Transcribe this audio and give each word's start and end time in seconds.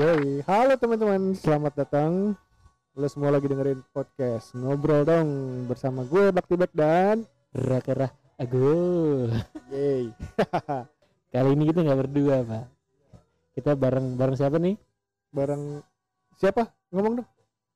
Yoi, 0.00 0.40
halo 0.48 0.80
teman-teman, 0.80 1.36
selamat 1.36 1.84
datang. 1.84 2.32
Lo 2.96 3.04
semua 3.04 3.36
lagi 3.36 3.52
dengerin 3.52 3.84
podcast 3.92 4.56
ngobrol 4.56 5.04
dong 5.04 5.28
bersama 5.68 6.08
gue 6.08 6.32
Bakti 6.32 6.56
Bek 6.56 6.72
dan 6.72 7.28
Raka 7.52 8.08
Ago. 8.40 9.28
Yeay. 9.68 10.08
Kali 11.36 11.52
ini 11.52 11.68
kita 11.68 11.84
nggak 11.84 12.00
berdua, 12.00 12.40
Pak. 12.48 12.64
Kita 13.52 13.76
bareng 13.76 14.16
bareng 14.16 14.40
siapa 14.40 14.56
nih? 14.56 14.80
bareng 15.36 15.84
siapa? 16.40 16.72
Ngomong 16.88 17.20
dong. 17.20 17.28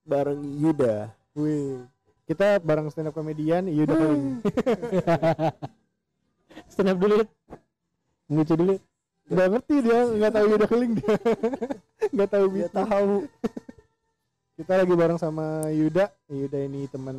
bareng 0.08 0.40
Yuda. 0.64 1.12
Wih, 1.36 1.84
kita 2.24 2.56
bareng 2.56 2.88
stand 2.88 3.12
up 3.12 3.12
comedian 3.12 3.68
Yuda. 3.68 4.00
Stand 6.72 6.88
up 6.88 6.96
dulu. 6.96 7.20
Lucu 8.32 8.56
dulu. 8.56 8.80
Gak 9.24 9.48
ngerti 9.50 9.74
dia, 9.80 10.00
nggak 10.04 10.32
tahu 10.36 10.46
Yuda 10.52 10.66
Keling 10.68 10.92
dia. 11.00 11.14
Nggak 12.14 12.28
tahu 12.28 12.44
Dia 12.52 12.68
tahu. 12.68 13.14
Kita 14.54 14.72
lagi 14.76 14.92
bareng 14.92 15.16
sama 15.16 15.64
Yuda. 15.72 16.12
Yuda 16.28 16.58
ini 16.60 16.84
teman 16.92 17.16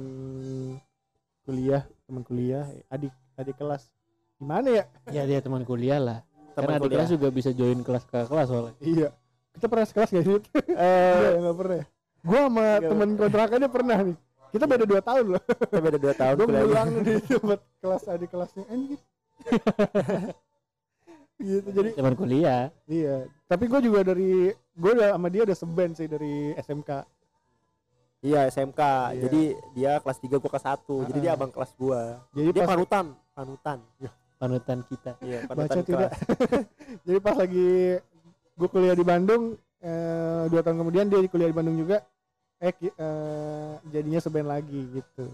kuliah, 1.41 1.82
teman 2.05 2.22
kuliah, 2.22 2.70
adik 2.88 3.10
adik 3.36 3.58
kelas. 3.58 3.90
Gimana 4.38 4.70
ya? 4.70 4.84
Ya 5.10 5.26
dia 5.26 5.41
teman 5.41 5.66
kuliah 5.66 5.98
lah. 5.98 6.20
Teman 6.54 6.54
Karena 6.54 6.73
adik 6.77 6.84
kuliah. 6.86 6.98
kelas 7.02 7.10
juga 7.18 7.27
bisa 7.34 7.49
join 7.52 7.82
kelas 7.82 8.04
ke 8.05 8.18
kelas 8.30 8.48
soalnya. 8.54 8.74
Iya. 8.80 9.10
Kita 9.58 9.66
pernah 9.72 9.88
sekelas 9.88 10.10
gak 10.13 10.24
sih? 10.24 10.35
Eh, 10.35 10.40
Enggak, 10.77 11.34
enggak 11.41 11.55
pernah. 11.58 11.76
ya? 11.76 11.85
Gua 12.22 12.40
sama 12.46 12.62
Nggak 12.62 12.82
temen 12.91 13.10
kontrakannya 13.18 13.70
pernah 13.72 13.98
nih. 14.05 14.18
Kita 14.54 14.66
beda 14.70 14.85
2 14.85 15.02
tahun 15.02 15.26
loh. 15.35 15.44
kita 15.44 15.80
beda 15.82 15.98
2 15.99 16.22
tahun 16.22 16.35
Gue 16.38 16.48
ngulang 16.48 16.90
di 17.02 17.13
tempat 17.26 17.60
kelas 17.82 18.04
adik 18.08 18.30
kelasnya 18.30 18.63
anjir. 18.70 18.99
gitu 21.36 21.68
jadi 21.70 21.90
Teman 21.94 22.16
kuliah. 22.16 22.72
iya. 22.88 23.28
Tapi 23.46 23.68
gue 23.68 23.80
juga 23.84 24.00
dari 24.02 24.50
gue 24.54 24.91
udah 24.91 25.16
sama 25.16 25.28
dia 25.28 25.42
udah 25.44 25.58
seben 25.58 25.92
sih 25.92 26.08
dari 26.08 26.55
SMK. 26.55 26.92
Iya, 28.26 28.50
SMK. 28.50 28.82
Iya. 28.82 29.22
Jadi 29.27 29.42
dia 29.77 29.92
kelas 30.02 30.18
3 30.18 30.42
gua 30.42 30.50
kelas 30.50 30.66
1. 30.66 31.05
Jadi 31.14 31.20
dia 31.22 31.32
Ah. 31.32 31.38
abang 31.38 31.52
kelas 31.54 31.72
gua. 31.77 32.02
Jadi 32.34 32.50
Dia 32.50 32.64
pas 32.66 32.72
panutan, 32.74 33.05
panutan. 33.38 33.77
Panutan 34.36 34.77
kita. 34.90 35.12
Iya, 35.22 35.40
baca 35.46 35.50
panutan 35.54 35.77
tidak. 35.86 36.10
kelas. 36.10 36.14
jadi 37.05 37.18
pas 37.22 37.36
lagi 37.38 37.70
gue 38.55 38.68
kuliah 38.72 38.96
di 38.96 39.05
Bandung 39.05 39.44
eh, 39.77 40.44
dua 40.49 40.62
tahun 40.66 40.77
kemudian 40.82 41.05
dia 41.05 41.22
kuliah 41.30 41.49
di 41.52 41.55
Bandung 41.55 41.77
juga. 41.77 42.02
Eh 42.58 42.74
eh, 42.74 43.72
jadinya 43.94 44.18
seben 44.18 44.48
lagi 44.49 44.80
gitu. 44.90 45.30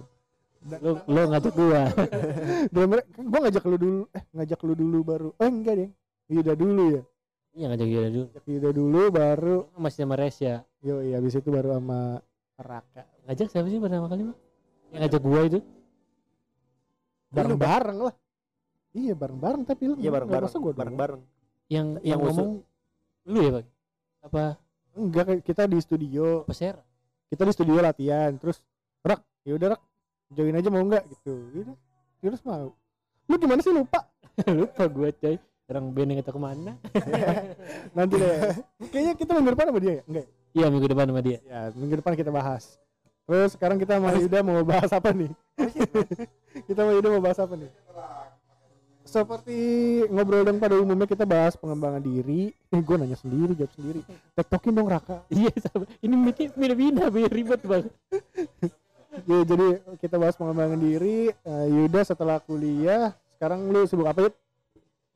Lo 0.61 1.01
lo 1.09 1.21
ngajak 1.33 1.53
gua. 1.57 1.89
mereka, 2.91 3.09
gue 3.17 3.39
ngajak 3.41 3.63
lu 3.65 3.77
dulu, 3.81 4.01
eh 4.13 4.23
ngajak 4.29 4.59
lu 4.61 4.73
dulu 4.77 4.97
baru. 5.01 5.29
Eh 5.41 5.49
enggak 5.49 5.73
deh, 5.73 5.89
Yuda 6.29 6.53
dulu 6.53 6.83
ya. 6.95 7.01
Iya 7.51 7.65
ngajak 7.73 7.87
Yuda 7.89 8.09
dulu. 8.13 8.25
Ngajak 8.29 8.45
Yuda 8.45 8.69
dulu 8.71 9.01
baru, 9.09 9.57
Masih 9.75 10.05
sama 10.05 10.15
Resya. 10.15 10.61
yo 10.81 11.01
iya 11.01 11.17
habis 11.17 11.33
itu 11.33 11.49
baru 11.49 11.77
sama 11.77 12.21
Raka. 12.57 13.05
Ngajak 13.25 13.47
siapa 13.49 13.67
sih 13.67 13.81
pertama 13.81 14.05
kali, 14.05 14.21
Bang? 14.29 14.37
Yang 14.89 14.99
ngajak 15.01 15.21
gua 15.21 15.41
itu. 15.45 15.59
Bareng-bareng 17.31 17.99
lah. 18.01 18.15
Iya 18.91 19.13
bareng-bareng 19.15 19.63
tapi 19.63 19.83
lu 19.87 19.93
Iya, 19.97 20.11
bareng-bareng. 20.11 20.45
masa 20.51 20.57
gua 20.59 20.71
doang? 20.75 20.79
Bareng-bareng. 20.83 21.21
Yang 21.71 21.87
Yang 22.03 22.19
ngomong 22.21 22.49
lu 23.25 23.37
ya, 23.39 23.51
Bang? 23.55 23.67
Apa 24.21 24.43
Enggak 24.91 25.39
kita 25.41 25.63
di 25.65 25.79
studio, 25.79 26.43
apa 26.43 26.51
share? 26.51 26.79
kita 27.31 27.47
di 27.47 27.53
studio 27.55 27.79
latihan 27.79 28.35
terus 28.35 28.59
Rak, 29.01 29.23
ya 29.47 29.55
udah 29.55 29.67
Rak, 29.71 29.81
join 30.31 30.55
aja 30.55 30.69
mau 30.71 30.83
enggak 30.83 31.03
gitu. 31.11 31.33
Gitu. 31.51 31.71
Terus 32.21 32.41
mau. 32.47 32.75
Lu 33.27 33.35
gimana 33.39 33.59
sih 33.63 33.73
lupa? 33.73 34.07
Lupa 34.59 34.83
gua, 34.87 35.09
coy. 35.11 35.35
Orang 35.71 35.95
band 35.95 36.09
yang 36.11 36.19
kita 36.19 36.31
ke 36.35 36.41
mana? 36.41 36.73
Nanti 37.95 38.19
deh. 38.19 38.59
Kayaknya 38.91 39.13
kita 39.15 39.31
minggu 39.39 39.51
depan 39.55 39.65
sama 39.71 39.79
dia 39.79 39.93
ya? 39.99 40.03
Enggak. 40.03 40.25
ya? 40.27 40.31
Iya 40.51 40.65
minggu 40.67 40.87
depan 40.91 41.05
sama 41.07 41.21
dia. 41.23 41.39
Ya, 41.47 41.59
minggu 41.71 41.95
depan 42.03 42.13
kita 42.19 42.31
bahas. 42.31 42.75
Terus 43.23 43.55
sekarang 43.55 43.79
kita 43.79 43.95
sama 43.95 44.11
Yuda 44.19 44.39
mau 44.43 44.59
bahas 44.67 44.91
apa 44.91 45.15
nih? 45.15 45.31
kita 46.67 46.79
sama 46.83 46.91
Yuda 46.91 47.07
mau 47.15 47.23
bahas 47.23 47.39
apa 47.39 47.55
nih? 47.55 47.71
Seperti 49.07 49.59
ngobrol 50.11 50.43
dong 50.43 50.59
pada 50.59 50.75
umumnya 50.75 51.07
kita 51.07 51.23
bahas 51.23 51.55
pengembangan 51.55 52.03
diri. 52.03 52.51
Eh, 52.51 52.81
gue 52.83 52.95
nanya 52.99 53.15
sendiri, 53.15 53.55
jawab 53.55 53.71
sendiri. 53.71 54.01
Tektokin 54.35 54.75
dong 54.75 54.91
Raka. 54.91 55.23
Iya, 55.31 55.51
ini 56.03 56.15
mikir 56.19 56.51
pindah-pindah 56.51 57.07
biar 57.07 57.31
ribet 57.31 57.61
bang. 57.63 57.87
Ya, 59.27 59.39
jadi 59.43 59.67
kita 59.97 60.15
bahas 60.15 60.33
pengembangan 60.33 60.77
diri. 60.77 61.29
Eh, 61.31 61.65
Yuda 61.69 62.01
setelah 62.01 62.39
kuliah, 62.39 63.13
sekarang 63.35 63.67
lu 63.67 63.85
sibuk 63.85 64.07
apa 64.07 64.27
Yud? 64.27 64.35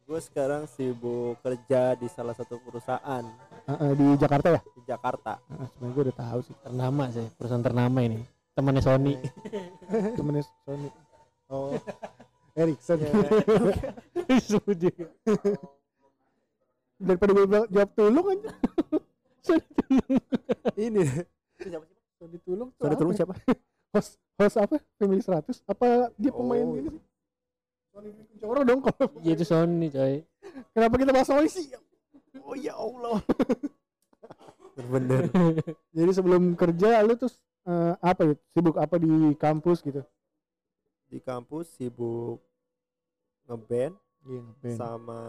Gue 0.05 0.19
sekarang 0.21 0.69
sibuk 0.69 1.41
kerja 1.41 1.97
di 1.97 2.05
salah 2.05 2.37
satu 2.37 2.61
perusahaan 2.61 3.25
Eh, 3.65 3.73
eh, 3.73 3.91
di 3.97 4.05
Jakarta 4.21 4.53
ya? 4.53 4.61
di 4.61 4.81
Jakarta. 4.85 5.41
Eh, 5.49 5.65
Sebenarnya 5.73 5.93
gue 5.93 6.03
udah 6.05 6.17
tahu 6.21 6.39
sih. 6.45 6.55
Ternama 6.61 7.03
sih, 7.09 7.25
perusahaan 7.33 7.65
ternama 7.65 7.99
ini. 8.01 8.19
Temannya 8.53 8.81
Sony. 8.81 9.13
Temennya 10.17 10.43
Sony. 10.61 10.89
Oh, 11.49 11.73
Erickson. 12.53 12.97
Sebut 14.39 14.77
juga. 14.77 15.05
Daripada 16.95 17.31
gue 17.33 17.45
bilang 17.45 17.65
jawab 17.67 17.89
tulung 17.93 18.25
aja. 18.31 18.49
Ini. 20.79 21.05
siapa 21.59 21.85
sih? 21.85 21.97
Sony 22.17 22.37
tulung. 22.41 22.69
tuh 22.71 22.81
Sorry, 22.81 22.93
apa 22.93 23.01
tolong 23.01 23.13
ya? 23.13 23.19
siapa? 23.19 23.33
host 23.95 24.11
host 24.35 24.55
apa 24.57 24.75
Family 24.95 25.19
100 25.19 25.63
apa 25.63 25.87
dia 26.13 26.29
pemain 26.29 26.61
Oh. 26.61 26.75
ini 26.75 26.89
sih 26.89 27.03
Sony 27.89 28.09
Kuncoro 28.11 28.61
dong 28.61 28.79
kalau 28.81 29.07
Iya 29.23 29.33
itu 29.33 29.45
Sony 29.45 29.87
coy. 29.87 30.15
kenapa 30.69 30.95
kita 30.95 31.11
bahas 31.11 31.25
Sony 31.25 31.47
sih 31.47 31.71
Oh 32.37 32.51
ya 32.53 32.75
Allah. 32.75 33.23
Bener. 34.75 35.31
jadi 35.95 36.11
sebelum 36.11 36.53
kerja 36.53 36.99
lu 36.99 37.15
terus 37.15 37.39
eh, 37.63 37.95
apa 37.97 38.21
ya 38.21 38.33
sibuk 38.51 38.75
apa 38.75 38.95
di 38.95 39.07
kampus 39.33 39.79
gitu 39.79 40.03
Di 41.07 41.17
kampus 41.17 41.71
sibuk 41.73 42.43
ngeband 43.45 43.95
iya 44.25 44.41
ngeband. 44.41 44.75
sama 44.75 45.19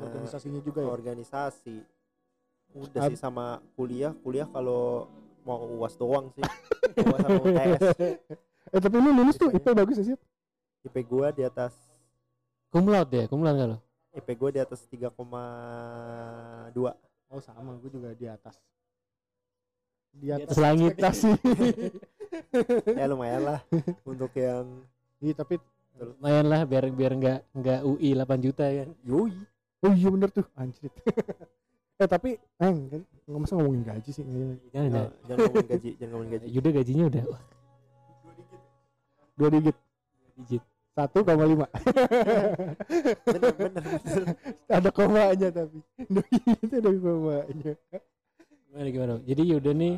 organisasinya 0.00 0.60
juga 0.60 0.80
ya 0.80 0.88
organisasi. 0.88 1.76
Udah 2.72 3.02
Ab- 3.02 3.10
sih 3.10 3.16
sama 3.16 3.58
kuliah, 3.74 4.14
kuliah 4.16 4.46
kalau 4.46 5.10
mau 5.44 5.60
UAS 5.76 5.94
doang 5.94 6.32
sih. 6.32 6.42
UAS 6.96 7.20
sama 7.20 7.38
UTS. 7.38 7.80
eh 8.74 8.80
tapi 8.80 8.96
lu 8.96 9.10
lulus 9.12 9.36
tuh 9.36 9.48
IP 9.48 9.66
bagus 9.70 9.96
ya 9.96 10.04
sih 10.06 10.16
IP 10.82 10.96
gua 11.06 11.30
di 11.30 11.40
atas 11.40 11.76
Cum 12.68 12.90
laude 12.90 13.14
ya, 13.14 13.24
cum 13.24 13.40
laude 13.40 13.54
nggak 13.54 13.70
lo? 13.70 13.78
IP 14.12 14.28
gua 14.34 14.50
di 14.50 14.58
atas 14.58 14.80
3,2. 14.88 15.14
oh 17.28 17.40
sama 17.40 17.74
gue 17.76 17.90
juga 17.90 18.10
di 18.12 18.26
atas 18.26 18.56
di 20.10 20.26
Di 20.26 20.30
atas, 20.32 20.54
langit. 20.56 20.94
ekspektasi 20.94 21.30
ya 22.98 23.06
lumayan 23.06 23.42
lah 23.44 23.60
untuk 24.02 24.30
yang 24.34 24.82
iya 25.18 25.34
tapi 25.34 25.58
Lumayan 25.94 26.46
lah 26.46 26.66
biar 26.66 26.90
biar 26.90 27.12
nggak 27.14 27.38
nggak 27.54 27.80
UI 27.82 28.18
8 28.18 28.26
juta 28.40 28.66
kan. 28.66 28.90
yoi. 29.02 29.30
oh 29.80 29.92
iya 29.92 30.08
bener 30.10 30.26
tuh 30.28 30.42
anjir 30.54 30.90
eh 31.94 32.08
tapi 32.08 32.30
eh 32.36 32.72
kan 32.90 33.02
nggak 33.24 33.40
masa 33.40 33.54
ngomongin 33.54 33.82
gaji 33.82 34.10
sih 34.10 34.22
kayaknya. 34.22 34.56
Jangan 34.68 34.90
Nah, 34.90 35.00
ya. 35.00 35.08
jangan 35.24 35.38
ngomongin 35.40 35.68
gaji, 35.70 35.90
jangan 35.94 36.10
ngomongin 36.12 36.32
gaji. 36.34 36.46
Yuda 36.50 36.70
gajinya 36.72 37.04
udah 37.06 37.22
wah, 37.26 37.42
dua 39.34 39.48
digit 39.50 39.76
digit. 40.36 40.62
satu 40.94 41.18
koma 41.22 41.42
lima 41.42 41.66
Bener, 43.26 43.50
bener, 43.50 43.82
bener. 43.82 44.26
ada 44.70 44.90
komanya 44.90 45.48
tapi 45.50 45.78
dua 46.06 46.22
digit 46.30 46.58
itu 46.60 46.74
ada 46.78 46.90
komanya 46.94 47.74
Gimana 48.70 48.88
gimana? 48.90 49.14
Jadi 49.22 49.42
Yuda 49.44 49.70
nih 49.72 49.94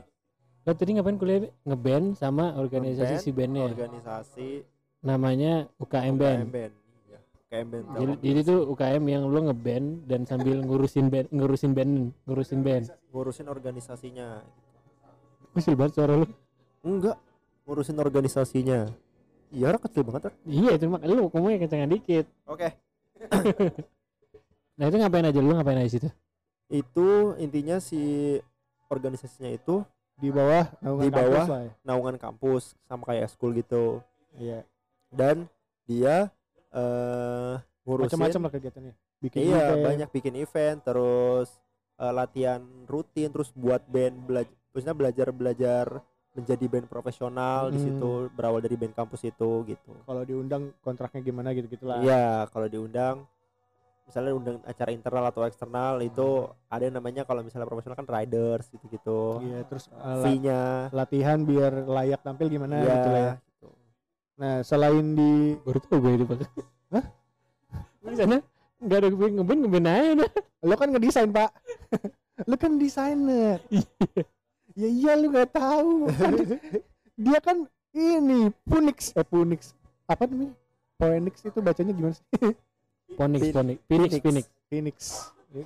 lo 0.64 0.72
tadi 0.72 0.90
ngapain 0.96 1.16
kuliah 1.16 1.38
ngeband 1.62 2.16
sama 2.16 2.56
organisasi 2.56 3.12
Ngeband, 3.12 3.24
si 3.24 3.30
bandnya 3.30 3.62
Organisasi 3.68 4.48
namanya 5.00 5.52
UKM 5.76 6.14
band. 6.16 6.40
UKM 6.42 6.50
band. 6.50 6.72
Iya, 6.74 6.85
UKM 7.46 7.66
band. 7.70 7.84
Jadi, 7.94 8.12
jadi 8.26 8.40
tuh 8.42 8.58
UKM 8.74 9.02
yang 9.06 9.22
lo 9.30 9.38
ngeband 9.46 9.86
dan 10.04 10.26
sambil 10.26 10.58
ngurusin 10.60 11.06
band 11.06 11.30
ngurusin 11.30 11.72
band 11.72 11.90
ngurusin 12.26 12.60
band. 12.60 12.84
ngurusin 13.14 13.46
organisasinya. 13.46 14.42
kecil 15.54 15.72
banget 15.72 15.92
suara 15.96 16.20
lu 16.20 16.26
Enggak, 16.82 17.16
ngurusin 17.64 17.96
organisasinya. 17.96 18.90
Iya, 19.48 19.64
orang 19.72 19.82
kecil 19.88 20.02
banget. 20.04 20.22
Rak. 20.28 20.34
Iya 20.44 20.70
itu 20.74 20.84
makanya 20.90 21.14
lu 21.14 21.22
ngomongnya 21.30 21.58
kencengan 21.62 21.90
dikit. 21.90 22.26
Oke. 22.44 22.68
Nah 24.76 24.92
itu 24.92 25.00
ngapain 25.00 25.24
aja 25.24 25.40
lu 25.40 25.56
ngapain 25.56 25.80
aja 25.80 25.88
situ? 25.88 26.08
Itu 26.68 27.32
intinya 27.40 27.80
si 27.80 28.36
organisasinya 28.92 29.48
itu 29.48 29.80
di 30.20 30.28
bawah 30.28 30.68
naungan 30.84 31.00
Di 31.00 31.10
bawah. 31.16 31.32
kampus 31.32 31.48
lah 31.48 31.60
ya. 31.64 31.72
naungan 31.80 32.16
kampus 32.20 32.62
sama 32.84 33.02
kayak 33.08 33.32
school 33.32 33.56
gitu. 33.56 34.04
Iya. 34.36 34.68
Dan 35.08 35.48
dia 35.88 36.28
eh 36.76 37.54
ngurusin 37.82 38.06
Macam-macam 38.12 38.40
lah 38.42 38.52
kegiatannya. 38.52 38.94
Bikin 39.18 39.38
iya 39.42 39.56
event. 39.64 39.82
banyak 39.82 40.08
bikin 40.12 40.34
event 40.36 40.78
terus 40.82 41.48
eh, 41.96 42.12
latihan 42.12 42.60
rutin 42.84 43.28
terus 43.30 43.48
buat 43.52 43.80
band 43.86 44.16
belajar 44.22 44.52
maksudnya 44.70 44.92
belajar 44.94 45.26
belajar 45.30 45.86
menjadi 46.32 46.64
band 46.68 46.86
profesional 46.86 47.72
di 47.72 47.78
Hmm. 47.78 47.86
situ 47.88 48.10
berawal 48.30 48.60
dari 48.60 48.76
band 48.76 48.92
kampus 48.92 49.24
itu 49.24 49.64
gitu 49.64 49.92
Kalau 50.04 50.20
diundang 50.22 50.76
kontraknya 50.78 51.24
gimana 51.24 51.50
gitu-gitu 51.50 51.84
lah. 51.84 51.98
iya 51.98 52.44
kalau 52.46 52.68
diundang 52.68 53.24
misalnya 54.04 54.32
undang 54.32 54.56
acara 54.62 54.92
internal 54.92 55.24
atau 55.26 55.42
eksternal 55.42 55.98
itu 55.98 56.28
ada 56.68 56.78
yang 56.80 56.94
namanya 56.94 57.24
kalau 57.24 57.40
misalnya 57.40 57.64
profesional 57.64 57.96
kan 57.96 58.06
riders 58.06 58.68
gitu-gitu 58.68 59.40
Iya, 59.42 59.64
terus 59.64 59.88
uh, 59.90 60.22
fee-nya 60.22 60.92
latihan 60.92 61.40
biar 61.40 61.72
layak 61.82 62.20
tampil 62.20 62.46
gimana 62.46 62.78
Iya, 62.78 62.92
gitu 62.92 63.08
lah 63.08 63.18
ya. 63.18 63.32
gitu. 63.40 63.68
Nah, 64.36 64.60
selain 64.60 65.16
di 65.16 65.56
baru 65.64 65.80
tau 65.80 65.96
gue 65.96 66.12
itu 66.12 66.24
pak 66.28 66.36
Hah? 66.92 67.04
Di 68.04 68.16
sana 68.16 68.36
nggak 68.76 68.98
ada 69.00 69.08
ngeband 69.08 69.32
ngeband 69.40 69.60
ngeband 69.64 69.86
aja 69.88 70.12
dah 70.20 70.30
lo 70.66 70.74
kan 70.74 70.88
ngedesain, 70.90 71.30
Pak. 71.30 71.50
lo 72.50 72.54
kan 72.58 72.74
desainer. 72.76 73.62
ya 74.76 74.88
iya 74.90 75.12
lu 75.16 75.30
gak 75.32 75.54
tahu. 75.54 76.10
Kan 76.12 76.32
di- 76.36 76.60
dia 77.16 77.38
kan 77.40 77.64
ini 77.94 78.50
Punix 78.66 79.14
eh 79.16 79.24
Punix. 79.24 79.72
Apa 80.04 80.28
namanya? 80.28 80.52
Phoenix 80.96 81.34
itu 81.44 81.58
bacanya 81.60 81.92
gimana 81.92 82.14
sih? 82.16 82.26
Phoenix 83.18 83.40
Phoenix. 83.52 83.78
Phoenix 83.88 84.10
Phoenix 84.20 84.46
Phoenix. 84.68 84.96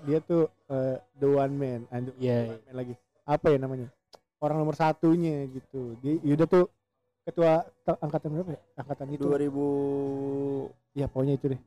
Dia- 0.06 0.22
tuh 0.22 0.46
eh, 0.70 0.96
the 1.18 1.26
one 1.26 1.54
man. 1.56 1.80
and 1.90 2.12
Iya, 2.20 2.54
one 2.54 2.62
man 2.68 2.74
lagi. 2.76 2.94
Apa 3.26 3.46
ya 3.50 3.58
namanya? 3.58 3.88
Orang 4.38 4.60
nomor 4.62 4.76
satunya 4.76 5.48
gitu. 5.50 5.96
Dia 6.04 6.18
Yuda 6.22 6.44
tuh 6.46 6.70
ketua 7.22 7.52
ta- 7.82 8.00
angkatan 8.00 8.28
berapa 8.32 8.50
ya? 8.54 8.60
Angkatan 8.76 9.06
itu. 9.10 9.24
2014 9.24 10.78
Ya 10.90 11.06
pokoknya 11.06 11.34
itu 11.38 11.46
deh. 11.54 11.60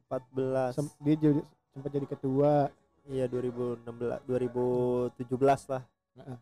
Sem- 0.75 0.95
dia 0.99 1.15
jadi 1.15 1.41
sempat 1.71 1.89
jadi 1.89 2.07
ketua. 2.07 2.67
iya 3.03 3.27
2016 3.27 3.83
2017 4.23 5.67
lah 5.67 5.83
Heeh. 6.15 6.37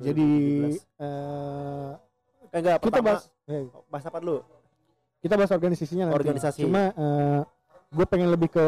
Jadi 0.00 0.24
2017. 0.24 0.80
eh 0.96 1.92
eh, 2.48 2.58
enggak 2.58 2.76
kita 2.80 2.84
pertama 2.88 3.08
bahas 3.12 3.24
eh, 3.44 3.62
bahas 3.88 4.04
apa 4.08 4.18
dulu 4.20 4.40
kita 5.20 5.34
bahas 5.36 5.52
organisasinya 5.52 6.04
nanti. 6.08 6.16
Organisasi. 6.18 6.60
Cuma 6.64 6.82
gue 7.88 8.06
pengen 8.08 8.28
lebih 8.28 8.50
ke 8.50 8.66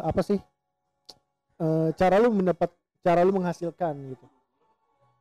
apa 0.00 0.20
sih? 0.20 0.38
Eh, 1.58 1.88
cara 1.96 2.16
lu 2.16 2.30
mendapat 2.30 2.70
cara 3.00 3.24
lu 3.24 3.32
menghasilkan 3.32 3.96
gitu. 4.12 4.26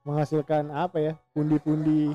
Menghasilkan 0.04 0.70
apa 0.70 0.98
ya? 1.00 1.14
Pundi-pundi 1.34 2.14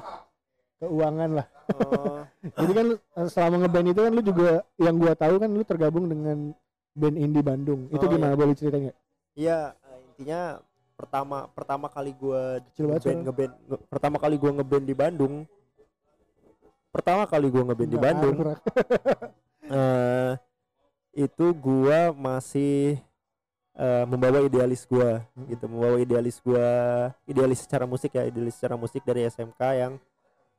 keuangan 0.84 1.30
lah. 1.32 1.46
oh, 1.72 2.20
Jadi 2.60 2.72
kan 2.72 2.86
eh, 2.94 3.28
selama 3.28 3.56
ngeband 3.60 3.88
itu 3.88 4.00
kan 4.00 4.12
lu 4.12 4.22
juga 4.22 4.50
yang 4.76 4.94
gua 4.94 5.12
tahu 5.12 5.34
kan 5.36 5.48
lu 5.48 5.62
tergabung 5.62 6.04
dengan 6.06 6.52
band 6.92 7.16
indie 7.16 7.40
Bandung. 7.40 7.88
Itu 7.88 8.04
Oh, 8.04 8.10
gimana 8.10 8.34
boleh 8.34 8.52
ceritain 8.52 8.88
nggak? 8.88 8.98
iya 9.34 9.72
eh, 9.82 9.98
intinya 10.06 10.62
pertama 10.94 11.50
pertama 11.50 11.86
kali 11.88 12.14
gua 12.14 12.62
Kecil 12.70 12.86
ngeband 12.86 13.18
ngeband 13.24 13.52
nge- 13.66 13.82
pertama 13.88 14.16
kali 14.16 14.36
gua 14.36 14.50
ngeband 14.54 14.84
di 14.84 14.94
Bandung 14.94 15.34
pertama 16.88 17.26
kali 17.26 17.50
gua 17.50 17.62
ngeband 17.66 17.90
di 17.90 17.98
Bandung 17.98 18.36
eh 19.74 20.32
itu 21.14 21.46
gua 21.50 22.10
masih 22.10 22.98
eh, 23.74 24.04
membawa 24.06 24.38
idealis 24.40 24.86
gua 24.86 25.26
Hmm. 25.34 25.50
gitu 25.50 25.66
membawa 25.66 25.98
idealis 25.98 26.38
gua 26.38 26.66
idealis 27.26 27.58
secara 27.58 27.84
musik 27.84 28.14
ya 28.14 28.22
idealis 28.22 28.54
secara 28.54 28.78
musik 28.78 29.02
dari 29.02 29.26
SMK 29.26 29.60
yang 29.74 29.92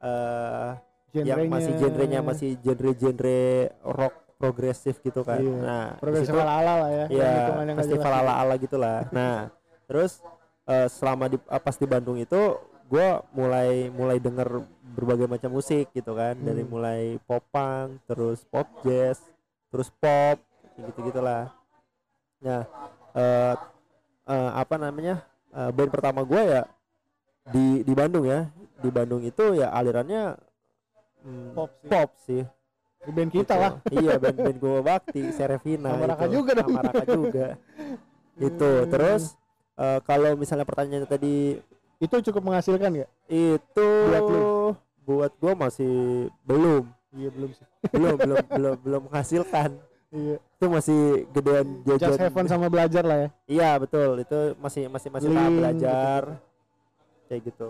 eh 0.05 0.71
yang 1.15 1.47
masih 1.47 1.73
genrenya 1.79 2.19
masih 2.21 2.59
genre-genre 2.61 3.41
rock 3.81 4.13
progresif 4.35 4.99
gitu 4.99 5.23
kan 5.23 5.39
Iya. 5.39 5.55
nah 5.63 5.85
progresif 5.95 6.35
ala-ala 6.35 6.73
lah 6.85 6.89
ya. 6.91 7.05
Iya, 7.07 7.29
yang 7.63 7.77
festival 7.79 8.13
ala-ala 8.13 8.53
gitulah. 8.59 9.07
Nah, 9.09 9.47
terus 9.87 10.19
eh, 10.67 10.87
selama 10.91 11.31
di 11.31 11.39
eh, 11.39 11.61
pas 11.63 11.73
di 11.73 11.87
Bandung 11.87 12.19
itu 12.19 12.59
gue 12.85 13.07
mulai 13.31 13.87
mulai 13.89 14.19
denger 14.19 14.61
berbagai 14.93 15.25
macam 15.25 15.55
musik 15.55 15.87
gitu 15.89 16.13
kan, 16.13 16.35
dari 16.35 16.61
Hmm. 16.61 16.69
mulai 16.69 17.01
pop 17.23 17.41
punk, 17.47 17.97
terus 18.05 18.43
pop 18.45 18.67
jazz, 18.83 19.23
terus 19.71 19.87
pop 19.89 20.37
gitu 20.75 20.99
gitulah. 21.01 21.49
Nah, 22.43 22.67
eh 23.15 23.55
eh, 24.27 24.51
apa 24.51 24.75
namanya 24.75 25.23
eh, 25.49 25.71
band 25.71 25.89
pertama 25.89 26.21
gue 26.21 26.41
ya 26.43 26.63
di 27.49 27.81
di 27.81 27.93
Bandung 27.95 28.27
ya, 28.27 28.51
di 28.85 28.91
Bandung 28.91 29.21
itu 29.21 29.45
ya 29.53 29.67
alirannya 29.69 30.37
hmm, 31.21 31.51
Pop 31.51 31.71
sih. 31.75 31.89
pop 31.89 32.09
sih. 32.21 32.43
Di 33.01 33.11
band 33.11 33.29
kita 33.29 33.49
Gitu. 33.49 33.61
lah. 33.61 33.71
Iya 33.87 34.13
band-band 34.15 34.57
gue 34.57 34.77
bakti, 34.79 35.21
Serevina 35.31 35.89
Sama 35.91 36.05
Raka 36.07 36.25
itu. 36.25 36.33
juga 36.35 36.51
dong. 36.55 36.69
Sama 36.69 36.81
Raka 36.83 37.05
juga. 37.07 37.47
itu 38.47 38.71
Hmm. 38.75 38.89
terus 38.89 39.23
eh, 39.75 39.99
kalau 40.01 40.31
misalnya 40.35 40.63
pertanyaannya 40.63 41.05
tadi 41.05 41.57
itu 41.97 42.15
cukup 42.23 42.41
menghasilkan 42.43 42.91
nggak? 42.93 43.11
itu 43.27 43.87
Buat 44.05 44.23
lu? 44.23 44.43
buat 45.01 45.31
gue 45.33 45.53
masih 45.55 45.95
belum 46.41 46.83
Iya 47.11 47.29
belum 47.29 47.49
sih. 47.51 47.65
belum 47.89 48.15
belum 48.17 48.38
belum 48.55 48.75
belum 48.79 49.01
menghasilkan 49.05 49.71
Iya. 50.07 50.38
itu 50.39 50.65
masih 50.65 50.99
gedean 51.29 51.67
Just 51.81 51.99
jajan 52.01 52.19
have 52.21 52.31
fun 52.31 52.47
sama 52.47 52.67
belajar 52.67 53.03
lah 53.03 53.17
ya. 53.17 53.29
iya 53.45 53.69
betul 53.75 54.15
itu 54.17 54.38
masih 54.57 54.88
masih 54.88 55.09
masih 55.09 55.27
tahap 55.29 55.43
Link, 55.45 55.59
belajar 55.59 56.21
kayak 57.25 57.41
gitu 57.45 57.67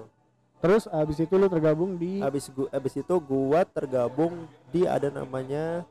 Terus 0.66 0.84
abis 0.90 1.18
itu 1.20 1.34
lu 1.36 1.46
tergabung 1.46 1.94
di 1.94 2.18
habis 2.18 2.50
gua 2.50 2.66
habis 2.70 2.94
itu 2.96 3.14
gua 3.20 3.62
tergabung 3.64 4.34
di 4.68 4.82
ada 4.84 5.08
namanya 5.08 5.86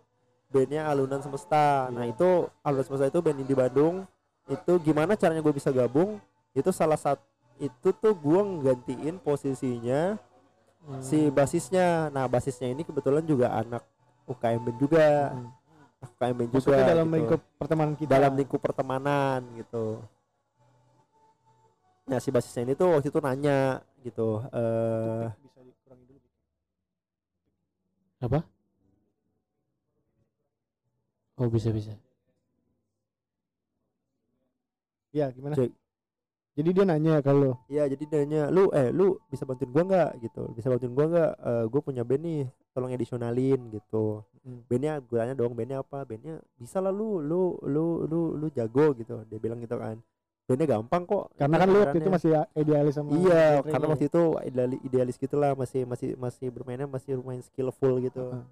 bandnya 0.50 0.82
Alunan 0.85 1.19
Semesta 1.21 1.87
nah 1.88 2.03
itu 2.03 2.50
Alunan 2.61 2.82
Semesta 2.82 3.06
itu 3.06 3.19
band 3.19 3.38
di 3.38 3.55
Bandung 3.55 4.03
itu 4.44 4.73
gimana 4.79 5.15
caranya 5.15 5.41
gue 5.41 5.50
bisa 5.53 5.71
gabung 5.71 6.19
itu 6.53 6.69
salah 6.69 6.94
satu 6.94 7.23
itu 7.56 7.88
tuh 7.93 8.12
gua 8.12 8.43
nggantiin 8.43 9.17
posisinya 9.17 10.19
Hmm. 10.82 11.00
si 11.00 11.17
basisnya 11.29 12.11
nah 12.11 12.29
basisnya 12.29 12.69
ini 12.69 12.82
kebetulan 12.82 13.23
juga 13.23 13.49
anak 13.50 13.81
UKM 14.27 14.61
band 14.61 14.79
juga 14.79 15.32
Hmm. 15.32 15.49
UKM 16.05 16.35
band 16.35 16.50
juga 16.50 16.61
Maksudnya 16.61 16.85
dalam 16.85 17.06
gitu. 17.06 17.17
lingkup 17.17 17.41
pertemanan 17.56 17.94
kita. 17.94 18.11
dalam 18.11 18.32
lingkup 18.35 18.61
pertemanan 18.61 19.41
gitu 19.55 19.85
nah 22.05 22.19
si 22.19 22.29
basisnya 22.29 22.69
ini 22.69 22.75
tuh 22.75 22.93
waktu 22.93 23.09
itu 23.09 23.17
nanya 23.17 23.81
gitu 24.05 24.45
eh 24.53 25.27
bisa 25.43 25.61
dikurangi 25.65 26.05
dulu. 26.09 26.21
apa? 28.25 28.41
Oh 31.35 31.49
bisa 31.51 31.75
bisa. 31.75 31.93
Iya, 35.15 35.31
gimana? 35.35 35.55
Cek. 35.59 35.71
Jadi 36.55 36.71
dia 36.71 36.85
nanya 36.87 37.19
kalau 37.19 37.59
Iya 37.67 37.91
jadi 37.91 38.05
dia 38.06 38.19
nanya 38.23 38.43
lu 38.55 38.71
eh 38.71 38.95
lu 38.95 39.19
bisa 39.27 39.43
bantuin 39.43 39.71
gua 39.75 39.83
nggak? 39.91 40.11
Gitu. 40.23 40.43
Bisa 40.55 40.67
bantuin 40.71 40.95
gua 40.95 41.06
nggak? 41.11 41.33
Eh 41.43 41.65
gua 41.67 41.81
punya 41.83 42.03
band 42.06 42.23
nih 42.23 42.41
tolong 42.75 42.95
edisionalin 42.95 43.61
gitu. 43.75 44.23
Hmm. 44.45 44.61
bandnya 44.69 45.01
gue 45.01 45.17
tanya 45.17 45.34
dong 45.34 45.56
bandnya 45.58 45.81
apa? 45.82 46.05
Bandnya 46.05 46.37
bisa 46.61 46.79
lah 46.79 46.93
lu 46.93 47.19
lu 47.19 47.56
lu 47.67 48.06
lu 48.06 48.20
lu 48.39 48.46
jago 48.55 48.94
gitu. 48.94 49.27
Dia 49.27 49.39
bilang 49.43 49.58
gitu 49.58 49.75
kan 49.75 49.99
bandnya 50.44 50.67
gampang 50.70 51.03
kok 51.05 51.24
karena 51.34 51.56
kan 51.56 51.67
lu 51.67 51.79
waktu 51.81 51.96
itu 51.96 52.05
alirannya." 52.05 52.15
masih 52.15 52.31
idealis 52.55 52.94
sama 52.94 53.08
iya 53.17 53.44
karena 53.60 53.86
ya. 53.86 53.91
waktu 53.91 54.05
itu 54.06 54.22
idealis, 54.44 54.79
idealis 54.82 55.17
gitulah 55.17 55.53
masih 55.55 55.82
masih 55.84 56.08
masih 56.15 56.46
bermainnya 56.48 56.84
masih 56.84 57.17
lumayan 57.17 57.41
skillful 57.41 57.96
gitu 57.98 58.24
Heeh. 58.29 58.44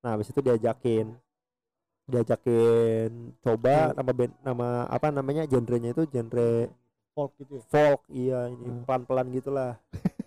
nah 0.00 0.10
habis 0.12 0.28
itu 0.28 0.40
diajakin 0.40 1.16
diajakin 2.04 3.10
coba 3.40 3.90
Hmm. 3.90 3.96
nama 3.96 4.12
band 4.12 4.32
nama 4.42 4.68
apa 4.86 5.08
namanya 5.08 5.46
genrenya 5.46 5.94
itu 5.94 6.04
genre 6.04 6.68
folk 7.12 7.32
gitu 7.38 7.52
ya. 7.56 7.62
folk 7.68 8.00
iya 8.08 8.38
ini 8.48 8.66
Hmm. 8.68 8.84
pelan-pelan 8.84 9.26
gitulah 9.30 9.72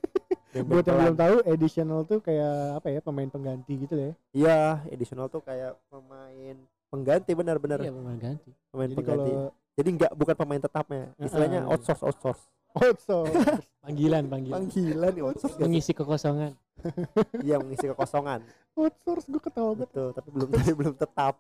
Band-band 0.54 0.70
Buat 0.70 0.86
yang 0.86 0.94
pelan. 0.94 1.02
belum 1.02 1.18
tahu, 1.18 1.36
additional 1.50 2.00
tuh 2.06 2.20
kayak 2.22 2.78
apa 2.78 2.88
ya 2.88 3.02
pemain 3.02 3.26
pengganti 3.26 3.74
gitu 3.74 3.96
ya. 3.98 4.12
Iya, 4.30 4.60
additional 4.86 5.26
tuh 5.26 5.42
kayak 5.42 5.82
pemain 5.90 6.56
pengganti 6.94 7.32
benar-benar 7.34 7.82
iya 7.82 7.90
pemain 7.90 8.20
ganti 8.22 8.54
pemain 8.70 8.86
Jadi 8.86 8.98
pengganti. 9.02 9.32
kalau 9.34 9.50
Jadi 9.74 9.90
enggak 9.92 10.12
bukan 10.14 10.36
pemain 10.36 10.60
tetapnya. 10.60 11.04
Istilahnya 11.18 11.66
outsource 11.66 12.04
outsource. 12.04 12.42
oh 12.74 12.94
so 12.98 13.18
panggilan 13.86 14.26
panggilan 14.26 14.66
Panggilan 14.66 15.14
outsource. 15.22 15.56
nggak 15.56 15.68
mengisi 15.68 15.92
kekosongan? 15.92 16.52
Iya, 17.46 17.58
mengisi 17.58 17.86
kekosongan. 17.86 18.42
outsource 18.74 19.26
gue 19.28 19.38
ketawa 19.40 19.72
banget. 19.72 19.88
gitu, 19.88 20.04
tapi 20.12 20.30
belum 20.30 20.50
tapi 20.58 20.74
belum 20.74 20.96
tetap. 20.96 21.36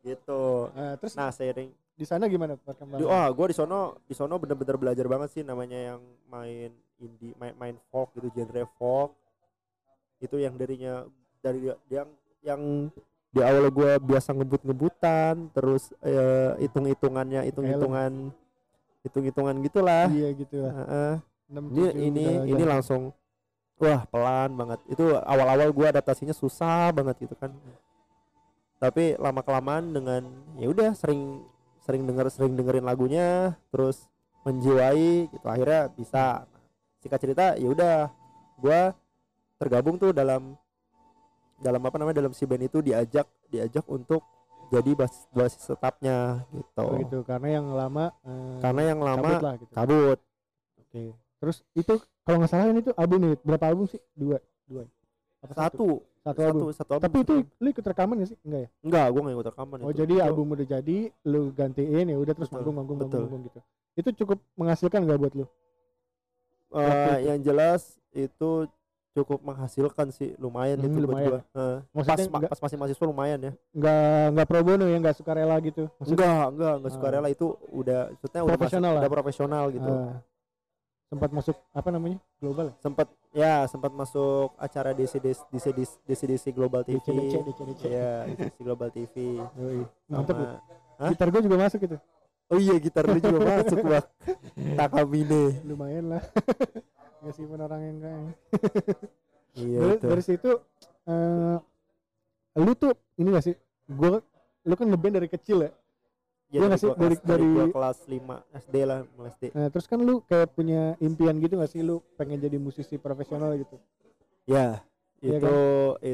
gitu. 0.00 0.68
Nah, 0.70 0.94
terus 0.96 1.12
Nah, 1.14 1.28
seiring 1.30 1.68
di 1.92 2.04
sana 2.04 2.24
gimana 2.26 2.54
di, 2.54 2.64
perkembangan? 2.64 3.04
wah, 3.04 3.28
gua 3.28 3.46
di 3.46 3.52
sono 3.52 4.00
di 4.04 4.14
sono 4.14 4.36
bener-bener 4.36 4.76
belajar 4.76 5.04
banget 5.04 5.28
sih 5.30 5.42
namanya 5.42 5.76
yang 5.92 6.00
main 6.26 6.72
indie, 6.96 7.36
main 7.36 7.52
main 7.54 7.76
folk 7.88 8.12
gitu, 8.14 8.28
genre 8.30 8.64
folk. 8.74 9.12
Itu 10.16 10.36
yang 10.36 10.56
darinya 10.56 11.04
dari 11.38 11.68
yang 11.88 12.08
yang 12.40 12.60
di 13.30 13.40
awal 13.40 13.70
gua 13.70 13.96
biasa 14.02 14.34
ngebut-ngebutan, 14.34 15.54
terus 15.54 15.94
eh, 16.02 16.58
hitung-hitungannya, 16.66 17.46
hitung-hitungan 17.46 18.34
hitung-hitungan 19.06 19.54
gitulah. 19.64 20.06
Iya 20.10 20.28
gitu 20.34 20.56
lah. 20.66 20.72
Heeh. 20.74 21.12
Enam, 21.50 21.64
Ini 21.74 21.86
ini 21.98 22.24
ini 22.46 22.62
langsung 22.66 23.10
wah 23.78 24.02
pelan 24.10 24.54
banget. 24.54 24.78
Itu 24.90 25.14
awal-awal 25.18 25.70
gua 25.70 25.94
adaptasinya 25.94 26.34
susah 26.34 26.90
banget 26.90 27.26
gitu 27.26 27.34
kan. 27.38 27.54
Tapi 28.82 29.14
lama 29.18 29.40
kelamaan 29.46 29.94
dengan 29.94 30.22
ya 30.58 30.66
udah 30.70 30.90
sering 30.98 31.46
sering 31.86 32.06
denger 32.06 32.30
sering 32.30 32.54
dengerin 32.54 32.86
lagunya 32.86 33.56
terus 33.70 34.10
menjiwai 34.42 35.30
gitu 35.30 35.46
akhirnya 35.46 35.90
bisa. 35.94 36.44
Singkat 37.00 37.20
cerita 37.22 37.44
ya 37.56 37.68
udah 37.70 37.96
gua 38.60 38.92
tergabung 39.56 39.96
tuh 39.96 40.12
dalam 40.12 40.58
dalam 41.60 41.80
apa 41.80 41.96
namanya 41.96 42.16
dalam 42.18 42.32
si 42.32 42.44
band 42.44 42.64
itu 42.64 42.80
diajak 42.80 43.28
diajak 43.46 43.84
untuk 43.86 44.24
jadi 44.68 44.90
basis 44.94 45.26
basis 45.30 45.62
tetapnya 45.64 46.46
gitu 46.50 46.80
Oh 46.80 46.96
gitu 46.96 47.18
karena 47.22 47.48
yang 47.56 47.66
lama 47.70 48.14
eh, 48.22 48.56
karena 48.58 48.82
yang 48.86 49.00
lama 49.00 49.28
cabut 49.28 49.40
lah 49.40 49.54
gitu. 49.56 49.72
cabut 49.72 50.18
Oke. 50.80 51.02
Terus 51.36 51.56
itu 51.72 51.94
kalau 52.20 52.36
nggak 52.38 52.50
salah 52.50 52.68
ini 52.68 52.80
tuh 52.80 52.94
album 52.94 53.18
nih 53.22 53.32
berapa 53.40 53.64
album 53.66 53.86
sih? 53.86 54.00
Dua, 54.12 54.36
dua. 54.64 54.84
Apa 55.40 55.52
satu 55.56 56.04
Satu 56.20 56.36
satu 56.36 56.40
album. 56.44 56.66
satu 56.70 56.90
album 56.92 57.04
Tapi 57.06 57.16
itu 57.18 57.34
satu 57.40 57.58
lu 57.58 57.68
ikut 57.70 57.86
rekaman 57.86 58.14
gak 58.18 58.28
sih? 58.28 58.38
Enggak 58.44 58.60
ya? 58.60 58.68
enggak 58.82 59.04
gua 59.08 59.20
nggak 59.20 59.36
ikut 59.36 59.48
rekaman 59.48 59.76
Oh 59.80 59.88
itu. 59.88 59.98
jadi 59.98 60.14
Itu- 60.14 60.24
album 60.26 60.46
udah 60.50 60.66
jadi, 60.68 60.98
lu 61.24 61.40
gantiin 61.50 62.06
ya 62.06 62.16
udah 62.16 62.34
terus 62.34 62.46
Betul, 62.46 62.56
manggung 62.60 62.76
manggung 62.76 62.96
manggung, 62.98 63.10
betul. 63.10 63.22
manggung 63.24 63.42
gitu. 63.48 63.60
Itu 63.96 64.08
cukup 64.18 64.38
menghasilkan 64.54 65.00
gak 65.02 65.18
buat 65.18 65.32
lu? 65.34 65.46
Itu. 66.70 67.14
yang 67.24 67.40
jelas 67.40 67.82
itu 68.12 68.50
cukup 69.10 69.42
menghasilkan 69.42 70.06
sih 70.08 70.32
lumayan 70.36 70.78
Hmm, 70.78 70.86
itu 70.86 70.96
buat 70.96 71.04
lumayan. 71.10 71.28
gua 71.28 71.40
Eh, 71.52 71.76
pas 71.82 71.92
Maksudnya 71.92 72.26
ma- 72.26 72.38
nggak 72.38 72.50
pas 72.50 72.60
masih 72.62 72.76
mahasiswa 72.78 73.04
lumayan 73.04 73.38
ya 73.40 73.52
nggak 73.72 74.02
nggak 74.32 74.46
pro 74.46 74.60
bono 74.60 74.84
ya, 74.84 74.96
nggak 74.98 75.16
sukarela 75.16 75.56
gitu. 75.60 75.82
Maksudnya 75.96 76.14
enggak 76.20 76.46
enggak 76.48 76.72
enggak 76.76 76.90
Ah. 76.90 76.94
sukarela 76.94 77.28
itu 77.28 77.46
udah 77.70 78.00
maksudnya 78.08 78.40
udah 78.40 78.50
Profesional 78.54 78.92
udah 78.94 79.10
profesional 79.10 79.64
gitu 79.68 79.90
eh, 79.90 80.14
sempat 81.06 81.30
masuk 81.30 81.56
apa 81.70 81.88
namanya? 81.90 82.18
Global. 82.38 82.66
ya? 82.66 82.74
sempat 82.78 83.06
ya 83.32 83.54
sempat 83.66 83.90
masuk 83.90 84.54
acara 84.56 84.90
DC 84.90 85.18
DC 85.18 85.42
DC 86.06 86.22
DC 86.24 86.44
Global 86.50 86.82
TV 86.82 87.02
DC, 87.02 87.34
DC, 87.42 87.60
DC. 87.66 87.82
ya 87.84 88.26
DC 88.28 88.56
Global 88.58 88.88
TV 88.88 89.14
sama 90.06 90.22
Hah? 90.96 91.10
Gitar 91.10 91.28
gue 91.28 91.42
juga 91.42 91.56
masuk 91.58 91.80
gitu. 91.80 91.96
oh 92.46 92.58
iya 92.58 92.74
gitar 92.76 93.04
lu 93.04 93.16
juga 93.16 93.38
masuk 93.42 93.78
bak 93.80 94.04
Takamine 94.78 95.62
Lumayan 95.62 96.04
lah. 96.10 96.22
Nggak 97.20 97.34
sih 97.36 97.44
orang 97.44 97.80
yang 97.84 97.98
kayak 98.00 98.20
iya 99.60 99.78
dari, 99.80 99.94
itu 99.96 100.06
dari 100.08 100.22
situ 100.24 100.50
eh 101.08 101.56
lu 102.58 102.72
tuh 102.74 102.92
ini 103.20 103.28
gak 103.30 103.44
sih? 103.46 103.54
Gua 103.86 104.18
lu 104.66 104.74
kan 104.74 104.86
ngeband 104.88 105.14
dari 105.22 105.28
kecil 105.30 105.64
ya? 105.64 105.70
Ya, 106.50 106.66
Iya 106.66 106.76
sih? 106.82 106.90
Dari- 106.90 106.98
dari, 106.98 107.16
dari- 107.22 107.50
gua 107.54 107.66
kelas 107.70 107.98
5 108.10 108.36
SD 108.56 108.74
lah 108.82 108.98
mulai 109.14 109.30
SD 109.30 109.44
nah, 109.54 109.68
terus 109.70 109.86
kan 109.86 110.02
lu 110.02 110.18
kayak 110.26 110.50
punya 110.50 110.98
impian 110.98 111.36
gitu 111.38 111.60
gak 111.60 111.70
sih? 111.70 111.80
Lu 111.84 112.02
pengen 112.18 112.40
jadi 112.42 112.58
musisi 112.58 112.98
profesional 112.98 113.54
gitu? 113.54 113.76
Ya 114.48 114.82
Iya 115.20 115.36
itu 115.36 115.56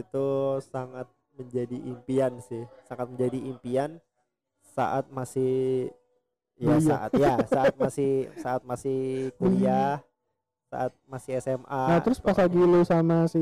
itu 0.03 0.27
sangat 0.67 1.07
menjadi 1.39 1.79
impian 1.79 2.43
sih. 2.43 2.67
Sangat 2.91 3.07
menjadi 3.15 3.39
impian 3.39 3.91
saat 4.75 5.07
masih 5.09 5.89
ya 6.57 6.77
saat 6.81 7.11
ya 7.17 7.35
saat 7.49 7.75
masih 7.77 8.29
saat 8.41 8.61
masih 8.65 9.31
kuliah 9.37 10.01
saat 10.67 10.91
masih 11.07 11.39
SMA 11.39 11.83
nah 11.87 11.99
terus 11.99 12.19
pas 12.19 12.35
lagi 12.35 12.57
lu 12.57 12.83
sama 12.83 13.27
si 13.27 13.41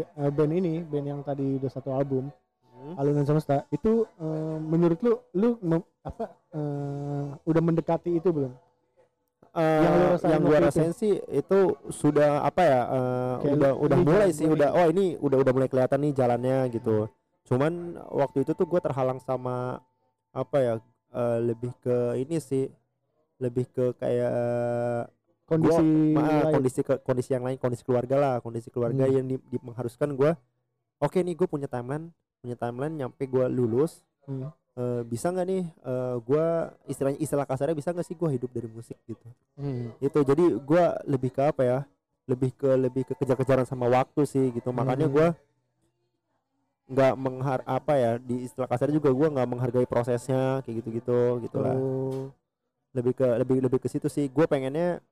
eh, 0.00 0.30
band 0.30 0.52
ini 0.54 0.80
band 0.80 1.06
yang 1.06 1.20
tadi 1.20 1.56
udah 1.56 1.70
satu 1.70 1.92
album 1.92 2.28
Hmm. 2.78 2.94
alunan 2.94 3.26
semesta 3.26 3.66
itu 3.68 4.06
eh, 4.16 4.56
menurut 4.62 5.02
lu 5.02 5.12
lu 5.34 5.48
mem- 5.58 5.88
apa 6.00 6.30
eh, 6.48 7.26
udah 7.42 7.58
mendekati 7.60 8.14
itu 8.14 8.30
belum 8.30 8.54
Eh, 9.50 9.82
Yang 9.82 9.94
rasain 10.14 10.30
yang 10.30 10.40
gua 10.40 10.48
waktu 10.48 10.60
itu? 10.60 10.66
rasain 10.70 10.92
sih 10.94 11.12
itu 11.26 11.58
sudah 11.90 12.46
apa 12.46 12.62
ya 12.62 12.80
eh, 12.86 13.34
Kayak 13.42 13.54
udah 13.58 13.72
udah 13.74 13.98
mulai 13.98 14.28
sih 14.30 14.46
mulai. 14.46 14.54
udah 14.54 14.68
oh 14.70 14.86
ini 14.88 15.06
udah 15.18 15.38
udah 15.42 15.52
mulai 15.52 15.66
kelihatan 15.66 15.98
nih 15.98 16.12
jalannya 16.14 16.58
gitu 16.70 17.10
cuman 17.44 17.72
waktu 18.06 18.46
itu 18.46 18.52
tuh 18.52 18.62
gue 18.62 18.78
terhalang 18.78 19.18
sama 19.18 19.82
apa 20.30 20.56
ya 20.56 20.74
eh, 21.10 21.38
lebih 21.42 21.74
ke 21.82 21.96
ini 22.16 22.38
sih 22.38 22.70
lebih 23.36 23.66
ke 23.66 23.90
kayak 23.96 25.10
kondisi 25.48 25.80
Ma- 26.12 26.22
lain. 26.44 26.52
kondisi 26.52 26.80
ke, 26.82 26.94
kondisi 27.00 27.30
yang 27.30 27.42
lain 27.42 27.56
kondisi 27.56 27.80
keluarga 27.80 28.14
lah 28.14 28.34
kondisi 28.38 28.68
keluarga 28.68 29.02
Hmm. 29.02 29.14
yang 29.14 29.24
di, 29.26 29.36
di- 29.42 29.62
mengharuskan 29.62 30.12
gue 30.12 30.36
oke 30.98 31.18
nih 31.18 31.34
gue 31.34 31.46
punya 31.46 31.64
timeline 31.64 32.12
punya 32.38 32.54
timeline 32.54 32.94
nyampe 32.94 33.24
gue 33.24 33.44
lulus 33.48 34.04
Hmm. 34.22 34.52
eh, 34.74 35.02
bisa 35.02 35.28
nggak 35.28 35.46
nih 35.46 35.62
eh, 35.64 36.16
gue 36.18 36.44
istilahnya 36.86 37.18
istilah 37.18 37.44
kasarnya 37.44 37.72
bisa 37.72 37.90
nggak 37.90 38.04
sih 38.04 38.14
gue 38.14 38.28
hidup 38.30 38.50
dari 38.50 38.68
musik 38.68 39.00
gitu 39.02 39.24
Hmm. 39.54 39.90
itu 39.98 40.18
jadi 40.22 40.44
gue 40.54 40.84
lebih 41.06 41.30
ke 41.30 41.42
apa 41.42 41.62
ya 41.62 41.78
lebih 42.24 42.52
ke 42.52 42.70
lebih 42.70 43.02
ke 43.02 43.14
kejar-kejaran 43.14 43.64
sama 43.64 43.86
waktu 43.86 44.22
sih 44.22 44.52
gitu 44.52 44.68
makanya 44.70 45.08
Hmm. 45.08 45.14
gue 45.14 45.28
nggak 46.88 47.14
menghar 47.16 47.60
apa 47.62 47.92
ya 47.94 48.12
di 48.16 48.42
istilah 48.42 48.64
kasar 48.64 48.88
juga 48.88 49.08
gue 49.10 49.28
nggak 49.28 49.44
menghargai 49.46 49.84
prosesnya 49.84 50.60
kayak 50.62 50.76
gitu-gitu 50.78 51.20
gitulah 51.42 51.72
Oh. 51.74 52.32
lebih 52.90 53.12
ke 53.12 53.28
lebih 53.36 53.56
lebih 53.60 53.78
ke 53.78 53.88
situ 53.88 54.08
sih 54.08 54.24
gue 54.26 54.44
pengennya 54.44 55.04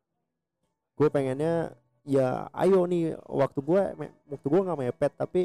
gue 0.97 1.09
pengennya 1.09 1.77
ya 2.03 2.49
ayo 2.55 2.85
nih 2.85 3.03
waktu 3.23 3.61
gue 3.61 3.83
waktu 4.27 4.47
gue 4.47 4.61
nggak 4.63 4.79
mepet 4.81 5.13
tapi 5.15 5.43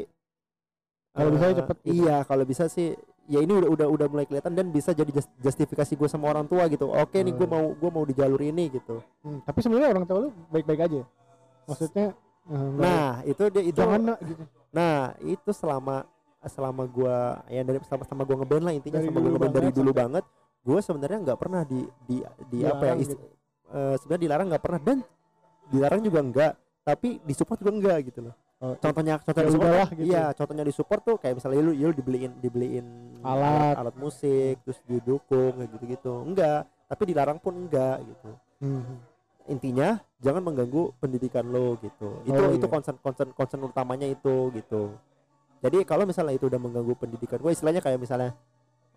Kalau 1.12 1.28
bisa 1.30 1.44
eh, 1.46 1.56
cepet 1.58 1.76
gitu. 1.78 1.92
iya 1.98 2.16
kalau 2.22 2.42
bisa 2.42 2.64
sih 2.66 2.96
ya 3.24 3.38
ini 3.38 3.52
udah 3.52 3.68
udah 3.68 3.86
udah 3.86 4.06
mulai 4.08 4.24
kelihatan 4.24 4.50
dan 4.50 4.66
bisa 4.68 4.90
jadi 4.90 5.08
just- 5.08 5.30
justifikasi 5.38 5.92
gue 5.92 6.08
sama 6.08 6.26
orang 6.26 6.46
tua 6.46 6.64
gitu 6.66 6.88
oke 6.88 7.12
nih 7.14 7.30
gue 7.30 7.44
Hmm. 7.44 7.52
mau 7.52 7.64
gue 7.70 7.90
mau 7.90 8.02
di 8.02 8.12
jalur 8.12 8.40
ini 8.40 8.72
gitu 8.72 8.98
Hmm, 9.20 9.38
tapi 9.40 9.60
sebenarnya 9.60 9.88
orang 9.90 10.04
tua 10.04 10.18
lu 10.18 10.30
baik-baik 10.48 10.80
aja. 10.82 11.00
Maksudnya 11.62 12.06
eh, 12.44 12.70
nah 12.74 13.22
itu 13.22 13.42
dia 13.48 13.62
itu 13.62 13.76
jangan 13.76 14.16
gitu. 14.18 14.42
nah 14.68 14.96
itu 15.20 15.50
selama 15.52 16.08
selama 16.42 16.82
gue 16.84 17.16
ya 17.48 17.62
dari 17.62 17.78
selama 17.82 18.02
selama 18.02 18.22
gue 18.24 18.36
ngeband 18.36 18.62
lah 18.62 18.72
intinya 18.72 18.98
Dari 18.98 19.06
sama 19.06 19.18
gue 19.20 19.30
ngeband 19.30 19.52
dari 19.52 19.70
dulu 19.70 19.90
sampai- 19.90 20.00
banget 20.02 20.24
gue 20.62 20.78
sebenarnya 20.80 21.18
nggak 21.20 21.38
pernah 21.38 21.62
di 21.62 21.80
di 22.02 22.16
di 22.48 22.58
apa 22.62 22.82
ya 22.82 22.94
Dilarang 22.94 22.98
is- 22.98 23.10
gitu. 23.10 23.24
eh, 23.68 23.94
sebenarnya 23.96 24.22
dilarang 24.24 24.46
nggak 24.48 24.62
pernah 24.62 24.80
dan 24.80 24.98
dilarang 25.72 26.00
juga 26.00 26.20
enggak 26.20 26.52
tapi 26.82 27.18
disupport 27.22 27.58
juga 27.58 27.72
enggak 27.72 27.98
gitu 28.06 28.20
loh 28.22 28.36
Oh, 28.62 28.78
contohnya 28.78 29.18
contoh 29.18 29.42
Ya 29.42 29.46
disupport 29.50 29.66
udahlah 29.66 29.88
kan- 29.88 29.98
gitu. 29.98 30.06
iya 30.06 30.24
contohnya 30.30 30.62
disupport 30.62 31.00
tuh 31.02 31.16
kayak 31.18 31.34
misalnya 31.34 31.58
lu 31.60 31.74
lu 31.74 31.90
dibeliin 31.90 32.30
dibeliin 32.38 32.86
Alat. 33.20 33.74
alat 33.74 33.96
musik 33.96 34.62
terus 34.62 34.78
didukung 34.84 35.58
kayak 35.58 35.70
gitu 35.72 35.84
gitu 35.88 36.12
enggak 36.22 36.62
tapi 36.86 37.02
dilarang 37.04 37.42
pun 37.42 37.58
enggak 37.58 37.98
gitu 38.00 38.30
hmm. 38.60 38.94
intinya 39.48 39.88
jangan 40.16 40.38
mengganggu 40.40 40.94
pendidikan 40.96 41.42
lo 41.44 41.74
gitu 41.76 42.22
itu 42.22 42.38
Oh, 42.38 42.54
itu 42.54 42.62
iya. 42.62 42.70
concern 42.70 42.96
concern 42.96 43.30
concern 43.32 43.66
utamanya 43.66 44.06
itu 44.06 44.54
gitu 44.54 44.94
jadi 45.58 45.82
kalau 45.82 46.06
misalnya 46.06 46.30
itu 46.32 46.46
udah 46.46 46.60
mengganggu 46.60 46.94
pendidikan 46.96 47.38
gue 47.38 47.50
istilahnya 47.50 47.82
kayak 47.82 47.98
misalnya 47.98 48.30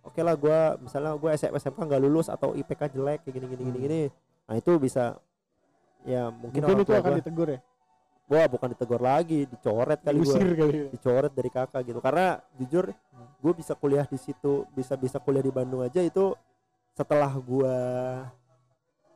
oke 0.01 0.21
lah 0.21 0.37
gue 0.37 0.57
misalnya 0.79 1.17
gue 1.17 1.29
SMK 1.33 1.73
nggak 1.79 2.01
lulus 2.01 2.29
atau 2.29 2.53
IPK 2.53 2.93
jelek 2.93 3.25
kayak 3.25 3.33
gini 3.33 3.45
gini 3.47 3.61
gini 3.63 3.71
Hmm. 3.71 3.81
gini 3.81 4.01
nah 4.45 4.53
itu 4.53 4.71
bisa 4.77 5.17
ya 6.05 6.29
mungkin, 6.29 6.53
Mungkin 6.55 6.63
orang 6.63 6.77
itu 6.77 6.85
tua 6.85 6.95
akan 6.95 7.09
gua, 7.09 7.19
ditegur 7.19 7.47
ya. 7.49 7.59
wah 8.25 8.45
bukan 8.47 8.67
ditegur 8.71 9.01
lagi 9.01 9.39
dicoret 9.45 9.99
kali 9.99 10.17
gue 10.17 10.25
Diusir 10.25 10.49
kali. 10.53 10.73
ya. 10.75 10.87
dicoret 10.89 11.31
dari 11.31 11.49
kakak 11.49 11.81
gitu 11.83 11.99
karena 11.99 12.27
jujur 12.55 12.85
gue 13.35 13.53
bisa 13.53 13.73
kuliah 13.73 14.05
di 14.05 14.15
situ 14.15 14.65
bisa 14.71 14.93
bisa 14.93 15.17
kuliah 15.17 15.41
di 15.41 15.49
Bandung 15.49 15.81
aja 15.81 15.99
itu 15.99 16.33
setelah 16.91 17.29
gua 17.35 17.75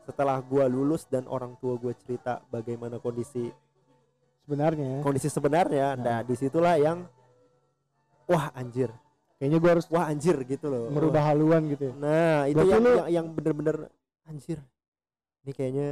setelah 0.04 0.38
gua 0.40 0.66
lulus 0.66 1.06
dan 1.06 1.26
orang 1.26 1.54
tua 1.56 1.74
gue 1.76 1.94
cerita 1.96 2.42
bagaimana 2.48 2.98
kondisi 2.98 3.54
Sebenarnya 4.44 5.00
kondisi 5.00 5.30
sebenarnya 5.30 5.94
Nah. 5.94 6.02
nah 6.02 6.20
di 6.22 6.34
situlah 6.34 6.74
yang 6.76 7.06
wah 8.26 8.50
anjir 8.52 8.90
kayaknya 9.38 9.58
gua 9.58 9.72
harus 9.74 9.86
wah 9.88 10.06
anjir 10.06 10.36
gitu 10.44 10.66
loh 10.66 10.90
merubah 10.90 11.22
haluan 11.24 11.70
gitu 11.70 11.90
ya. 11.90 11.94
nah 11.96 12.38
itu 12.46 12.58
Berarti 12.58 12.74
yang, 12.74 12.82
yang 12.84 13.08
yang 13.08 13.26
bener-bener 13.30 13.78
anjir 14.26 14.58
ini 15.42 15.52
kayaknya 15.52 15.88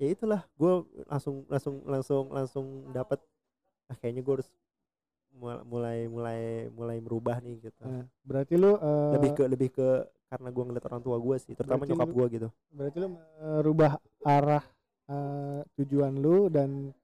ya 0.00 0.06
itulah 0.16 0.40
gue 0.56 0.72
langsung 1.06 1.44
langsung 1.52 1.76
langsung 1.84 2.24
langsung 2.32 2.66
dapat 2.96 3.20
ah 3.92 3.96
kayaknya 4.00 4.22
gue 4.24 4.34
harus 4.40 4.48
mul- 5.36 5.64
mulai 5.68 5.98
mulai 6.10 6.40
mulai 6.72 6.98
merubah 7.04 7.38
nih 7.44 7.70
gitu 7.70 7.84
Nah, 7.84 8.04
berarti 8.24 8.54
lu 8.56 8.72
eh, 8.76 9.12
lebih 9.14 9.30
ke 9.36 9.44
lebih 9.46 9.68
ke 9.76 9.88
karena 10.30 10.48
gue 10.54 10.64
ngeliat 10.64 10.84
orang 10.86 11.02
tua 11.02 11.16
gue 11.18 11.36
sih 11.42 11.52
terutama 11.58 11.82
nyokap 11.86 12.08
gue 12.10 12.26
gitu 12.38 12.48
berarti 12.72 12.96
lu 13.02 13.08
merubah 13.14 13.92
arah 14.24 14.64
eh, 15.10 15.60
tujuan 15.78 16.14
lu 16.18 16.48
dan 16.48 16.94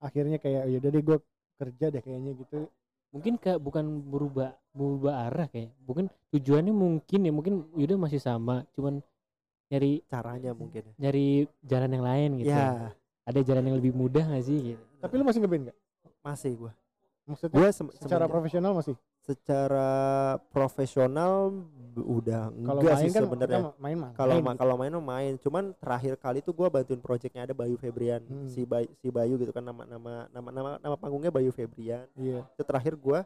akhirnya 0.00 0.40
kayak 0.40 0.62
ya 0.70 0.76
udah 0.80 0.90
deh 0.92 1.02
gua 1.04 1.18
kerja 1.60 1.86
deh 1.92 2.00
kayaknya 2.00 2.32
gitu. 2.40 2.66
mungkin 3.12 3.34
kayak 3.36 3.58
bukan 3.60 3.84
berubah 4.08 4.54
berubah 4.72 5.28
arah 5.28 5.46
kayak 5.50 5.74
mungkin 5.84 6.06
tujuannya 6.32 6.72
mungkin 6.72 7.20
ya 7.26 7.32
mungkin 7.34 7.54
Yuda 7.76 7.98
masih 7.98 8.22
sama 8.22 8.62
cuman 8.72 9.02
nyari 9.70 10.02
caranya 10.04 10.50
mungkin 10.50 10.82
ya 10.84 10.94
nyari 11.00 11.26
jalan 11.62 11.90
yang 11.90 12.04
lain 12.04 12.30
gitu 12.36 12.50
ya 12.50 12.90
ada 13.22 13.40
jalan 13.40 13.62
yang 13.64 13.76
lebih 13.76 13.92
mudah 13.92 14.26
gak 14.26 14.42
sih 14.42 14.74
gitu 14.74 14.82
Tapi 14.98 15.14
lu 15.14 15.22
masih 15.22 15.40
ngeband 15.40 15.64
gak? 15.66 15.78
masih 16.20 16.52
gue 16.54 16.72
Maksudnya 17.22 17.54
gue 17.54 17.68
secara 17.94 18.26
profesional 18.26 18.72
masih? 18.74 18.98
secara 19.20 19.88
profesional 20.50 21.54
udah 21.92 22.50
Kalau 22.50 22.80
enggak 22.80 22.96
main 22.96 23.04
sih 23.04 23.10
kan 23.10 23.22
sebenarnya 23.22 23.60
main 23.76 23.96
mah. 23.96 24.10
kalau 24.12 24.32
main 24.32 24.42
ma- 24.42 24.50
gitu. 24.50 24.60
kalau 24.60 24.74
main 24.74 24.90
mah 24.90 25.04
main 25.06 25.32
cuman 25.36 25.64
terakhir 25.76 26.14
kali 26.16 26.38
tuh 26.40 26.50
gue 26.50 26.66
bantuin 26.66 26.98
projectnya 26.98 27.44
ada 27.44 27.52
Bayu 27.52 27.76
Febrian 27.76 28.22
Hmm. 28.22 28.48
si 28.48 28.64
Bayu, 28.64 28.90
si 28.96 29.08
Bayu 29.08 29.34
gitu 29.36 29.50
kan 29.50 29.62
nama 29.62 29.84
nama 29.84 30.26
nama 30.28 30.48
nama 30.50 30.70
nama 30.78 30.96
panggungnya 30.96 31.30
Bayu 31.30 31.50
Febrian 31.50 32.10
Iya. 32.12 32.42
itu 32.48 32.62
terakhir 32.64 32.94
gue 32.94 33.18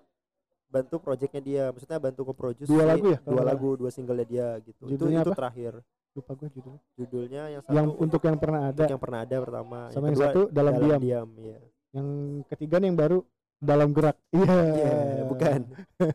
bantu 0.67 0.97
projectnya 0.99 1.41
dia 1.41 1.65
maksudnya 1.71 1.97
bantu 1.99 2.23
ke-produce 2.27 2.67
Dua 2.67 2.83
si- 2.83 2.89
lagu 2.91 3.07
ya, 3.07 3.19
dua 3.23 3.43
lagu 3.43 3.69
dua 3.75 3.89
singlenya 3.89 4.27
dia 4.27 4.49
gitu 4.61 4.83
itu 4.83 4.93
Judulnya 4.99 5.23
itu 5.23 5.31
apa? 5.31 5.39
terakhir 5.39 5.73
Lupa 6.15 6.33
gua 6.33 6.49
judulnya. 6.49 6.81
judulnya 6.95 7.43
yang 7.51 7.61
satu 7.61 7.75
Yang 7.75 7.87
untuk 7.99 8.21
yang 8.23 8.39
pernah 8.39 8.61
ada 8.65 8.75
untuk 8.77 8.93
yang 8.93 9.03
pernah 9.03 9.21
ada 9.21 9.37
pertama 9.37 9.79
sama 9.91 10.05
yang 10.05 10.15
kedua 10.15 10.27
satu 10.29 10.41
dalam, 10.49 10.73
diam. 10.77 11.01
diam 11.01 11.29
iya 11.37 11.59
Yang 11.91 12.09
ketiga 12.49 12.75
nih 12.77 12.87
yang 12.87 12.99
baru 12.99 13.19
dalam 13.57 13.89
gerak. 13.91 14.17
Iya. 14.31 14.55
Iya, 14.55 15.25
bukan 15.25 15.61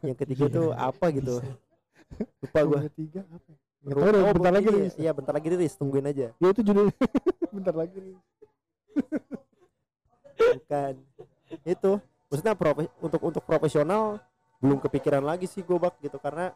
yang 0.02 0.18
ketiga 0.18 0.46
tuh 0.48 0.68
apa 0.72 1.06
gitu 1.10 1.36
lupa 2.40 2.60
gue 2.62 2.80
Romeo 2.80 2.92
tiga 2.92 3.22
apa 3.24 3.48
ya? 3.48 3.58
Tahu 3.80 4.10
deh, 4.10 4.22
bentar 4.34 4.52
lagi 4.52 4.68
rilis. 4.68 4.94
iya 4.96 5.12
bentar 5.14 5.32
lagi 5.32 5.48
rilis 5.48 5.74
tungguin 5.74 6.04
aja 6.06 6.28
Ya 6.34 6.48
itu 6.48 6.62
judulnya. 6.62 6.96
bentar 7.56 7.72
lagi 7.74 7.96
rilis. 7.98 8.24
bukan 10.40 10.94
itu 11.66 11.92
maksudnya 12.26 12.54
profe- 12.54 12.94
untuk 13.00 13.22
untuk 13.22 13.44
profesional 13.44 14.20
belum 14.58 14.80
kepikiran 14.80 15.22
lagi 15.22 15.46
sih 15.46 15.62
gue 15.62 15.76
bak 15.76 15.96
gitu 16.00 16.18
karena 16.18 16.52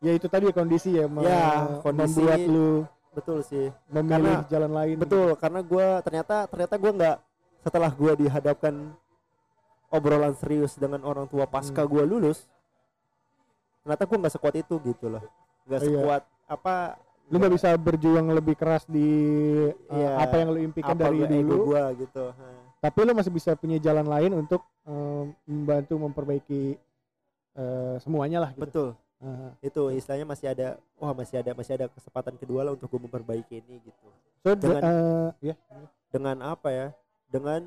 Ya 0.00 0.12
itu 0.12 0.26
tadi 0.26 0.48
kondisi 0.48 0.90
ya, 0.92 1.04
Ya, 1.20 1.76
kondisi. 1.84 2.18
membuat 2.18 2.40
lu 2.42 2.70
betul 3.10 3.42
sih 3.42 3.68
memilih 3.90 4.38
Karena- 4.38 4.46
jalan 4.48 4.72
lain. 4.72 4.96
betul 4.96 5.28
karena 5.34 5.60
gue 5.60 5.86
ternyata 6.00 6.36
ternyata 6.46 6.74
gue 6.76 6.92
nggak 6.94 7.16
setelah 7.60 7.90
gue 7.90 8.12
dihadapkan 8.16 8.74
obrolan 9.88 10.32
serius 10.32 10.72
dengan 10.74 11.02
orang 11.02 11.26
tua 11.26 11.42
pasca 11.44 11.82
Hmm. 11.82 11.90
gue 11.90 12.02
lulus 12.06 12.46
ternyata 13.82 14.06
gue 14.06 14.16
nggak 14.16 14.30
sekuat 14.30 14.54
itu 14.56 14.74
gitu 14.86 15.10
loh 15.10 15.26
nggak 15.66 15.80
Iya. 15.80 15.86
sekuat 15.90 16.22
apa 16.46 16.74
Lu 17.26 17.38
nggak 17.38 17.54
bisa 17.54 17.70
berjuang 17.76 18.26
lebih 18.28 18.54
keras 18.54 18.82
di 18.86 19.06
uh, 19.86 19.90
Iya, 19.92 20.10
apa 20.20 20.34
yang 20.36 20.48
lu 20.50 20.58
impikan 20.60 20.94
apa 20.94 21.02
dari 21.04 21.18
gua- 21.20 21.30
dulu. 21.30 21.54
gue 21.66 21.82
gitu 22.00 22.24
Tapi 22.78 22.98
lu 23.02 23.12
masih 23.12 23.30
bisa 23.30 23.50
punya 23.54 23.76
jalan 23.76 24.02
lain 24.04 24.32
untuk 24.34 24.62
um, 24.82 25.30
membantu 25.44 25.94
memperbaiki 25.96 26.74
uh, 27.54 27.98
semuanya 27.98 28.40
lah 28.40 28.50
gitu. 28.50 28.62
betul 28.64 28.88
Uh, 29.20 29.52
itu 29.60 29.92
istilahnya 29.92 30.24
masih 30.24 30.48
ada 30.48 30.68
wah 30.96 31.12
masih 31.12 31.44
ada 31.44 31.52
masih 31.52 31.76
ada 31.76 31.92
kesempatan 31.92 32.40
kedua 32.40 32.64
lah 32.64 32.72
untuk 32.72 32.88
gue 32.88 33.04
memperbaiki 33.04 33.60
ini 33.60 33.76
gitu 33.84 34.08
so, 34.40 34.56
Dengan- 34.56 34.80
uh, 34.80 35.28
ya. 35.44 35.52
dengan 36.08 36.36
apa 36.40 36.68
ya 36.72 36.86
dengan 37.28 37.60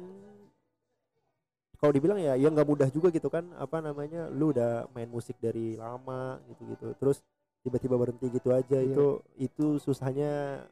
kalau 1.77 1.93
dibilang 1.93 2.17
ya 2.17 2.33
ya 2.33 2.49
nggak 2.49 2.65
mudah 2.65 2.89
juga 2.89 3.11
gitu 3.11 3.29
kan 3.29 3.45
apa 3.53 3.79
namanya 3.79 4.33
lu 4.33 4.49
udah 4.49 4.89
main 4.91 5.05
musik 5.05 5.37
dari 5.37 5.77
lama 5.77 6.41
gitu 6.49 6.61
gitu 6.73 6.87
terus 6.97 7.21
tiba-tiba 7.61 8.01
berhenti 8.01 8.33
gitu 8.33 8.49
aja 8.49 8.81
Iya. 8.81 8.89
itu 8.89 9.05
itu 9.37 9.65
susahnya 9.77 10.63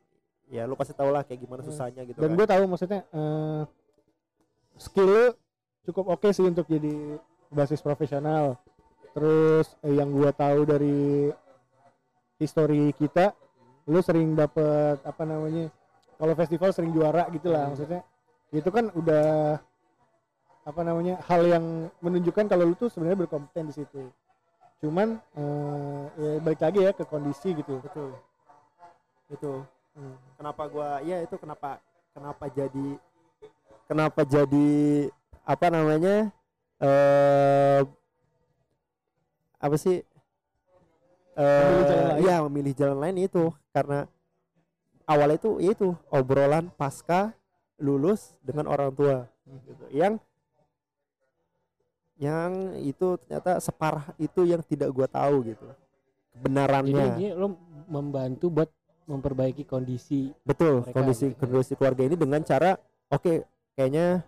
ya 0.49 0.65
lu 0.65 0.73
pasti 0.73 0.97
tau 0.97 1.13
lah 1.13 1.21
kayak 1.21 1.45
gimana 1.45 1.61
Hmm. 1.61 1.69
susahnya 1.69 2.01
gitu 2.03 2.17
Dan 2.17 2.33
kan 2.33 2.37
gue 2.41 2.47
tahu 2.49 2.63
maksudnya 2.65 3.05
uh, 3.13 3.69
skill 4.75 5.35
cukup 5.83 6.09
oke 6.09 6.25
sih 6.31 6.41
untuk 6.41 6.65
jadi 6.65 7.21
basis 7.51 7.83
profesional. 7.83 8.55
Terus 9.11 9.67
eh, 9.83 9.93
yang 9.95 10.09
gue 10.11 10.31
tahu 10.31 10.59
dari 10.63 11.31
histori 12.41 12.95
kita, 12.95 13.35
lu 13.87 13.99
sering 14.01 14.33
dapet 14.33 14.97
apa 15.03 15.23
namanya? 15.27 15.69
Kalau 16.17 16.33
festival 16.37 16.69
sering 16.71 16.91
juara 16.93 17.25
gitu 17.33 17.49
lah 17.49 17.69
maksudnya. 17.69 18.01
Itu 18.51 18.69
kan 18.69 18.91
udah 18.93 19.57
apa 20.61 20.81
namanya 20.85 21.17
hal 21.25 21.41
yang 21.49 21.89
menunjukkan 22.05 22.45
kalau 22.45 22.69
lu 22.69 22.75
tuh 22.77 22.89
sebenarnya 22.93 23.25
berkompeten 23.25 23.69
di 23.69 23.73
situ. 23.73 24.09
Cuman 24.81 25.17
eh, 25.37 26.03
ya 26.17 26.31
balik 26.41 26.61
lagi 26.61 26.79
ya 26.85 26.91
ke 26.93 27.03
kondisi 27.05 27.53
gitu. 27.57 27.81
betul 27.81 28.13
itu 29.31 29.63
Hmm. 29.91 30.15
kenapa 30.39 30.71
gua 30.71 31.03
ya 31.03 31.19
itu 31.19 31.35
kenapa 31.35 31.75
kenapa 32.15 32.47
jadi 32.47 32.95
kenapa 33.91 34.23
jadi 34.23 35.11
apa 35.43 35.67
namanya 35.67 36.31
eh 36.79 37.83
apa 39.61 39.75
sih 39.77 40.01
eh 41.37 42.17
lain. 42.17 42.25
ya 42.27 42.35
memilih 42.49 42.73
jalan 42.75 42.97
lain 42.97 43.29
itu 43.29 43.53
karena 43.71 44.09
awalnya 45.07 45.37
itu 45.39 45.51
ya 45.63 45.71
itu 45.71 45.89
obrolan 46.11 46.67
pasca 46.75 47.31
lulus 47.79 48.35
dengan 48.43 48.67
orang 48.67 48.91
tua 48.91 49.17
gitu 49.47 49.85
yang 49.93 50.13
yang 52.21 52.77
itu 52.85 53.17
ternyata 53.25 53.57
separah 53.57 54.13
itu 54.21 54.45
yang 54.45 54.61
tidak 54.61 54.93
gua 54.93 55.09
tahu 55.09 55.41
gitu 55.53 55.65
Jadi 55.65 56.37
kebenarannya 56.37 56.93
intinya 56.93 57.29
lo 57.33 57.47
membantu 57.89 58.45
buat 58.53 58.69
memperbaiki 59.09 59.65
kondisi 59.65 60.29
betul 60.45 60.85
mereka 60.85 60.95
kondisi 61.01 61.25
gitu. 61.33 61.39
kondisi 61.41 61.73
keluarga 61.73 62.05
ini 62.05 62.15
dengan 62.15 62.41
cara 62.45 62.77
oke 63.09 63.43
kayaknya 63.73 64.21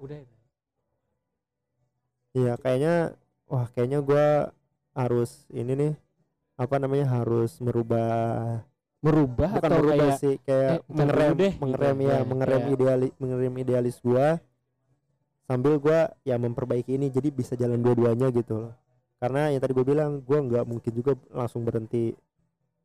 udah 0.00 0.16
ya? 0.20 0.33
Ya 2.34 2.58
kayaknya 2.58 3.14
wah 3.46 3.66
kayaknya 3.70 4.02
gua 4.02 4.50
harus 4.92 5.46
ini 5.48 5.72
nih 5.72 5.92
apa 6.54 6.76
namanya 6.78 7.06
harus 7.08 7.58
merubah 7.58 8.62
merubah 8.98 9.50
bukan 9.58 9.70
atau 9.70 9.78
merubah 9.78 9.94
kayak 9.96 10.18
sih 10.18 10.34
kayak 10.42 10.70
eh, 10.74 10.80
mengerem 10.88 11.32
deh, 11.34 11.52
gitu. 11.52 11.62
mengerem 11.62 11.96
ya 11.98 12.08
Ya, 12.08 12.18
mengerem 12.24 12.60
kayak- 12.60 12.74
idealis 12.74 13.12
mengerem 13.16 13.54
idealis 13.56 13.96
gua 14.00 14.26
sambil 15.44 15.76
gua 15.76 16.08
ya 16.22 16.36
memperbaiki 16.36 16.96
ini 16.96 17.06
jadi 17.08 17.28
bisa 17.28 17.52
jalan 17.54 17.78
dua-duanya 17.78 18.32
gitu 18.32 18.54
loh. 18.60 18.74
Karena 19.20 19.48
yang 19.48 19.60
tadi 19.60 19.72
gue 19.72 19.86
bilang 19.86 20.20
gua 20.20 20.40
nggak 20.40 20.64
mungkin 20.64 20.92
juga 20.92 21.12
langsung 21.30 21.64
berhenti. 21.64 22.12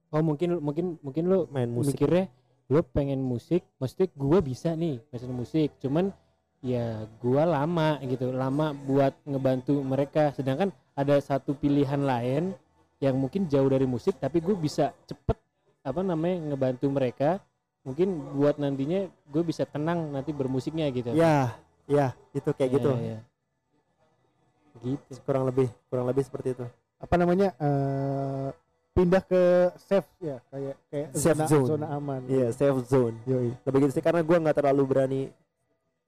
Oh 0.09 0.19
mungkin 0.19 0.59
mungkin 0.59 0.99
mungkin 0.99 1.23
lo 1.27 1.47
main 1.47 1.67
musik. 1.67 1.95
mikirnya 1.95 2.27
lo 2.67 2.83
pengen 2.83 3.19
musik 3.19 3.63
maksudnya 3.79 4.07
gua 4.13 4.39
bisa 4.39 4.75
nih 4.75 4.99
mesin 5.07 5.31
musik. 5.31 5.71
Cuman 5.79 6.12
ya 6.60 7.08
gua 7.24 7.48
lama 7.48 8.00
gitu 8.04 8.32
lama 8.32 8.76
buat 8.76 9.15
ngebantu 9.24 9.80
mereka. 9.80 10.32
Sedangkan 10.36 10.69
ada 10.95 11.15
satu 11.24 11.56
pilihan 11.56 12.00
lain 12.04 12.52
yang 13.00 13.15
mungkin 13.15 13.48
jauh 13.48 13.67
dari 13.72 13.88
musik 13.88 14.19
tapi 14.19 14.43
gue 14.43 14.52
bisa 14.60 14.91
cepet 15.08 15.39
apa 15.88 16.02
namanya 16.04 16.52
ngebantu 16.52 16.91
mereka. 16.91 17.39
Mungkin 17.88 18.36
buat 18.36 18.60
nantinya 18.60 19.08
gue 19.08 19.43
bisa 19.48 19.63
tenang 19.63 20.12
nanti 20.12 20.36
bermusiknya 20.36 20.91
gitu. 20.91 21.15
Ya 21.15 21.56
ya 21.88 22.12
itu 22.36 22.52
kayak 22.52 22.69
Iya, 22.69 22.76
gitu. 22.76 22.91
iya. 23.00 23.19
gitu. 24.84 25.19
Kurang 25.24 25.48
lebih 25.48 25.67
kurang 25.88 26.06
lebih 26.12 26.24
seperti 26.28 26.54
itu. 26.60 26.65
Apa 27.00 27.15
namanya 27.15 27.56
eh 27.56 28.50
pindah 28.91 29.24
ke 29.24 29.72
safe 29.80 30.10
ya 30.19 30.43
kayak 30.52 30.76
kayak 30.91 31.08
Safe 31.15 31.39
zona, 31.39 31.48
zone. 31.48 31.67
zona 31.72 31.88
aman. 31.95 32.22
Iya 32.28 32.52
safe 32.52 32.84
zone. 32.84 33.15
Yoi. 33.24 33.56
lebih 33.63 33.88
gitu 33.88 33.93
sih 33.95 34.04
karena 34.04 34.19
gua 34.28 34.43
nggak 34.43 34.60
terlalu 34.60 34.84
berani 34.84 35.22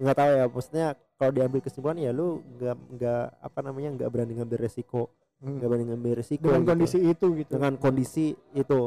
nggak 0.02 0.18
tahu 0.18 0.30
ya 0.32 0.46
maksudnya 0.48 0.88
kalau 1.16 1.32
diambil 1.32 1.60
kesimpulan 1.62 1.98
ya 1.98 2.10
lu 2.10 2.28
nggak 2.58 2.76
nggak 2.92 3.24
apa 3.40 3.60
namanya 3.62 3.90
nggak 3.96 4.10
berani 4.10 4.34
ngambil 4.36 4.60
resiko 4.60 5.14
Hmm. 5.38 5.58
nggak 5.58 5.70
berani 5.70 5.86
ngambil 5.90 6.12
resiko 6.16 6.44
dengan 6.44 6.62
gitu. 6.62 6.70
kondisi 6.70 6.98
itu 7.02 7.26
gitu 7.36 7.50
dengan 7.52 7.74
kondisi 7.76 8.26
itu 8.54 8.80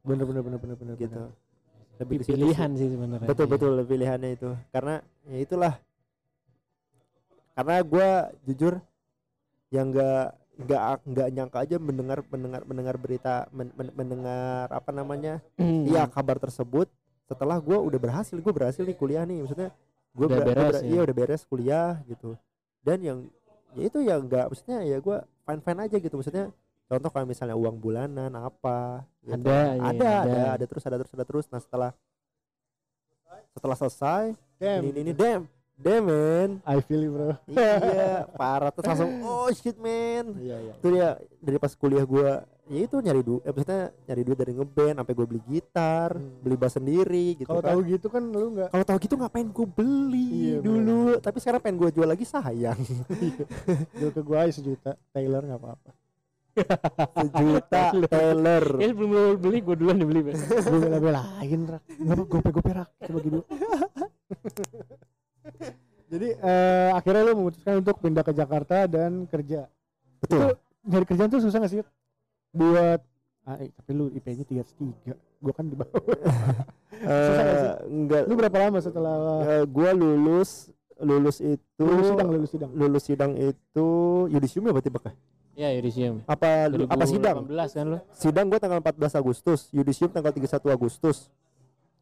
bener 0.00 0.24
bener 0.24 0.40
bener 0.40 0.58
bener 0.58 0.76
bener 0.76 0.94
gitu 0.96 1.12
bener. 1.12 1.32
lebih 1.98 2.16
sih. 2.18 2.32
pilihan 2.32 2.70
sih 2.72 2.88
sebenarnya 2.88 3.28
betul 3.28 3.44
Iya. 3.44 3.52
betul 3.52 3.72
pilihannya 3.84 4.30
itu 4.32 4.48
karena 4.70 4.94
ya 5.26 5.38
itulah 5.38 5.74
karena 7.52 7.74
gua 7.82 8.08
jujur 8.44 8.74
yang 9.68 9.90
nggak 9.90 10.24
nggak 10.58 10.80
nggak 11.04 11.28
nyangka 11.30 11.58
aja 11.60 11.76
mendengar 11.78 12.18
mendengar 12.26 12.62
mendengar 12.64 12.96
berita 12.96 13.34
men- 13.50 13.74
men- 13.74 13.94
mendengar 13.94 14.66
apa 14.70 14.90
namanya 14.90 15.44
Hmm. 15.54 15.84
iya 15.84 16.06
kabar 16.06 16.38
tersebut 16.38 16.88
setelah 17.24 17.60
gua 17.60 17.78
udah 17.78 17.98
berhasil 17.98 18.34
gue 18.34 18.52
berhasil 18.54 18.82
nih 18.82 18.96
kuliah 18.96 19.22
nih 19.22 19.44
maksudnya 19.44 19.68
gue 20.18 20.26
Udah 20.26 20.42
beres 20.42 20.74
ya? 20.82 20.86
iya 20.90 21.00
udah 21.06 21.14
beres 21.14 21.42
kuliah 21.46 22.02
gitu 22.10 22.34
dan 22.82 22.98
yang 22.98 23.18
ya 23.78 23.82
itu 23.86 23.98
yang 24.02 24.26
enggak 24.26 24.50
maksudnya 24.50 24.82
ya 24.82 24.98
gua 24.98 25.22
fine 25.46 25.62
fine 25.62 25.80
aja 25.86 25.96
gitu 26.00 26.14
maksudnya 26.18 26.50
contoh 26.88 27.10
kalau 27.12 27.26
misalnya 27.28 27.54
uang 27.54 27.76
bulanan 27.76 28.32
apa 28.32 29.04
gitu. 29.22 29.44
Ada, 29.44 29.58
iya, 29.76 29.84
ada 29.84 30.08
ada 30.08 30.10
ada. 30.24 30.42
ada 30.56 30.64
terus 30.64 30.84
ada 30.88 30.96
terus 30.98 31.12
ada 31.12 31.24
terus 31.28 31.46
nah 31.52 31.60
setelah 31.60 31.90
setelah 33.52 33.76
selesai 33.76 34.24
Damn. 34.58 34.82
ini 34.88 34.98
ini 35.04 35.12
damn 35.14 35.42
damn 35.78 36.02
man 36.08 36.50
I 36.66 36.80
feel 36.82 37.02
you 37.04 37.12
bro 37.14 37.32
iya 37.46 38.26
parah 38.34 38.72
terus 38.72 38.88
langsung 38.88 39.10
oh 39.28 39.52
shit 39.52 39.76
man 39.78 40.32
iya 40.40 40.56
iya 40.58 40.72
itu 40.74 40.86
dia 40.90 41.08
dari 41.38 41.58
pas 41.60 41.76
kuliah 41.76 42.02
gua 42.08 42.42
ya 42.68 42.80
itu 42.84 42.96
nyari 42.98 43.20
duit 43.20 43.40
eh, 43.40 43.50
maksudnya 43.50 43.82
nyari 44.04 44.22
duit 44.22 44.38
dari 44.38 44.52
ngeband 44.52 44.96
sampai 44.96 45.14
gue 45.14 45.26
beli 45.26 45.40
gitar 45.42 46.10
Hmm. 46.10 46.40
beli 46.40 46.56
bass 46.56 46.74
sendiri 46.74 47.26
gitu 47.34 47.46
kalau 47.46 47.60
kan. 47.60 47.68
tahu 47.72 47.80
gitu 47.86 48.06
kan 48.06 48.22
lu 48.22 48.46
nggak 48.52 48.68
kalau 48.68 48.84
tahu 48.84 48.98
gitu 48.98 49.14
ngapain 49.16 49.48
gue 49.48 49.66
beli 49.66 50.28
Iya, 50.28 50.58
dulu? 50.60 51.00
Tapi 51.18 51.38
sekarang 51.38 51.60
pengen 51.60 51.76
gue 51.78 51.90
jual 51.90 52.04
lagi 52.04 52.24
sayang. 52.24 52.78
Jual 53.98 54.10
ke 54.10 54.20
gua 54.20 54.44
aja 54.44 54.52
sejuta 54.54 54.92
Taylor 55.08 55.42
nggak 55.42 55.58
apa-apa. 55.58 55.90
Sejuta 57.22 57.82
Taylor. 58.06 58.64
Ya 58.76 58.86
sebelum 58.88 59.10
lo 59.10 59.22
beli 59.34 59.58
gue 59.58 59.74
duluan 59.74 59.96
dibeli 59.96 60.20
Pak. 60.22 60.34
gue 60.68 60.78
bela 60.78 60.98
belain 60.98 61.60
rak. 61.66 61.82
Nggak 61.94 62.16
gope 62.26 62.50
gope 62.50 62.70
rak 62.72 62.88
coba 62.98 63.18
gitu. 63.20 63.40
Jadi 66.08 66.28
eh, 66.34 66.90
akhirnya 66.90 67.22
lu 67.22 67.32
memutuskan 67.38 67.78
untuk 67.78 68.00
pindah 68.00 68.24
ke 68.24 68.32
Jakarta 68.32 68.84
dan 68.84 69.24
kerja. 69.24 69.68
Betul. 70.18 70.56
Nyari 70.82 71.04
kerjaan 71.04 71.28
tuh 71.28 71.40
susah 71.40 71.60
gak 71.60 71.68
sih? 71.70 71.84
Buat 72.50 73.00
ah, 73.44 73.56
eh, 73.60 73.70
tapi 73.72 73.90
lu 73.92 74.12
IP-nya 74.12 74.44
tiga 74.44 74.62
tiga. 74.64 75.14
Gua 75.38 75.52
kan 75.54 75.70
di 75.70 75.76
bawah. 75.78 75.94
Susah 76.98 77.42
nggak 77.42 77.56
sih? 77.56 77.68
Eh, 77.70 77.76
enggak. 77.88 78.22
Lu 78.26 78.34
berapa 78.34 78.56
lama 78.58 78.78
setelah 78.82 79.14
Eh, 79.46 79.64
gua 79.70 79.90
lulus 79.94 80.72
lulus 80.98 81.38
itu 81.38 81.78
lulus 81.78 82.10
sidang 82.10 82.26
lulus 82.26 82.50
sidang. 82.50 82.70
lulus 82.74 83.04
sidang 83.06 83.32
itu 83.38 83.88
yudisium 84.34 84.66
ya 84.66 84.72
berarti 84.74 84.90
bakal 84.90 85.14
ya 85.54 85.70
Yudisium. 85.74 86.26
Apa 86.26 86.70
apa 86.70 87.04
sidang? 87.06 87.46
2018 87.46 87.78
kan 87.78 87.86
lo 87.86 87.98
sidang 88.14 88.46
gua 88.50 88.58
tanggal 88.58 88.78
14 88.82 89.14
Agustus 89.14 89.70
yudisium 89.70 90.10
tanggal 90.10 90.34
31 90.34 90.58
Agustus. 90.70 91.30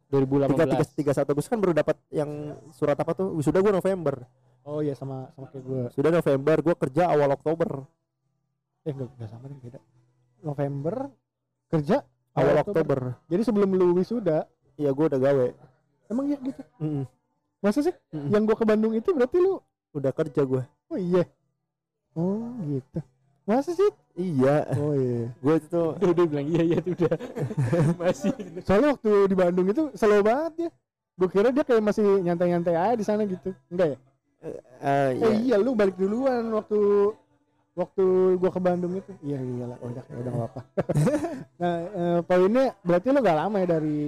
2018 0.08 0.48
tiga 0.48 0.64
tiga 0.64 0.84
tiga 0.96 1.12
satu 1.12 1.34
Agustus 1.36 1.50
kan 1.52 1.60
baru 1.60 1.76
dapat 1.76 1.96
yang 2.08 2.56
surat 2.72 2.96
apa 2.96 3.12
tuh? 3.12 3.36
Wisuda 3.36 3.60
gua 3.60 3.76
November. 3.76 4.24
Oh 4.66 4.82
iya 4.82 4.96
sama 4.98 5.30
sama 5.36 5.46
kayak 5.52 5.62
gue. 5.62 5.82
sudah 5.94 6.10
November 6.10 6.56
gue 6.58 6.74
kerja 6.74 7.06
awal 7.06 7.30
Oktober. 7.38 7.86
Eh 8.82 8.90
enggak 8.90 9.14
enggak 9.14 9.28
sama 9.30 9.46
nih 9.46 9.58
beda. 9.62 9.78
November 10.46 11.10
kerja 11.66 12.06
awal 12.38 12.62
Oktober 12.62 13.18
Jadi 13.26 13.42
sebelum 13.42 13.74
lu 13.74 13.98
wisuda, 13.98 14.46
iya 14.78 14.94
gue 14.94 15.04
udah 15.10 15.18
gawe 15.18 15.46
emang 16.06 16.30
ya 16.30 16.38
gitu. 16.38 16.62
Mm-mm. 16.78 17.02
Masa 17.58 17.82
sih? 17.82 17.94
Mm-mm. 18.14 18.30
Yang 18.30 18.42
gua 18.46 18.56
ke 18.56 18.66
Bandung 18.68 18.94
itu 18.94 19.10
berarti 19.10 19.42
lu 19.42 19.58
udah 19.90 20.12
kerja 20.14 20.40
gue 20.46 20.62
Oh 20.86 20.98
iya. 21.00 21.24
Oh 22.14 22.46
gitu. 22.62 22.98
Masa 23.42 23.74
sih? 23.74 23.90
iya 24.14 24.62
Oh 24.78 24.94
iya. 24.94 25.28
gue 25.34 25.54
itu 25.58 25.82
Udah, 25.98 26.08
udah 26.14 26.24
bilang 26.30 26.46
iya 26.46 26.62
iya 26.62 26.78
tuh 26.78 26.94
udah. 26.94 27.14
Masih. 28.00 28.32
Soalnya 28.62 28.94
waktu 28.94 29.10
di 29.26 29.34
Bandung 29.34 29.66
itu 29.66 29.82
slow 29.98 30.22
banget 30.22 30.68
ya. 30.68 30.70
Gue 31.16 31.28
kira 31.32 31.48
dia 31.50 31.64
kayak 31.64 31.80
masih 31.80 32.04
nyantai-nyantai 32.22 32.76
aja 32.76 32.94
di 32.94 33.04
sana 33.04 33.24
gitu. 33.26 33.50
Enggak 33.72 33.96
ya? 33.96 33.98
eh, 34.44 34.58
Eh 34.84 35.10
iya. 35.16 35.28
iya 35.42 35.56
lu 35.58 35.72
balik 35.74 35.96
duluan 35.96 36.44
waktu 36.54 36.78
waktu 37.76 38.04
gua 38.40 38.50
ke 38.50 38.60
Bandung 38.60 38.96
itu. 38.96 39.12
Iya 39.20 39.36
lah 39.68 39.76
udah 39.78 40.02
ya 40.08 40.16
udah 40.16 40.32
enggak 40.32 40.48
apa-apa. 40.48 40.60
nah, 41.60 41.76
eh, 41.84 42.18
poinnya 42.24 42.64
berarti 42.80 43.06
lu 43.12 43.20
gak 43.20 43.36
lama 43.36 43.56
ya 43.60 43.66
dari 43.68 43.98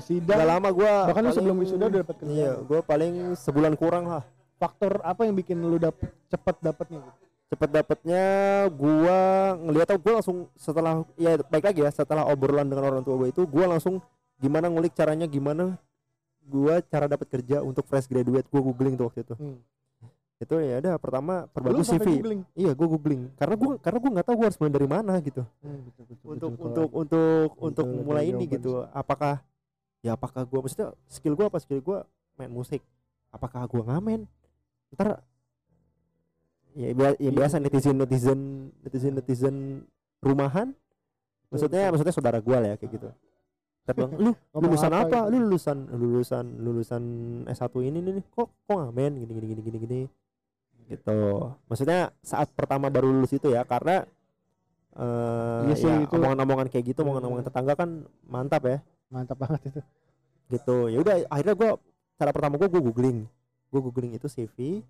sidang. 0.00 0.38
Gak 0.38 0.50
lama 0.54 0.68
gue 0.70 0.92
Bahkan 1.10 1.22
lu 1.26 1.32
sebelum 1.34 1.56
wisuda 1.58 1.84
udah 1.90 2.00
dapat 2.06 2.16
kerjaan. 2.22 2.38
iya 2.38 2.52
gue 2.54 2.80
paling 2.80 3.12
sebulan 3.34 3.74
kurang 3.74 4.06
lah 4.06 4.22
Faktor 4.56 5.04
apa 5.04 5.26
yang 5.26 5.34
bikin 5.36 5.58
lu 5.58 5.76
dapet 5.76 6.08
cepet 6.32 6.56
dapetnya 6.64 7.02
gitu? 7.04 7.24
cepet 7.46 7.70
dapetnya 7.70 8.24
gua 8.72 9.18
ngeliat 9.54 9.86
tau 9.86 10.00
gua 10.00 10.18
langsung 10.18 10.48
setelah 10.56 11.04
ya 11.14 11.38
baik 11.46 11.62
lagi 11.62 11.80
ya 11.84 11.90
setelah 11.92 12.24
obrolan 12.24 12.66
dengan 12.66 12.88
orang 12.88 13.02
tua 13.04 13.14
gue 13.20 13.30
itu 13.30 13.44
gua 13.46 13.70
langsung 13.70 14.00
gimana 14.36 14.66
ngulik 14.66 14.96
caranya 14.96 15.28
gimana 15.28 15.76
gua 16.42 16.82
cara 16.82 17.06
dapat 17.06 17.28
kerja 17.28 17.62
untuk 17.62 17.84
fresh 17.84 18.08
graduate 18.08 18.48
gua 18.48 18.64
googling 18.64 18.96
tuh 18.96 19.06
waktu 19.06 19.22
itu 19.22 19.34
Hmm. 19.36 19.58
Itu 20.36 20.52
ya 20.60 20.76
udah 20.84 20.94
pertama 21.00 21.34
perbagus 21.48 21.88
CV 21.88 22.20
googling? 22.20 22.40
iya 22.52 22.76
gua 22.76 22.88
googling. 22.92 23.22
Karena 23.40 23.56
gua 23.56 23.72
karena 23.80 23.98
gua 24.04 24.10
nggak 24.20 24.26
tahu 24.28 24.36
gua 24.36 24.46
harus 24.52 24.58
mulai 24.60 24.72
dari 24.76 24.88
mana 24.88 25.12
gitu. 25.24 25.42
Hmm, 25.64 25.80
betul, 25.88 26.04
betul, 26.04 26.26
untuk 26.28 26.50
betul. 26.52 26.66
untuk 26.68 26.88
untuk 26.92 27.48
Betul, 27.56 27.66
untuk 27.72 27.86
betul, 27.88 28.04
mulai 28.04 28.24
ini 28.28 28.44
gitu 28.44 28.72
apakah 28.92 29.40
ya 30.04 30.12
apakah 30.12 30.44
gua 30.44 30.60
maksudnya 30.60 30.92
skill 31.08 31.32
gua 31.32 31.48
apa? 31.48 31.56
Skill 31.56 31.80
gua 31.80 31.98
main 32.36 32.52
musik. 32.52 32.84
Apakah 33.32 33.64
gua 33.64 33.82
ngamen? 33.88 34.28
Ntar 34.92 35.24
ya, 36.76 36.92
bia- 36.92 37.16
ya 37.16 37.28
Iya. 37.28 37.30
biasa 37.32 37.56
netizen 37.56 37.96
netizen 37.96 38.40
netizen 38.84 39.12
netizen 39.16 39.56
rumahan. 40.20 40.76
Maksudnya 41.48 41.88
maksudnya 41.88 42.12
saudara 42.12 42.44
gua 42.44 42.60
lah 42.60 42.68
ya 42.68 42.76
kayak 42.76 42.92
gitu. 42.92 43.08
Ntar 43.88 43.92
bilang, 43.96 44.12
lu 44.24 44.30
lulusan 44.52 44.92
apa, 44.92 45.16
gitu? 45.16 45.32
lu 45.32 45.36
lulusan 45.48 45.78
lulusan 45.96 46.44
lulusan 46.60 47.02
S1 47.48 47.72
ini 47.80 47.98
nih. 48.04 48.24
Kok 48.36 48.48
kok 48.68 48.76
ngamen? 48.76 49.16
Gini 49.24 49.32
gini 49.32 49.46
gini 49.48 49.62
gini 49.64 49.78
gini 49.80 50.00
gitu. 50.86 51.52
Maksudnya 51.66 52.10
saat 52.22 52.50
pertama 52.54 52.86
baru 52.88 53.10
lulus 53.10 53.34
itu 53.34 53.50
ya 53.50 53.62
karena 53.62 54.06
eh 54.96 55.60
Iya 55.68 55.74
sih, 55.76 55.88
ya, 55.90 55.96
itu- 56.08 56.14
omongan-omongan 56.16 56.72
kayak 56.72 56.96
gitu 56.96 57.04
omongan-omongan 57.04 57.44
tetangga 57.46 57.74
kan 57.76 57.90
mantap 58.24 58.62
ya. 58.64 58.78
Mantap 59.12 59.36
banget 59.38 59.60
itu. 59.70 59.80
gitu. 60.46 60.76
Ya 60.88 60.98
udah 61.02 61.14
akhirnya 61.28 61.54
gua 61.54 61.70
cara 62.16 62.30
pertama 62.32 62.54
gua 62.56 62.68
gua 62.70 62.82
googling. 62.82 63.26
Gua 63.68 63.80
googling 63.82 64.16
itu 64.16 64.26
CV 64.26 64.82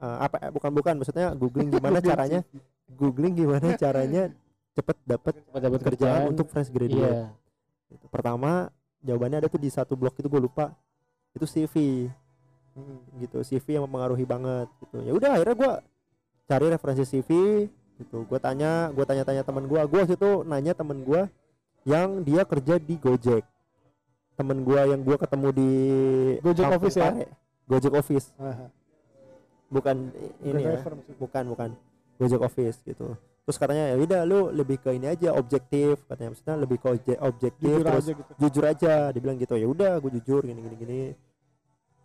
Eh, 0.00 0.16
apa 0.16 0.40
eh, 0.40 0.48
bukan 0.48 0.72
bukan 0.72 0.94
maksudnya 0.96 1.36
googling 1.36 1.68
gimana 1.68 2.00
caranya 2.00 2.40
googling 2.88 3.36
gimana 3.36 3.76
caranya 3.84 4.32
cepet 4.72 4.96
dapat 5.04 5.44
Cepet 5.44 5.60
dapat 5.60 5.80
kerjaan 5.92 6.20
untuk 6.32 6.48
fresh 6.48 6.72
graduate. 6.72 7.04
Iya. 7.04 7.28
Gitu. 7.92 8.08
Pertama 8.08 8.72
jawabannya 9.04 9.44
ada 9.44 9.48
tuh 9.52 9.60
di 9.60 9.68
satu 9.68 10.00
blog 10.00 10.16
itu 10.16 10.24
gue 10.24 10.40
lupa. 10.40 10.72
Itu 11.36 11.44
CV. 11.44 12.08
Gitu 13.18 13.38
CV 13.40 13.78
yang 13.78 13.84
mempengaruhi 13.86 14.24
banget 14.24 14.68
gitu. 14.80 14.96
Ya 15.02 15.12
udah 15.12 15.30
akhirnya 15.36 15.56
gue 15.56 15.72
cari 16.46 16.66
referensi 16.68 17.04
CV 17.06 17.30
gitu. 18.00 18.24
Gue 18.26 18.38
tanya 18.38 18.90
gue 18.90 19.04
tanya-tanya 19.04 19.42
teman 19.42 19.64
gue 19.64 19.80
gue 19.80 19.98
waktu 20.02 20.14
itu 20.16 20.30
nanya 20.44 20.72
temen 20.72 21.00
gue 21.02 21.22
yang 21.84 22.20
dia 22.24 22.42
kerja 22.44 22.76
di 22.76 22.94
Gojek. 22.96 23.44
Temen 24.36 24.64
gue 24.64 24.80
yang 24.80 25.00
gue 25.00 25.16
ketemu 25.16 25.48
di 25.52 25.70
Gojek 26.40 26.66
Office 26.72 26.96
ya? 26.96 27.12
Pare. 27.12 27.24
Gojek 27.68 27.92
Office. 27.94 28.26
Aha. 28.36 28.66
bukan 29.70 30.10
ini 30.42 30.66
ya. 30.66 30.82
bukan 31.16 31.44
bukan. 31.54 31.70
Gojek 32.18 32.42
Office 32.42 32.82
gitu. 32.82 33.14
Terus 33.46 33.56
katanya 33.56 33.94
ya 33.94 33.96
udah 33.98 34.20
lu 34.26 34.50
lebih 34.50 34.82
ke 34.82 34.90
ini 34.92 35.06
aja 35.06 35.30
objektif. 35.32 36.02
Katanya 36.06 36.34
maksudnya 36.34 36.56
lebih 36.58 36.76
ke 36.78 36.86
obje- 36.90 37.20
objektif 37.22 37.70
Jujur 37.78 37.86
terus 37.86 38.04
aja 38.04 38.12
gitu. 38.18 38.32
jujur 38.38 38.64
aja. 38.66 38.94
Dibilang 39.14 39.36
gitu 39.38 39.54
ya 39.54 39.66
udah 39.70 39.92
gue 40.02 40.10
jujur 40.20 40.42
gini 40.42 40.60
gini 40.60 40.76
gini 40.76 41.00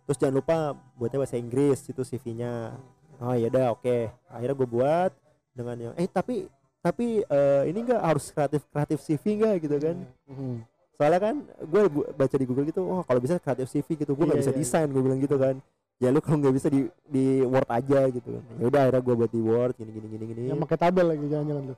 terus 0.06 0.16
jangan 0.16 0.36
lupa 0.36 0.56
buatnya 0.94 1.18
bahasa 1.18 1.36
Inggris 1.36 1.82
itu 1.84 2.00
CV-nya 2.00 2.78
oh 3.18 3.34
ya 3.34 3.46
udah 3.46 3.66
oke 3.72 3.96
akhirnya 4.28 4.54
gue 4.54 4.68
buat 4.68 5.12
dengan 5.50 5.76
yang 5.80 5.94
eh 5.94 6.06
tapi 6.06 6.46
tapi 6.78 7.20
eh, 7.20 7.62
ini 7.66 7.78
enggak 7.82 7.98
harus 8.00 8.30
kreatif 8.30 8.62
kreatif 8.68 8.98
CV 9.00 9.22
enggak 9.34 9.54
gitu 9.60 9.76
kan 9.76 9.96
Mhm. 10.26 10.56
soalnya 10.94 11.20
kan 11.20 11.36
gue 11.60 11.82
baca 12.12 12.36
di 12.36 12.46
Google 12.46 12.66
gitu 12.66 12.80
oh 12.80 13.02
kalau 13.02 13.18
bisa 13.18 13.36
kreatif 13.36 13.66
CV 13.66 13.98
gitu 13.98 14.12
gue 14.12 14.24
nggak 14.24 14.38
Iya, 14.38 14.44
bisa 14.44 14.52
iya, 14.52 14.58
desain 14.58 14.88
gue 14.88 15.02
bilang 15.02 15.18
gitu 15.18 15.36
kan 15.36 15.58
ya 15.96 16.08
lu 16.08 16.20
kalau 16.20 16.38
nggak 16.38 16.54
bisa 16.54 16.68
di 16.68 16.80
di 17.02 17.24
Word 17.42 17.66
aja 17.66 18.00
gitu 18.06 18.28
kan 18.30 18.42
ya 18.56 18.64
udah 18.64 18.80
akhirnya 18.84 19.02
gue 19.02 19.14
buat 19.16 19.30
di 19.30 19.40
Word 19.40 19.74
gini 19.74 19.90
gini 19.90 20.06
gini 20.08 20.24
gini 20.28 20.40
Yang 20.48 20.60
pakai 20.62 20.78
tabel 20.78 21.06
lagi 21.08 21.24
jangan-jangan 21.26 21.64
lu. 21.66 21.74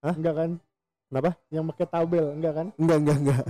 Hah? 0.00 0.14
Enggak 0.16 0.34
kan? 0.34 0.50
Kenapa? 1.10 1.30
Yang 1.50 1.64
pakai 1.70 1.86
tabel, 1.86 2.24
enggak 2.32 2.52
kan? 2.54 2.66
enggak 2.74 2.98
enggak 2.98 3.16
enggak 3.18 3.44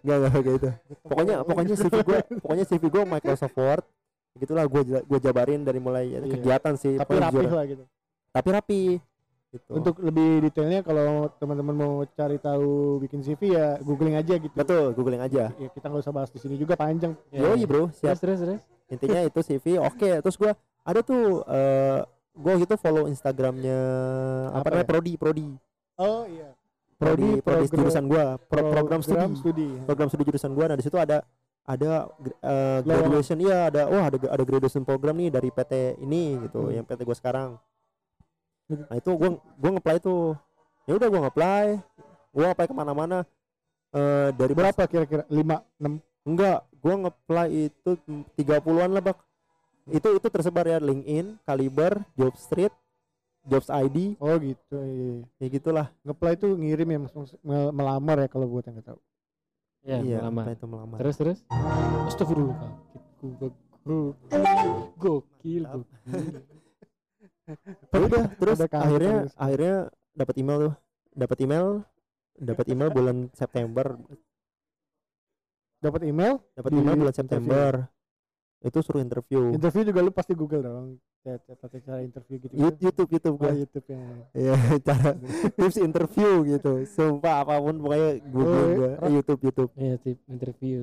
enggak 0.00 0.16
enggak 0.18 0.32
kayak 0.34 0.54
gitu 0.54 0.68
pokoknya 1.04 1.34
pokoknya 1.40 1.74
CV 1.76 1.94
gue 2.00 2.18
pokoknya 2.42 2.64
CV 2.64 2.82
gue 2.84 3.02
Microsoft 3.04 3.56
Word 3.56 3.84
gitulah 4.34 4.64
gue 4.64 4.80
gue 5.02 5.18
jabarin 5.18 5.60
dari 5.60 5.78
mulai 5.78 6.04
ya, 6.08 6.18
Iya. 6.20 6.30
kegiatan 6.32 6.74
sih 6.74 6.94
tapi 6.94 7.12
rapi 7.16 7.34
jujur. 7.36 7.50
lah 7.50 7.64
gitu. 7.66 7.84
tapi 8.30 8.48
rapi 8.50 8.82
gitu 9.48 9.70
Untuk 9.72 9.96
lebih 9.98 10.44
detailnya 10.44 10.80
kalau 10.80 11.32
teman-teman 11.34 11.72
mau 11.72 11.92
cari 12.06 12.36
tahu 12.36 12.68
bikin 13.00 13.20
CV 13.20 13.40
ya 13.50 13.80
googling 13.80 14.14
aja 14.14 14.36
gitu. 14.36 14.52
betul 14.52 14.92
googling 14.92 15.18
aja 15.18 15.48
Ya, 15.50 15.68
kita 15.68 15.86
nggak 15.86 16.04
usah 16.04 16.12
bahas 16.12 16.28
di 16.28 16.36
sini 16.36 16.54
juga 16.54 16.76
panjang. 16.76 17.16
Iya. 17.28 17.48
yoi 17.48 17.64
bro 17.64 17.88
siap 17.90 18.14
Terus 18.14 18.20
terus 18.20 18.38
terus. 18.40 18.60
intinya 18.88 19.20
itu 19.22 19.40
CV 19.40 19.64
oke 19.78 20.10
terus 20.20 20.36
gue 20.36 20.52
ada 20.82 21.00
tuh 21.00 21.42
eh 21.46 22.00
gue 22.34 22.52
gitu 22.60 22.74
follow 22.76 23.08
Instagramnya 23.08 23.80
apa, 24.50 24.60
Apa 24.60 24.68
namanya 24.70 24.84
ya? 24.84 24.88
Prodi 24.88 25.12
Prodi 25.14 25.48
Oh 25.96 26.22
iya. 26.24 26.54
Prodi 26.98 27.38
Prodi 27.38 27.40
program- 27.40 27.70
jurusan 27.78 28.04
gue 28.04 28.24
program 28.48 29.00
studi. 29.00 29.26
studi. 29.34 29.68
program 29.86 30.08
studi 30.08 30.24
jurusan 30.26 30.50
gue 30.50 30.64
nah 30.64 30.74
di 30.74 30.82
situ 30.82 30.96
ada 30.96 31.22
ada 31.62 32.08
Lowongan. 32.82 32.82
graduation. 32.82 33.38
Iya 33.38 33.68
ada 33.68 33.82
wah 33.86 34.04
ada 34.04 34.16
ada 34.26 34.42
graduation 34.42 34.82
program 34.82 35.14
nih 35.14 35.30
dari 35.30 35.48
PT 35.48 35.72
ini 36.00 36.42
gitu 36.42 36.64
Hmm. 36.64 36.72
yang 36.72 36.84
PT 36.84 37.00
gue 37.02 37.14
sekarang. 37.14 37.60
Nah 38.68 38.94
itu 38.94 39.10
gue 39.10 39.30
gue 39.36 39.70
ngeplay 39.70 39.98
tuh. 39.98 40.34
Ya 40.84 40.96
udah 40.96 41.06
gue 41.06 41.20
ngeplay 41.22 41.66
gue 42.30 42.44
apply 42.44 42.66
ke 42.66 42.74
mana-mana. 42.74 43.18
Eh 43.88 44.28
dari 44.32 44.52
Berapa 44.52 44.82
kira-kira? 44.84 45.22
5 45.24 45.38
6 45.78 46.00
enggak 46.24 46.58
gue 46.74 46.94
ngeplay 46.98 47.48
itu 47.68 47.90
30-an 48.34 48.90
lah 48.90 49.02
bak. 49.02 49.18
Itu 49.86 50.12
itu 50.12 50.26
tersebar 50.26 50.64
ya 50.64 50.76
LinkedIn 50.78 51.40
Kaliber 51.42 52.00
Jobstreet 52.12 52.72
Jobs 53.48 53.68
ID 53.68 54.20
Oh 54.20 54.36
gitu. 54.36 54.76
Iya. 54.76 55.24
ya 55.40 55.46
gitulah 55.48 55.86
Ngeplay 56.04 56.36
itu 56.36 56.48
ngirim 56.52 56.88
ya 56.88 56.98
maksudnya 57.00 57.24
mel- 57.40 57.72
melamar 57.72 58.16
ya 58.20 58.28
kalau 58.28 58.46
buat 58.46 58.64
yang 58.64 58.76
nggak 58.76 58.88
tahu. 58.92 59.00
Ya, 59.82 59.98
iya 60.02 60.18
lama. 60.20 60.42
apply 60.44 60.54
itu 60.54 60.66
melamar 60.68 60.96
Terus 61.00 61.16
terus. 61.16 61.38
Astagfirullah. 62.06 62.58
Gokil. 63.18 63.52
Gokil. 63.88 65.62
gokil. 65.64 65.64
Ya 67.88 67.98
udah 68.04 68.22
terus 68.36 68.58
akhirnya 68.60 69.14
terus. 69.24 69.32
akhirnya 69.40 69.76
dapat 70.12 70.34
email 70.36 70.58
tuh 70.60 70.74
dapat 71.16 71.36
email 71.40 71.66
dapat 72.36 72.66
email 72.68 72.88
bulan 72.92 73.16
September 73.32 73.96
Dapat 75.78 76.10
email, 76.10 76.42
dapat 76.58 76.74
email 76.74 76.94
bulan 76.98 77.14
interview. 77.14 77.22
September 77.22 77.70
itu 78.58 78.78
suruh 78.80 78.98
interview 78.98 79.52
interview 79.52 79.82
juga 79.84 80.00
lu 80.00 80.10
pasti 80.10 80.34
Google 80.34 80.62
dong. 80.62 80.86
Cara, 81.18 81.38
cara- 81.38 81.78
cara 81.78 82.00
interview 82.00 82.36
gitu. 82.40 82.52
Yu- 82.54 82.78
YouTube 82.80 83.10
YouTube 83.10 83.36
Oh, 83.36 83.40
gua 83.40 83.52
YouTube 83.52 83.86
ya. 83.86 84.02
ya 84.34 84.54
cara 84.88 85.10
tips 85.52 85.78
interview 85.78 86.30
gitu 86.48 86.72
sumpah 86.84 87.42
apa 87.42 87.54
pun 87.58 87.76
pokoknya 87.76 88.10
Google 88.24 88.54
Oh, 88.56 88.68
gua 88.74 88.90
iya. 88.90 88.98
Eh, 88.98 89.10
YouTube 89.12 89.40
YouTube 89.42 89.70
Iya, 89.74 89.94
tip 89.98 90.18
interview. 90.26 90.78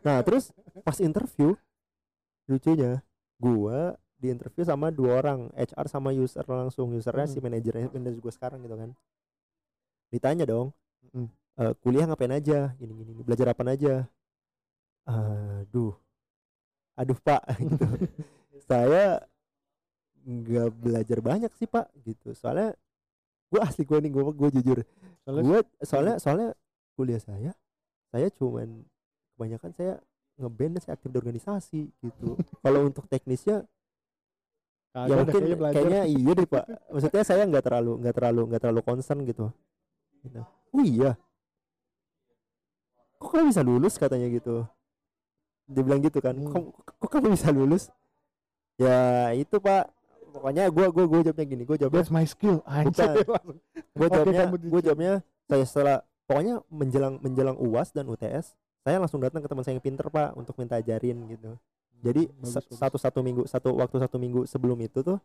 nah 0.00 0.20
terus 0.22 0.48
pas 0.80 0.96
interview 0.98 1.52
lucunya 2.46 3.04
gua 3.36 3.96
di 4.16 4.30
interview 4.30 4.62
sama 4.62 4.88
dua 4.88 5.18
orang 5.18 5.50
HR 5.52 5.86
sama 5.86 6.14
user 6.14 6.44
langsung 6.46 6.94
usernya 6.94 7.26
si 7.26 7.36
Hmm. 7.36 7.50
manajernya 7.50 7.88
manajer 7.90 8.16
gua 8.16 8.32
sekarang 8.32 8.62
gitu 8.62 8.76
kan 8.76 8.90
ditanya 10.08 10.44
dong 10.46 10.70
Hmm. 11.10 11.28
"Eh, 11.58 11.72
kuliah 11.82 12.06
ngapain 12.06 12.30
aja 12.30 12.72
gini 12.76 12.92
gini, 12.94 13.20
belajar 13.20 13.50
apa 13.50 13.64
aja 13.66 14.06
aduh 15.02 15.92
aduh 16.96 17.18
pak 17.20 17.42
gitu. 17.62 17.86
Saya 18.68 19.24
nggak 20.22 20.68
belajar 20.78 21.18
banyak 21.18 21.52
sih 21.58 21.66
pak 21.66 21.88
gitu. 22.04 22.36
Soalnya 22.36 22.76
gua 23.50 23.66
asli 23.66 23.82
gua 23.84 23.98
nih 23.98 24.10
gua 24.12 24.30
gua 24.30 24.48
jujur. 24.52 24.84
Soalnya 25.24 25.42
gua 25.42 25.58
soalnya 25.82 26.14
soalnya 26.22 26.48
kuliah 26.94 27.20
saya 27.20 27.52
saya 28.12 28.28
cuman 28.36 28.84
kebanyakan 29.34 29.70
saya 29.72 29.94
ngeband 30.36 30.72
dan 30.76 30.80
saya 30.84 30.94
aktif 31.00 31.08
di 31.10 31.18
organisasi 31.18 31.80
gitu. 32.04 32.36
Kalau 32.64 32.80
untuk 32.86 33.08
teknisnya 33.08 33.64
Kagak 34.92 35.08
ya 35.08 35.14
mungkin 35.24 35.40
kayaknya 35.40 35.72
kayaknya 35.72 36.02
iya 36.04 36.32
deh 36.36 36.48
pak. 36.48 36.64
Maksudnya 36.92 37.24
saya 37.24 37.42
nggak 37.48 37.64
terlalu 37.64 37.92
nggak 38.04 38.14
terlalu 38.14 38.42
nggak 38.52 38.60
terlalu 38.60 38.80
concern 38.84 39.18
gitu. 39.24 39.48
Gitu. 40.20 40.40
Oh 40.76 40.84
iya. 40.84 41.16
Kok 43.16 43.30
kamu 43.32 43.48
bisa 43.48 43.62
lulus 43.64 43.96
katanya 43.96 44.28
gitu 44.28 44.68
dia 45.72 45.82
bilang 45.82 46.00
gitu 46.00 46.18
kan 46.18 46.34
Hmm. 46.34 46.52
kok, 46.52 46.64
kok 46.98 47.08
kamu 47.10 47.32
bisa 47.32 47.48
lulus 47.48 47.88
ya 48.76 48.96
itu 49.32 49.56
pak 49.56 49.88
pokoknya 50.30 50.68
gua 50.68 50.86
gua 50.88 51.04
gua 51.06 51.20
jawabnya 51.22 51.46
gini 51.46 51.62
gua 51.62 51.76
jawabnya 51.76 51.98
That's 51.98 52.10
my 52.10 52.24
skill. 52.24 52.64
Langsung. 52.64 53.14
gue 53.92 54.06
jawabnya 54.08 54.42
gue 54.48 54.80
jawabnya 54.82 55.12
saya 55.44 55.64
setelah 55.64 55.96
pokoknya 56.24 56.64
menjelang 56.66 57.14
menjelang 57.18 57.56
uas 57.58 57.90
dan 57.90 58.06
UTS 58.06 58.56
saya 58.80 58.96
langsung 58.96 59.20
datang 59.20 59.38
ke 59.38 59.46
teman 59.46 59.60
saya 59.60 59.76
yang 59.76 59.84
pinter 59.84 60.06
pak 60.06 60.32
untuk 60.32 60.56
minta 60.56 60.74
ajarin 60.74 61.28
gitu 61.28 61.60
jadi 62.00 62.26
Bagus, 62.32 62.56
bagus. 62.56 62.74
satu 62.74 62.96
satu 62.98 63.18
minggu 63.20 63.42
satu 63.44 63.68
waktu 63.74 63.96
satu 63.98 64.16
minggu 64.16 64.40
sebelum 64.44 64.80
itu 64.80 65.02
tuh 65.02 65.20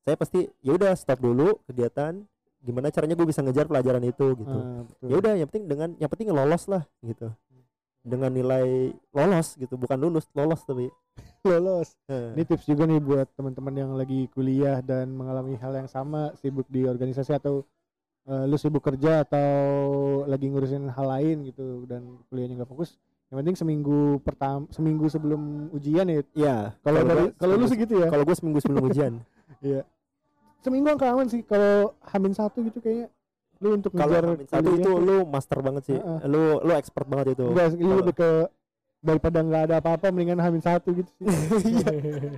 saya 0.00 0.14
pasti 0.14 0.44
ya 0.60 0.72
udah 0.72 0.92
stop 0.92 1.16
dulu 1.18 1.56
kegiatan 1.64 2.20
gimana 2.60 2.88
caranya 2.88 3.12
gue 3.14 3.24
bisa 3.24 3.40
ngejar 3.40 3.64
pelajaran 3.64 4.00
itu 4.02 4.26
gitu 4.36 4.52
Ah, 4.54 4.84
ya 5.02 5.16
udah 5.16 5.32
yang 5.34 5.48
penting 5.48 5.64
dengan 5.66 5.88
yang 5.96 6.08
penting 6.08 6.28
lolos 6.28 6.64
lah 6.66 6.84
gitu 7.00 7.32
dengan 8.04 8.28
nilai 8.28 8.92
lolos 9.16 9.56
gitu 9.56 9.80
bukan 9.80 9.96
lulus 9.96 10.28
lolos 10.36 10.60
tapi 10.68 10.92
lolos. 11.48 11.96
Ini 12.08 12.42
tips 12.44 12.68
juga 12.68 12.84
nih 12.84 13.00
buat 13.00 13.28
teman-teman 13.36 13.74
yang 13.74 13.90
lagi 13.96 14.28
kuliah 14.32 14.84
dan 14.84 15.12
mengalami 15.12 15.56
hal 15.56 15.72
yang 15.76 15.88
sama, 15.88 16.32
sibuk 16.40 16.68
di 16.68 16.84
organisasi 16.84 17.36
atau 17.36 17.64
eh, 18.28 18.44
lu 18.44 18.56
sibuk 18.60 18.84
kerja 18.84 19.24
atau 19.24 19.48
lagi 20.28 20.48
ngurusin 20.48 20.88
hal 20.92 21.06
lain 21.08 21.48
gitu 21.48 21.84
dan 21.88 22.20
kuliahnya 22.28 22.62
nggak 22.62 22.70
fokus. 22.70 22.96
Yang 23.32 23.36
penting 23.40 23.56
seminggu 23.56 24.00
pertama, 24.20 24.68
seminggu 24.70 25.06
sebelum 25.08 25.72
ujian 25.72 26.06
ya. 26.06 26.20
ya 26.36 26.56
Kalau 26.84 27.00
dari 27.02 27.24
kalau 27.34 27.54
lu 27.56 27.66
segitu 27.66 27.98
ya. 27.98 28.08
kalau 28.12 28.24
gue 28.24 28.36
seminggu 28.36 28.60
sebelum 28.60 28.84
ujian 28.88 29.12
Iya. 29.64 29.82
Seminggu 30.60 30.92
angka 30.92 31.12
aman 31.12 31.28
sih 31.28 31.40
kalau 31.44 31.92
hamin 32.08 32.32
satu 32.36 32.64
gitu 32.68 32.80
kayaknya. 32.80 33.08
Lu 33.62 33.68
untuk 33.78 33.92
kalau 33.94 34.14
ngejar 34.34 34.48
satu 34.50 34.70
itu 34.74 34.82
tuh- 34.82 35.00
lu 35.00 35.16
master 35.26 35.58
banget 35.62 35.82
sih. 35.86 35.98
Heeh. 35.98 36.18
lu 36.26 36.42
lu 36.60 36.72
expert 36.74 37.06
banget 37.06 37.26
itu. 37.38 37.44
Enggak, 37.50 37.68
lu 37.78 37.94
lebih 38.02 38.14
ke 38.14 38.30
daripada 39.04 39.38
nggak 39.44 39.62
ada 39.68 39.74
apa-apa 39.84 40.08
mendingan 40.08 40.40
hamin 40.40 40.64
satu 40.64 40.88
gitu 40.96 41.10
sih. 41.20 41.28
Iya. 41.76 41.90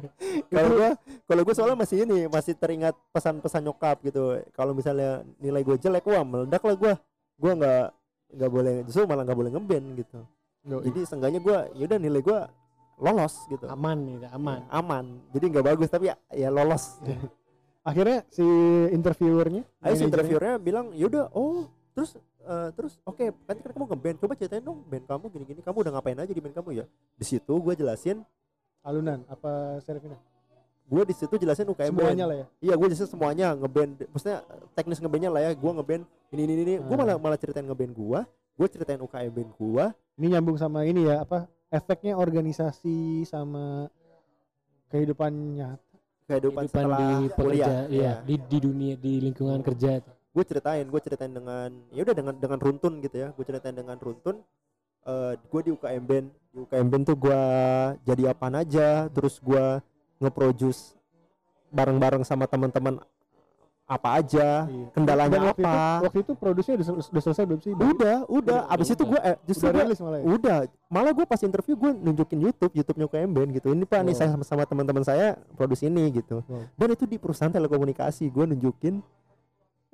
kalau 0.50 0.68
gua 0.74 0.90
kalau 1.24 1.40
gua 1.46 1.55
soalnya 1.55 1.79
masih 1.79 1.96
ini 2.02 2.26
masih 2.26 2.59
teringat 2.59 2.94
pesan-pesan 3.14 3.62
nyokap 3.62 4.02
gitu. 4.02 4.42
Kalau 4.50 4.74
misalnya 4.74 5.22
nilai 5.38 5.62
gue 5.62 5.79
jelek 5.79 6.02
wah 6.11 6.26
meledak 6.26 6.62
lah 6.66 6.74
gua. 6.74 6.94
Gua 7.38 7.52
nggak 7.55 7.85
nggak 8.35 8.50
boleh 8.50 8.74
justru 8.83 9.07
malah 9.07 9.22
nggak 9.22 9.38
boleh 9.38 9.50
ngeband 9.55 9.87
gitu. 9.94 10.18
Jadi 10.66 11.00
seenggaknya 11.07 11.38
gua 11.38 11.70
yaudah 11.79 11.98
nilai 12.02 12.18
gua 12.18 12.50
lolos 12.98 13.46
gitu. 13.46 13.70
Aman 13.70 13.98
nih 14.02 14.26
aman. 14.35 14.61
Aman. 14.66 15.05
Jadi 15.31 15.44
nggak 15.55 15.66
bagus 15.70 15.87
tapi 15.87 16.11
ya, 16.11 16.16
ya 16.35 16.50
lolos 16.50 16.98
Akhirnya 17.87 18.27
si 18.35 18.42
interviewernya, 18.90 19.62
ayo 19.62 19.94
si 19.94 20.03
interviewernya 20.03 20.59
bilang 20.59 20.90
yaudah 20.90 21.31
oh 21.31 21.70
terus 21.94 22.18
eh, 22.42 22.68
terus 22.75 22.99
oke 23.07 23.31
kan 23.46 23.57
kan 23.62 23.70
kamu 23.72 23.87
ngeband 23.94 24.16
coba 24.20 24.33
ceritain 24.35 24.61
dong 24.61 24.83
band 24.85 25.07
kamu 25.07 25.25
gini-gini 25.33 25.61
kamu 25.62 25.87
udah 25.87 25.92
ngapain 25.96 26.18
aja 26.18 26.33
di 26.35 26.42
band 26.44 26.53
kamu 26.53 26.83
ya 26.83 26.85
di 27.16 27.25
situ 27.25 27.55
gua 27.57 27.72
jelasin 27.72 28.20
alunan 28.85 29.25
apa 29.31 29.81
Serafina? 29.81 30.18
gue 30.87 31.03
di 31.03 31.14
situ 31.18 31.35
jelasin 31.35 31.66
UKM 31.66 31.90
band. 31.90 31.99
Semuanya 31.99 32.25
lah 32.31 32.37
ya. 32.38 32.46
Iya 32.62 32.75
gue 32.79 32.87
jelasin 32.94 33.11
semuanya 33.11 33.46
ngeband, 33.59 34.07
maksudnya 34.14 34.38
teknis 34.79 35.03
ngebandnya 35.03 35.31
lah 35.35 35.42
ya. 35.42 35.51
Gue 35.59 35.72
ngeband 35.75 36.03
ini 36.31 36.42
ini 36.46 36.53
ini. 36.62 36.75
Gue 36.79 36.94
Hmm. 36.94 37.03
malah 37.03 37.16
malah 37.18 37.38
ceritain 37.38 37.66
ngeband 37.66 37.90
gue. 37.90 38.20
Gue 38.55 38.66
ceritain 38.70 39.03
UKM 39.03 39.33
band 39.35 39.51
gue. 39.59 39.85
Ini 40.22 40.27
nyambung 40.38 40.55
sama 40.55 40.87
ini 40.87 41.11
ya 41.11 41.27
apa 41.27 41.51
efeknya 41.75 42.14
organisasi 42.14 43.27
sama 43.27 43.90
kehidupan 44.94 45.59
nyata. 45.59 45.86
Kehidupan, 46.26 46.66
kehidupan 46.66 46.82
setelah 46.82 46.98
di 46.98 47.10
kuliah. 47.30 47.30
pekerja 47.30 47.72
iya 47.86 48.02
Iya. 48.02 48.14
di, 48.26 48.34
di 48.50 48.58
dunia 48.58 48.94
di 48.98 49.12
lingkungan 49.22 49.60
kerja 49.62 50.02
tuh. 50.02 50.14
Gue 50.34 50.44
ceritain, 50.44 50.84
gue 50.84 51.00
ceritain 51.00 51.32
dengan 51.32 51.70
ya 51.94 52.00
udah 52.02 52.16
dengan 52.18 52.34
dengan 52.36 52.58
runtun 52.58 52.98
gitu 53.00 53.16
ya. 53.16 53.28
Gue 53.32 53.44
ceritain 53.46 53.72
dengan 53.72 53.96
runtun. 53.96 54.42
Eh 55.06 55.32
gue 55.38 55.60
di 55.62 55.70
UKM 55.70 56.02
band, 56.02 56.26
di 56.50 56.58
UKM 56.66 56.86
band 56.90 57.04
tuh 57.06 57.16
gue 57.16 57.42
jadi 58.02 58.22
apa 58.34 58.46
aja. 58.52 59.06
Terus 59.08 59.38
gue 59.38 59.80
nge-produce 60.18 60.98
bareng-bareng 61.70 62.26
sama 62.26 62.50
teman-teman 62.50 62.98
apa 63.87 64.18
aja. 64.18 64.66
Iya. 64.66 64.87
Kendalanya 64.90 65.31
Dan 65.33 65.46
waktu 65.46 65.62
apa? 65.62 65.70
Itu, 65.70 66.03
waktu 66.03 66.18
itu 66.20 66.33
produksinya 66.35 66.75
udah, 66.75 66.87
sel- 66.87 66.99
udah 67.07 67.22
selesai 67.22 67.44
belum 67.44 67.61
sih? 67.61 67.70
Udah, 67.70 67.87
udah. 67.87 68.16
Udah, 68.27 68.59
Abis 68.66 68.88
itu 68.88 68.99
udah. 68.99 69.07
gue 69.09 69.20
eh, 69.25 69.37
justru 69.44 69.64
Udah 69.64 69.75
gua- 69.77 69.87
malah 70.03 70.18
ya. 70.18 70.25
udah 70.27 70.57
malah 70.87 71.12
gue 71.12 71.25
pas 71.25 71.40
interview 71.40 71.75
gue 71.75 71.90
nunjukin 71.96 72.38
YouTube 72.40 72.72
YouTube-nya 72.75 73.07
UKM 73.07 73.31
Band 73.31 73.51
gitu 73.53 73.66
ini 73.68 73.83
pak 73.83 74.01
nih 74.01 74.12
Wow. 74.12 74.20
saya 74.20 74.29
sama, 74.33 74.44
sama 74.44 74.62
teman-teman 74.64 75.03
saya 75.03 75.27
produksi 75.53 75.87
ini 75.87 76.03
gitu 76.12 76.42
Wow. 76.42 76.66
dan 76.72 76.88
itu 76.92 77.05
di 77.05 77.16
perusahaan 77.16 77.49
telekomunikasi 77.49 78.27
gue 78.27 78.44
nunjukin 78.49 78.94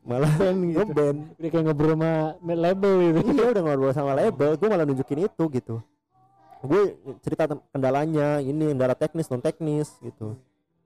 malah 0.03 0.29
Band 0.41 0.59
gitu. 0.67 0.79
ngeband 0.83 1.19
udah 1.35 1.49
kayak 1.49 1.65
ngobrol 1.65 1.93
sama 1.93 2.13
label 2.43 2.93
gitu 3.03 3.19
iya 3.31 3.47
udah 3.51 3.63
ngobrol 3.63 3.93
sama 3.93 4.13
label 4.15 4.51
gue 4.55 4.69
malah 4.69 4.85
nunjukin 4.85 5.19
itu 5.23 5.45
gitu 5.51 5.75
gue 6.63 6.83
cerita 7.21 7.43
kendalanya 7.69 8.39
ini 8.39 8.71
kendala 8.71 8.95
teknis 8.95 9.27
non 9.27 9.39
teknis 9.39 9.97
gitu 9.99 10.37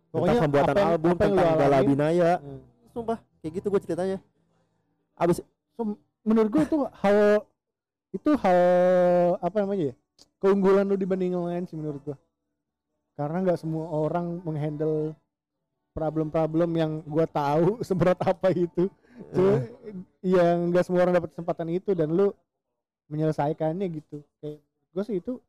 Pokoknya 0.09 0.33
tentang 0.33 0.45
pembuatan 0.45 0.67
apa 0.67 0.79
yang- 0.79 0.93
album 0.93 1.11
apa 1.11 1.19
yang 1.19 1.29
lu 1.29 1.37
tentang 1.37 1.59
Gala 1.59 1.79
Binaya 1.83 2.33
Hmm. 2.39 2.61
Sumpah. 2.97 3.21
Kayak 3.45 3.61
gitu 3.61 3.67
gue 3.69 3.81
ceritanya. 3.85 4.19
Abis 5.21 5.45
menurut 6.25 6.49
gue 6.51 6.63
itu 6.65 6.77
hal 7.05 7.45
itu 8.11 8.31
hal 8.41 8.61
apa 9.39 9.57
namanya 9.61 9.93
ya 9.93 9.95
keunggulan 10.41 10.89
lu 10.89 10.97
dibanding 10.97 11.37
yang 11.37 11.45
lain 11.45 11.69
sih 11.69 11.77
menurut 11.77 12.01
gue 12.01 12.17
karena 13.17 13.45
nggak 13.45 13.61
semua 13.61 13.93
orang 13.93 14.41
menghandle 14.41 15.13
problem-problem 15.97 16.71
yang 16.77 16.93
gue 17.09 17.27
tahu 17.33 17.81
seberat 17.89 18.21
apa 18.21 18.53
itu. 18.53 18.93
Cuma, 19.33 19.65
yang 20.21 20.69
nggak 20.69 20.85
semua 20.85 21.09
orang 21.09 21.17
dapat 21.17 21.33
kesempatan 21.33 21.73
itu 21.73 21.97
dan 21.97 22.13
lu 22.13 22.37
menyelesaikannya 23.09 23.87
gitu. 23.97 24.21
Kayak 24.45 24.61
gue 24.93 25.03
sih 25.09 25.17
itu 25.25 25.41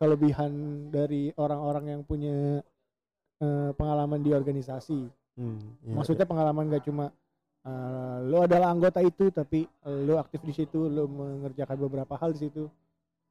kelebihan 0.00 0.52
dari 0.88 1.36
orang-orang 1.36 1.84
yang 1.92 2.00
punya 2.00 2.64
eh, 3.44 3.70
pengalaman 3.76 4.24
di 4.24 4.32
organisasi 4.32 5.04
hmm, 5.38 5.88
iya, 5.88 5.94
maksudnya 5.96 6.26
pengalaman 6.28 6.72
gak 6.72 6.84
cuma 6.88 7.12
uh, 7.64 8.16
lo 8.24 8.44
adalah 8.44 8.72
anggota 8.72 9.00
itu 9.00 9.30
tapi 9.32 9.64
lo 9.84 10.18
aktif 10.18 10.42
di 10.44 10.52
situ 10.52 10.88
lo 10.88 11.06
mengerjakan 11.06 11.76
beberapa 11.78 12.14
hal 12.18 12.34
di 12.36 12.48
situ 12.48 12.66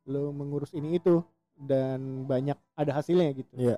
lo 0.09 0.33
mengurus 0.33 0.73
ini 0.73 0.97
itu 0.97 1.21
dan 1.61 2.25
banyak 2.25 2.57
ada 2.73 2.91
hasilnya 2.97 3.37
gitu. 3.37 3.53
Iya. 3.53 3.77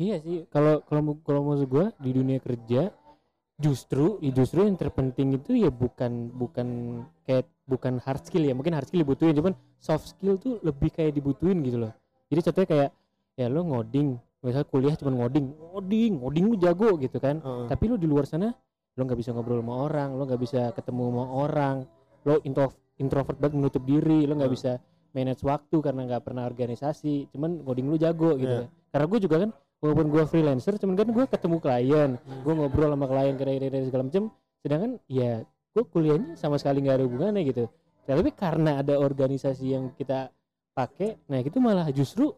Iya? 0.00 0.16
Sih, 0.24 0.48
kalau 0.48 0.80
kalau 0.88 1.20
kalau 1.20 1.40
maksud 1.44 1.68
gua 1.68 1.92
di 2.00 2.16
dunia 2.16 2.40
kerja 2.40 2.88
justru 3.60 4.16
ya 4.24 4.32
justru 4.32 4.64
yang 4.64 4.80
terpenting 4.80 5.36
itu 5.36 5.52
ya 5.52 5.68
bukan 5.68 6.32
bukan 6.32 6.68
kayak 7.28 7.44
bukan 7.68 8.00
hard 8.00 8.24
skill 8.24 8.48
ya 8.48 8.56
mungkin 8.56 8.72
hard 8.72 8.88
skill 8.88 9.04
dibutuhin 9.04 9.36
cuman 9.36 9.52
soft 9.76 10.16
skill 10.16 10.40
tuh 10.40 10.56
lebih 10.64 10.88
kayak 10.88 11.12
dibutuhin 11.12 11.60
gitu 11.60 11.84
loh. 11.84 11.92
Jadi 12.32 12.40
contohnya 12.48 12.68
kayak 12.72 12.90
ya 13.36 13.46
lo 13.52 13.60
ngoding 13.60 14.16
misalnya 14.42 14.66
kuliah 14.66 14.94
cuman 14.94 15.14
ngoding 15.16 15.46
ngoding 15.52 16.12
ngoding 16.18 16.44
lu 16.46 16.56
jago 16.56 16.96
gitu 16.96 17.16
kan 17.16 17.38
Heeh. 17.38 17.66
tapi 17.68 17.84
lu 17.86 17.96
di 17.96 18.04
luar 18.04 18.24
sana 18.24 18.48
lo 18.90 19.02
nggak 19.02 19.16
bisa 19.16 19.30
ngobrol 19.30 19.60
sama 19.60 19.74
orang 19.78 20.08
lo 20.12 20.22
nggak 20.24 20.40
bisa 20.40 20.60
ketemu 20.72 21.02
sama 21.06 21.24
orang 21.28 21.76
lo 22.22 22.34
intro 22.42 22.66
introvert 22.96 23.36
banget 23.36 23.54
menutup 23.54 23.82
diri 23.82 24.24
lo 24.24 24.34
nggak 24.34 24.48
Hmm. 24.48 24.58
bisa 24.58 24.72
manage 25.10 25.42
waktu 25.42 25.76
karena 25.76 26.00
nggak 26.06 26.22
pernah 26.22 26.44
organisasi 26.44 27.28
cuman 27.30 27.60
ngoding 27.60 27.86
lu 27.86 27.96
jago 27.96 28.34
gitu 28.34 28.56
kan. 28.60 28.68
karena 28.90 29.06
gue 29.06 29.18
juga 29.20 29.36
kan 29.38 29.50
walaupun 29.80 30.06
gue 30.08 30.22
freelancer 30.24 30.74
cuman 30.76 30.94
kan 30.94 31.08
gue 31.08 31.24
ketemu 31.26 31.56
klien 31.58 32.10
Hmm. 32.16 32.40
gue 32.40 32.52
ngobrol 32.54 32.90
sama 32.90 33.06
klien 33.06 33.34
kira-kira 33.34 33.78
segala 33.82 34.02
macam 34.04 34.24
sedangkan 34.58 34.90
ya 35.06 35.32
gue 35.70 35.84
kuliahnya 35.84 36.34
sama 36.34 36.56
sekali 36.56 36.80
nggak 36.80 36.96
ada 36.96 37.04
hubungannya 37.04 37.42
gitu 37.44 37.64
tapi 38.02 38.32
karena 38.32 38.78
ada 38.78 38.96
organisasi 38.96 39.64
yang 39.68 39.92
kita 39.92 40.32
pakai 40.72 41.20
nah 41.26 41.38
itu 41.38 41.58
malah 41.58 41.86
justru 41.90 42.32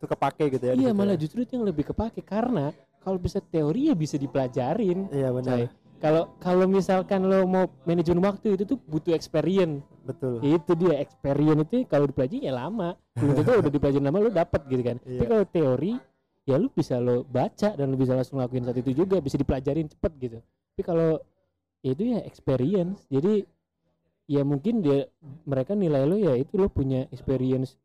itu 0.00 0.08
kepake 0.08 0.44
gitu 0.56 0.64
ya 0.64 0.72
iya 0.72 0.90
malah 0.96 1.12
ya. 1.12 1.20
justru 1.20 1.44
itu 1.44 1.60
yang 1.60 1.68
lebih 1.68 1.92
kepake 1.92 2.24
karena 2.24 2.72
kalau 3.04 3.20
bisa 3.20 3.36
teori 3.44 3.92
ya 3.92 3.94
bisa 3.94 4.16
dipelajarin 4.16 5.12
iya 5.12 5.28
benar. 5.28 5.68
Kalau 6.00 6.32
kalau 6.40 6.64
misalkan 6.64 7.28
lo 7.28 7.44
mau 7.44 7.68
manajemen 7.84 8.24
waktu 8.24 8.56
itu 8.56 8.64
tuh 8.64 8.80
butuh 8.88 9.12
experience. 9.12 9.84
betul 10.08 10.40
Itu 10.40 10.72
dia 10.72 10.96
experience 10.96 11.68
itu 11.68 11.84
kalau 11.84 12.08
dipelajari 12.08 12.48
ya 12.48 12.56
lama. 12.56 12.96
Belum 13.20 13.36
tentu 13.36 13.52
udah 13.60 13.68
dipelajari 13.68 14.00
lama 14.00 14.16
lo 14.24 14.32
dapat 14.32 14.64
gitu 14.64 14.80
kan. 14.80 14.96
Tapi 14.96 15.20
Iya. 15.20 15.28
kalau 15.28 15.44
teori 15.44 15.92
ya 16.48 16.56
lu 16.56 16.72
bisa 16.72 16.96
lo 16.96 17.20
baca 17.28 17.76
dan 17.76 17.84
lo 17.92 18.00
bisa 18.00 18.16
langsung 18.16 18.40
lakuin 18.40 18.64
saat 18.64 18.80
itu 18.80 18.96
juga 18.96 19.20
bisa 19.20 19.36
dipelajarin 19.36 19.92
cepet 19.92 20.12
gitu. 20.24 20.38
Tapi 20.40 20.82
kalau 20.88 21.20
ya 21.84 21.90
itu 21.92 22.04
ya 22.16 22.24
experience. 22.24 23.04
Jadi 23.12 23.44
ya 24.24 24.40
mungkin 24.40 24.80
dia 24.80 25.04
mereka 25.44 25.76
nilai 25.76 26.08
lo 26.08 26.16
ya 26.16 26.32
itu 26.32 26.56
lo 26.56 26.72
punya 26.72 27.12
experience 27.12 27.76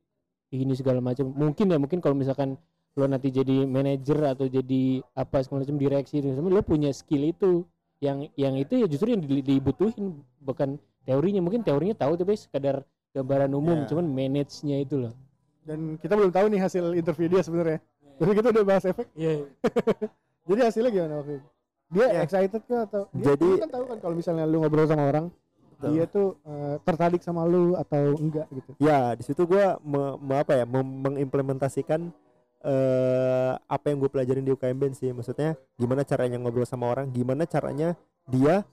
ini 0.58 0.74
segala 0.74 1.00
macam. 1.00 1.28
Mungkin 1.28 1.66
ya 1.68 1.78
mungkin 1.78 2.00
kalau 2.00 2.14
misalkan 2.14 2.56
lo 2.94 3.06
nanti 3.06 3.28
jadi 3.28 3.66
manajer 3.66 4.16
atau 4.26 4.48
jadi 4.48 4.84
apa 5.12 5.44
segala 5.44 5.68
macam 5.68 5.76
direksi 5.76 6.24
dan 6.24 6.32
semua 6.34 6.48
lo 6.50 6.64
punya 6.64 6.90
skill 6.90 7.28
itu 7.28 7.68
yang 8.00 8.32
yang 8.34 8.56
itu 8.56 8.78
ya 8.78 8.88
justru 8.88 9.12
yang 9.12 9.20
di- 9.20 9.44
dibutuhin 9.44 10.16
bukan 10.40 10.76
teorinya 11.04 11.40
mungkin 11.40 11.60
teorinya 11.60 11.92
tahu 11.94 12.16
tapi 12.16 12.36
sekadar 12.36 12.88
gambaran 13.12 13.52
umum 13.52 13.84
Ya. 13.84 13.88
cuman 13.88 14.06
manage-nya 14.08 14.80
itu 14.80 14.96
loh 14.98 15.12
dan 15.64 15.96
kita 15.98 16.14
belum 16.14 16.32
tahu 16.32 16.48
nih 16.48 16.62
hasil 16.62 16.84
interview 16.94 17.28
dia 17.28 17.42
sebenarnya 17.42 17.80
Tapi 18.16 18.32
kita 18.32 18.48
udah 18.48 18.64
bahas 18.64 18.84
efek. 18.86 19.12
Iya. 19.12 19.44
Jadi 20.48 20.60
hasilnya 20.62 20.88
gimana 20.90 21.14
waktu 21.20 21.34
itu? 21.36 21.48
Dia 21.92 22.06
Ya. 22.08 22.22
excited 22.24 22.62
kah 22.64 22.88
atau 22.88 23.02
dia, 23.12 23.36
Jadi- 23.36 23.60
kan 23.60 23.70
tahu 23.70 23.86
kan 23.86 23.98
kalau 24.00 24.16
misalnya 24.16 24.44
lu 24.46 24.64
ngobrol 24.64 24.88
sama 24.88 25.04
orang, 25.06 25.26
Betul. 25.76 25.90
dia 25.92 26.04
tuh 26.06 26.28
eh, 26.42 26.76
tertarik 26.82 27.20
sama 27.20 27.44
lu 27.44 27.76
atau 27.76 28.16
enggak 28.16 28.48
gitu. 28.50 28.72
ya 28.78 29.12
di 29.14 29.22
situ 29.22 29.44
gue 29.44 29.64
me, 29.82 30.02
me- 30.18 30.40
apa 30.40 30.56
ya 30.56 30.66
mem- 30.66 31.00
mengimplementasikan 31.02 32.10
eh 32.62 33.52
apa 33.62 33.86
yang 33.88 34.00
gue 34.00 34.10
pelajarin 34.10 34.42
di 34.42 34.50
UKM 34.50 34.74
Band 34.74 34.96
sih 34.96 35.12
maksudnya 35.12 35.54
gimana 35.76 36.02
caranya 36.02 36.38
ngobrol 36.38 36.66
sama 36.66 36.88
orang 36.88 37.08
gimana 37.08 37.46
caranya 37.46 37.94
dia 38.26 38.66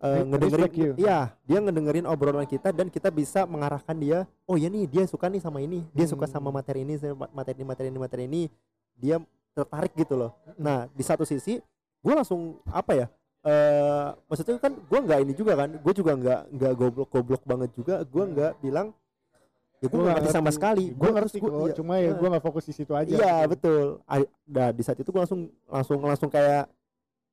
eh, 0.00 0.08
Re- 0.14 0.24
ngedengerin 0.24 0.72
you. 0.72 0.92
iya 0.96 1.36
dia 1.42 1.58
ngedengerin 1.58 2.04
obrolan 2.04 2.44
kita 2.44 2.70
dan 2.70 2.88
kita 2.88 3.08
bisa 3.08 3.44
mengarahkan 3.44 3.92
dia 3.94 4.18
oh 4.42 4.56
ya 4.56 4.68
nih 4.68 4.86
dia 4.86 5.04
suka 5.04 5.28
nih 5.28 5.38
sama 5.38 5.60
ini 5.60 5.84
dia 5.90 6.06
suka 6.06 6.24
sama 6.24 6.48
Hmm. 6.48 6.56
materi 6.56 6.80
ini 6.80 6.96
materi 7.30 7.56
ini 7.56 7.66
materi 7.66 7.88
ini 7.88 7.98
materi 7.98 8.22
ini 8.24 8.42
dia 8.94 9.20
tertarik 9.52 9.92
gitu 9.94 10.16
loh 10.16 10.32
nah 10.56 10.88
di 10.88 11.02
satu 11.02 11.22
sisi 11.22 11.60
gue 12.00 12.14
langsung 12.14 12.56
apa 12.66 12.92
ya 12.94 13.06
eh 13.44 14.06
maksudnya 14.24 14.56
kan 14.56 14.72
gue 14.72 14.98
nggak 15.04 15.18
ini 15.20 15.32
juga 15.32 15.52
kan 15.54 15.70
gue 15.70 15.92
juga 15.92 16.12
nggak 16.16 16.40
nggak 16.50 16.72
goblok 16.74 17.08
goblok 17.08 17.42
banget 17.44 17.70
juga 17.76 18.00
gue 18.00 18.24
nggak 18.24 18.52
bilang 18.58 18.88
ya 19.78 19.86
gue 19.86 19.92
Gua 19.92 20.00
nggak 20.00 20.16
ngerti 20.16 20.32
sama 20.32 20.48
sekali 20.48 20.84
Gue 20.96 21.10
ngerti 21.12 21.38
gua- 21.38 21.52
kok, 21.52 21.66
iya, 21.68 21.74
cuma 21.76 21.94
ya 21.96 22.02
iya. 22.02 22.12
gue 22.16 22.28
nggak 22.32 22.40
fokus 22.42 22.64
di 22.64 22.72
situ 22.72 22.92
aja. 22.96 23.12
Iya 23.12 23.44
gitu. 23.44 23.50
betul. 23.52 23.84
Nah 24.48 24.68
di 24.72 24.82
saat 24.82 24.96
itu 24.96 25.08
gue 25.12 25.20
langsung 25.20 25.40
langsung 25.68 25.98
langsung 26.00 26.30
kayak 26.32 26.72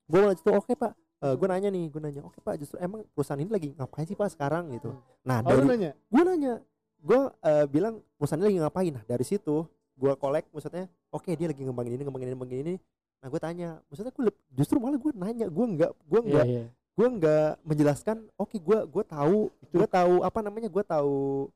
gue 0.04 0.20
langsung 0.20 0.52
oke 0.52 0.76
pak, 0.76 0.92
gue 1.40 1.48
nanya 1.48 1.72
nih, 1.72 1.88
gue 1.88 2.02
nanya 2.02 2.22
oke 2.28 2.44
pak, 2.44 2.60
justru 2.60 2.76
emang 2.78 3.08
perusahaan 3.16 3.40
ini 3.40 3.48
lagi 3.48 3.72
ngapain 3.72 4.04
sih 4.04 4.20
pak 4.20 4.36
sekarang 4.36 4.68
gitu. 4.76 4.92
Nah 5.24 5.40
Oh, 5.40 5.48
dari 5.48 5.64
nanya? 5.64 5.92
gue 5.96 6.22
nanya, 6.22 6.54
gue 7.00 7.20
bilang 7.72 8.04
perusahaan 8.20 8.36
ini 8.38 8.48
lagi 8.52 8.60
ngapain. 8.60 8.92
Nah 9.00 9.04
dari 9.08 9.24
situ 9.24 9.64
gue 9.96 10.12
kolek, 10.20 10.52
maksudnya 10.52 10.92
oke 11.08 11.32
dia 11.32 11.48
lagi 11.48 11.64
ngembangin 11.64 11.96
ini, 11.96 12.04
ngembangin 12.04 12.28
ini, 12.28 12.36
ngembangin 12.36 12.60
ini. 12.60 12.76
Nah 13.22 13.28
gue 13.28 13.40
tanya, 13.40 13.70
maksudnya 13.86 14.10
gue 14.10 14.34
justru 14.52 14.78
malah 14.78 14.98
gue 14.98 15.12
nanya, 15.14 15.46
gue 15.46 15.66
nggak, 15.70 15.92
gue 15.94 16.20
Iya, 16.20 16.28
nggak, 16.28 16.46
iya. 16.48 16.64
gue 16.92 17.08
nggak 17.12 17.50
menjelaskan. 17.62 18.18
Oke 18.36 18.58
gue 18.58 18.78
gue 18.84 19.04
tahu, 19.06 19.40
gue 19.68 19.86
tahu 19.88 20.14
apa 20.22 20.40
namanya, 20.42 20.68
gue 20.68 20.84
tahu 20.84 21.48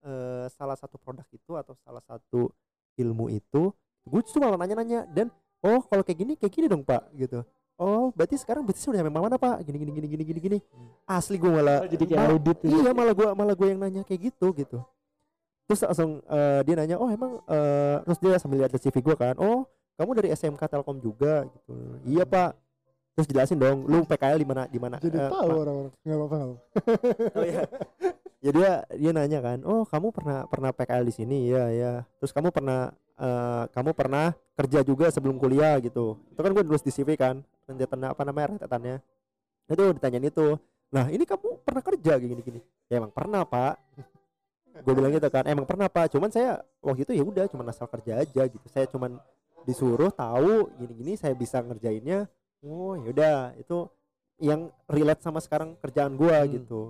eh, 0.00 0.46
salah 0.52 0.76
satu 0.76 0.96
produk 0.96 1.26
itu 1.28 1.52
atau 1.52 1.74
salah 1.80 2.00
satu 2.00 2.52
ilmu 2.94 3.30
itu 3.30 3.70
gue 4.04 4.20
justru 4.22 4.38
malah 4.38 4.56
nanya-nanya 4.56 5.04
dan 5.06 5.28
oh 5.60 5.82
kalau 5.82 6.02
kayak 6.02 6.18
gini 6.18 6.32
kayak 6.34 6.50
gini 6.50 6.66
dong 6.66 6.80
pak 6.80 7.02
gitu 7.12 7.44
oh 7.76 8.10
berarti 8.10 8.34
sekarang 8.34 8.64
bisnis 8.64 8.86
udah 8.86 9.02
sampai 9.02 9.12
mana 9.12 9.36
pak 9.36 9.62
gini 9.62 9.76
gini 9.76 9.92
gini 9.92 10.06
gini 10.08 10.24
gini 10.24 10.40
gini 10.40 10.58
asli 11.04 11.36
gue 11.36 11.46
malah 11.46 11.84
Oh, 11.84 11.86
jadi 11.86 12.04
kayak 12.04 12.18
malah- 12.18 12.32
audit 12.32 12.58
ya. 12.58 12.68
iya 12.72 12.90
malah 12.90 13.12
gue 13.12 13.28
malah 13.34 13.54
gue 13.54 13.66
yang 13.68 13.78
nanya 13.78 14.02
kayak 14.02 14.32
gitu 14.32 14.50
gitu 14.56 14.78
terus 15.66 15.80
langsung 15.84 16.24
eh, 16.24 16.60
dia 16.64 16.74
nanya 16.74 16.96
oh 16.96 17.06
emang 17.06 17.38
eh, 17.44 17.96
terus 18.02 18.18
dia 18.18 18.34
sambil 18.40 18.64
lihat 18.64 18.72
CV 18.72 18.96
gue 18.98 19.14
kan 19.14 19.34
oh 19.36 19.62
kamu 19.98 20.10
dari 20.14 20.28
SMK 20.30 20.62
Telkom 20.70 21.02
juga 21.02 21.42
gitu. 21.50 21.74
Iya 22.06 22.22
pak. 22.22 22.54
Terus 23.18 23.26
jelasin 23.34 23.58
dong 23.58 23.82
lu 23.82 24.06
PKL 24.06 24.38
di 24.38 24.46
mana 24.46 24.62
di 24.70 24.78
mana 24.78 24.96
Jadi 25.02 25.18
eh, 25.18 25.26
tahu 25.26 25.50
orang-orang. 25.50 25.94
Nggak 26.06 26.18
apa-apa. 26.22 26.36
oh 27.34 27.44
iya. 27.44 27.62
Ya 28.38 28.50
dia 28.54 28.70
dia 28.94 29.10
nanya 29.10 29.42
kan 29.42 29.58
oh 29.66 29.82
kamu 29.82 30.14
pernah 30.14 30.46
pernah 30.46 30.70
PKL 30.70 31.02
di 31.02 31.14
sini? 31.18 31.50
Ya 31.50 31.66
ya 31.74 31.92
terus 32.22 32.30
kamu 32.30 32.54
pernah 32.54 32.94
eh, 33.18 33.64
kamu 33.74 33.90
pernah 33.90 34.38
kerja 34.54 34.86
juga 34.86 35.10
sebelum 35.10 35.34
kuliah 35.42 35.82
gitu. 35.82 36.14
Itu 36.30 36.38
kan 36.46 36.54
gue 36.54 36.62
nulis 36.62 36.86
di 36.86 36.94
CV 36.94 37.18
kan 37.18 37.42
rentetan 37.66 38.06
apa 38.06 38.22
namanya 38.22 38.54
rentetannya. 38.54 39.02
Itu 39.66 39.82
ditanyain 39.98 40.30
itu 40.30 40.54
nah 40.88 41.10
ini 41.10 41.26
kamu 41.26 41.58
pernah 41.66 41.82
kerja? 41.82 42.22
Gini 42.22 42.38
gini. 42.38 42.60
Ya 42.86 43.02
emang 43.02 43.10
pernah 43.10 43.42
pak. 43.42 43.82
Gue 44.86 44.94
bilang 44.94 45.10
gitu 45.10 45.26
kan 45.26 45.42
emang 45.50 45.66
pernah 45.66 45.90
pak. 45.90 46.14
Cuman 46.14 46.30
saya 46.30 46.62
waktu 46.78 47.02
itu 47.02 47.18
ya 47.18 47.26
udah 47.26 47.50
cuman 47.50 47.66
asal 47.74 47.90
kerja 47.90 48.22
aja 48.22 48.42
gitu. 48.46 48.62
Saya 48.70 48.86
cuman 48.86 49.18
disuruh 49.68 50.08
tahu 50.08 50.72
gini 50.74 50.92
gini 50.94 51.12
saya 51.14 51.36
bisa 51.36 51.60
ngerjainnya 51.60 52.24
oh 52.58 52.96
yaudah 52.96 53.52
itu 53.54 53.84
yang 54.38 54.66
relate 54.86 55.20
sama 55.20 55.38
sekarang 55.38 55.76
kerjaan 55.76 56.14
gua 56.14 56.40
Hmm. 56.40 56.50
gitu 56.54 56.82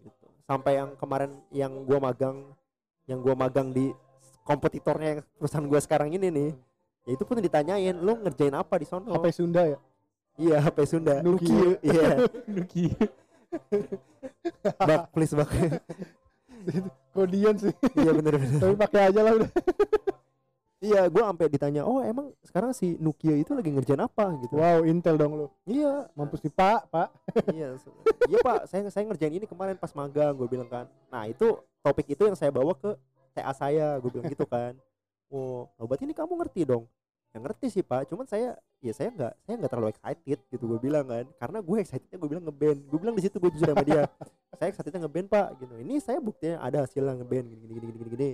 gitu. 0.00 0.26
sampai 0.44 0.78
yang 0.78 0.94
kemarin 0.94 1.34
yang 1.50 1.72
gua 1.82 1.98
magang 2.00 2.46
yang 3.04 3.18
gua 3.18 3.34
magang 3.34 3.68
di 3.68 3.90
kompetitornya 4.42 5.08
yang 5.08 5.20
perusahaan 5.34 5.66
gua 5.66 5.80
sekarang 5.80 6.12
ini 6.12 6.28
nih 6.28 6.50
ya 7.02 7.10
itu 7.10 7.24
pun 7.24 7.36
ditanyain 7.36 7.96
lu 7.96 8.14
ngerjain 8.16 8.54
apa 8.54 8.74
di 8.76 8.86
sono 8.86 9.10
HP 9.10 9.26
Sunda 9.34 9.66
ya? 9.66 9.78
iya 10.38 10.56
HP 10.60 10.78
Sunda 10.86 11.18
Nuki. 11.18 11.50
Nuki 11.50 11.58
iya 11.82 12.08
Nuki. 12.54 12.84
bak 14.78 15.10
please 15.10 15.34
bak 15.34 15.50
Kodian 17.12 17.58
sih. 17.58 17.74
iya 17.96 18.14
bener 18.14 18.38
bener 18.38 18.56
Tapi 18.56 18.74
pakai 18.78 19.10
aja 19.10 19.20
lah 19.20 19.32
udah. 19.34 19.50
iya 20.82 21.06
gua 21.06 21.30
sampai 21.30 21.46
ditanya 21.46 21.86
oh 21.86 22.02
emang 22.02 22.34
sekarang 22.42 22.74
si 22.74 22.98
Nokia 22.98 23.38
itu 23.38 23.54
lagi 23.54 23.70
ngerjain 23.70 24.02
apa? 24.02 24.34
Gitu. 24.42 24.58
Wow, 24.58 24.82
Intel 24.82 25.14
dong 25.14 25.32
lu. 25.38 25.46
iya. 25.64 26.10
Mampus 26.18 26.42
nih 26.42 26.50
Pak, 26.50 26.90
Pak. 26.90 27.08
iya 27.56 27.78
iya 28.26 28.38
pak 28.42 28.66
saya 28.66 28.90
saya 28.90 29.06
ngerjain 29.06 29.32
ini 29.32 29.46
kemarin 29.46 29.78
pas 29.78 29.94
magang 29.94 30.34
gue 30.34 30.48
bilang 30.50 30.66
kan. 30.66 30.90
Nah 31.08 31.30
itu 31.30 31.62
topik 31.80 32.10
itu 32.10 32.26
yang 32.26 32.34
saya 32.34 32.50
bawa 32.50 32.74
ke 32.74 32.98
TA 33.32 33.54
saya 33.54 33.96
gue 34.02 34.10
bilang 34.10 34.26
gitu 34.26 34.44
kan. 34.44 34.74
Oh 35.32 35.64
oh, 35.80 35.88
berarti 35.88 36.04
ini 36.04 36.12
kamu 36.12 36.44
ngerti 36.44 36.68
dong? 36.68 36.84
Ya 37.32 37.40
ngerti 37.40 37.72
sih 37.72 37.80
pak 37.80 38.04
cuman 38.04 38.28
saya 38.28 38.52
ya 38.84 38.92
saya 38.92 39.08
nggak 39.08 39.32
saya 39.48 39.54
nggak 39.56 39.70
terlalu 39.72 39.88
excited 39.96 40.38
gitu 40.52 40.64
gue 40.68 40.76
bilang 40.76 41.08
kan. 41.08 41.24
Karena 41.40 41.64
gue 41.64 41.76
excitednya 41.80 42.20
gue 42.20 42.28
bilang 42.28 42.44
ngeband 42.44 42.78
gue 42.84 42.98
bilang 43.00 43.16
di 43.16 43.24
situ 43.24 43.40
gue 43.40 43.48
jujur 43.56 43.72
sama 43.72 43.80
dia 43.80 44.04
saya 44.60 44.68
excitednya 44.68 45.08
ngeband 45.08 45.32
pak 45.32 45.48
gitu. 45.56 45.72
Ini 45.80 45.94
saya 46.04 46.20
buktinya 46.20 46.60
ada 46.60 46.84
hasilnya 46.84 47.16
ngeband 47.16 47.48
gini 47.48 47.64
gini 47.64 47.80
gini 47.80 47.92
gini, 47.96 48.10
gini. 48.12 48.30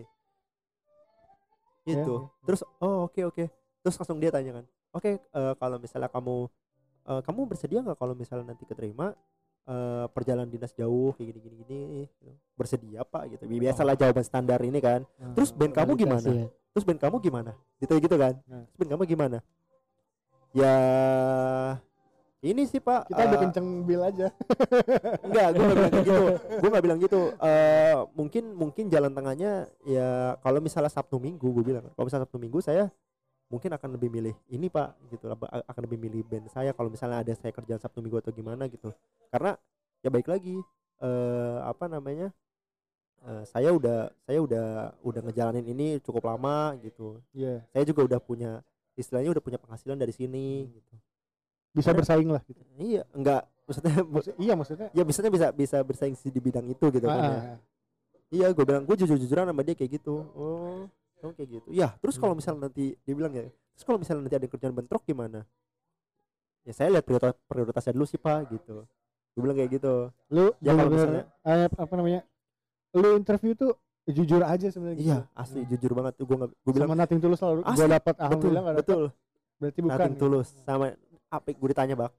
Gitu. 1.89 2.15
Ya, 2.15 2.25
ya. 2.29 2.45
terus 2.45 2.61
oh 2.85 3.09
oke 3.09 3.21
oke. 3.25 3.45
Terus 3.81 3.95
langsung 3.97 4.19
dia 4.21 4.29
tanya 4.29 4.61
kan 4.61 4.67
oke 4.93 5.13
eh, 5.21 5.55
kalau 5.59 5.77
misalnya 5.77 6.09
kamu 6.09 6.37
eh, 7.09 7.21
kamu 7.25 7.41
bersedia 7.49 7.79
nggak 7.85 7.99
kalau 7.99 8.15
misalnya 8.17 8.55
nanti 8.55 8.65
keterima 8.65 9.13
eh, 9.69 10.07
perjalanan 10.13 10.49
dinas 10.49 10.73
jauh 10.73 11.13
kayak 11.17 11.35
gini 11.35 11.41
gini 11.41 11.55
gini 11.65 11.81
gitu. 12.09 12.29
bersedia 12.57 13.05
pak 13.05 13.37
gitu. 13.37 13.45
Biasalah 13.47 13.95
jawaban 13.95 14.25
standar 14.25 14.59
ini 14.65 14.79
kan. 14.81 15.05
Terus 15.37 15.53
band 15.53 15.75
kamu 15.77 15.93
gimana? 15.95 16.29
ya. 16.29 16.49
terus 16.73 16.85
band 16.85 17.01
kamu 17.01 17.17
gimana? 17.23 17.53
Ditanya 17.81 18.01
gitu 18.03 18.17
kan. 18.17 18.35
Nah. 18.47 18.65
terus 18.71 18.77
band 18.79 18.91
kamu 18.97 19.03
gimana? 19.09 19.39
Ya 20.57 20.77
ini 22.39 22.71
sih 22.71 22.79
pak 22.79 23.11
Kita 23.11 23.19
udah 23.27 23.39
eh, 23.39 23.43
kenceng 23.43 23.67
bil 23.83 24.01
aja. 24.03 24.31
enggak 25.27 25.47
gue 25.59 25.65
gak 25.67 25.75
bilang 25.75 25.95
gitu. 25.99 26.19
Gue 26.63 26.69
gak 26.71 26.85
bilang 26.87 27.01
gitu. 27.03 27.21
Eh 27.43 27.95
mungkin 28.15 28.45
mungkin 28.55 28.85
jalan 28.87 29.11
tengahnya 29.11 29.67
ya 29.83 30.39
kalau 30.39 30.63
misalnya 30.63 30.93
sabtu 30.93 31.19
minggu 31.19 31.43
gue 31.43 31.65
bilang. 31.75 31.87
Kalau 31.99 32.07
misalnya 32.07 32.25
sabtu 32.31 32.39
minggu 32.39 32.59
saya 32.63 32.95
mungkin 33.51 33.75
akan 33.75 33.97
lebih 33.97 34.13
milih 34.13 34.37
ini 34.53 34.69
pak 34.69 34.93
gitu 35.09 35.33
akan 35.49 35.81
lebih 35.89 35.97
milih 35.97 36.21
band 36.29 36.53
saya 36.53 36.77
kalau 36.77 36.93
misalnya 36.93 37.25
ada 37.25 37.33
saya 37.33 37.49
kerjaan 37.49 37.81
sabtu 37.81 37.99
minggu 37.99 38.23
atau 38.23 38.31
gimana 38.31 38.71
gitu. 38.71 38.95
Karena 39.35 39.59
ya 39.99 40.09
baik 40.15 40.31
lagi 40.31 40.63
eh 41.03 41.59
apa 41.67 41.91
namanya 41.91 42.31
eh, 43.27 43.43
saya 43.51 43.75
udah 43.75 44.15
saya 44.23 44.39
udah 44.39 44.67
udah 45.03 45.21
ngejalanin 45.27 45.67
ini 45.67 45.99
cukup 46.07 46.31
lama 46.31 46.79
gitu. 46.87 47.19
Iya. 47.35 47.67
saya 47.75 47.83
juga 47.83 48.07
udah 48.07 48.21
punya 48.23 48.63
istilahnya 48.95 49.35
udah 49.35 49.43
punya 49.43 49.59
penghasilan 49.59 49.99
dari 49.99 50.11
sini 50.15 50.71
gitu 50.71 50.95
Bisa 51.79 51.91
bersaing 51.93 52.29
lah 52.29 52.43
gitu. 52.45 52.61
iya 52.77 53.03
enggak 53.13 53.43
maksudnya 53.65 53.93
Maksud- 54.15 54.37
iya 54.37 54.55
maksudnya. 54.55 54.89
ya 54.91 55.03
misalnya 55.03 55.31
bisa 55.31 55.47
bisa 55.53 55.77
bersaing 55.81 56.15
sih 56.15 56.29
di 56.29 56.39
bidang 56.39 56.67
itu 56.67 56.85
gitu 56.89 57.07
kan 57.07 57.23
ya. 57.23 57.39
Ah, 57.39 57.59
Iya, 58.29 58.53
gue 58.53 58.61
bilang 58.61 58.85
gue 58.85 58.93
jujur-jujuran 58.95 59.49
sama 59.49 59.63
dia 59.63 59.73
kayak 59.73 59.97
gitu. 59.97 60.21
Oh, 60.37 60.85
kamu 61.17 61.33
kayak 61.33 61.49
gitu. 61.49 61.69
Ya, 61.73 61.97
terus 61.97 62.21
kalau 62.21 62.37
Hmm. 62.37 62.45
misalnya 62.45 62.61
nanti 62.69 62.93
dia 63.01 63.15
bilang 63.17 63.33
ya, 63.33 63.49
terus 63.73 63.85
kalau 63.85 63.97
misalnya 63.97 64.21
nanti 64.23 64.37
ada 64.37 64.47
kerjaan 64.47 64.75
bentrok 64.77 65.01
gimana? 65.03 65.49
Ya 66.63 66.77
saya 66.77 66.93
lihat 66.93 67.05
prioritas 67.05 67.33
prioritasnya 67.49 67.93
dulu 67.97 68.05
sih 68.05 68.21
pak, 68.21 68.53
gitu. 68.53 68.85
Gue 69.33 69.41
bilang 69.41 69.57
kayak 69.57 69.71
gitu. 69.73 70.13
lu 70.29 70.53
Ya, 70.61 70.77
kalau 70.77 70.93
bener-bener, 70.93 71.25
eh, 71.25 71.69
apa 71.73 71.95
namanya? 71.97 72.21
Lu 72.93 73.17
interview 73.17 73.53
tuh 73.55 73.73
jujur 74.05 74.45
aja 74.45 74.67
sebenarnya 74.69 74.97
gitu. 74.97 75.09
Iya, 75.09 75.19
asli 75.33 75.61
jujur 75.65 75.93
banget 75.95 76.13
tuh 76.17 76.25
gue 76.25 76.37
nggak. 76.37 76.51
Gue 76.53 76.73
bilang 76.75 76.89
Sama 76.91 76.97
nothing 76.99 77.21
tulus 77.23 77.39
selalu 77.39 77.61
gua 77.65 77.87
dapat 77.89 78.13
betul, 78.13 78.25
alhamdulillah 78.29 78.63
nggak 78.63 78.77
dapet. 78.77 78.85
betul. 78.85 79.05
Berarti 79.57 79.81
bukan. 79.81 79.97
Nothing 79.97 80.13
gitu. 80.13 80.23
tulus 80.23 80.49
sama 80.63 80.87
apa? 81.29 81.49
Gue 81.53 81.69
ditanya 81.71 81.95
bak, 81.95 82.11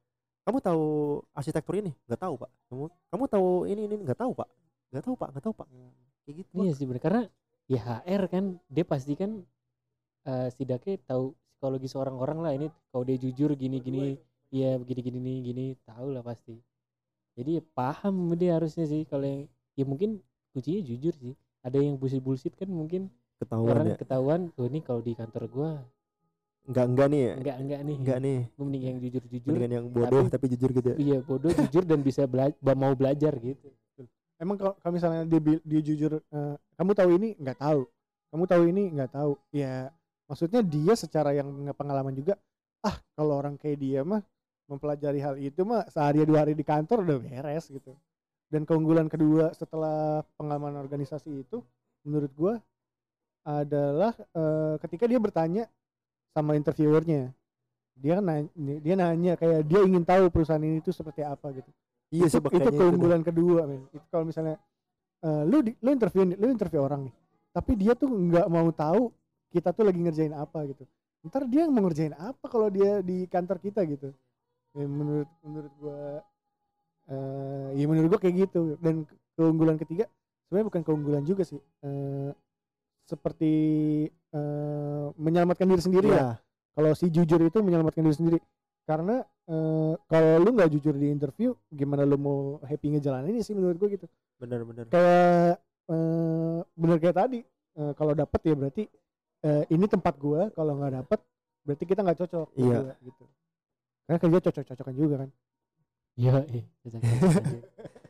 kamu 0.45 0.57
tahu 0.61 0.85
arsitektur 1.33 1.75
ini? 1.77 1.91
Nggak 2.05 2.21
tahu 2.25 2.33
pak. 2.39 2.51
Kamu 2.69 2.83
kamu 3.13 3.23
tahu 3.29 3.47
ini 3.69 3.81
ini 3.85 3.95
nggak 4.05 4.19
tahu 4.19 4.31
pak? 4.33 4.49
Nggak 4.89 5.03
tahu 5.05 5.15
pak, 5.17 5.29
nggak 5.33 5.43
tahu 5.43 5.53
pak. 5.53 5.67
Kayak 6.25 6.35
gitu. 6.45 6.53
Iya 6.61 6.71
sih 6.77 6.85
bener 6.85 7.01
karena 7.01 7.21
ya 7.69 7.81
HR 8.01 8.23
kan 8.29 8.43
dia 8.65 8.85
pasti 8.85 9.13
kan 9.13 9.45
eh 10.25 10.47
setidaknya 10.49 10.99
tahu 11.05 11.37
psikologi 11.59 11.87
seorang 11.91 12.15
orang 12.17 12.39
lah 12.41 12.51
ini 12.55 12.67
kalau 12.89 13.03
dia 13.05 13.15
jujur 13.19 13.53
gini 13.53 13.77
gini 13.83 14.17
ya 14.49 14.79
begini 14.81 15.01
gini 15.05 15.17
gini 15.21 15.39
gini 15.45 15.65
tahu 15.85 16.15
lah 16.15 16.25
pasti 16.25 16.57
jadi 17.37 17.59
ya 17.59 17.63
paham 17.75 18.33
dia 18.33 18.57
harusnya 18.57 18.89
sih 18.89 19.05
kalau 19.05 19.23
yang 19.23 19.41
ya 19.77 19.85
mungkin 19.85 20.19
kuncinya 20.51 20.81
jujur 20.81 21.13
sih 21.19 21.33
ada 21.61 21.77
yang 21.77 21.95
bullshit 21.95 22.23
bullshit 22.23 22.53
kan 22.57 22.67
mungkin 22.67 23.07
Ketahuan 23.39 23.71
orang 23.71 23.87
ya? 23.91 23.95
ketahuan 23.95 24.41
oh 24.55 24.65
ini 24.67 24.79
kalau 24.83 24.99
di 24.99 25.13
kantor 25.15 25.43
gua 25.47 25.71
Enggak 26.69 26.85
enggak 26.85 27.07
nih 27.09 27.21
ya? 27.21 27.33
enggak 27.33 27.57
enggak 27.57 27.79
nih 27.81 27.95
Enggak 27.97 28.17
nih. 28.21 28.39
Mending 28.55 28.83
yang 28.85 28.97
jujur 29.01 29.23
jujur 29.25 29.49
Mendingan 29.49 29.71
yang 29.73 29.85
bodoh 29.89 30.21
Tapi- 30.21 30.31
tapi 30.31 30.45
jujur 30.53 30.69
gitu. 30.69 30.87
ya. 30.93 30.95
iya 31.01 31.17
bodoh 31.25 31.49
jujur 31.51 31.83
dan 31.83 31.99
bisa 32.05 32.29
bela 32.29 32.53
mau 32.77 32.93
belajar 32.93 33.33
gitu 33.35 33.67
Emang 34.39 34.55
kalau 34.55 34.71
kalau 34.79 34.93
misalnya 34.95 35.27
dia, 35.27 35.59
dia 35.59 35.81
jujur 35.83 36.21
eh, 36.21 36.55
kamu 36.79 36.91
tahu 36.95 37.09
ini 37.19 37.35
nggak 37.35 37.59
tahu. 37.59 37.83
Kamu 38.31 38.43
tahu 38.47 38.63
ini 38.71 38.83
nggak 38.95 39.11
tahu. 39.11 39.35
Ya 39.51 39.91
maksudnya 40.31 40.61
dia 40.63 40.93
secara 40.95 41.33
yang 41.35 41.49
punya 41.49 41.73
pengalaman 41.75 42.13
juga 42.15 42.37
ah 42.79 42.95
kalau 43.17 43.35
orang 43.35 43.59
kayak 43.59 43.81
dia 43.81 43.99
mah 44.05 44.21
mempelajari 44.69 45.19
hal 45.19 45.35
itu 45.35 45.65
mah 45.65 45.83
sehari 45.89 46.23
dua 46.23 46.45
hari 46.45 46.53
di 46.55 46.61
kantor 46.63 47.01
udah 47.03 47.17
beres 47.19 47.67
gitu 47.67 47.97
dan 48.47 48.63
keunggulan 48.63 49.09
kedua 49.09 49.51
setelah 49.51 50.21
pengalaman 50.37 50.77
organisasi 50.77 51.43
itu 51.43 51.59
menurut 52.05 52.31
gua 52.37 52.53
adalah 53.43 54.13
eh, 54.15 54.75
ketika 54.85 55.09
dia 55.09 55.17
bertanya 55.19 55.65
sama 56.35 56.55
interviewernya. 56.59 57.33
Dia 57.99 58.13
kan 58.19 58.25
nanya, 58.25 58.75
dia 58.79 58.95
nanya 58.95 59.33
kayak 59.35 59.67
dia 59.67 59.79
ingin 59.83 60.03
tahu 60.07 60.31
perusahaan 60.31 60.63
ini 60.63 60.79
tuh 60.79 60.95
seperti 60.95 61.21
apa 61.25 61.51
gitu. 61.51 61.69
Iya 62.09 62.25
itu, 62.25 62.37
sih 62.37 62.41
itu 62.41 62.57
itu 62.57 62.69
keunggulan 62.73 63.21
kedua 63.21 63.61
men. 63.69 63.85
Itu 63.93 64.05
kalau 64.09 64.25
misalnya 64.29 64.55
eh, 65.23 65.43
lu 65.47 65.59
di, 65.65 65.71
lu 65.83 65.89
interview 65.93 66.23
lu 66.25 66.47
interview 66.51 66.81
orang 66.83 67.09
nih 67.09 67.15
tapi 67.49 67.73
dia 67.75 67.93
tuh 67.97 68.07
nggak 68.07 68.47
mau 68.47 68.69
tahu 68.71 69.09
kita 69.51 69.73
tuh 69.73 69.83
lagi 69.89 69.99
ngerjain 69.99 70.33
apa 70.37 70.63
gitu. 70.69 70.85
Ntar 71.25 71.43
dia 71.49 71.65
mau 71.67 71.83
ngerjain 71.85 72.13
apa 72.15 72.45
kalau 72.47 72.69
dia 72.69 73.01
di 73.03 73.25
kantor 73.27 73.57
kita 73.59 73.81
gitu. 73.89 74.13
Ya, 74.77 74.85
menurut 74.87 75.29
menurut 75.43 75.73
gua 75.81 76.01
eh 77.09 77.69
ya 77.79 77.85
menurut 77.89 78.07
gua 78.15 78.19
kayak 78.21 78.35
gitu. 78.49 78.77
Dan 78.79 79.03
ke- 79.07 79.17
keunggulan 79.37 79.77
ketiga 79.81 80.05
sebenarnya 80.47 80.67
bukan 80.69 80.81
keunggulan 80.85 81.23
juga 81.25 81.43
sih 81.45 81.59
eh 81.85 82.31
seperti 83.09 83.51
eh 84.29 85.05
menyelamatkan 85.17 85.65
diri 85.65 85.81
sendiri 85.81 86.07
Iya. 86.13 86.21
ya 86.21 86.29
kalau 86.77 86.93
si 86.93 87.09
jujur 87.09 87.41
itu 87.41 87.57
menyelamatkan 87.59 88.05
diri 88.05 88.13
sendiri. 88.15 88.39
Karena 88.85 89.19
eh, 89.45 89.93
kalau 90.05 90.31
lu 90.39 90.49
nggak 90.53 90.69
jujur 90.73 90.93
di 90.93 91.09
interview 91.09 91.53
gimana 91.69 92.05
lu 92.05 92.17
mau 92.17 92.39
happy 92.63 92.93
ngejalanin 92.93 93.41
sih 93.41 93.53
menurut 93.53 93.77
gue 93.77 93.89
gitu. 93.97 94.05
Benar-benar 94.37 94.85
kayak 94.87 95.57
eh, 95.89 96.59
bener 96.73 96.97
kayak 96.97 97.17
tadi 97.17 97.39
eh, 97.75 97.91
kalau 97.93 98.13
dapet 98.13 98.39
ya 98.45 98.53
berarti 98.53 98.83
eh, 99.41 99.63
ini 99.69 99.85
tempat 99.85 100.13
gua 100.17 100.49
kalau 100.53 100.77
nggak 100.77 100.93
dapet 101.03 101.19
berarti 101.65 101.83
kita 101.85 101.99
nggak 102.01 102.17
cocok 102.23 102.47
Iya. 102.55 102.77
berdua, 102.81 102.93
gitu. 103.03 103.23
Karena 104.05 104.17
kerja 104.17 104.37
cocok-cocokan 104.49 104.95
juga 104.97 105.15
kan. 105.25 105.29
Iya, 106.17 106.35
eh. 106.49 106.63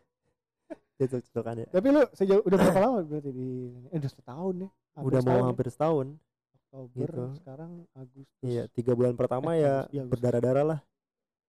tapi 1.72 1.88
lu 1.96 2.04
sejauh 2.12 2.44
udah 2.44 2.58
berapa 2.60 2.80
lama 2.84 3.00
berarti 3.08 3.32
di 3.32 3.72
eh, 3.88 3.98
udah 4.04 4.12
setahun 4.12 4.56
ya? 4.60 4.70
Hampir 5.00 5.08
udah 5.08 5.20
mau 5.20 5.24
setahun 5.24 5.40
ya. 5.40 5.48
hampir 5.48 5.68
setahun. 5.72 6.08
Oktober 6.70 7.10
gitu. 7.10 7.24
sekarang 7.42 7.72
Agustus. 7.98 8.46
Iya 8.46 8.64
tiga 8.70 8.94
bulan 8.94 9.18
pertama 9.18 9.58
Eh, 9.58 9.64
ya 9.64 9.74
iya, 9.90 10.04
berdarah-darah 10.06 10.66
lah. 10.76 10.80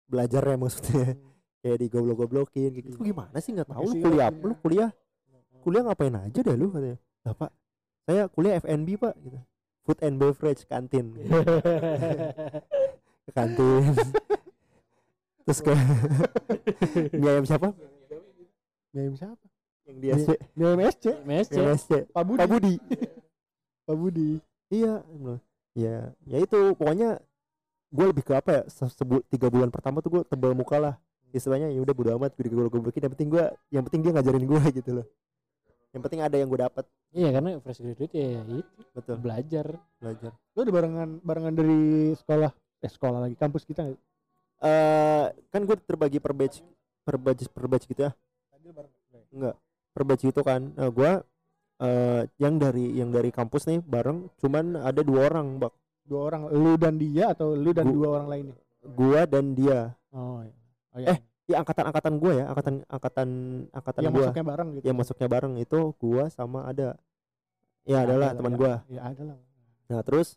Belajar 0.06 0.42
ya 0.46 0.56
maksudnya. 0.56 1.18
Hmm. 1.18 1.28
kayak 1.60 1.76
digoblok-goblokin 1.76 2.70
kayak 2.72 2.84
gitu. 2.88 2.96
Iya. 2.96 3.02
Lu 3.02 3.04
gimana 3.04 3.36
sih? 3.42 3.50
Nggak 3.52 3.68
tahu 3.68 3.84
lu 3.84 3.94
kuliah 4.00 4.26
apa? 4.32 4.44
lu 4.48 4.54
kuliah 4.64 4.90
kuliah 5.60 5.82
ngapain 5.84 6.14
aja 6.16 6.40
deh 6.40 6.56
lu? 6.56 6.72
Katanya. 6.72 6.98
Lah 7.26 7.34
pak. 7.36 7.50
Saya 8.08 8.22
kuliah 8.32 8.54
FNB 8.64 8.88
pak 8.96 9.14
gitu. 9.20 9.38
Food 9.84 9.98
and 10.00 10.16
beverage 10.16 10.62
kantin. 10.64 11.12
Kantin. 13.36 13.92
Terus 15.44 15.60
ke 15.60 15.74
mie 17.18 17.28
ayam 17.28 17.44
siapa 17.44 17.76
BM 18.90 19.14
siapa? 19.14 19.46
Yang 19.86 19.96
di 19.96 20.06
SC 20.12 20.28
BMSC 20.52 21.04
MSC. 21.24 21.52
yang 21.54 21.68
SC 21.72 21.90
Pak 22.08 22.22
Budi. 22.22 22.38
Pak 22.38 22.48
Budi. 22.48 22.74
Pak 23.86 23.96
Budi. 23.96 24.30
Iya 24.70 24.94
ya 25.70 25.96
ya 26.24 26.36
itu 26.38 26.58
pokoknya 26.74 27.18
gue 27.90 28.06
lebih 28.06 28.22
ke 28.22 28.34
apa 28.34 28.50
ya 28.50 28.62
se- 28.66 28.90
sebu- 28.92 29.22
tiga 29.26 29.46
bulan 29.46 29.70
pertama 29.70 29.98
tuh 29.98 30.10
gue 30.10 30.22
tebal 30.24 30.54
muka 30.54 30.78
lah. 30.78 30.94
Istilahnya 31.30 31.70
ya 31.70 31.78
udah 31.78 31.94
bodo 31.94 32.10
amat 32.18 32.34
gue 32.34 32.46
gue 32.46 32.66
goblokin 32.68 33.02
yang 33.02 33.12
penting 33.14 33.28
gue 33.30 33.44
yang 33.70 33.82
penting 33.86 34.00
dia 34.02 34.12
ngajarin 34.14 34.44
gue 34.44 34.60
gitu 34.82 34.90
loh. 35.02 35.06
Yang 35.90 36.02
penting 36.06 36.20
ada 36.22 36.36
yang 36.38 36.46
gue 36.46 36.60
dapat 36.60 36.84
Iya, 37.10 37.34
karena 37.34 37.58
fresh 37.58 37.82
graduate 37.82 38.14
ya 38.14 38.42
itu. 38.46 38.62
Betul. 38.94 39.18
Belajar. 39.18 39.66
belajar. 39.98 40.30
Lu 40.54 40.62
udah 40.62 40.74
barengan 40.74 41.08
barengan 41.20 41.54
dari 41.54 41.80
sekolah? 42.14 42.50
Eh 42.78 42.90
sekolah 42.90 43.18
lagi 43.26 43.34
kampus 43.34 43.66
kita 43.66 43.86
nggak? 43.86 44.00
eh 44.60 45.26
kan 45.48 45.64
gue 45.64 45.72
terbagi 45.80 46.20
per 46.20 46.36
batch 46.36 46.60
per 47.00 47.16
batch 47.16 47.48
per 47.48 47.64
batch 47.64 47.88
gitu 47.88 48.04
ya 48.04 48.12
enggak 49.30 49.56
per 49.90 50.02
batch 50.06 50.22
gitu 50.24 50.40
kan. 50.40 50.70
Nah, 50.74 50.90
gue 50.90 51.12
eh 51.80 52.22
yang 52.36 52.60
dari 52.60 52.92
yang 52.92 53.08
dari 53.08 53.32
kampus 53.32 53.64
nih 53.64 53.80
bareng 53.80 54.28
cuman 54.36 54.76
ada 54.76 55.00
dua 55.00 55.32
orang 55.32 55.56
bak 55.56 55.72
dua 56.04 56.20
orang 56.28 56.42
lu 56.52 56.76
dan 56.76 57.00
dia 57.00 57.32
atau 57.32 57.56
lu 57.56 57.72
dan 57.72 57.88
Gua- 57.88 57.96
dua 57.96 58.08
orang 58.14 58.28
lainnya? 58.28 58.56
gua 58.84 59.20
dan 59.24 59.44
dia. 59.54 59.80
Oh 60.12 60.44
iya. 60.44 60.54
Oh, 60.90 60.98
iya. 61.00 61.08
Eh, 61.14 61.18
di 61.46 61.52
angkatan 61.54 61.84
angkatan 61.88 62.14
gue 62.16 62.32
ya 62.36 62.44
angkatan 62.46 62.74
angkatan 62.86 63.28
angkatan 63.70 64.00
yang 64.04 64.12
gua. 64.12 64.20
masuknya 64.28 64.44
bareng 64.44 64.68
gitu. 64.76 64.84
Yang 64.86 64.96
masuknya 65.00 65.28
bareng 65.28 65.54
itu 65.56 65.78
gua 65.96 66.24
sama 66.28 66.60
ada. 66.66 66.88
Ya 67.82 68.04
Ada 68.04 68.12
adalah 68.12 68.28
lah, 68.28 68.36
teman 68.36 68.52
ya. 68.52 68.58
gua. 68.60 68.72
Ya 68.86 69.00
ada 69.02 69.22
lah. 69.24 69.36
Nah 69.88 70.00
terus 70.04 70.28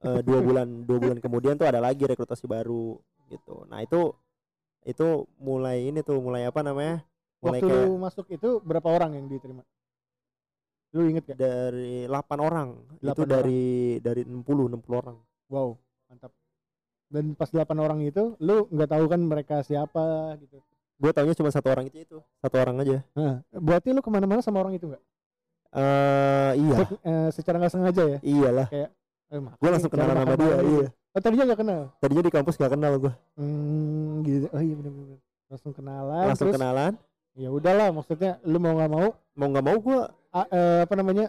eh, 0.00 0.20
dua 0.24 0.38
bulan 0.40 0.68
dua 0.88 0.98
bulan 0.98 1.16
kemudian 1.20 1.54
tuh 1.54 1.68
ada 1.68 1.78
lagi 1.78 2.02
rekrutasi 2.02 2.48
baru 2.48 2.96
gitu. 3.28 3.68
Nah 3.68 3.84
itu 3.84 4.16
itu 4.82 5.08
mulai 5.36 5.84
ini 5.84 6.00
tuh 6.00 6.16
mulai 6.16 6.48
apa 6.48 6.64
namanya 6.64 7.04
mulai 7.38 7.60
waktu 7.62 7.66
kayak 7.70 7.86
lu 7.86 7.92
masuk 7.98 8.26
itu 8.30 8.50
berapa 8.62 8.88
orang 8.88 9.10
yang 9.18 9.26
diterima? 9.30 9.62
Lu 10.96 11.04
inget 11.04 11.24
gak 11.28 11.38
dari 11.38 12.08
8 12.08 12.40
orang. 12.40 12.68
Itu 12.98 13.22
Delapan 13.22 13.28
dari 13.28 13.64
dari 14.00 14.22
60 14.24 14.72
60 14.72 15.02
orang. 15.02 15.16
Wow 15.52 15.78
mantap. 16.08 16.32
Dan 17.08 17.36
pas 17.36 17.48
8 17.52 17.68
orang 17.76 18.00
itu 18.04 18.36
lu 18.40 18.68
nggak 18.72 18.90
tahu 18.90 19.04
kan 19.08 19.20
mereka 19.20 19.56
siapa 19.64 20.36
gitu? 20.40 20.60
Gue 20.98 21.14
taunya 21.14 21.36
cuma 21.36 21.52
satu 21.52 21.68
orang 21.70 21.86
itu 21.86 22.02
itu. 22.02 22.18
Satu 22.40 22.56
orang 22.58 22.80
aja. 22.82 23.04
Nah 23.14 23.44
berarti 23.52 23.92
lu 23.92 24.00
ke 24.00 24.10
mana-mana 24.10 24.40
sama 24.40 24.64
orang 24.64 24.74
itu 24.76 24.88
nggak? 24.88 25.02
Eh 25.76 26.52
iya. 26.58 26.76
Se- 26.80 27.02
eh, 27.04 27.28
secara 27.32 27.56
nggak 27.60 27.72
sengaja 27.72 28.02
ya? 28.16 28.18
Iyalah. 28.24 28.68
Eh, 28.72 28.88
makan 29.36 29.60
gue 29.60 29.68
langsung 29.68 29.92
kenalan 29.92 30.16
sama 30.16 30.34
dia 30.40 30.48
iya. 30.48 30.56
gitu. 30.64 30.84
oh 30.88 31.20
tadinya 31.20 31.44
nggak 31.52 31.60
kenal? 31.60 31.80
Tadinya 32.00 32.24
di 32.24 32.32
kampus 32.32 32.54
gak 32.56 32.72
kenal 32.72 32.92
gue 32.96 33.12
hmm 33.36 34.24
gitu. 34.24 34.46
Oh 34.56 34.62
iya 34.64 34.74
benar-benar 34.74 35.18
langsung 35.48 35.72
kenalan 35.72 36.24
langsung 36.32 36.48
terus 36.48 36.56
kenalan 36.56 36.92
ya 37.38 37.48
udahlah 37.48 37.94
maksudnya 37.94 38.42
lu 38.42 38.58
mau 38.58 38.74
nggak 38.74 38.90
mau 38.90 39.08
mau 39.32 39.46
nggak 39.48 39.64
mau 39.64 39.76
gue 39.78 39.98
apa 40.82 40.94
namanya 40.94 41.26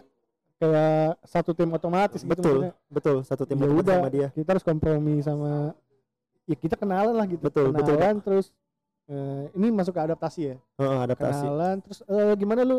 kayak 0.58 1.16
satu 1.24 1.54
tim 1.54 1.70
otomatis 1.70 2.20
gitu 2.20 2.28
betul 2.28 2.56
maksudnya. 2.60 2.72
betul 2.90 3.16
satu 3.22 3.42
tim 3.46 3.56
Ya 3.56 3.64
otomatis 3.64 3.80
udah. 3.86 3.96
sama 3.96 4.10
dia. 4.10 4.28
kita 4.34 4.48
harus 4.50 4.66
kompromi 4.66 5.14
sama 5.22 5.50
ya 6.44 6.56
kita 6.58 6.74
kenalan 6.74 7.14
lah 7.14 7.24
gitu 7.24 7.40
Betul, 7.40 7.70
betul, 7.70 7.94
kenalan 7.94 8.16
terus 8.20 8.46
eh, 9.06 9.44
ini 9.54 9.70
masuk 9.70 9.94
ke 9.94 10.02
adaptasi 10.02 10.40
ya? 10.44 10.56
Heeh, 10.76 10.98
adaptasi. 11.00 11.46
Kenalan 11.46 11.76
terus 11.80 11.98
eh, 12.04 12.32
gimana 12.36 12.60
lu 12.62 12.78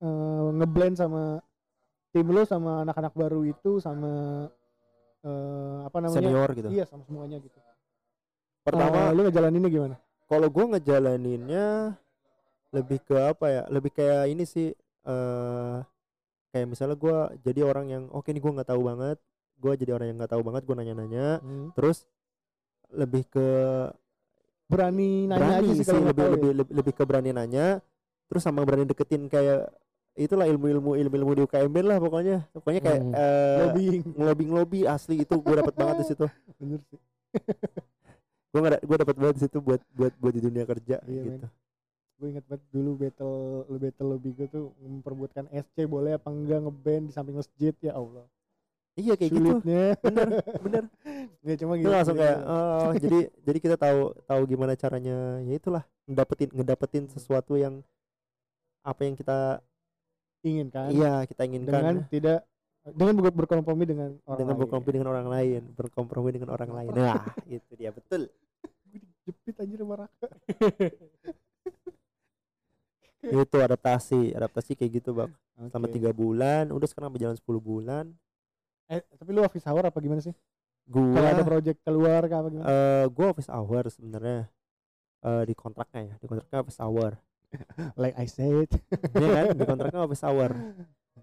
eh, 0.00 0.46
ngeblend 0.58 0.96
sama 0.96 1.38
tim 2.10 2.26
lu 2.26 2.42
sama 2.42 2.82
anak-anak 2.82 3.12
baru 3.12 3.44
itu 3.44 3.78
sama 3.78 4.10
eh, 5.22 5.76
apa 5.86 5.96
namanya? 6.00 6.18
Senior 6.24 6.48
gitu. 6.52 6.68
Iya 6.72 6.84
sama 6.88 7.04
semuanya 7.04 7.36
gitu. 7.38 7.56
Pertama 8.64 8.98
Eh, 8.98 9.10
lu 9.12 9.20
ngejalaninnya 9.24 9.70
gimana? 9.70 9.96
Kalau 10.26 10.48
gue 10.48 10.64
ngejalaninnya 10.72 11.66
lebih 12.72 12.98
ke 13.04 13.16
apa 13.16 13.46
ya 13.48 13.62
lebih 13.68 13.92
kayak 13.92 14.32
ini 14.32 14.44
sih 14.44 14.72
eh 15.02 15.78
kayak 16.52 16.66
misalnya 16.68 16.96
gue 16.96 17.16
jadi 17.44 17.60
orang 17.64 17.86
yang 17.88 18.04
oke 18.08 18.28
nih 18.28 18.40
gue 18.40 18.52
nggak 18.52 18.68
tahu 18.68 18.82
banget 18.84 19.16
gue 19.62 19.72
jadi 19.78 19.92
orang 19.94 20.06
yang 20.12 20.16
nggak 20.18 20.32
tahu 20.34 20.42
banget 20.42 20.62
gue 20.66 20.74
nanya-nanya. 20.74 21.26
Hmm. 21.38 21.68
terus 21.72 22.04
lebih 22.92 23.24
ke 23.24 23.46
berani 24.68 25.28
nanya 25.28 25.60
berani 25.60 25.68
aja 25.68 25.72
sih 25.72 25.84
sih 25.84 25.86
kalau 25.86 26.00
nggak 26.02 26.16
lebih, 26.16 26.24
ya. 26.24 26.32
lebih 26.32 26.50
lebih 26.56 26.72
lebih 26.80 26.92
ke 26.92 27.02
berani 27.04 27.30
nanya 27.32 27.66
terus 28.28 28.42
sama 28.42 28.64
berani 28.64 28.84
deketin 28.88 29.28
kayak 29.28 29.68
itulah 30.12 30.44
ilmu-ilmu 30.44 30.92
ilmu-ilmu 30.96 31.32
di 31.32 31.42
UKMB 31.48 31.76
lah 31.88 31.96
pokoknya. 31.96 32.44
Pokoknya 32.52 32.80
kayak 32.84 33.00
Hmm. 33.00 33.16
eh 33.16 33.56
lobbying. 33.64 34.02
ngelobi 34.12 34.44
ngelobi 34.44 34.80
asli 34.84 35.24
itu 35.24 35.34
gue 35.40 35.54
dapat 35.56 35.72
banget 35.72 35.96
di 36.00 36.06
situ. 36.12 36.26
Bener 36.60 36.80
sih. 36.84 37.00
Gue 38.52 38.60
nggak 38.60 38.84
gue 38.84 38.96
dapat 39.00 39.16
banget 39.16 39.34
di 39.40 39.42
situ 39.48 39.58
buat 39.64 39.80
buat 39.96 40.12
buat 40.20 40.32
di 40.36 40.44
dunia 40.44 40.68
kerja 40.68 41.00
Iya, 41.08 41.22
gitu 41.24 41.48
gue 42.22 42.38
inget 42.38 42.46
banget 42.46 42.62
dulu 42.70 42.90
battle 43.02 43.66
battle 43.66 44.08
lobby 44.14 44.30
gue 44.30 44.46
tuh 44.46 44.70
memperebutkan 44.78 45.50
SC 45.50 45.90
boleh 45.90 46.14
apa 46.14 46.30
enggak 46.30 46.62
ngeband 46.62 47.10
di 47.10 47.12
samping 47.12 47.34
masjid 47.34 47.74
ya 47.82 47.98
Allah. 47.98 48.22
Iya 48.94 49.18
kayak 49.18 49.30
gitu. 49.34 49.42
Sulitnya. 49.58 49.84
Bener 49.98 50.28
bener. 50.64 50.84
Ya 51.42 51.54
cuma 51.58 51.74
itu 51.74 51.82
gitu 51.82 51.90
langsung 51.90 52.14
gitu. 52.14 52.22
kayak 52.22 52.38
oh 52.46 52.92
jadi 52.94 53.18
jadi 53.42 53.58
kita 53.58 53.76
tahu 53.80 54.00
tahu 54.22 54.42
gimana 54.46 54.78
caranya. 54.78 55.42
Ya 55.42 55.54
itulah 55.58 55.82
ngedapetin 56.06 56.48
ngedapetin 56.54 57.04
sesuatu 57.10 57.58
yang 57.58 57.82
apa 58.86 59.00
yang 59.02 59.18
kita 59.18 59.58
ingin 60.42 60.66
kan 60.74 60.90
iya 60.90 61.22
kita 61.22 61.46
dengan 61.46 61.54
inginkan 61.54 61.94
tidak 62.10 62.42
dengan 62.82 63.14
ber- 63.22 63.38
berkompromi 63.46 63.86
dengan 63.86 64.10
orang 64.26 64.38
dengan 64.42 64.54
lain. 64.54 64.62
berkompromi 64.66 64.92
dengan 64.94 65.10
orang 65.14 65.28
lain 65.30 65.62
berkompromi 65.78 66.30
dengan 66.34 66.50
orang 66.50 66.70
lain. 66.70 66.90
Nah 66.94 67.22
itu 67.58 67.72
dia 67.78 67.90
betul. 67.94 68.30
Jepit 69.22 69.54
anjir 69.62 69.78
sama 69.78 69.94
Raka 70.02 70.26
itu 73.22 73.56
adaptasi 73.62 74.34
adaptasi 74.34 74.74
kayak 74.74 75.02
gitu 75.02 75.14
bang. 75.14 75.30
Selama 75.70 75.86
Oke. 75.86 75.94
tiga 75.94 76.10
bulan 76.10 76.74
udah 76.74 76.88
sekarang 76.90 77.14
berjalan 77.14 77.38
10 77.38 77.46
bulan. 77.62 78.04
Eh 78.90 78.98
tapi 79.14 79.30
lu 79.30 79.46
office 79.46 79.64
hour 79.70 79.86
apa 79.86 79.98
gimana 80.02 80.18
sih? 80.18 80.34
Kalau 80.90 81.14
ada 81.14 81.38
gua 81.38 81.46
project 81.46 81.78
keluar 81.86 82.20
kah 82.26 82.38
apa 82.42 82.48
gimana? 82.50 82.66
Eh 82.66 83.04
gua 83.14 83.26
office 83.30 83.50
hour 83.50 83.82
sebenarnya. 83.86 84.50
Eh 85.22 85.42
di 85.46 85.54
kontraknya 85.54 86.02
ya 86.10 86.14
di 86.18 86.26
kontraknya 86.26 86.58
office 86.66 86.80
hour. 86.82 87.10
Like 88.02 88.16
I 88.18 88.26
said. 88.26 88.68
Iya 89.22 89.28
kan 89.30 89.46
di 89.54 89.64
kontraknya 89.64 90.00
office 90.02 90.24
hour. 90.26 90.50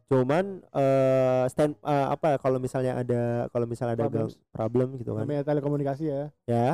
Cuman 0.09 0.63
eh 0.73 1.43
stand 1.51 1.75
eh, 1.83 2.07
apa 2.09 2.33
ya, 2.33 2.37
kalau 2.39 2.57
misalnya 2.57 2.97
ada 2.97 3.45
kalau 3.51 3.65
misalnya 3.67 3.93
ada 3.99 4.07
Problems. 4.07 4.35
problem 4.55 4.87
gitu 4.97 5.11
kan. 5.13 5.27
Namanya 5.27 5.43
telekomunikasi 5.43 6.03
ya. 6.07 6.23
Ya. 6.47 6.69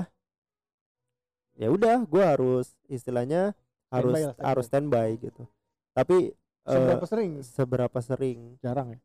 Ya 1.55 1.71
udah 1.71 2.03
gue 2.03 2.23
harus 2.23 2.75
istilahnya 2.91 3.55
harus 3.95 4.11
Standby 4.11 4.21
lah, 4.21 4.33
standby. 4.35 4.47
harus 4.51 4.65
standby 4.67 5.07
gitu. 5.17 5.43
Tapi 5.91 6.17
eh, 6.35 6.71
seberapa 6.71 7.05
sering? 7.07 7.31
seberapa 7.41 7.99
sering? 7.99 8.39
Jarang 8.59 8.87
ya? 8.93 8.99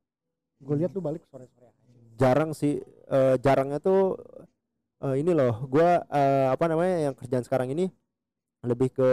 Gue 0.61 0.77
lihat 0.77 0.91
lu 0.93 1.01
balik 1.01 1.25
sore 1.27 1.47
sore 1.49 1.71
jarang 2.21 2.53
sih 2.53 2.77
eh, 3.09 3.35
jarangnya 3.41 3.81
tuh 3.81 4.21
eh, 5.01 5.17
ini 5.17 5.33
loh 5.33 5.65
gua 5.65 6.05
eh, 6.05 6.53
apa 6.53 6.69
namanya 6.69 7.09
yang 7.09 7.15
kerjaan 7.17 7.41
sekarang 7.41 7.73
ini 7.73 7.89
lebih 8.61 8.93
ke 8.93 9.11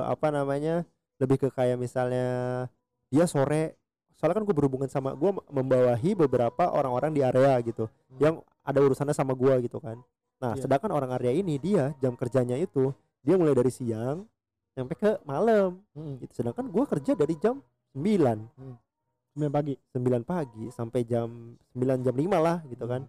apa 0.00 0.32
namanya 0.32 0.88
lebih 1.20 1.36
ke 1.36 1.48
kayak 1.52 1.76
misalnya 1.76 2.24
dia 3.12 3.28
sore. 3.28 3.76
Soalnya 4.16 4.38
kan 4.40 4.46
gue 4.46 4.54
berhubungan 4.56 4.88
sama 4.88 5.12
gua 5.12 5.34
membawahi 5.50 6.14
beberapa 6.16 6.70
orang-orang 6.72 7.10
di 7.12 7.20
area 7.20 7.58
gitu 7.60 7.84
Hmm. 8.08 8.16
yang 8.16 8.34
ada 8.62 8.78
urusannya 8.80 9.12
sama 9.12 9.36
gua 9.36 9.60
gitu 9.60 9.76
kan. 9.76 10.00
Nah 10.40 10.56
Iya. 10.56 10.64
sedangkan 10.64 10.88
orang 10.88 11.10
area 11.12 11.36
ini 11.36 11.60
dia 11.60 11.92
jam 12.00 12.16
kerjanya 12.16 12.56
itu 12.56 12.96
dia 13.20 13.36
mulai 13.36 13.52
dari 13.52 13.68
siang 13.68 14.24
sampai 14.72 14.96
ke 14.96 15.10
malam. 15.22 15.80
Gitu. 16.18 16.32
Sedangkan 16.34 16.66
gua 16.68 16.84
kerja 16.84 17.12
dari 17.12 17.36
jam 17.36 17.60
9 17.92 18.48
sembilan 19.32 19.50
pagi? 19.50 19.74
9 19.92 20.24
pagi 20.24 20.64
sampai 20.68 21.00
jam 21.04 21.28
9 21.72 22.00
jam 22.00 22.14
5 22.16 22.36
lah 22.38 22.58
gitu 22.66 22.84
kan. 22.84 23.02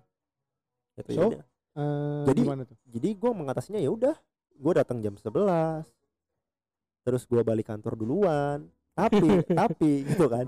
Gitu, 0.96 1.10
So? 1.12 1.22
yaudah. 1.32 1.44
Eh, 1.74 2.24
Jadi- 2.30 2.44
tuh? 2.70 2.78
jadi 2.86 3.10
gue 3.18 3.32
mengatasinya 3.34 3.82
ya 3.82 3.90
udah 3.90 4.14
gue 4.54 4.74
datang 4.78 5.02
jam 5.02 5.18
11 5.18 5.90
terus 7.02 7.26
gue 7.26 7.42
balik 7.42 7.66
kantor 7.66 7.98
duluan. 7.98 8.70
Tapi 8.94 9.18
tapi 9.58 10.06
gitu 10.06 10.30
kan. 10.30 10.46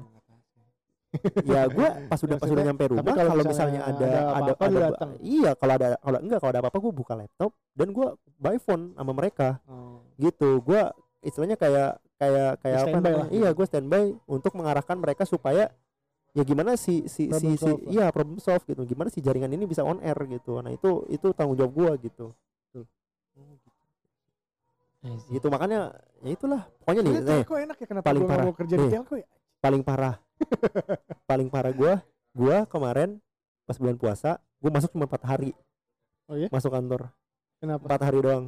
Ya 1.47 1.63
gue 1.72 1.88
pas 2.11 2.20
udah 2.20 2.36
pas 2.36 2.49
udah 2.51 2.63
nyampe 2.68 2.91
rumah 2.91 3.07
kalau 3.07 3.32
kalau 3.32 3.43
misalnya 3.47 3.80
misalnya 3.80 3.82
ada 3.88 4.07
ada 4.36 4.51
ada 4.51 4.68
lu 4.68 4.78
ada- 4.78 4.88
datang? 4.91 5.09
iya 5.24 5.51
kalau 5.55 5.74
ada 5.80 5.88
kalau 5.95 6.20
enggak 6.20 6.39
kalau 6.43 6.51
ada 6.51 6.59
apa-apa 6.59 6.78
gue 6.84 6.91
buka 6.93 7.13
laptop 7.16 7.51
dan 7.72 7.88
gue 7.89 8.07
by 8.36 8.59
phone 8.59 8.91
sama 8.93 9.11
mereka. 9.16 9.63
Oh. 9.63 10.03
gitu 10.20 10.59
gue 10.59 10.82
istilahnya 11.26 11.58
kayak 11.58 11.98
kayak 12.22 12.62
kayak 12.62 12.80
apa 12.86 12.98
namanya? 13.02 13.18
lah. 13.26 13.28
iya 13.34 13.50
gue 13.52 13.66
standby 13.66 14.14
untuk 14.30 14.54
mengarahkan 14.56 14.96
mereka 14.96 15.26
supaya 15.28 15.74
ya 16.36 16.44
gimana 16.46 16.78
si 16.78 17.10
si 17.10 17.28
si, 17.28 17.32
Problem 17.32 17.58
si 17.58 17.66
lah. 17.66 17.80
iya 17.92 18.06
problem 18.14 18.38
solve 18.40 18.64
gitu. 18.64 18.86
Gimana 18.86 19.10
si 19.10 19.20
jaringan 19.20 19.52
ini 19.52 19.66
bisa 19.66 19.82
on 19.84 20.00
air 20.00 20.16
gitu. 20.30 20.62
Nah 20.62 20.72
itu 20.72 21.04
itu 21.10 21.28
tanggung 21.34 21.58
jawab 21.58 21.74
gue 21.74 21.92
gitu. 22.12 22.32
Anjing. 25.06 25.38
gitu. 25.38 25.48
Makanya 25.54 25.94
ya 26.26 26.30
itulah. 26.34 26.62
Pokoknya 26.82 27.02
nih 27.06 27.14
nih. 27.22 27.44
enak 27.46 27.78
ya 27.78 27.88
kenapa 27.88 28.06
paling 28.10 28.24
gua 28.26 28.32
parah. 28.34 28.46
mau 28.46 28.56
kerja 28.58 28.76
di 28.76 28.86
Nih. 28.86 28.92
telco 28.94 29.16
ya? 29.18 29.28
Paling 29.62 29.82
parah. 29.86 30.16
Paling 31.30 31.48
parah 31.48 31.72
gue 31.72 31.94
gue 32.36 32.58
kemarin 32.68 33.16
pas 33.64 33.80
bulan 33.80 33.96
puasa 33.96 34.36
gue 34.60 34.68
masuk 34.68 34.92
cuma 34.92 35.08
empat 35.08 35.24
hari. 35.24 35.52
Oh 36.28 36.36
iya? 36.36 36.50
masuk 36.52 36.74
kantor. 36.74 37.08
Kenapa? 37.62 37.86
Empat 37.88 38.02
hari 38.04 38.18
doang. 38.20 38.46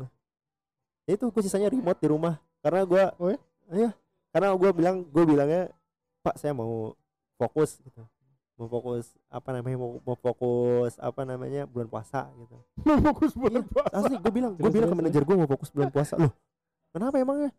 Ya 1.07 1.15
itu 1.15 1.25
gue 1.29 1.41
sisanya 1.45 1.71
remote 1.71 1.99
di 2.01 2.07
rumah 2.11 2.35
karena 2.67 2.81
gue 2.83 3.03
Oh 3.17 3.29
ya? 3.29 3.39
iya. 3.71 3.89
Karena 4.27 4.51
gue 4.53 4.69
bilang 4.71 4.95
gue 5.01 5.23
bilangnya 5.23 5.71
pak 6.19 6.35
saya 6.35 6.51
mau 6.51 6.91
fokus 7.35 7.79
gitu. 7.79 8.03
Mau 8.53 8.67
fokus 8.67 9.15
apa 9.27 9.49
namanya 9.51 9.77
mau, 9.77 10.01
mau 10.01 10.13
fokus 10.15 10.97
apa 10.97 11.23
namanya 11.23 11.63
bulan 11.63 11.87
puasa 11.87 12.27
gitu. 12.35 12.57
Mau 12.83 12.99
fokus 13.07 13.31
bulan 13.33 13.63
puasa. 13.63 13.93
asli 13.95 14.15
gue 14.15 14.33
bilang 14.33 14.53
gue 14.53 14.67
bilang 14.67 14.89
ke 14.89 14.97
manajer 14.97 15.23
gue 15.23 15.35
mau 15.37 15.47
fokus 15.47 15.69
bulan 15.69 15.87
puasa. 15.87 16.17
Loh 16.17 16.35
kenapa 16.91 17.15
emangnya 17.17 17.55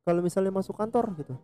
kalau 0.00 0.20
misalnya 0.20 0.50
masuk 0.50 0.74
kantor 0.74 1.16
gitu. 1.16 1.34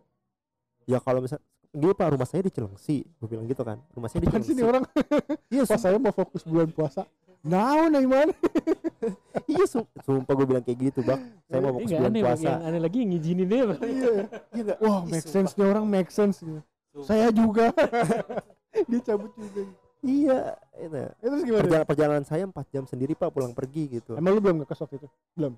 Ya 0.85 0.99
kalau 0.99 1.19
misal 1.19 1.41
gini 1.67 1.91
pak 1.91 2.07
rumah 2.09 2.23
saya 2.23 2.41
di 2.41 2.51
Cilengsi. 2.51 3.01
Gue 3.17 3.27
bilang 3.27 3.43
gitu 3.43 3.59
kan 3.61 3.81
rumah 3.91 4.07
saya 4.07 4.21
di 4.21 4.27
Cilengsi. 4.29 4.61
orang? 4.61 4.83
Iya 5.47 5.63
pas 5.63 5.73
sum- 5.73 5.83
saya 5.83 5.97
mau 5.97 6.11
fokus 6.11 6.43
bulan 6.43 6.69
puasa 6.69 7.03
Nah 7.41 7.69
gimana? 7.91 8.33
iya 9.47 9.63
sum- 9.63 9.87
sumpah 9.99 10.33
gue 10.33 10.45
bilang 10.45 10.61
kayak 10.61 10.79
gitu 10.83 10.99
bang 11.01 11.21
saya 11.43 11.59
mau 11.59 11.71
fokus 11.73 11.87
nggak 11.87 12.01
bulan 12.01 12.13
puasa 12.19 12.45
yang 12.45 12.61
aneh 12.63 12.81
lagi 12.81 12.97
yang 12.99 13.09
ngizinin 13.11 13.47
dia 13.47 13.63
Bang. 13.63 13.79
Iya. 13.79 14.11
iya 14.51 14.61
nggak 14.63 14.79
Wah, 14.79 14.99
make 15.03 15.27
sense 15.27 15.51
nih 15.53 15.65
orang 15.65 15.85
make 15.85 16.09
sense. 16.09 16.37
Saya 16.99 17.27
juga. 17.29 17.69
Dia 18.89 18.99
cabut 19.03 19.31
juga. 19.33 19.61
iya 19.99 20.39
itu 20.75 20.93
Ya, 20.93 21.09
terus 21.19 21.41
gimana? 21.41 21.61
perjalanan 21.61 21.85
perjalanan 21.85 22.23
saya 22.23 22.43
4 22.45 22.53
jam 22.69 22.83
sendiri 22.85 23.13
pak 23.13 23.29
pulang 23.29 23.49
pergi 23.51 23.89
gitu 23.91 24.13
Emang 24.13 24.31
lu 24.31 24.39
belum 24.39 24.61
ngekos 24.61 24.79
waktu 24.79 24.95
itu? 24.97 25.07
Belum. 25.33 25.53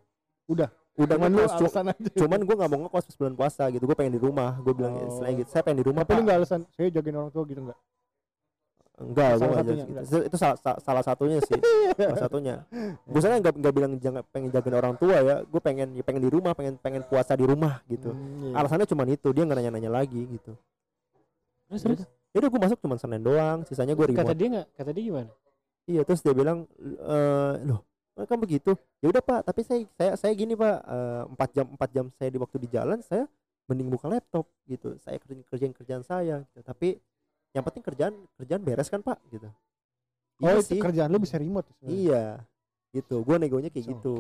udah 0.48 0.70
Cuman 0.96 1.30
lu 1.30 1.40
alasan 1.42 1.86
aja. 1.86 2.10
cuman 2.14 2.40
gue 2.40 2.56
nggak 2.56 2.70
mau 2.70 2.80
ngekos 2.82 3.04
pas 3.06 3.16
bulan 3.18 3.34
puasa 3.34 3.64
gitu 3.68 3.84
gue 3.84 3.94
pengen 3.94 4.16
di 4.16 4.22
rumah 4.22 4.56
gue 4.58 4.72
bilang 4.72 4.94
Oh. 4.94 5.08
istilahnya 5.10 5.36
gitu 5.38 5.50
saya 5.50 5.62
pengen 5.62 5.80
di 5.80 5.86
rumah 5.86 6.02
Tapi 6.02 6.12
lu 6.12 6.16
pak 6.16 6.24
enggak 6.24 6.38
alasan 6.40 6.62
saya 6.70 6.88
jagain 6.90 7.16
orang 7.16 7.30
tua 7.30 7.44
gitu 7.44 7.60
enggak? 7.62 7.80
Enggak 9.00 9.30
gue 9.32 9.40
Salah 9.40 9.50
nggak 9.50 9.60
satunya, 9.64 9.86
enggak. 9.88 10.04
itu, 10.06 10.18
itu 10.28 10.38
salah, 10.38 10.58
sa- 10.60 10.80
salah 10.84 11.04
satunya 11.04 11.38
sih 11.40 11.60
salah 12.00 12.20
satunya. 12.20 12.56
Gue 13.08 13.20
sebenarnya 13.20 13.42
nggak 13.42 13.54
nggak 13.60 13.74
bilang 13.74 13.92
jangan 13.98 14.22
pengen 14.28 14.50
jagain 14.52 14.76
orang 14.76 14.96
tua 15.00 15.16
ya 15.20 15.36
gue 15.42 15.62
pengen 15.64 15.88
ya 15.96 16.04
pengen 16.04 16.22
di 16.22 16.30
rumah 16.30 16.52
pengen 16.52 16.76
pengen 16.78 17.02
puasa 17.08 17.34
di 17.34 17.46
rumah 17.48 17.80
gitu. 17.88 18.12
Hmm, 18.12 18.52
iya. 18.52 18.54
alasannya 18.60 18.88
cuma 18.88 19.08
itu 19.08 19.28
dia 19.32 19.44
nggak 19.48 19.58
nanya-nanya 19.58 19.92
lagi 19.92 20.22
gitu. 20.28 20.52
Terus 21.70 21.82
terus? 21.82 22.00
Ya 22.30 22.38
udah 22.44 22.50
gue 22.50 22.62
masuk 22.62 22.78
cuma 22.80 22.96
senin 22.98 23.22
doang 23.22 23.66
sisanya 23.66 23.94
gue 23.98 24.06
kata 24.10 24.22
remote 24.22 24.38
dia 24.38 24.48
nggak 24.54 24.68
kata 24.76 24.90
dia 24.94 25.04
gimana? 25.04 25.32
iya 25.90 26.02
terus 26.06 26.22
dia 26.22 26.34
bilang 26.38 26.70
eh 26.84 27.54
loh 27.66 27.82
kan 28.20 28.36
begitu. 28.36 28.76
Ya 29.00 29.08
udah 29.10 29.24
pak 29.24 29.48
tapi 29.48 29.64
saya 29.64 29.88
saya 29.96 30.12
saya 30.20 30.32
gini 30.36 30.52
pak 30.54 30.76
eh, 30.84 31.24
empat 31.32 31.50
jam 31.56 31.66
empat 31.72 31.90
jam 31.90 32.06
saya 32.20 32.30
di 32.30 32.38
waktu 32.38 32.58
di 32.60 32.68
jalan 32.68 33.00
saya 33.00 33.24
mending 33.66 33.88
buka 33.88 34.12
laptop 34.12 34.44
gitu. 34.68 35.00
Saya 35.00 35.16
kerjain 35.24 35.42
kerjaan 35.48 35.74
kerjaan 35.74 36.04
saya 36.04 36.44
gitu. 36.52 36.62
tapi 36.62 37.00
yang 37.52 37.64
penting 37.66 37.84
kerjaan 37.84 38.14
kerjaan 38.38 38.62
beres 38.62 38.88
kan 38.88 39.02
pak 39.02 39.18
gitu 39.30 39.50
Oh, 40.40 40.48
iya 40.48 40.64
itu 40.64 40.80
kerjaan 40.80 41.12
lu 41.12 41.20
bisa 41.20 41.36
remote 41.36 41.68
ya 41.68 41.74
sebenarnya? 41.76 42.00
iya 42.00 42.24
gitu 42.96 43.16
gue 43.22 43.36
negonya 43.36 43.70
kayak 43.70 43.86
So, 43.86 43.92
gitu 43.92 44.16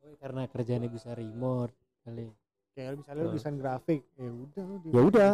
Oh, 0.00 0.16
karena 0.20 0.44
kerjaannya 0.48 0.90
bisa 0.90 1.12
remote 1.14 1.72
kali. 2.02 2.28
Kayak 2.72 3.02
misalnya 3.02 3.22
lu 3.22 3.30
desain 3.34 3.56
grafik, 3.58 4.00
ya 4.16 4.30
udah 4.32 4.64
Ya 4.88 5.00
udah. 5.04 5.30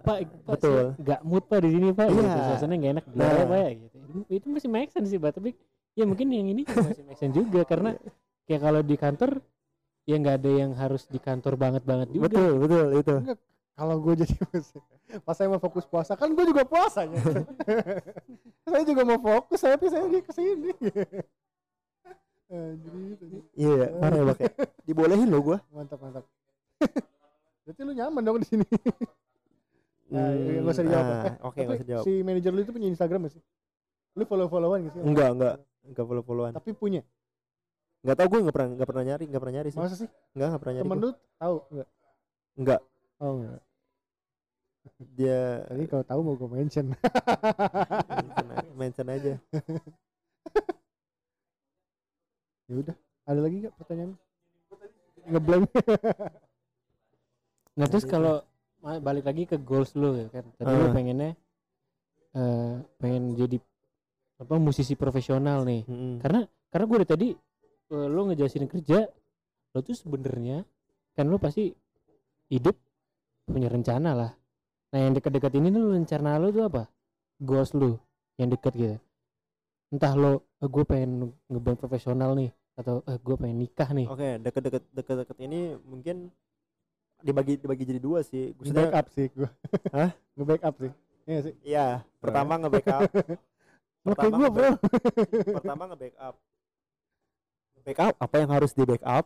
Pak, 0.00 0.16
Betul. 0.46 0.84
nggak 1.00 1.20
mood 1.26 1.44
Pak 1.44 1.58
di 1.60 1.70
sini 1.74 1.88
Pak. 1.90 2.06
Iya. 2.08 2.22
Gitu. 2.22 2.40
Suasananya 2.46 2.78
nggak 2.78 2.92
enak. 2.94 3.04
Nah. 3.10 3.24
ya, 3.26 3.44
Pak 3.44 3.58
ya 3.58 3.70
gitu. 3.74 3.96
Itu, 4.30 4.46
masih 4.48 4.68
make 4.70 4.90
sense 4.94 5.08
sih 5.10 5.18
Pak, 5.18 5.32
tapi 5.34 5.50
ya 5.94 6.04
mungkin 6.06 6.26
yang 6.30 6.46
ini 6.46 6.62
masih 6.64 7.04
make 7.04 7.18
sense 7.18 7.34
juga 7.34 7.60
karena 7.66 7.90
kayak 8.46 8.60
kalau 8.62 8.80
di 8.80 8.96
kantor 8.96 9.30
ya 10.04 10.14
nggak 10.20 10.36
ada 10.40 10.50
yang 10.50 10.70
harus 10.76 11.02
di 11.08 11.18
kantor 11.18 11.54
banget-banget 11.56 12.08
juga. 12.12 12.22
betul 12.28 12.50
betul 12.60 12.86
itu 13.00 13.14
kalau 13.74 13.98
gue 13.98 14.14
jadi 14.22 14.34
pas 15.26 15.34
saya 15.34 15.50
mau 15.50 15.58
fokus 15.58 15.84
puasa 15.86 16.14
kan 16.14 16.30
gue 16.30 16.44
juga 16.46 16.62
puasanya 16.62 17.18
saya 18.70 18.82
juga 18.86 19.02
mau 19.02 19.18
fokus 19.18 19.60
tapi 19.62 19.86
saya 19.90 20.06
di 20.06 20.22
ke 20.22 20.32
sini. 20.32 20.70
Anjir, 22.54 22.92
anjir. 22.94 23.42
iya 23.58 23.86
parah 23.98 24.16
ya 24.18 24.24
pakai 24.30 24.48
dibolehin 24.86 25.28
lo 25.28 25.42
gue 25.42 25.58
mantap 25.74 25.98
mantap. 25.98 26.24
Berarti 27.64 27.80
lu 27.82 27.92
nyaman 27.96 28.22
dong 28.22 28.38
di 28.44 28.46
sini. 28.46 28.66
Nah, 30.12 30.36
iya, 30.36 30.60
nggak 30.60 30.74
usah 30.76 30.84
dijawab. 30.84 31.08
Eh, 31.08 31.34
oke 31.40 31.56
Tapi 31.56 31.64
nggak 31.64 31.78
usah 31.80 31.88
jawab 31.88 32.04
si 32.04 32.12
manajer 32.20 32.52
lu 32.52 32.60
itu 32.60 32.72
punya 32.76 32.88
Instagram 32.92 33.26
gak 33.26 33.34
sih? 33.34 33.42
Lu 34.14 34.22
follow 34.28 34.46
followan 34.52 34.86
gak 34.86 34.92
sih? 34.94 35.00
Enggak 35.02 35.28
enggak 35.34 35.54
enggak 35.82 36.04
follow 36.06 36.22
followan 36.22 36.52
tapi 36.54 36.70
punya? 36.76 37.02
Nggak 38.04 38.16
tahu 38.20 38.26
gue 38.36 38.40
nggak 38.44 38.54
pernah 38.54 38.68
nggak 38.76 38.88
pernah 38.92 39.04
nyari 39.08 39.24
nggak 39.26 39.42
pernah 39.42 39.54
nyari 39.58 39.68
sih. 39.72 39.80
Masa 39.80 39.96
sih? 39.96 40.08
Enggak 40.36 40.46
nggak 40.52 40.62
pernah 40.62 40.74
nyari 40.76 40.84
temen 40.86 40.98
lu 41.00 41.10
tahu 41.40 41.56
enggak 41.72 41.88
enggak 42.54 42.80
oh 43.20 43.32
enggak 43.40 43.62
dia 45.18 45.64
tadi 45.68 45.84
kalau 45.88 46.04
tahu 46.04 46.20
mau 46.22 46.34
gue 46.36 46.50
mention 46.50 46.86
mention, 46.90 48.46
mention 48.76 49.06
aja 49.08 49.32
ya 52.68 52.74
udah 52.80 52.96
ada 53.24 53.40
lagi 53.40 53.56
gak 53.68 53.74
pertanyaan 53.76 54.12
ngeblank 55.28 55.68
Nah 57.74 57.90
terus 57.90 58.06
kalau 58.06 58.38
balik 58.78 59.26
lagi 59.26 59.50
ke 59.50 59.58
goals 59.58 59.98
lu 59.98 60.14
ya 60.14 60.30
kan. 60.30 60.46
Tadi 60.54 60.70
lu 60.70 60.86
Ah. 60.86 60.94
pengennya 60.94 61.30
eh 62.34 62.74
pengen 63.02 63.34
jadi 63.34 63.58
apa 64.38 64.54
musisi 64.62 64.94
profesional 64.94 65.66
nih. 65.66 65.82
Mm-mm. 65.82 66.22
Karena 66.22 66.46
karena 66.70 66.84
gue 66.86 66.98
dari 67.02 67.10
tadi 67.10 67.28
eh, 67.90 68.06
lu 68.06 68.30
ngejelasin 68.30 68.70
kerja, 68.70 69.10
lu 69.74 69.78
tuh 69.82 69.98
sebenarnya 69.98 70.62
kan 71.18 71.26
lu 71.26 71.34
pasti 71.42 71.74
hidup 72.46 72.78
punya 73.44 73.68
rencana 73.68 74.10
lah. 74.16 74.32
Nah 74.94 74.98
yang 74.98 75.12
dekat-dekat 75.12 75.52
ini 75.58 75.68
lu 75.68 75.92
rencana 75.92 76.40
lu 76.40 76.50
tuh 76.50 76.64
apa? 76.66 76.82
Goals 77.40 77.74
lu 77.76 77.98
yang 78.40 78.48
dekat 78.50 78.72
gitu. 78.74 78.96
Entah 79.92 80.12
lo 80.16 80.42
gue 80.58 80.84
pengen 80.86 81.30
ngeband 81.46 81.78
profesional 81.78 82.34
nih 82.34 82.50
atau 82.74 83.04
eh, 83.06 83.18
gue 83.20 83.36
pengen 83.38 83.58
nikah 83.62 83.86
nih. 83.94 84.10
oke 84.10 84.28
deket-deket 84.42 84.82
deket-deket 84.90 85.36
ini 85.46 85.78
mungkin 85.86 86.34
dibagi 87.22 87.60
dibagi 87.60 87.84
jadi 87.86 88.00
dua 88.02 88.24
sih. 88.26 88.50
Maksudnya- 88.58 88.90
backup 88.90 89.06
sih 89.14 89.26
gue 89.30 89.48
Hah? 89.94 90.10
nge 90.34 90.44
backup 90.44 90.74
sih. 90.82 90.92
Iya 91.24 91.38
sih? 91.40 91.54
Iya 91.62 91.86
pertama 92.20 92.52
nge-backup. 92.60 93.02
Oke 94.04 94.20
pertama 94.20 94.36
gue 94.36 94.48
bro. 94.52 94.70
pertama 95.62 95.82
nge-backup. 95.92 96.34
Backup 97.84 98.14
apa 98.16 98.36
yang 98.40 98.50
harus 98.50 98.72
di 98.72 98.84
backup 98.84 99.24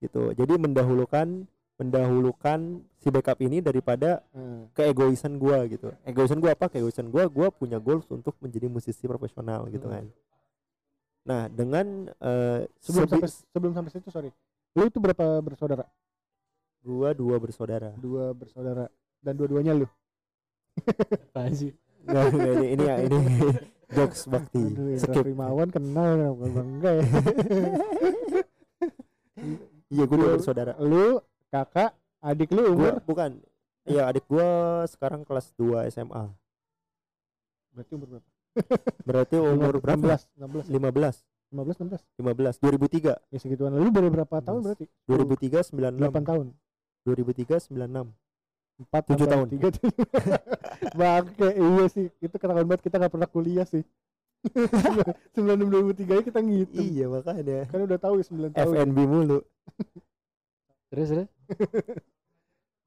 gitu. 0.00 0.32
Jadi 0.32 0.54
mendahulukan 0.56 1.44
mendahulukan 1.82 2.60
si 2.96 3.10
backup 3.10 3.38
ini 3.38 3.58
daripada 3.58 4.22
Hmm. 4.30 4.70
keegoisan 4.72 5.34
gua 5.36 5.66
gitu. 5.66 5.90
Egoisan 6.02 6.38
gua 6.38 6.54
apa? 6.54 6.66
Keegoisan 6.66 7.06
gua 7.06 7.26
gua 7.26 7.50
punya 7.50 7.76
goals 7.76 8.06
untuk 8.08 8.38
menjadi 8.38 8.66
musisi 8.66 9.02
profesional 9.04 9.66
gitu 9.66 9.84
Hmm. 9.84 9.92
kan. 9.92 10.04
Nah 11.22 11.42
dengan 11.46 11.86
eh, 12.14 12.66
sebelum 12.78 13.06
sebi- 13.06 13.20
sampai 13.20 13.30
sebelum 13.50 13.72
sampai 13.72 13.90
situ 13.90 14.08
sorry. 14.08 14.30
Lu 14.72 14.82
itu 14.84 14.96
berapa 14.96 15.38
bersaudara? 15.40 15.84
Gua 16.80 17.10
dua 17.12 17.36
bersaudara. 17.36 17.90
Dua 17.94 18.30
bersaudara. 18.30 18.86
Dan 19.18 19.34
dua-duanya 19.34 19.74
lu? 19.74 19.86
Apaan 21.30 21.52
sih? 21.52 21.70
Nggak, 22.02 22.24
ini 22.32 22.66
ini 22.72 22.82
ya 22.82 22.96
ini 23.00 23.18
jokes 23.94 24.26
bakti. 24.26 24.58
Aduh, 24.58 24.98
skip. 24.98 25.22
Primawan 25.22 25.68
kenal 25.68 26.34
enggak 26.40 26.94
ya? 26.98 27.06
Iya 29.86 30.04
gua 30.08 30.16
dua 30.16 30.30
bersaudara. 30.34 30.72
lu 30.80 31.20
kakak 31.52 31.92
adik 32.24 32.48
lu 32.50 32.64
gua 32.64 32.72
umur 32.72 32.94
bukan. 33.04 33.30
Iya 33.84 34.08
adik 34.08 34.24
gua 34.24 34.82
sekarang 34.88 35.22
kelas 35.28 35.52
2 35.60 35.92
SMA 35.92 36.32
berarti 37.72 37.92
umur 37.96 38.08
berapa? 38.16 38.28
Berarti 39.08 39.34
umur 39.40 39.74
berapa? 39.80 39.96
16 39.96 40.28
16 40.36 40.68
15 40.68 41.24
15 41.52 41.88
16 41.88 42.04
15 42.20 42.60
2003 42.60 43.32
ya 43.32 43.38
segituan. 43.40 43.72
Lu 43.72 43.88
baru 43.88 44.12
berapa 44.12 44.44
tahun 44.44 44.60
Yes. 44.60 44.66
berarti 44.68 44.84
2003 45.08 45.72
8 45.72 46.20
96 46.20 46.28
tahun. 46.28 46.46
2003 47.08 47.64
96 47.72 48.12
4 48.92 49.08
Tujuh 49.08 49.26
tahun. 49.28 49.46
3 49.56 49.72
bangke 51.00 51.48
iya 51.48 51.84
sih. 51.88 52.06
Itu 52.20 52.36
ketahuan 52.36 52.68
banget 52.68 52.84
kita 52.84 53.00
gak 53.00 53.12
pernah 53.12 53.28
kuliah 53.28 53.64
sih. 53.64 53.84
96 55.32 55.96
2003 55.96 56.28
kita 56.28 56.40
ngitung. 56.44 56.84
Iya 56.92 57.06
makanya. 57.08 57.58
Kan 57.72 57.80
udah 57.88 57.98
tahu 58.00 58.20
ya 58.20 58.24
9 58.28 58.52
tahun. 58.52 58.72
FNB 58.76 58.98
mulu 59.08 59.38
Terus 60.92 61.08
terus. 61.08 61.28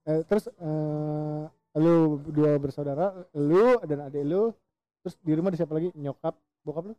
Eh, 0.05 0.21
terus 0.29 0.45
eh, 0.45 1.43
lu 1.81 2.21
dua 2.29 2.61
bersaudara 2.61 3.25
lu 3.33 3.81
dan 3.89 4.05
adik 4.05 4.21
lu 4.21 4.53
terus 5.01 5.17
di 5.25 5.33
rumah 5.33 5.49
ada 5.49 5.57
siapa 5.57 5.73
lagi? 5.73 5.89
Nyokap 5.97 6.37
bokap 6.61 6.93
lu? 6.93 6.95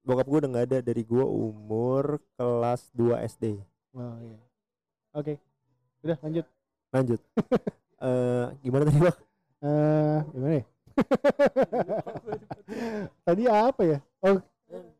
Bokap 0.00 0.24
gue 0.24 0.38
udah 0.40 0.50
nggak 0.56 0.66
ada. 0.72 0.78
Dari 0.80 1.04
gue 1.04 1.24
umur 1.28 2.16
kelas 2.40 2.88
2 2.96 3.20
SD 3.36 3.60
oh 3.92 4.16
iya. 4.24 4.40
Oke. 5.12 5.36
Udah 6.00 6.16
lanjut. 6.24 6.48
Lanjut. 6.88 7.20
Eh 7.98 8.46
gimana 8.62 8.86
tadi 8.86 9.02
bang 9.02 9.18
eh 9.66 10.18
gimana 10.30 10.54
ya? 10.54 10.64
Tadi 13.26 13.42
apa 13.50 13.82
ya? 13.82 13.98
Oh 14.22 14.38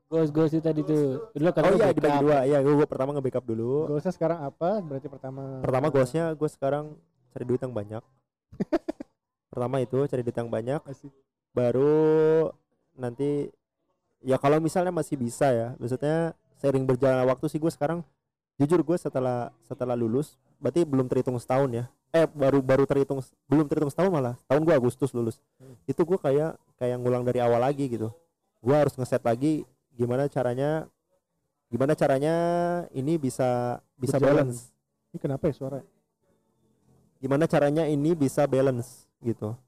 Ghost 0.08 0.32
ghost 0.32 0.52
itu 0.56 0.64
tadi 0.64 0.80
tuh. 0.80 1.28
Dulu 1.36 1.52
kan 1.52 1.68
oh 1.68 1.76
iya 1.76 1.92
dibagi 1.92 2.18
dua. 2.24 2.38
Ya 2.48 2.58
gue 2.64 2.88
pertama 2.88 3.12
nge-backup 3.12 3.44
dulu. 3.44 3.92
Goalsnya 3.92 4.12
sekarang 4.16 4.40
apa? 4.40 4.80
Berarti 4.80 5.06
pertama 5.12 5.60
pertama 5.60 5.86
goalsnya 5.92 6.32
gue 6.32 6.48
sekarang 6.48 6.96
cari 7.36 7.44
duit 7.44 7.60
yang 7.60 7.76
banyak. 7.76 8.02
Pertama 9.52 9.80
itu 9.84 9.98
cari 10.08 10.22
duit 10.24 10.36
yang 10.36 10.48
banyak. 10.48 10.80
Asik. 10.88 11.12
baru 11.56 12.52
nanti 12.94 13.50
ya 14.22 14.38
kalau 14.38 14.62
misalnya 14.62 14.94
masih 14.94 15.18
bisa 15.18 15.50
ya 15.50 15.74
maksudnya 15.80 16.36
sering 16.60 16.86
berjalan 16.86 17.26
waktu 17.26 17.50
sih 17.50 17.58
gue 17.58 17.72
sekarang 17.72 18.04
jujur 18.60 18.84
gue 18.84 18.94
setelah 18.94 19.50
setelah 19.66 19.98
lulus 19.98 20.38
berarti 20.62 20.86
belum 20.86 21.10
terhitung 21.10 21.36
setahun 21.40 21.68
ya. 21.72 21.84
Eh 22.14 22.24
baru 22.30 22.62
baru 22.62 22.84
terhitung 22.86 23.20
belum 23.50 23.66
terhitung 23.66 23.90
setahun 23.90 24.12
malah 24.12 24.34
tahun 24.46 24.62
gue 24.64 24.74
Agustus 24.76 25.10
lulus. 25.12 25.42
Hmm. 25.60 25.74
itu 25.84 26.00
gue 26.00 26.18
kayak 26.20 26.56
kayak 26.78 26.96
ngulang 26.96 27.26
dari 27.26 27.42
awal 27.42 27.58
lagi 27.60 27.84
gitu. 27.90 28.08
Gue 28.62 28.76
harus 28.76 28.94
ngeset 28.96 29.20
lagi 29.24 29.66
gimana 29.98 30.30
caranya 30.30 30.86
gimana 31.68 31.92
caranya 31.98 32.34
ini 32.94 33.18
bisa 33.18 33.82
bisa 33.98 34.16
Berjalan. 34.16 34.46
balance 34.46 34.70
ini 35.10 35.18
kenapa 35.18 35.50
ya 35.50 35.54
suara 35.58 35.78
gimana 37.18 37.44
caranya 37.50 37.84
ini 37.90 38.14
bisa 38.14 38.46
balance 38.46 39.10
gitu 39.20 39.58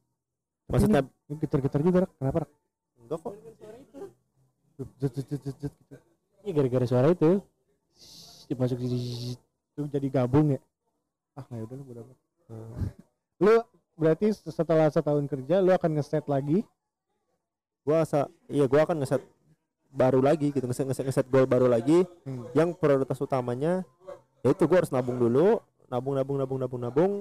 maksudnya 0.71 1.03
ini 1.27 1.35
getar-getar 1.43 1.83
juga 1.83 2.07
Rak. 2.07 2.11
kenapa 2.15 2.37
Rak? 2.47 2.51
enggak 3.03 3.19
kok 3.19 3.35
gitu. 3.43 3.65
Iya 6.41 6.53
gara-gara 6.57 6.87
suara 6.89 7.13
itu. 7.13 7.43
Shhh, 8.01 8.57
Masuk 8.57 8.81
di 8.81 9.35
itu 9.37 9.81
jadi 9.87 10.09
gabung 10.11 10.57
ya 10.57 10.61
ah 11.39 11.45
nggak 11.47 11.63
udah 11.69 11.77
lu 11.79 11.85
bodo 11.87 12.01
amat. 12.03 12.19
Hmm. 12.51 12.87
lu 13.39 13.55
berarti 13.95 14.35
setelah 14.35 14.91
setahun 14.91 15.25
kerja 15.31 15.63
lu 15.63 15.71
akan 15.71 15.91
ngeset 16.01 16.27
lagi 16.27 16.67
gua 17.87 18.03
asa 18.03 18.27
iya 18.51 18.67
gua 18.67 18.83
akan 18.83 18.99
ngeset 19.05 19.23
baru 19.91 20.21
lagi 20.21 20.49
gitu 20.49 20.63
ngeset 20.63 20.87
ngeset 20.87 21.05
ngeset 21.05 21.27
goal 21.27 21.45
baru 21.45 21.67
lagi 21.67 22.07
Hmm. 22.23 22.47
yang 22.53 22.71
prioritas 22.73 23.19
utamanya 23.19 23.83
yaitu 24.41 24.65
gua 24.65 24.81
harus 24.81 24.91
nabung 24.91 25.17
dulu 25.17 25.59
nabung 25.87 26.15
nabung 26.15 26.37
nabung 26.37 26.59
nabung 26.59 26.81
nabung 26.81 27.13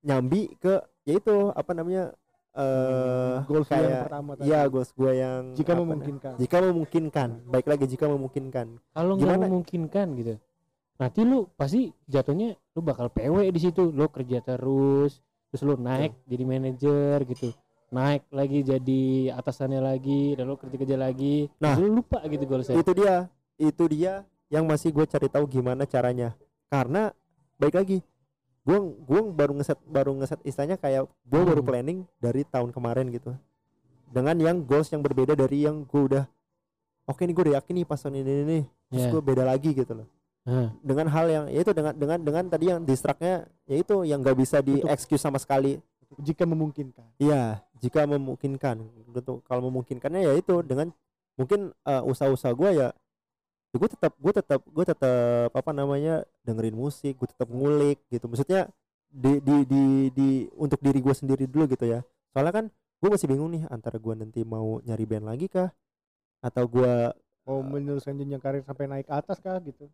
nyambi 0.00 0.54
ke 0.56 0.78
yaitu 1.02 1.34
apa 1.52 1.72
namanya 1.72 2.14
eh 2.54 3.36
goals 3.44 3.66
lu 3.66 3.74
yang 3.74 3.84
kayak 3.84 4.02
pertama 4.06 4.30
tadi 4.32 4.46
iya 4.46 4.60
goals 4.64 4.90
gua 4.92 5.12
yang 5.12 5.42
jika 5.52 5.72
memungkinkan 5.74 6.32
na- 6.32 6.38
jika 6.38 6.56
memungkinkan 6.62 7.28
baik 7.44 7.66
lagi 7.66 7.84
jika 7.86 8.06
memungkinkan 8.06 8.66
kalau 8.90 9.12
nggak 9.14 9.26
Gimana? 9.28 9.44
memungkinkan 9.44 10.06
gitu. 10.16 10.34
Nanti 10.96 11.20
lu 11.22 11.44
pasti 11.52 11.92
jatuhnya 12.06 12.56
lu 12.72 12.80
bakal 12.80 13.12
PW 13.12 13.52
di 13.52 13.60
situ. 13.60 13.92
Lu 13.92 14.08
kerja 14.08 14.40
terus, 14.40 15.20
terus 15.46 15.60
lu 15.60 15.76
naik 15.76 16.16
jadi 16.24 16.40
manajer 16.42 17.20
gitu. 17.26 17.52
Naik 17.86 18.26
lagi 18.28 18.60
jadi 18.60 19.02
atasannya 19.32 19.78
lagi, 19.78 20.34
dan 20.34 20.46
lu 20.46 20.54
kerja-kerja 20.54 20.96
lagi. 20.96 21.46
Nah. 21.56 21.78
Lu 21.78 21.90
lupa 21.94 22.18
gitu 22.24 22.42
goalsnya. 22.44 22.74
itu 22.76 22.92
dia 22.92 23.30
itu 23.56 23.84
dia 23.86 24.12
yang 24.46 24.62
masih 24.62 24.90
gue 24.90 25.02
cari 25.02 25.26
tahu 25.26 25.48
gimana 25.48 25.82
caranya 25.82 26.36
karena 26.66 27.10
baik 27.56 27.74
lagi 27.74 27.98
gue 28.62 28.78
gue 29.00 29.20
baru 29.32 29.56
ngeset 29.56 29.80
baru 29.82 30.12
ngeset 30.14 30.38
istilahnya 30.44 30.76
kayak 30.76 31.02
gue 31.24 31.40
baru 31.40 31.62
Hmm. 31.62 31.66
planning 31.66 31.98
dari 32.16 32.44
tahun 32.44 32.68
kemarin 32.68 33.08
gitu 33.08 33.32
dengan 34.06 34.36
yang 34.36 34.60
goals 34.60 34.86
yang 34.88 35.00
berbeda 35.00 35.32
dari 35.32 35.64
yang 35.64 35.82
gue 35.82 36.02
udah 36.04 36.24
oke 37.04 37.18
nih 37.18 37.32
gue 37.32 37.44
udah 37.44 37.54
yakin 37.56 37.74
nih 37.74 37.86
pas 37.86 37.96
tahun 37.96 38.16
ini 38.18 38.32
nih 38.44 38.62
terus 38.86 39.02
Ya. 39.02 39.10
gue 39.10 39.22
beda 39.24 39.42
lagi 39.42 39.70
gitu 39.72 39.92
loh 39.94 40.08
Nah, 40.44 40.70
dengan 40.78 41.06
hal 41.08 41.26
yang 41.26 41.44
yaitu 41.48 41.72
dengan 41.72 41.90
dengan 41.90 42.18
dengan 42.20 42.44
tadi 42.46 42.70
yang 42.70 42.78
distractnya 42.80 43.50
yaitu 43.64 44.04
yang 44.04 44.22
nggak 44.22 44.36
bisa 44.36 44.60
di 44.60 44.78
Betul. 44.78 44.92
excuse 44.92 45.18
sama 45.18 45.40
sekali 45.40 45.82
jika 46.22 46.44
memungkinkan 46.46 47.06
Iya, 47.18 47.60
jika 47.80 48.06
memungkinkan. 48.08 48.76
Betul. 49.10 49.42
Kalau 49.44 49.66
memungkinkannya 49.68 50.26
ya 50.26 50.32
itu 50.36 50.62
dengan 50.64 50.92
mungkin 51.36 51.72
eh, 51.84 52.02
usaha-usaha 52.04 52.52
gue 52.56 52.70
ya, 52.80 52.88
ya 53.70 53.76
gue 53.76 53.90
tetap 53.90 54.12
gue 54.16 54.32
tetap 54.32 54.60
gue 54.64 54.84
tetap 54.84 55.50
apa 55.52 55.70
namanya 55.74 56.24
dengerin 56.46 56.76
musik, 56.76 57.16
gue 57.18 57.28
tetap 57.28 57.48
ngulik 57.50 58.00
gitu. 58.08 58.26
Maksudnya 58.30 58.70
di 59.10 59.40
di 59.40 59.56
di 59.68 59.84
di 60.12 60.28
untuk 60.56 60.80
diri 60.80 61.00
gue 61.00 61.14
sendiri 61.14 61.44
dulu 61.48 61.68
gitu 61.70 61.84
ya. 61.88 62.00
Soalnya 62.32 62.52
kan 62.52 62.66
gue 63.00 63.08
masih 63.12 63.28
bingung 63.28 63.52
nih 63.52 63.68
antara 63.68 64.00
gue 64.00 64.14
nanti 64.16 64.40
mau 64.42 64.80
nyari 64.80 65.04
band 65.04 65.26
lagi 65.28 65.46
kah 65.52 65.68
atau 66.40 66.64
gue 66.68 66.92
mau 67.46 67.58
meneruskan 67.62 68.16
jenjang 68.18 68.42
karir 68.42 68.62
sampai 68.64 68.90
naik 68.90 69.08
atas 69.08 69.38
kah 69.38 69.60
gitu 69.62 69.86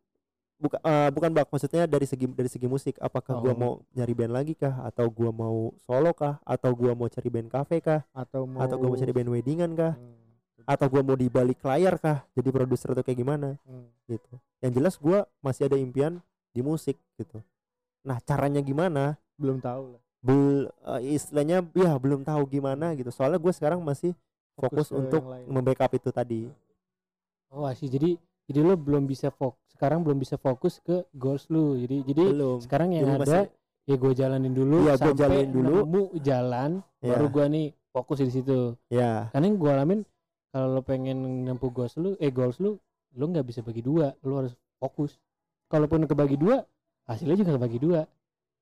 bukan 0.61 0.80
eh, 0.82 1.09
bukan 1.14 1.30
bak 1.32 1.46
maksudnya 1.48 1.84
dari 1.86 2.07
segi 2.09 2.26
dari 2.28 2.50
segi 2.50 2.66
musik 2.66 2.94
apakah 2.98 3.38
Oh. 3.40 3.55
mau 3.57 3.72
nyari 3.94 4.12
band 4.16 4.32
lagi 4.32 4.53
kah? 4.57 4.82
Atau 4.84 5.09
gue 5.09 5.30
mau 5.30 5.72
solo 5.84 6.11
kah? 6.12 6.40
Atau 6.44 6.72
gue 6.74 6.92
mau 6.92 7.09
cari 7.09 7.28
band 7.30 7.48
cafe 7.48 7.80
kah? 7.80 8.03
Atau 8.12 8.44
mau 8.44 8.61
atau 8.62 8.76
gue 8.76 8.88
mau 8.88 8.98
cari 8.98 9.12
band 9.12 9.30
weddingan 9.32 9.72
kah? 9.76 9.94
Hmm, 9.96 10.22
atau 10.66 10.86
gua 10.86 11.03
mau 11.03 11.16
di 11.18 11.26
balik 11.26 11.59
layar 11.62 11.98
kah? 11.98 12.22
Jadi 12.38 12.48
produser 12.55 12.94
atau 12.94 13.03
kayak 13.03 13.18
gimana? 13.18 13.59
Hmm. 13.66 13.90
gitu. 14.07 14.34
Yang 14.62 14.72
jelas 14.78 14.94
gua 14.98 15.18
masih 15.42 15.66
ada 15.66 15.78
impian 15.78 16.20
di 16.53 16.61
musik 16.61 16.98
gitu. 17.18 17.40
Nah 18.07 18.18
caranya 18.22 18.61
gimana? 18.61 19.16
Belum 19.38 19.59
tahu 19.59 19.96
lah. 19.96 20.03
Bel 20.22 20.70
eh, 20.70 21.18
istilahnya 21.18 21.66
ya 21.74 21.98
belum 21.98 22.22
tahu 22.22 22.42
gimana 22.46 22.94
gitu. 22.94 23.11
Soalnya 23.11 23.42
gue 23.42 23.53
sekarang 23.55 23.82
masih 23.82 24.14
Fokus 24.53 24.92
fokus, 24.92 24.94
untuk 24.94 25.22
membackup 25.48 25.90
itu 25.96 26.11
tadi. 26.12 26.40
Oh 27.50 27.66
sih 27.72 27.88
jadi 27.88 28.14
jadi 28.46 28.61
lu 28.62 28.76
belum 28.76 29.09
bisa 29.09 29.32
fokus 29.32 29.59
sekarang 29.83 30.07
belum 30.07 30.22
bisa 30.22 30.39
fokus 30.39 30.78
ke 30.78 31.03
goals 31.11 31.51
lu. 31.51 31.74
Jadi 31.74 32.07
jadi 32.07 32.22
belum 32.30 32.62
sekarang 32.62 32.95
yang 32.95 33.03
Jadi 33.03 33.14
ada 33.18 33.26
masih- 33.43 33.51
ya 33.83 33.95
gue 33.99 34.12
jalanin 34.14 34.53
dulu 34.55 34.76
Iya, 34.78 34.87
gua 34.87 34.95
sampai 34.95 35.18
jalanin 35.18 35.51
dulu. 35.51 35.74
nemu 35.83 36.03
jalan 36.22 36.70
ya 37.03 37.11
baru 37.11 37.26
gua 37.26 37.47
nih 37.51 37.66
fokus 37.91 38.18
di 38.22 38.30
situ. 38.30 38.78
ya 38.87 39.26
Karena 39.35 39.45
yang 39.51 39.59
gue 39.59 39.70
alamin 39.74 40.01
kalau 40.55 40.66
lo 40.70 40.80
pengen 40.87 41.18
nempuh 41.43 41.74
goals 41.74 41.99
lu, 41.99 42.14
eh 42.16 42.30
goals 42.30 42.62
lu, 42.62 42.78
lu 43.18 43.24
nggak 43.26 43.43
bisa 43.43 43.59
bagi 43.59 43.83
dua, 43.83 44.14
lu 44.22 44.39
harus 44.39 44.55
fokus. 44.78 45.18
Kalaupun 45.66 46.07
kebagi 46.07 46.39
dua, 46.39 46.62
hasilnya 47.11 47.43
juga 47.43 47.59
kebagi 47.59 47.83
dua. 47.83 48.07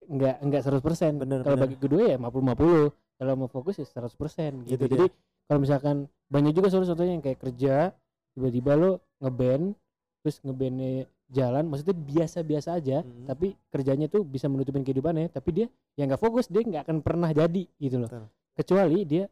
Nggak 0.09 0.35
nggak 0.41 0.63
100%. 0.65 1.21
Bener, 1.21 1.45
Kalau 1.45 1.59
bagi 1.61 1.77
kedua 1.77 2.03
ya 2.07 2.17
50-50. 2.17 2.95
Kalau 3.21 3.33
mau 3.37 3.51
fokus 3.53 3.77
ya 3.77 3.85
100% 3.85 4.65
gitu. 4.65 4.73
Gitu 4.73 4.85
dia. 4.89 4.97
Jadi 4.97 5.07
kalau 5.45 5.61
misalkan 5.61 5.97
banyak 6.33 6.57
juga 6.57 6.73
soalnya 6.73 7.13
yang 7.13 7.21
kayak 7.21 7.43
kerja 7.45 7.93
tiba-tiba 8.33 8.73
lo 8.73 8.91
ngeband 9.21 9.75
terus 10.21 10.37
ngebandnya 10.41 11.05
jalan 11.31 11.65
maksudnya 11.65 11.95
biasa-biasa 11.95 12.77
aja 12.77 13.01
Mhm. 13.01 13.25
tapi 13.25 13.47
kerjanya 13.69 14.07
tuh 14.07 14.23
bisa 14.23 14.47
menutupin 14.47 14.83
kehidupannya 14.83 15.29
tapi 15.29 15.51
dia 15.55 15.67
yang 15.95 16.11
nggak 16.11 16.21
fokus 16.21 16.47
dia 16.47 16.61
nggak 16.61 16.85
akan 16.85 16.99
pernah 17.01 17.31
jadi 17.31 17.65
gitu 17.77 17.97
loh 17.99 18.11
Betul. 18.11 18.27
kecuali 18.55 18.99
dia 19.05 19.25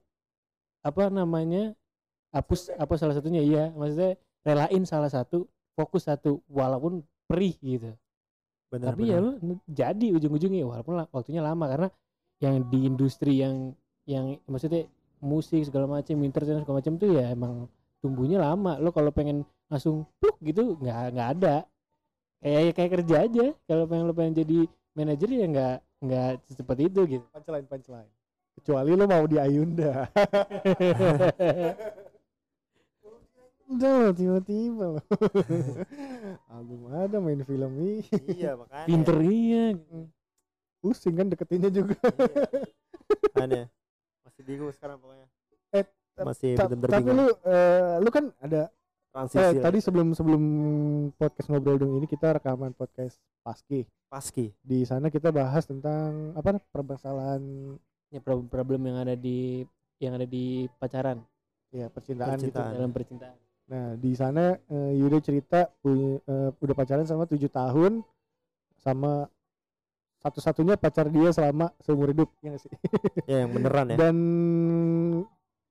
apa 0.81 1.11
namanya 1.11 1.75
hapus 2.31 2.73
apa 2.73 2.95
salah 2.95 3.13
satunya 3.13 3.41
iya 3.41 3.65
maksudnya 3.71 4.15
relain 4.43 4.85
salah 4.85 5.09
satu 5.09 5.45
fokus 5.75 6.07
satu 6.07 6.41
walaupun 6.47 7.01
perih 7.27 7.57
gitu 7.59 7.93
benar 8.69 8.93
tapi 8.93 9.09
ya 9.09 9.19
lu 9.19 9.37
jadi 9.65 10.13
ujung-ujungnya 10.13 10.65
walaupun 10.65 10.95
la- 10.95 11.11
waktunya 11.11 11.41
lama 11.41 11.65
karena 11.67 11.89
yang 12.39 12.63
di 12.69 12.85
industri 12.85 13.41
yang 13.41 13.73
yang 14.05 14.39
maksudnya 14.45 14.87
musik 15.19 15.67
segala 15.67 15.91
macam 15.91 16.15
entertainment 16.23 16.63
segala 16.63 16.79
macam 16.79 16.95
tuh 16.95 17.11
ya 17.11 17.33
emang 17.33 17.67
tumbuhnya 17.99 18.39
lama 18.39 18.79
lo 18.79 18.95
kalau 18.95 19.11
pengen 19.11 19.43
langsung 19.67 20.07
pluk 20.23 20.39
gitu 20.43 20.79
nggak 20.79 21.13
nggak 21.15 21.29
ada 21.39 21.57
kayak 22.39 22.73
kayak 22.79 22.91
kerja 23.01 23.17
aja 23.27 23.47
kalau 23.67 23.85
pengen 23.91 24.05
lo 24.07 24.15
pengen 24.15 24.35
jadi 24.39 24.59
manajer 24.95 25.29
ya 25.31 25.47
nggak 25.51 25.77
nggak 25.99 26.31
secepat 26.47 26.79
itu 26.79 27.01
gitu 27.19 27.25
Punchline, 27.35 27.67
punchline. 27.67 28.11
Kecuali 28.59 28.91
lo 28.99 29.07
mau 29.07 29.23
di 29.27 29.39
Ayunda. 29.39 30.11
Udah 33.71 34.11
tiba-tiba 34.11 34.99
lo. 34.99 35.03
Album 36.51 36.91
ada 36.91 37.23
main 37.23 37.43
film 37.47 37.73
ini. 37.79 38.03
iya 38.35 38.59
makanya 38.59 38.87
pinter 38.91 39.17
iya 39.23 39.79
Pusing 40.83 41.15
kan 41.19 41.27
deketinnya 41.31 41.71
juga. 41.71 41.99
Iya. 43.39 43.45
Aneh. 43.45 43.65
masih 44.27 44.43
bingung 44.45 44.71
sekarang 44.71 45.01
pokoknya 45.01 45.27
masih 46.25 46.53
Ta- 46.55 46.67
bener-bener 46.67 46.91
tapi 46.95 47.11
lu 47.11 47.27
eh, 47.45 47.95
lu 48.01 48.11
kan 48.11 48.25
ada 48.39 48.61
transisi 49.09 49.39
eh, 49.41 49.51
lah. 49.55 49.63
tadi 49.65 49.79
sebelum 49.79 50.09
sebelum 50.13 50.43
podcast 51.15 51.47
ngobrol 51.49 51.77
dong 51.77 51.93
ini 51.97 52.07
kita 52.07 52.37
rekaman 52.37 52.73
podcast 52.73 53.17
Paski. 53.41 53.89
paski 54.09 54.53
Di 54.61 54.85
sana 54.85 55.09
kita 55.09 55.29
bahas 55.31 55.65
tentang 55.65 56.33
apa 56.33 56.61
permasalahan 56.69 57.41
ya 58.09 58.21
problem 58.21 58.49
problem 58.49 58.81
yang 58.85 58.99
ada 59.01 59.15
di 59.15 59.65
yang 59.99 60.15
ada 60.15 60.25
di 60.25 60.65
pacaran 60.79 61.21
ya 61.69 61.89
percintaan, 61.89 62.37
gitu. 62.37 62.49
Percintaan. 62.49 62.73
dalam 62.73 62.93
percintaan 62.93 63.37
Nah, 63.69 64.01
di 64.01 64.17
sana 64.17 64.57
eh, 64.57 64.93
Yuda 64.97 65.21
cerita 65.21 65.69
punya, 65.85 66.17
eh, 66.25 66.49
udah 66.57 66.73
pacaran 66.73 67.05
sama 67.05 67.29
tujuh 67.29 67.53
tahun 67.53 68.01
sama 68.81 69.29
satu-satunya 70.19 70.75
pacar 70.75 71.13
dia 71.13 71.29
selama 71.31 71.69
seumur 71.79 72.11
hidup 72.11 72.33
ya 72.41 72.57
sih? 72.57 72.73
ya 73.29 73.45
yang 73.45 73.53
beneran 73.53 73.93
ya 73.93 73.97
Dan 74.01 74.17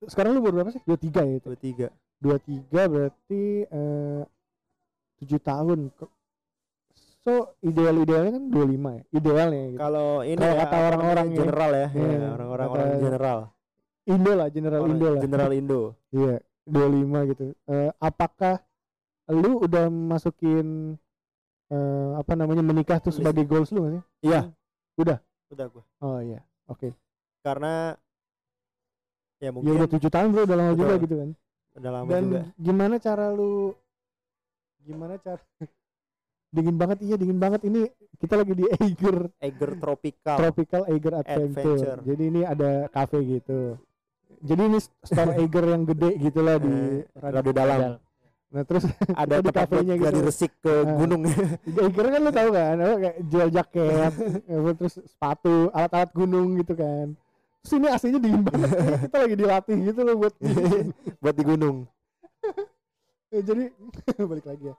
sekarang 0.06 0.38
lu 0.38 0.46
berapa 0.46 0.70
sih? 0.70 0.82
23 0.86 1.26
ya 1.26 1.34
itu. 1.42 1.48
dua 1.50 1.58
tiga 1.58 1.88
23 2.22 2.82
berarti 2.86 3.42
eh, 3.66 4.22
tujuh 5.18 5.40
tahun. 5.42 5.80
Ko- 5.98 6.14
So 7.28 7.60
ideal-idealnya 7.60 8.40
kan 8.40 8.44
25 8.48 8.90
ya. 8.96 9.04
Idealnya 9.12 9.62
gitu. 9.76 9.80
kalau 9.84 10.10
ini 10.24 10.40
Kalau 10.40 10.54
ya, 10.56 10.62
kata 10.64 10.78
orang-orang 10.80 11.28
ya. 11.28 11.38
general 11.44 11.72
ya, 11.76 11.88
Iya, 11.92 12.08
ya, 12.08 12.28
orang-orang 12.40 12.68
orang 12.72 12.90
general 13.04 13.40
Indo 14.08 14.32
lah, 14.32 14.48
general 14.48 14.80
Orang 14.80 14.92
Indo 14.96 15.08
lah. 15.12 15.22
general 15.28 15.52
Indo 15.52 15.82
Iya, 16.16 16.36
25 16.64 17.20
gitu. 17.28 17.44
Eh, 17.68 17.90
apakah 18.00 18.64
lu 19.28 19.60
udah 19.60 19.92
masukin 19.92 20.96
eh, 21.68 22.12
apa 22.16 22.32
namanya 22.40 22.64
menikah 22.64 23.04
tuh 23.04 23.12
sebagai 23.12 23.44
goals 23.44 23.76
lu 23.76 23.84
gak 23.84 23.94
sih? 24.00 24.04
iya 24.32 24.48
Udah? 24.96 25.20
udah 25.52 25.66
gua 25.68 25.84
Oh 26.00 26.20
iya, 26.24 26.40
oke. 26.72 26.96
karena 27.44 27.96
Ya 29.38 29.44
ya 29.44 29.50
mungkin 29.54 29.70
udah 29.72 29.88
tujuh 29.88 30.10
tahun 30.10 30.28
bro, 30.32 30.42
udah 30.44 30.58
lama 30.58 30.72
juga 30.74 30.96
gitu 30.98 31.16
kan. 31.16 31.30
udah 31.78 31.92
lama 31.94 32.08
Dan 32.10 32.22
juga 32.26 32.42
gimana 32.58 32.96
cara 32.98 33.26
lu 33.30 33.78
gimana 34.80 35.14
cara 35.18 35.38
dingin 36.48 36.74
banget 36.74 36.98
iya 37.02 37.16
dingin 37.16 37.38
banget 37.38 37.62
ini 37.64 37.86
kita 38.18 38.34
lagi 38.34 38.54
di 38.56 38.66
Eiger 38.74 39.30
Eiger 39.38 39.72
Tropical 39.78 40.36
Tropical 40.36 40.82
Eiger 40.88 41.14
Adventure. 41.16 41.54
Adventure. 41.54 42.00
Jadi 42.04 42.24
ini 42.26 42.42
ada 42.42 42.72
cafe 42.88 43.18
gitu. 43.22 43.78
Jadi 44.40 44.62
ini 44.64 44.78
store 45.04 45.34
Eiger 45.40 45.66
yang 45.68 45.84
gede 45.86 46.10
gitu 46.18 46.40
lah 46.42 46.58
di 46.58 46.74
Eh, 46.98 47.06
rada- 47.14 47.40
rada 47.40 47.52
dalam 47.54 47.80
Nah 48.48 48.64
terus 48.64 48.88
ada 49.22 49.36
di 49.38 49.50
kafenya 49.52 49.94
gitu. 50.00 50.18
resik 50.24 50.56
ke 50.58 50.72
Ah. 50.72 50.98
gunung 50.98 51.22
Eiger 51.68 52.06
kan 52.08 52.22
lu 52.24 52.32
tahu 52.32 52.50
kan, 52.50 52.76
kayak 52.80 53.18
jual 53.28 53.50
jaket, 53.52 54.12
terus 54.74 54.94
sepatu, 55.04 55.68
alat-alat 55.70 56.10
gunung 56.10 56.56
gitu 56.56 56.74
kan. 56.74 57.14
Terus 57.64 57.74
ini 57.78 57.88
aslinya 57.92 58.20
dingin 58.22 58.44
banget. 58.46 58.70
Kita 59.10 59.18
lagi 59.20 59.36
dilatih 59.36 59.78
gitu 59.92 60.02
loh 60.06 60.16
buat 60.22 60.36
buat 61.22 61.36
di 61.36 61.44
gunung 61.44 61.78
Ya, 63.34 63.44
jadi 63.44 63.76
balik 64.24 64.48
lagi 64.48 64.72
ya. 64.72 64.76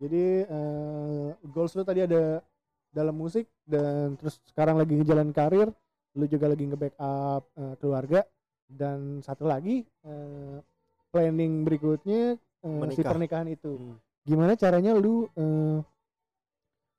Jadi 0.00 0.24
eh, 0.48 1.28
goals 1.52 1.76
lu 1.76 1.84
tadi 1.84 2.00
ada 2.00 2.40
dalam 2.88 3.12
musik 3.12 3.44
dan 3.68 4.16
terus 4.16 4.40
sekarang 4.48 4.80
lagi 4.80 4.96
ngejalan 4.96 5.36
karir, 5.36 5.68
lu 6.16 6.24
juga 6.24 6.48
lagi 6.48 6.64
nge-backup 6.64 7.44
eh, 7.60 7.74
keluarga 7.76 8.20
dan 8.72 9.20
satu 9.20 9.44
lagi 9.44 9.84
eh, 9.84 10.56
planning 11.12 11.60
berikutnya 11.68 12.40
eh, 12.40 12.88
si 12.96 13.04
pernikahan 13.04 13.52
itu. 13.52 13.76
Hmm. 13.76 14.00
Gimana 14.24 14.56
caranya 14.56 14.96
lu 14.96 15.28
eh, 15.36 15.78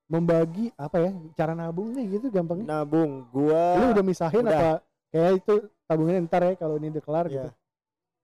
membagi 0.06 0.70
apa 0.78 1.02
ya 1.02 1.12
cara 1.34 1.58
nabungnya 1.58 2.06
gitu 2.06 2.30
gampangnya? 2.30 2.78
nabung 2.78 3.26
gua 3.34 3.74
lu 3.82 3.86
udah 3.98 4.06
misahin 4.06 4.46
udah. 4.46 4.54
apa 4.54 4.72
kayak 5.16 5.32
itu 5.40 5.54
tabungnya 5.88 6.20
ntar 6.28 6.44
ya 6.44 6.54
kalau 6.60 6.76
ini 6.76 6.92
udah 6.92 7.04
kelar 7.08 7.26
gitu. 7.32 7.40
ya 7.40 7.56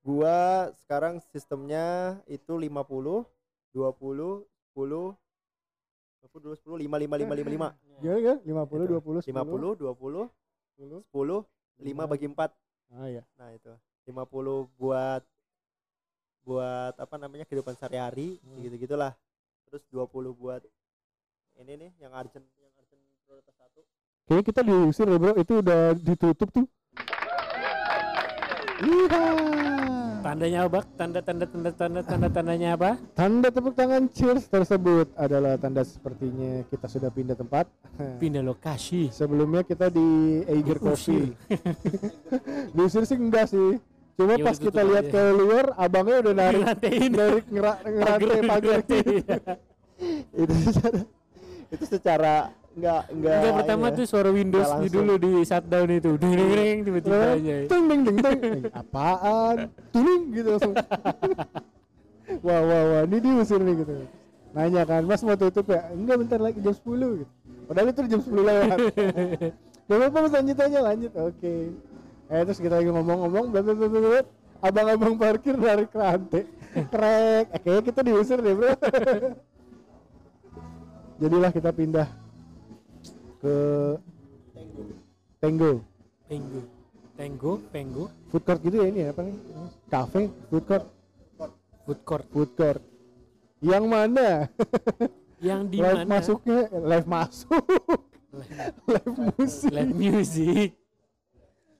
gua 0.03 0.39
sekarang 0.83 1.23
sistemnya 1.31 2.19
itu 2.27 2.51
50 2.51 3.23
20 3.71 4.43
10 4.75 4.75
20 4.75 5.15
20 6.19 6.51
10 6.59 6.83
5 6.83 6.83
5 6.83 6.83
5 6.83 7.15
5 7.15 7.31
5 7.31 7.47
5 7.47 7.71
Gimana 8.01 8.19
kan? 8.19 8.37
50 8.43 8.75
Gitu. 8.75 8.91
20 8.91 9.23
10 9.23 9.31
50 9.31 9.79
20 9.79 10.27
10. 10.75 10.99
10 11.07 11.47
5 11.79 12.11
bagi 12.11 12.27
4 12.27 12.51
Ah 12.91 13.07
iya. 13.07 13.23
nah 13.39 13.55
itu 13.55 13.71
50 14.03 14.67
buat 14.75 15.23
buat 16.41 16.93
apa 16.97 17.15
namanya 17.15 17.45
kehidupan 17.45 17.77
sehari-hari 17.77 18.41
Hmm. 18.41 18.59
gitu 18.59 18.75
gitulah 18.81 19.13
terus 19.69 19.85
20 19.87 20.33
buat 20.33 20.59
ini 21.55 21.77
nih 21.77 21.91
yang 22.01 22.11
urgent 22.11 22.43
yang 22.59 22.73
urgent 22.75 22.99
prioritas 23.23 23.55
satu 23.55 23.79
Kayaknya 24.25 24.43
kita 24.43 24.61
diusir 24.63 25.07
ya 25.07 25.17
bro, 25.17 25.33
itu 25.35 25.53
udah 25.59 25.81
ditutup 25.93 26.49
tuh. 26.49 26.65
Iya. 28.81 29.23
tandanya 30.21 30.59
apa 30.65 30.81
tanda 30.95 31.19
tanda 31.19 31.45
tanda 31.45 31.71
tanda 31.71 32.01
tanda 32.01 32.27
tandanya 32.29 32.69
apa 32.73 32.89
Tanda 33.13 33.49
tepuk 33.49 33.73
tangan 33.73 34.05
cheers 34.07 34.45
tersebut 34.45 35.09
adalah 35.13 35.57
tanda 35.57 35.81
sepertinya 35.81 36.61
kita 36.65 36.85
sudah 36.85 37.09
pindah 37.09 37.33
tempat. 37.33 37.65
pindah 38.21 38.41
lokasi 38.41 39.09
Sebelumnya 39.09 39.61
kita 39.61 39.89
di 39.89 40.01
Eiger 40.45 40.77
Coffee. 40.77 41.33
Diusir. 42.75 43.03
Sih 43.03 43.17
enggak 43.17 43.49
sih. 43.49 43.77
Cuma 44.13 44.37
Ya 44.37 44.43
pas 44.43 44.57
kita 44.57 44.81
lihat 44.81 45.05
aja. 45.07 45.13
ke 45.13 45.23
luar, 45.33 45.65
abangnya 45.73 46.17
udah 46.21 46.33
narik 46.35 46.61
Dirantain. 46.61 47.09
narik 47.11 47.45
ngera, 47.47 47.73
ngerantai 47.81 48.41
pagar. 48.45 48.79
Iya. 48.85 49.37
itu 50.41 50.53
secara 50.59 50.99
itu 51.71 51.85
secara 51.87 52.33
enggak 52.71 53.03
enggak 53.11 53.35
Enggak 53.35 53.53
pertama 53.59 53.85
ya. 53.87 53.95
tuh 53.99 54.05
suara 54.07 54.29
Windows 54.31 54.69
di 54.79 54.87
dulu 54.87 55.13
di 55.19 55.31
shutdown 55.43 55.89
itu. 55.91 56.11
Ding 56.15 56.33
ding 56.33 56.51
ding 56.55 56.77
tiba-tiba 56.87 57.17
aja. 57.35 57.55
Ting 57.67 57.83
ding 57.89 58.01
ding 58.07 58.17
ding. 58.17 58.39
Eh, 58.41 58.59
apaan? 58.71 59.55
Tuning 59.91 60.21
gitu 60.31 60.49
langsung. 60.55 60.75
wah 62.47 62.61
wah 62.63 62.81
wah, 62.87 63.01
ini 63.03 63.17
diusir 63.19 63.59
nih 63.59 63.75
gitu. 63.83 63.93
Nanya 64.51 64.83
kan, 64.83 65.03
Mas 65.07 65.23
mau 65.23 65.35
tutup 65.35 65.67
ya? 65.71 65.91
Enggak 65.95 66.23
bentar 66.23 66.39
lagi 66.39 66.59
jam 66.59 66.75
10 66.75 67.23
gitu. 67.23 67.31
Padahal 67.71 67.87
itu 67.91 67.99
jam 68.07 68.19
10 68.19 68.43
lewat. 68.43 68.77
Gak 69.91 69.99
apa-apa 69.99 70.23
mas 70.23 70.31
lanjut 70.31 70.55
aja 70.55 70.79
lanjut. 70.79 71.11
Oke. 71.19 71.55
Eh 72.31 72.41
terus 72.47 72.63
kita 72.63 72.79
lagi 72.79 72.87
ngomong-ngomong. 72.87 73.51
Abang-abang 74.63 75.19
parkir 75.19 75.59
dari 75.59 75.83
rantai. 75.91 76.47
Krek. 76.71 77.45
Eh, 77.51 77.59
kayaknya 77.59 77.83
kita 77.91 77.99
diusir 78.07 78.39
deh 78.39 78.55
bro. 78.55 78.71
Jadilah 81.19 81.51
kita 81.51 81.75
pindah 81.75 82.07
ke 83.41 83.55
Tenggo. 85.41 85.81
Penggo. 86.29 86.61
Tenggo, 87.17 87.51
Penggo, 87.69 88.03
food 88.29 88.41
court 88.41 88.61
gitu 88.61 88.75
ya 88.77 88.87
ini 88.87 88.99
ya 89.03 89.09
apa 89.11 89.21
nih 89.21 89.35
cafe 89.87 90.29
food 90.47 90.63
court 90.63 90.85
food 91.85 91.99
court. 92.01 92.25
food 92.29 92.49
court 92.53 92.81
yang 93.59 93.85
mana 93.85 94.45
Yang 95.41 95.61
di 95.69 95.77
live 95.81 96.01
mana? 96.01 96.09
masuknya 96.17 96.59
live 96.71 97.05
masuk 97.05 97.63
live 98.87 99.11
musik 99.17 99.69
Live 99.69 99.93
music. 99.93 100.69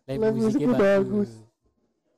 Live, 0.06 0.18
Live 0.20 0.36
musiknya 0.36 0.68
musiknya 0.68 0.74
bagus. 0.78 1.32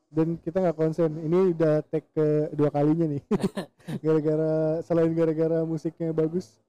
dan 0.09 0.27
kita 0.39 0.57
nggak 0.59 0.77
konsen 0.77 1.11
ini 1.19 1.37
udah 1.53 1.75
take 1.87 2.07
ke 2.11 2.27
dua 2.51 2.69
kalinya 2.69 3.07
nih 3.07 3.21
gara-gara 4.03 4.53
selain 4.81 5.11
gara-gara 5.11 5.59
musiknya 5.63 6.11
bagus 6.11 6.59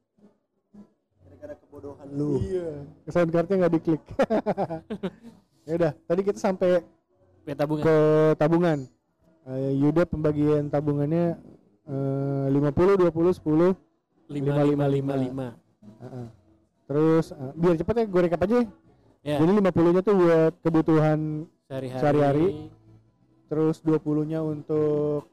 gara-gara 1.45 1.61
kebodohan 1.61 2.07
lu 2.09 2.40
iya 2.40 2.68
sound 3.12 3.28
cardnya 3.28 3.57
nggak 3.61 3.74
diklik 3.76 4.03
ya 5.68 5.72
udah 5.76 5.92
tadi 6.09 6.20
kita 6.24 6.40
sampai 6.40 6.80
Ya 7.45 7.53
tabungan. 7.53 7.84
ke 7.84 7.97
tabungan 8.40 8.78
Eh, 9.45 9.76
Yuda 9.76 10.09
pembagian 10.09 10.72
tabungannya 10.72 11.36
eh, 11.84 12.47
50 12.49 12.97
20 12.97 13.12
10 13.12 13.76
lima 14.32 14.64
lima 14.64 14.86
lima 14.88 15.14
lima. 15.20 15.49
Heeh. 16.01 16.26
Terus 16.88 17.28
eh, 17.28 17.53
biar 17.53 17.76
cepet 17.76 17.95
ya 17.95 18.05
gue 18.09 18.20
recap 18.24 18.40
aja. 18.40 18.64
ya. 18.64 18.64
Ya. 19.20 19.36
Jadi 19.36 19.53
50-nya 19.61 20.01
tuh 20.01 20.16
buat 20.16 20.53
kebutuhan, 20.64 21.45
Sehari-hari. 21.68 22.01
sehari-hari. 22.01 22.49
terus 23.45 23.84
20-nya 23.84 24.40
untuk 24.40 25.28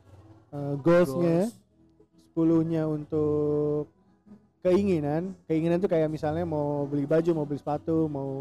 eh, 0.51 0.75
goals-nya, 0.77 1.47
goals. 1.47 1.55
10-nya 2.35 2.83
untuk 2.91 3.87
keinginan 4.61 5.33
keinginan 5.49 5.81
tuh 5.81 5.89
kayak 5.89 6.07
misalnya 6.07 6.45
mau 6.45 6.85
beli 6.85 7.09
baju 7.09 7.29
mau 7.33 7.45
beli 7.49 7.59
sepatu 7.59 8.05
mau 8.05 8.31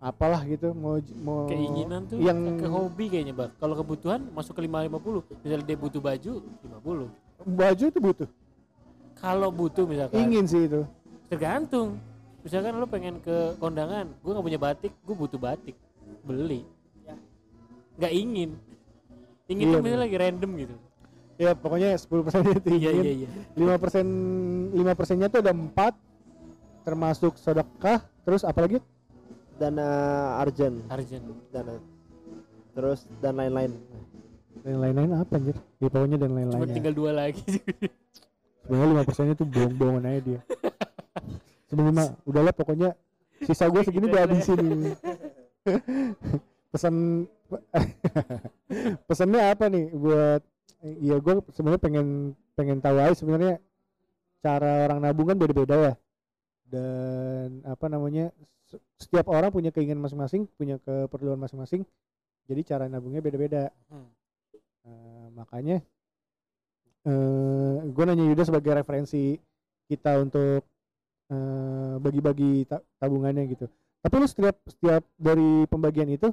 apalah 0.00 0.40
gitu 0.48 0.72
mau 0.72 0.96
mau 1.20 1.44
keinginan 1.44 2.08
tuh 2.08 2.16
yang 2.16 2.56
ke 2.56 2.64
hobi 2.64 3.12
kayaknya 3.12 3.36
bang. 3.36 3.52
Kalau 3.60 3.76
kebutuhan 3.76 4.20
masuk 4.32 4.56
ke 4.56 4.64
550 4.64 5.44
misalnya 5.44 5.64
dia 5.68 5.76
butuh 5.76 6.00
baju 6.00 6.32
50 6.64 7.52
baju 7.60 7.84
itu 7.84 8.00
butuh. 8.00 8.28
Kalau 9.20 9.52
butuh 9.52 9.84
misalkan. 9.84 10.16
Ingin 10.16 10.44
sih 10.48 10.64
itu. 10.64 10.80
Tergantung. 11.28 12.00
Misalkan 12.40 12.72
lo 12.80 12.88
pengen 12.88 13.20
ke 13.20 13.52
kondangan 13.60 14.08
gue 14.24 14.32
nggak 14.32 14.46
punya 14.48 14.60
batik 14.60 14.92
gue 15.04 15.16
butuh 15.16 15.36
batik. 15.36 15.76
Beli. 16.24 16.64
Nggak 18.00 18.12
ingin. 18.16 18.50
Ingin 19.44 19.66
Iya, 19.68 19.74
tuh 19.76 19.82
misalnya 19.84 20.02
lagi 20.08 20.16
random 20.16 20.50
gitu 20.56 20.76
ya 21.40 21.56
pokoknya 21.56 21.96
10 21.96 22.26
persen 22.28 22.42
itu 22.52 22.68
iya 22.76 22.90
iya 22.92 23.12
iya. 23.24 23.28
Lima 23.56 23.80
persen 23.80 24.06
lima 24.76 24.92
persennya 24.92 25.32
tuh 25.32 25.40
ada 25.40 25.56
empat 25.56 25.96
termasuk 26.84 27.40
sedekah 27.40 28.04
terus 28.28 28.44
apalagi 28.44 28.84
dana 29.56 29.88
arjen. 30.44 30.84
Arjen. 30.92 31.24
Dana 31.48 31.80
terus 32.76 33.08
dan 33.24 33.40
lain-lain. 33.40 33.72
Dan 34.60 34.84
lain-lain 34.84 35.16
apa 35.16 35.40
anjir? 35.40 35.56
Ya 35.80 35.88
pokoknya 35.88 36.16
dan 36.20 36.28
cuma 36.28 36.38
lain-lainnya 36.44 36.76
tinggal 36.76 36.94
dua 36.96 37.10
lagi. 37.16 37.40
Sebenarnya 38.68 38.88
lima 38.92 39.02
persennya 39.08 39.34
tuh 39.36 39.48
bohong-bohongan 39.48 40.04
aja 40.12 40.20
dia. 40.20 40.40
Sebenarnya 41.72 41.94
mah 41.96 42.08
udahlah 42.28 42.52
pokoknya 42.52 42.92
sisa 43.40 43.64
gue 43.72 43.80
segini 43.80 44.12
udah 44.12 44.28
habisin. 44.28 44.60
Pesan 46.70 47.24
pesannya 49.08 49.40
apa 49.40 49.64
nih 49.72 49.90
buat 49.96 50.44
ya 50.82 51.16
gue 51.20 51.34
sebenarnya 51.52 51.82
pengen 51.82 52.06
pengen 52.56 52.78
tahu 52.80 52.96
aja 53.00 53.14
sebenarnya 53.16 53.60
cara 54.40 54.88
orang 54.88 55.00
nabung 55.04 55.28
kan 55.28 55.36
beda-beda 55.36 55.76
ya 55.76 55.94
dan 56.70 57.60
apa 57.68 57.86
namanya 57.92 58.32
se- 58.64 58.80
setiap 58.96 59.28
orang 59.28 59.52
punya 59.52 59.68
keinginan 59.74 60.00
masing-masing 60.00 60.48
punya 60.56 60.80
keperluan 60.80 61.36
masing-masing 61.36 61.84
jadi 62.48 62.60
cara 62.64 62.84
nabungnya 62.88 63.20
beda-beda 63.20 63.68
Hmm. 63.92 64.08
Eh, 64.80 65.28
makanya 65.36 65.84
eh 67.04 67.76
gue 67.84 68.04
nanya 68.04 68.24
Yuda 68.28 68.44
sebagai 68.48 68.72
referensi 68.76 69.36
kita 69.88 70.20
untuk 70.20 70.60
eh, 71.32 71.94
bagi-bagi 72.00 72.64
ta- 72.68 72.84
tabungannya 73.00 73.44
gitu. 73.52 73.66
Tapi 74.00 74.14
lu 74.20 74.26
setiap 74.28 74.56
setiap 74.68 75.02
dari 75.16 75.64
pembagian 75.68 76.08
itu 76.10 76.32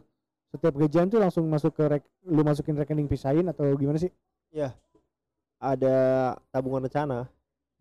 setiap 0.51 0.73
gajian 0.79 1.11
tuh 1.11 1.19
langsung 1.19 1.43
masuk 1.51 1.75
ke 1.75 1.83
rek, 1.87 2.03
lu 2.31 2.41
masukin 2.43 2.75
rekening 2.79 3.07
pisahin 3.11 3.45
atau 3.51 3.67
gimana 3.75 3.99
sih? 3.99 4.11
Ada 5.57 5.95
tabungan 6.53 6.85
rencana 6.85 7.25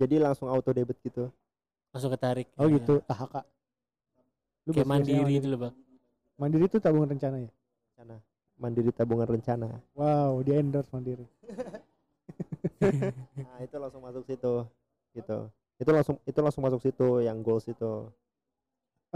jadi 0.01 0.21
langsung 0.21 0.49
auto 0.49 0.73
debit 0.73 0.97
gitu 1.05 1.29
langsung 1.93 2.12
ketarik 2.12 2.49
Oh 2.61 2.69
Ya. 2.69 2.77
gitu, 2.81 3.01
THK. 3.05 3.35
Lu 4.67 4.71
kayak 4.77 4.89
mandiri 4.89 5.33
itu 5.41 5.49
loh 5.49 5.59
bang 5.69 5.75
Mandiri 6.37 6.64
itu 6.69 6.77
tabungan 6.83 7.09
rencana 7.17 7.37
ya. 7.41 7.51
rencana 7.97 8.17
mandiri 8.61 8.91
tabungan 8.93 9.29
rencana 9.29 9.69
Wow, 9.97 10.45
di 10.45 10.53
endorse 10.53 10.91
Mandiri. 10.93 11.25
nah 13.41 13.59
itu 13.64 13.77
langsung 13.81 14.03
masuk 14.05 14.23
situ 14.29 14.55
gitu 15.17 15.39
itu 15.81 15.91
langsung 15.93 16.17
itu 16.29 16.39
langsung 16.45 16.62
masuk 16.64 16.81
situ 16.85 17.09
yang 17.25 17.41
goals 17.41 17.64
itu 17.69 18.09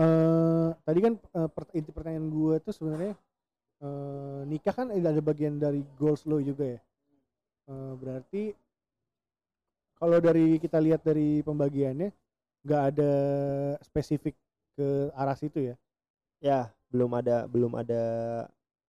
eh 0.00 0.68
tadi 0.86 0.98
kan 1.04 1.12
eh, 1.18 1.48
pert- 1.50 1.74
inti 1.76 1.90
pertanyaan 1.92 2.28
gue 2.32 2.54
tuh 2.64 2.72
sebenarnya 2.72 3.12
eh 3.84 4.40
nikah 4.48 4.74
kan 4.76 4.86
ada 4.92 5.08
ada 5.12 5.22
bagian 5.24 5.56
dari 5.60 5.80
goals 6.00 6.24
lo 6.28 6.40
juga 6.40 6.64
ya. 6.76 6.80
Eh, 7.70 7.92
berarti 7.94 8.42
kalau 9.94 10.18
dari 10.18 10.58
kita 10.58 10.82
lihat 10.82 11.06
dari 11.06 11.38
pembagiannya 11.46 12.10
nggak 12.66 12.82
ada 12.92 13.12
spesifik 13.86 14.34
ke 14.74 15.14
arah 15.14 15.38
situ 15.38 15.70
ya. 15.70 15.74
ya 16.40 16.60
belum 16.90 17.14
ada 17.20 17.44
belum 17.46 17.76
ada 17.78 18.02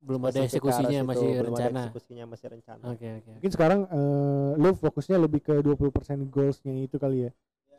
belum 0.01 0.21
ada 0.33 0.39
eksekusinya 0.47 1.03
situ, 1.03 1.09
masih 1.13 1.27
belum 1.29 1.37
ada 1.37 1.45
rencana 1.45 1.81
eksekusinya 1.85 2.25
masih 2.25 2.47
rencana 2.57 2.83
oke 2.89 3.07
oke 3.21 3.29
Mungkin 3.37 3.51
sekarang 3.53 3.79
eh 3.85 4.51
lo 4.57 4.69
fokusnya 4.73 5.17
lebih 5.21 5.45
ke 5.45 5.53
20% 5.61 6.31
goalsnya 6.31 6.73
itu 6.81 6.97
kali 6.97 7.29
ya. 7.29 7.31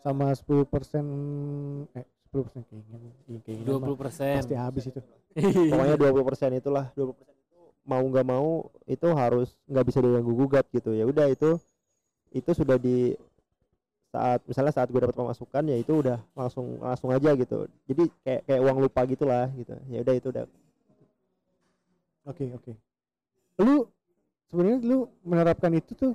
Sama 0.07 0.31
10% 0.31 1.99
eh 1.99 2.07
10% 2.31 2.69
keinginan. 2.71 3.01
Keinginan 3.43 3.67
dua 3.67 3.77
mah 3.81 3.87
puluh 3.91 3.99
persen 3.99 4.39
pasti 4.39 4.55
habis 4.55 4.85
itu. 4.87 5.01
pokoknya 5.73 5.97
20% 5.99 6.61
itulah 6.63 6.87
20% 6.95 7.11
itu 7.11 7.32
mau 7.83 8.03
nggak 8.03 8.27
mau 8.27 8.71
itu 8.87 9.09
harus 9.11 9.55
nggak 9.67 9.85
bisa 9.89 9.99
diganggu 9.99 10.33
gugat 10.33 10.67
gitu 10.71 10.95
ya 10.95 11.03
udah 11.07 11.27
itu 11.31 11.59
itu 12.31 12.51
sudah 12.55 12.79
di 12.79 13.19
saat 14.13 14.45
misalnya 14.45 14.73
saat 14.77 14.89
gue 14.93 15.01
dapat 15.01 15.17
pemasukan 15.17 15.65
ya 15.73 15.77
itu 15.81 15.93
udah 16.05 16.19
langsung 16.37 16.79
langsung 16.79 17.11
aja 17.11 17.33
gitu 17.35 17.67
jadi 17.89 18.05
kayak 18.23 18.41
kayak 18.45 18.61
uang 18.61 18.79
lupa 18.85 19.01
gitulah 19.09 19.49
gitu 19.57 19.73
ya 19.89 20.05
udah 20.05 20.15
itu 20.15 20.29
udah 20.31 20.45
Oke 22.23 22.55
oke. 22.55 22.73
Lu 23.59 23.91
sebenarnya 24.47 24.79
lu 24.87 25.11
menerapkan 25.27 25.75
itu 25.75 25.91
tuh 25.99 26.15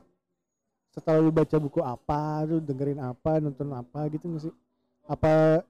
setelah 0.95 1.19
lu 1.19 1.35
baca 1.35 1.59
buku 1.59 1.83
apa, 1.83 2.47
lu 2.47 2.63
dengerin 2.63 3.03
apa, 3.03 3.43
nonton 3.43 3.67
apa 3.75 4.07
gitu 4.07 4.25
nggak 4.31 4.43
sih? 4.47 4.55
Apa 5.03 5.63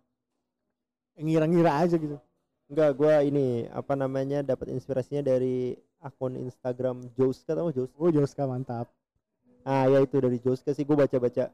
ngira-ngira 1.17 1.73
aja 1.81 1.97
gitu? 1.97 2.17
enggak 2.67 2.99
gue 2.99 3.15
ini 3.31 3.47
apa 3.71 3.95
namanya 3.95 4.43
dapat 4.43 4.75
inspirasinya 4.75 5.23
dari 5.23 5.79
akun 6.01 6.37
Instagram 6.37 7.09
Joska 7.17 7.57
tau 7.57 7.69
Jos 7.73 7.89
Oh 7.97 8.09
Joska 8.13 8.45
mantap. 8.45 8.87
ah 9.67 9.83
ya 9.91 9.99
itu 9.99 10.15
dari 10.23 10.39
Joska 10.39 10.71
sih 10.71 10.87
gue 10.87 10.95
baca-baca. 10.95 11.51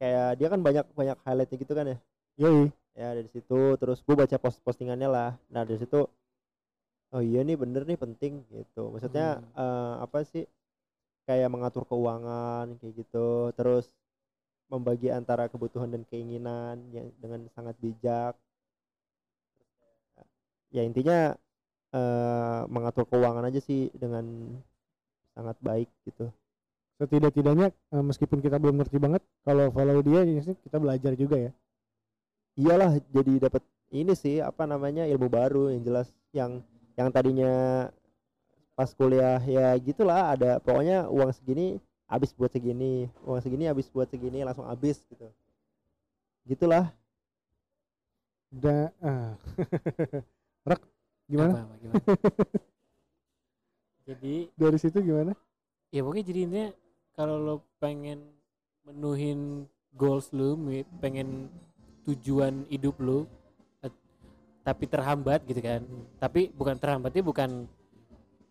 Kayak 0.00 0.28
dia 0.40 0.48
kan 0.48 0.60
banyak 0.64 0.86
banyak 0.96 1.18
highlightnya 1.26 1.56
gitu 1.60 1.72
kan 1.76 1.86
ya? 1.92 1.98
Yoi. 2.40 2.72
ya 2.94 3.10
dari 3.10 3.26
situ 3.26 3.74
terus 3.78 3.98
gue 4.06 4.14
baca 4.14 4.36
post 4.38 4.62
postingannya 4.62 5.08
lah. 5.10 5.30
Nah 5.50 5.62
dari 5.66 5.78
situ 5.82 6.06
oh 7.14 7.22
iya 7.22 7.42
nih 7.46 7.54
bener 7.58 7.82
nih 7.86 7.98
penting 8.00 8.42
gitu. 8.50 8.90
Maksudnya 8.94 9.42
eh, 9.54 9.94
apa 10.02 10.24
sih? 10.26 10.46
Kayak 11.24 11.48
mengatur 11.52 11.84
keuangan 11.88 12.76
kayak 12.80 12.94
gitu. 13.00 13.50
Terus 13.56 13.88
membagi 14.72 15.12
antara 15.12 15.46
kebutuhan 15.52 15.92
dan 15.92 16.02
keinginan 16.08 16.80
yang 16.90 17.12
dengan 17.20 17.46
sangat 17.52 17.76
bijak. 17.78 18.34
Ya 20.74 20.82
intinya 20.82 21.38
eh, 21.94 22.60
mengatur 22.66 23.06
keuangan 23.06 23.46
aja 23.46 23.60
sih 23.62 23.88
dengan 23.94 24.26
sangat 25.34 25.56
baik 25.62 25.90
gitu 26.06 26.30
Setidak-tidaknya 26.94 27.70
eh, 27.74 28.04
meskipun 28.04 28.38
kita 28.38 28.58
belum 28.58 28.78
ngerti 28.78 28.98
banget, 29.02 29.22
kalau 29.42 29.70
follow 29.74 29.98
dia 30.02 30.22
ya 30.26 30.42
sih 30.42 30.54
kita 30.62 30.78
belajar 30.78 31.14
juga 31.18 31.36
ya. 31.38 31.52
iyalah 32.54 33.02
jadi 33.10 33.50
dapat 33.50 33.62
ini 33.90 34.14
sih 34.14 34.38
apa 34.38 34.62
namanya 34.66 35.06
ilmu 35.10 35.26
baru 35.26 35.74
yang 35.74 35.82
jelas 35.82 36.06
yang 36.30 36.62
yang 36.94 37.10
tadinya 37.10 37.90
pas 38.78 38.90
kuliah 38.94 39.42
ya 39.42 39.74
gitulah 39.82 40.34
ada 40.34 40.62
pokoknya 40.62 41.10
uang 41.10 41.34
segini 41.34 41.82
habis 42.06 42.30
buat 42.30 42.54
segini 42.54 43.10
uang 43.26 43.42
segini 43.42 43.66
habis 43.66 43.90
buat 43.90 44.06
segini 44.06 44.46
langsung 44.46 44.70
habis 44.70 45.02
gitu 45.10 45.26
gitulah 46.46 46.94
Da, 48.54 48.94
ah. 49.02 49.34
Rak, 50.70 50.82
gimana? 51.26 51.52
Apa, 51.52 51.60
apa, 51.62 51.74
gimana? 51.78 52.02
jadi 54.04 54.34
Dari 54.52 54.78
situ 54.78 54.98
gimana? 55.00 55.32
ya 55.88 56.00
pokoknya 56.02 56.24
jadi 56.26 56.38
intinya 56.44 56.68
kalau 57.14 57.36
lo 57.38 57.54
pengen 57.78 58.18
menuhin 58.82 59.64
goals 59.94 60.28
lu 60.34 60.54
mi- 60.54 60.84
pengen 60.98 61.46
tujuan 62.02 62.66
hidup 62.68 62.98
lu 62.98 63.24
eh, 63.80 63.88
tapi 64.60 64.84
terhambat 64.84 65.40
gitu 65.46 65.62
kan 65.62 65.80
tapi 66.18 66.50
bukan 66.50 66.74
terhambatnya 66.76 67.22
bukan 67.22 67.64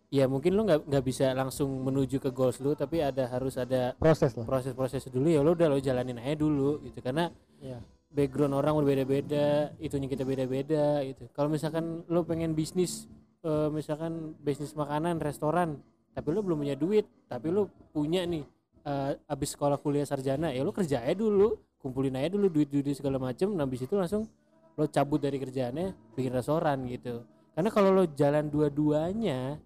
ya 0.08 0.24
mungkin 0.26 0.56
lu 0.56 0.64
nggak 0.64 0.88
nggak 0.88 1.04
bisa 1.04 1.36
langsung 1.36 1.68
menuju 1.84 2.18
ke 2.18 2.32
goals 2.32 2.58
lu 2.58 2.72
tapi 2.74 3.04
ada 3.04 3.28
harus 3.28 3.60
ada 3.60 3.92
Proses 4.00 4.32
lah. 4.34 4.48
proses-proses 4.48 5.04
dulu 5.12 5.28
ya 5.28 5.44
lo 5.44 5.52
udah 5.52 5.68
lo 5.68 5.78
jalanin 5.78 6.18
aja 6.18 6.34
dulu 6.34 6.80
gitu 6.82 6.98
karena 6.98 7.30
Iya. 7.60 7.78
Background 8.14 8.54
orang 8.54 8.78
berbeda-beda 8.80 9.74
itunya 9.82 10.06
kita 10.06 10.24
beda-beda 10.24 11.02
gitu. 11.02 11.26
Kalau 11.34 11.50
misalkan 11.50 12.06
lo 12.08 12.22
pengen 12.24 12.54
bisnis 12.54 13.10
eh, 13.42 13.70
misalkan 13.74 14.38
bisnis 14.40 14.78
makanan 14.78 15.18
restoran 15.20 15.82
tapi 16.14 16.30
lo 16.30 16.46
belum 16.46 16.62
punya 16.62 16.78
duit 16.78 17.10
tapi 17.26 17.50
lo 17.50 17.74
punya 17.90 18.24
nih 18.30 18.46
eh, 18.86 19.12
abis 19.28 19.58
sekolah 19.58 19.82
kuliah 19.82 20.06
sarjana 20.06 20.54
ya 20.54 20.62
lo 20.62 20.70
kerja 20.70 21.02
aja 21.02 21.18
dulu 21.18 21.58
kumpulin 21.82 22.16
aja 22.16 22.32
dulu 22.32 22.48
duit-duit 22.48 22.94
segala 22.94 23.20
macem 23.20 23.52
nah 23.52 23.66
abis 23.66 23.90
itu 23.90 23.98
langsung 23.98 24.30
lo 24.78 24.86
cabut 24.90 25.22
dari 25.22 25.38
kerjaannya 25.38 26.14
bikin 26.18 26.34
restoran 26.34 26.86
gitu. 26.90 27.26
Karena 27.54 27.70
kalau 27.70 27.94
lo 27.94 28.04
jalan 28.10 28.50
dua-duanya 28.50 29.62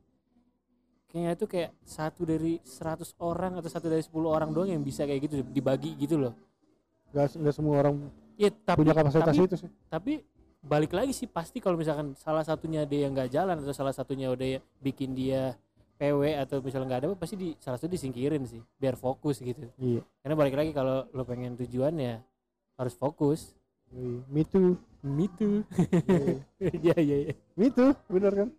kayaknya 1.08 1.32
itu 1.40 1.46
kayak 1.48 1.72
satu 1.88 2.28
dari 2.28 2.60
100 2.60 3.16
orang 3.24 3.56
atau 3.56 3.72
satu 3.72 3.88
dari 3.88 4.04
10 4.04 4.12
orang 4.28 4.52
doang 4.52 4.68
yang 4.68 4.84
bisa 4.84 5.08
kayak 5.08 5.32
gitu 5.32 5.40
dibagi 5.48 5.96
gitu 5.96 6.20
loh. 6.20 6.36
Gak, 7.16 7.40
nggak 7.40 7.56
semua 7.56 7.80
orang 7.80 8.12
ya 8.38 8.50
tapi 8.54 8.78
punya 8.86 8.94
kapasitas 8.94 9.26
tapi, 9.34 9.42
itu 9.44 9.56
sih. 9.58 9.70
tapi 9.90 10.14
balik 10.62 10.94
lagi 10.94 11.14
sih 11.14 11.26
pasti 11.26 11.58
kalau 11.58 11.78
misalkan 11.78 12.14
salah 12.18 12.46
satunya 12.46 12.86
dia 12.86 13.10
yang 13.10 13.14
nggak 13.18 13.34
jalan 13.34 13.58
atau 13.58 13.74
salah 13.74 13.94
satunya 13.94 14.30
udah 14.30 14.58
ya 14.58 14.60
bikin 14.82 15.18
dia 15.18 15.58
PW 15.98 16.22
atau 16.38 16.62
misalnya 16.62 16.86
nggak 16.94 17.02
ada 17.02 17.08
pasti 17.18 17.36
di 17.36 17.50
salah 17.58 17.82
satu 17.82 17.90
disingkirin 17.90 18.46
sih 18.46 18.62
biar 18.78 18.94
fokus 18.94 19.42
gitu 19.42 19.66
Iya. 19.82 20.06
karena 20.22 20.36
balik 20.38 20.56
lagi 20.56 20.72
kalau 20.72 21.10
lo 21.10 21.24
pengen 21.26 21.58
tujuan 21.58 21.98
ya 21.98 22.22
harus 22.78 22.94
fokus 22.94 23.58
Yoi. 23.90 24.22
me 24.30 24.46
too 24.46 24.78
me 25.02 25.26
too 25.34 25.66
Yoi. 26.06 26.38
ya 26.94 26.98
ya 27.02 27.18
ya 27.32 27.34
me 27.58 27.74
too 27.74 27.98
bener 28.06 28.34
kan 28.46 28.50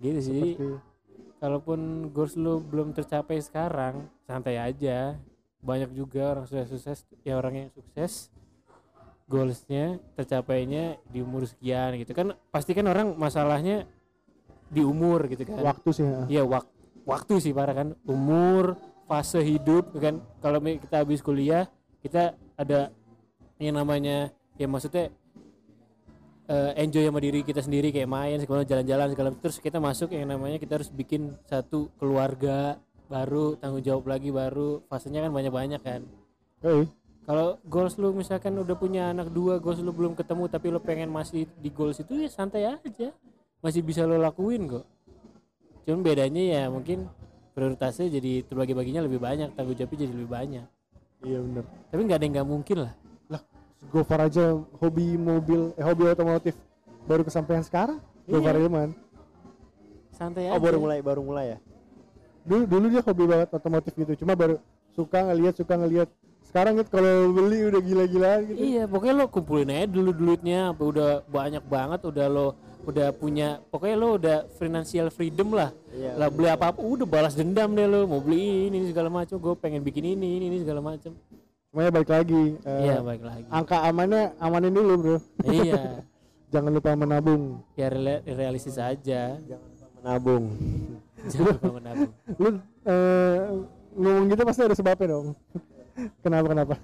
gitu 0.00 0.20
sih 0.20 0.32
Jadi, 0.32 0.50
seperti 0.56 0.96
kalaupun 1.36 1.80
goals 2.16 2.34
lu 2.40 2.64
belum 2.64 2.96
tercapai 2.96 3.36
sekarang 3.44 4.08
santai 4.24 4.56
aja 4.56 5.20
banyak 5.60 5.92
juga 5.92 6.32
orang 6.32 6.44
sukses 6.48 6.68
sukses 6.72 6.98
ya 7.20 7.36
orang 7.36 7.66
yang 7.66 7.68
sukses 7.76 8.32
goalsnya 9.26 9.98
tercapainya 10.14 10.98
di 11.10 11.18
umur 11.18 11.50
sekian 11.50 11.98
gitu 11.98 12.14
kan 12.14 12.38
pasti 12.54 12.72
kan 12.78 12.86
orang 12.86 13.18
masalahnya 13.18 13.86
di 14.70 14.82
umur 14.82 15.26
gitu 15.30 15.46
kan. 15.46 15.62
Waktu 15.62 15.88
sih 15.94 16.04
ya. 16.04 16.18
Iya 16.26 16.42
wak 16.46 16.64
waktu 17.06 17.34
sih 17.42 17.52
parah 17.54 17.74
kan. 17.74 17.88
Umur 18.06 18.78
fase 19.06 19.42
hidup 19.42 19.94
kan. 19.98 20.22
Kalau 20.42 20.58
kita 20.62 21.02
habis 21.02 21.22
kuliah 21.22 21.70
kita 22.02 22.34
ada 22.54 22.90
yang 23.58 23.78
namanya 23.78 24.30
ya 24.58 24.66
maksudnya 24.70 25.10
eh, 26.46 26.72
enjoy 26.82 27.06
sama 27.06 27.18
diri 27.22 27.42
kita 27.42 27.62
sendiri 27.62 27.90
kayak 27.90 28.10
main 28.10 28.38
segala 28.38 28.62
jalan-jalan 28.62 29.08
segala 29.10 29.28
terus 29.38 29.58
kita 29.58 29.78
masuk 29.82 30.14
yang 30.14 30.30
namanya 30.30 30.58
kita 30.62 30.78
harus 30.78 30.90
bikin 30.90 31.34
satu 31.50 31.90
keluarga 31.98 32.78
baru 33.06 33.54
tanggung 33.58 33.82
jawab 33.82 34.10
lagi 34.10 34.34
baru. 34.34 34.82
Fasenya 34.90 35.22
kan 35.26 35.32
banyak-banyak 35.34 35.80
kan. 35.82 36.02
Yoi. 36.62 37.05
Kalau 37.26 37.58
goals 37.66 37.98
lu 37.98 38.14
misalkan 38.14 38.54
udah 38.54 38.78
punya 38.78 39.10
anak 39.10 39.34
dua 39.34 39.58
goals 39.58 39.82
lu 39.82 39.90
belum 39.90 40.14
ketemu 40.14 40.46
tapi 40.46 40.66
lu 40.70 40.78
pengen 40.78 41.10
masih 41.10 41.50
di 41.58 41.68
goals 41.74 41.98
itu 41.98 42.22
ya 42.22 42.30
santai 42.30 42.70
aja. 42.70 43.10
Masih 43.58 43.82
bisa 43.82 44.06
lo 44.06 44.14
lakuin 44.14 44.70
kok. 44.70 44.86
Cuman 45.82 46.06
bedanya 46.06 46.42
ya 46.42 46.62
mungkin 46.70 47.10
prioritasnya 47.52 48.06
jadi 48.14 48.46
terbagi-baginya 48.46 49.02
lebih 49.02 49.18
banyak 49.18 49.50
tanggung 49.58 49.74
jawabnya 49.74 49.98
jadi 50.06 50.12
lebih 50.14 50.30
banyak. 50.30 50.66
Iya 51.26 51.38
bener. 51.42 51.64
Tapi 51.90 52.00
nggak 52.06 52.18
ada 52.20 52.24
yang 52.24 52.34
nggak 52.38 52.48
mungkin 52.48 52.78
lah. 52.86 52.94
Gofar 53.92 54.26
aja 54.26 54.56
hobi 54.82 55.14
mobil 55.18 55.70
eh 55.74 55.84
hobi 55.84 56.06
otomotif. 56.10 56.54
Baru 57.06 57.22
kesampaian 57.22 57.62
sekarang 57.62 57.98
Iya. 58.26 58.38
Gofar 58.38 58.54
Ilman 58.58 58.90
santai 60.10 60.48
Oh 60.48 60.56
aja. 60.56 60.64
baru 60.64 60.78
mulai 60.80 60.98
baru 61.04 61.20
mulai 61.20 61.46
ya. 61.54 61.58
dulu 62.46 62.62
dulu 62.64 62.86
dia 62.88 63.02
hobi 63.02 63.24
banget 63.26 63.48
otomotif 63.50 63.92
gitu. 63.94 64.12
Cuma 64.22 64.38
baru 64.38 64.58
suka 64.94 65.18
ngelihat 65.26 65.54
suka 65.58 65.74
ngelihat 65.74 66.08
sekarang 66.46 66.78
gitu 66.78 66.88
kalau 66.94 67.34
beli 67.34 67.68
udah 67.68 67.80
gila-gilaan 67.82 68.40
gitu. 68.48 68.58
Iya 68.58 68.82
pokoknya 68.86 69.14
lo 69.18 69.24
kumpulin 69.28 69.68
aja 69.68 69.86
dulu 69.90 70.10
duitnya 70.14 70.70
sampai 70.72 70.86
udah 70.86 71.10
banyak 71.26 71.64
banget 71.66 72.00
udah 72.06 72.26
lo 72.30 72.46
udah 72.86 73.10
punya 73.10 73.58
pokoknya 73.68 73.96
lo 73.98 74.08
udah 74.14 74.38
financial 74.56 75.10
freedom 75.10 75.52
lah. 75.58 75.74
Iya. 75.90 76.14
lah 76.14 76.28
beli 76.30 76.48
apa 76.48 76.70
apa 76.70 76.80
udah 76.80 77.04
balas 77.08 77.34
dendam 77.34 77.74
deh 77.74 77.84
lo 77.84 78.06
mau 78.06 78.22
beli 78.22 78.70
ini, 78.70 78.78
ini 78.78 78.86
segala 78.94 79.10
macam 79.10 79.36
gue 79.42 79.54
pengen 79.58 79.82
bikin 79.82 80.06
ini 80.16 80.38
ini, 80.38 80.44
ini 80.48 80.58
segala 80.62 80.78
macam. 80.78 81.12
Cuma 81.72 81.80
ya 81.82 81.90
balik 81.90 82.10
lagi 82.14 82.56
eh, 82.62 82.80
iya 82.88 83.02
baik 83.02 83.22
lagi. 83.26 83.44
angka 83.50 83.76
amannya 83.84 84.22
amanin 84.38 84.72
dulu 84.72 84.92
bro. 84.96 85.16
Iya. 85.44 85.82
Jangan 86.54 86.70
lupa 86.70 86.94
menabung. 86.94 87.58
Ya 87.74 87.90
real- 87.90 88.22
realistis 88.22 88.78
aja. 88.78 89.34
Jangan 89.34 89.66
lupa 89.66 89.86
menabung. 89.98 90.44
jangan 91.26 91.52
lupa 91.58 91.72
menabung. 91.74 92.10
Lu 92.40 92.48
eh, 92.86 93.38
ngomong 93.98 94.24
gitu 94.30 94.42
pasti 94.46 94.62
ada 94.62 94.76
sebabnya 94.78 95.06
dong 95.10 95.34
kenapa 96.24 96.46
kenapa 96.52 96.74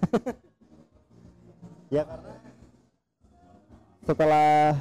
Ya 1.93 2.09
karena 2.09 2.33
setelah 4.03 4.75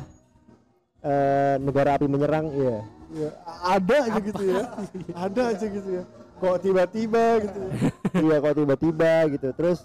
eh, 1.03 1.55
negara 1.59 1.99
api 1.99 2.07
menyerang, 2.07 2.47
iya. 2.55 2.77
ya, 3.11 3.29
ada 3.67 3.97
aja 4.07 4.19
gitu 4.23 4.43
ya 4.47 4.63
ada 5.11 5.41
aja 5.51 5.65
gitu 5.67 5.89
ya 5.99 6.03
kok 6.41 6.57
tiba-tiba 6.65 7.25
gitu 7.45 7.59
ya. 7.61 7.71
Iya 8.17 8.35
kok 8.41 8.55
tiba-tiba 8.57 9.13
gitu. 9.29 9.47
Terus 9.53 9.79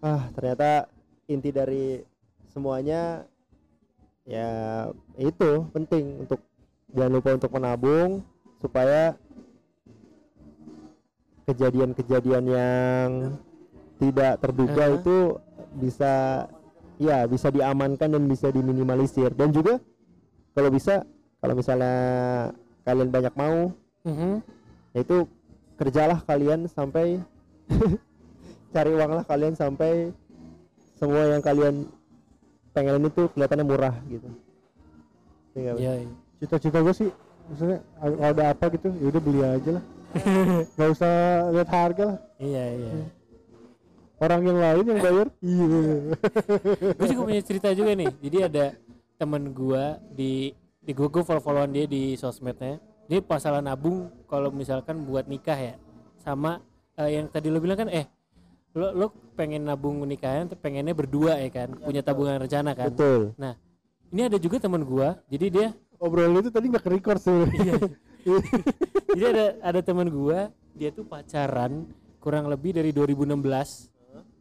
ah 0.00 0.32
ternyata 0.32 0.88
inti 1.28 1.52
dari 1.52 2.00
semuanya 2.48 3.28
ya 4.24 4.48
itu 5.20 5.68
penting 5.76 6.24
untuk 6.24 6.40
jangan 6.96 7.12
lupa 7.12 7.30
untuk 7.36 7.52
menabung 7.52 8.24
supaya 8.64 9.12
kejadian-kejadian 11.44 12.44
yang 12.48 13.08
tidak 14.00 14.40
terduga 14.40 14.84
Aha. 14.88 14.96
itu 14.96 15.16
bisa 15.76 16.12
ya 16.96 17.24
bisa 17.24 17.48
diamankan 17.48 18.10
dan 18.10 18.24
bisa 18.24 18.48
diminimalisir 18.48 19.30
dan 19.32 19.52
juga 19.52 19.76
kalau 20.52 20.68
bisa 20.68 21.04
kalau 21.38 21.54
misalnya 21.54 21.94
kalian 22.82 23.08
banyak 23.08 23.34
mau 23.36 23.70
Mhm. 24.00 24.40
yaitu 24.96 25.28
kerjalah 25.76 26.24
kalian 26.24 26.64
sampai 26.66 27.20
cari 28.74 28.90
uanglah 28.90 29.24
kalian 29.24 29.52
sampai 29.52 30.08
semua 30.96 31.28
yang 31.28 31.40
kalian 31.40 31.84
pengen 32.72 33.02
itu 33.02 33.28
kelihatannya 33.32 33.66
murah 33.66 33.96
gitu? 34.06 34.28
Iya, 35.52 35.72
iya. 35.76 35.92
cita-cita 36.38 36.78
gue 36.80 36.94
sih 36.94 37.10
maksudnya 37.50 37.78
kalau 37.98 38.16
ada 38.22 38.42
apa 38.54 38.64
gitu 38.70 38.88
ya 38.94 39.06
udah 39.10 39.20
beli 39.20 39.40
aja 39.42 39.70
lah 39.76 39.84
nggak 40.78 40.90
usah 40.94 41.14
lihat 41.50 41.68
harga 41.68 42.04
lah 42.06 42.18
iya 42.38 42.64
iya 42.78 42.90
orang 44.20 44.40
yang 44.44 44.58
lain 44.60 44.84
yang 44.84 45.00
bayar? 45.00 45.26
Iya. 45.40 45.80
Gue 46.94 47.08
juga 47.08 47.22
punya 47.24 47.42
cerita 47.42 47.68
juga 47.72 47.90
nih. 47.96 48.12
Jadi 48.20 48.38
ada 48.44 48.64
temen 49.16 49.52
gua 49.52 50.00
di 50.12 50.52
di 50.80 50.92
gua 50.96 51.08
gua 51.12 51.24
follow 51.24 51.44
followan 51.44 51.72
dia 51.72 51.84
di 51.88 52.16
sosmednya. 52.16 52.80
Dia 53.04 53.20
masalah 53.24 53.60
nabung 53.60 54.08
kalau 54.28 54.52
misalkan 54.52 55.04
buat 55.04 55.28
nikah 55.28 55.56
ya. 55.56 55.74
Sama 56.20 56.60
eh, 56.96 57.20
yang 57.20 57.28
tadi 57.28 57.48
lo 57.52 57.60
bilang 57.60 57.84
kan 57.84 57.88
eh 57.92 58.06
lo 58.76 58.94
lo 58.94 59.06
pengen 59.34 59.66
nabung 59.66 60.04
nikahan 60.04 60.48
pengennya 60.56 60.96
berdua 60.96 61.40
ya 61.40 61.50
kan? 61.52 61.68
Punya 61.76 62.00
tabungan 62.00 62.40
rencana 62.40 62.76
kan? 62.76 62.88
Betul. 62.92 63.36
Ini 64.10 64.32
ada 64.32 64.38
juga 64.40 64.56
temen 64.60 64.84
gua. 64.84 65.20
Jadi 65.28 65.46
dia 65.48 65.68
obrolan 66.00 66.40
itu 66.40 66.52
tadi 66.52 66.68
nggak 66.68 66.86
record 66.86 67.20
sih. 67.20 67.44
Iya. 68.20 68.36
Jadi 69.16 69.24
ada 69.32 69.46
ada 69.64 69.80
teman 69.80 70.08
gua 70.12 70.52
dia 70.76 70.92
tuh 70.92 71.08
pacaran 71.08 71.88
kurang 72.20 72.52
lebih 72.52 72.76
dari 72.76 72.92
2016 72.92 73.88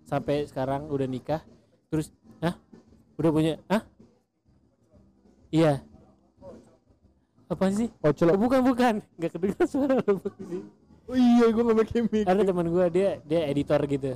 sampai 0.10 0.50
sekarang 0.50 0.90
udah 0.90 1.06
nikah. 1.06 1.46
Terus 1.94 2.10
hah? 2.42 2.58
Udah 3.22 3.30
punya 3.30 3.54
hah? 3.70 3.86
Iya. 5.54 5.86
Apa 7.46 7.70
sih? 7.70 7.94
Oh 8.02 8.10
oh, 8.10 8.38
bukan 8.42 8.66
bukan. 8.66 8.94
Nggak 9.22 9.32
kedengeran 9.38 9.68
suara 9.70 10.02
lo 10.02 10.18
sih 10.50 10.66
oh 11.10 11.18
iya 11.18 11.46
gue 11.50 11.64
nggak 11.66 11.80
pakai 11.84 12.02
mic. 12.06 12.24
Ada 12.30 12.42
teman 12.46 12.68
gua 12.70 12.86
dia 12.88 13.18
dia 13.26 13.42
editor 13.50 13.82
gitu. 13.90 14.14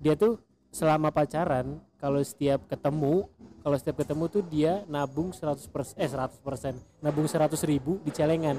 Dia 0.00 0.14
tuh 0.16 0.40
selama 0.72 1.12
pacaran 1.12 1.78
kalau 2.00 2.18
setiap 2.24 2.64
ketemu 2.66 3.28
kalau 3.62 3.76
setiap 3.76 4.02
ketemu 4.02 4.24
tuh 4.32 4.42
dia 4.42 4.82
nabung 4.88 5.30
100 5.30 5.68
eh 6.00 6.08
100 6.08 6.42
nabung 7.04 7.28
100 7.28 7.52
ribu 7.68 8.00
di 8.02 8.10
celengan. 8.10 8.56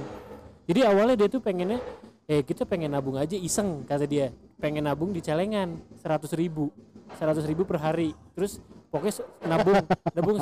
Jadi 0.64 0.80
awalnya 0.86 1.26
dia 1.26 1.28
tuh 1.28 1.44
pengennya 1.44 1.82
eh 2.26 2.42
kita 2.42 2.64
pengen 2.64 2.92
nabung 2.92 3.16
aja 3.16 3.36
iseng 3.36 3.84
kata 3.84 4.06
dia. 4.06 4.32
Pengen 4.58 4.84
nabung 4.84 5.12
di 5.12 5.20
celengan 5.20 5.76
100 5.98 6.32
ribu. 6.34 6.72
100 7.16 7.44
ribu 7.44 7.64
per 7.64 7.78
hari. 7.78 8.16
Terus 8.34 8.64
pokoknya 8.88 9.14
nabung. 9.46 9.76
Nabung 10.16 10.36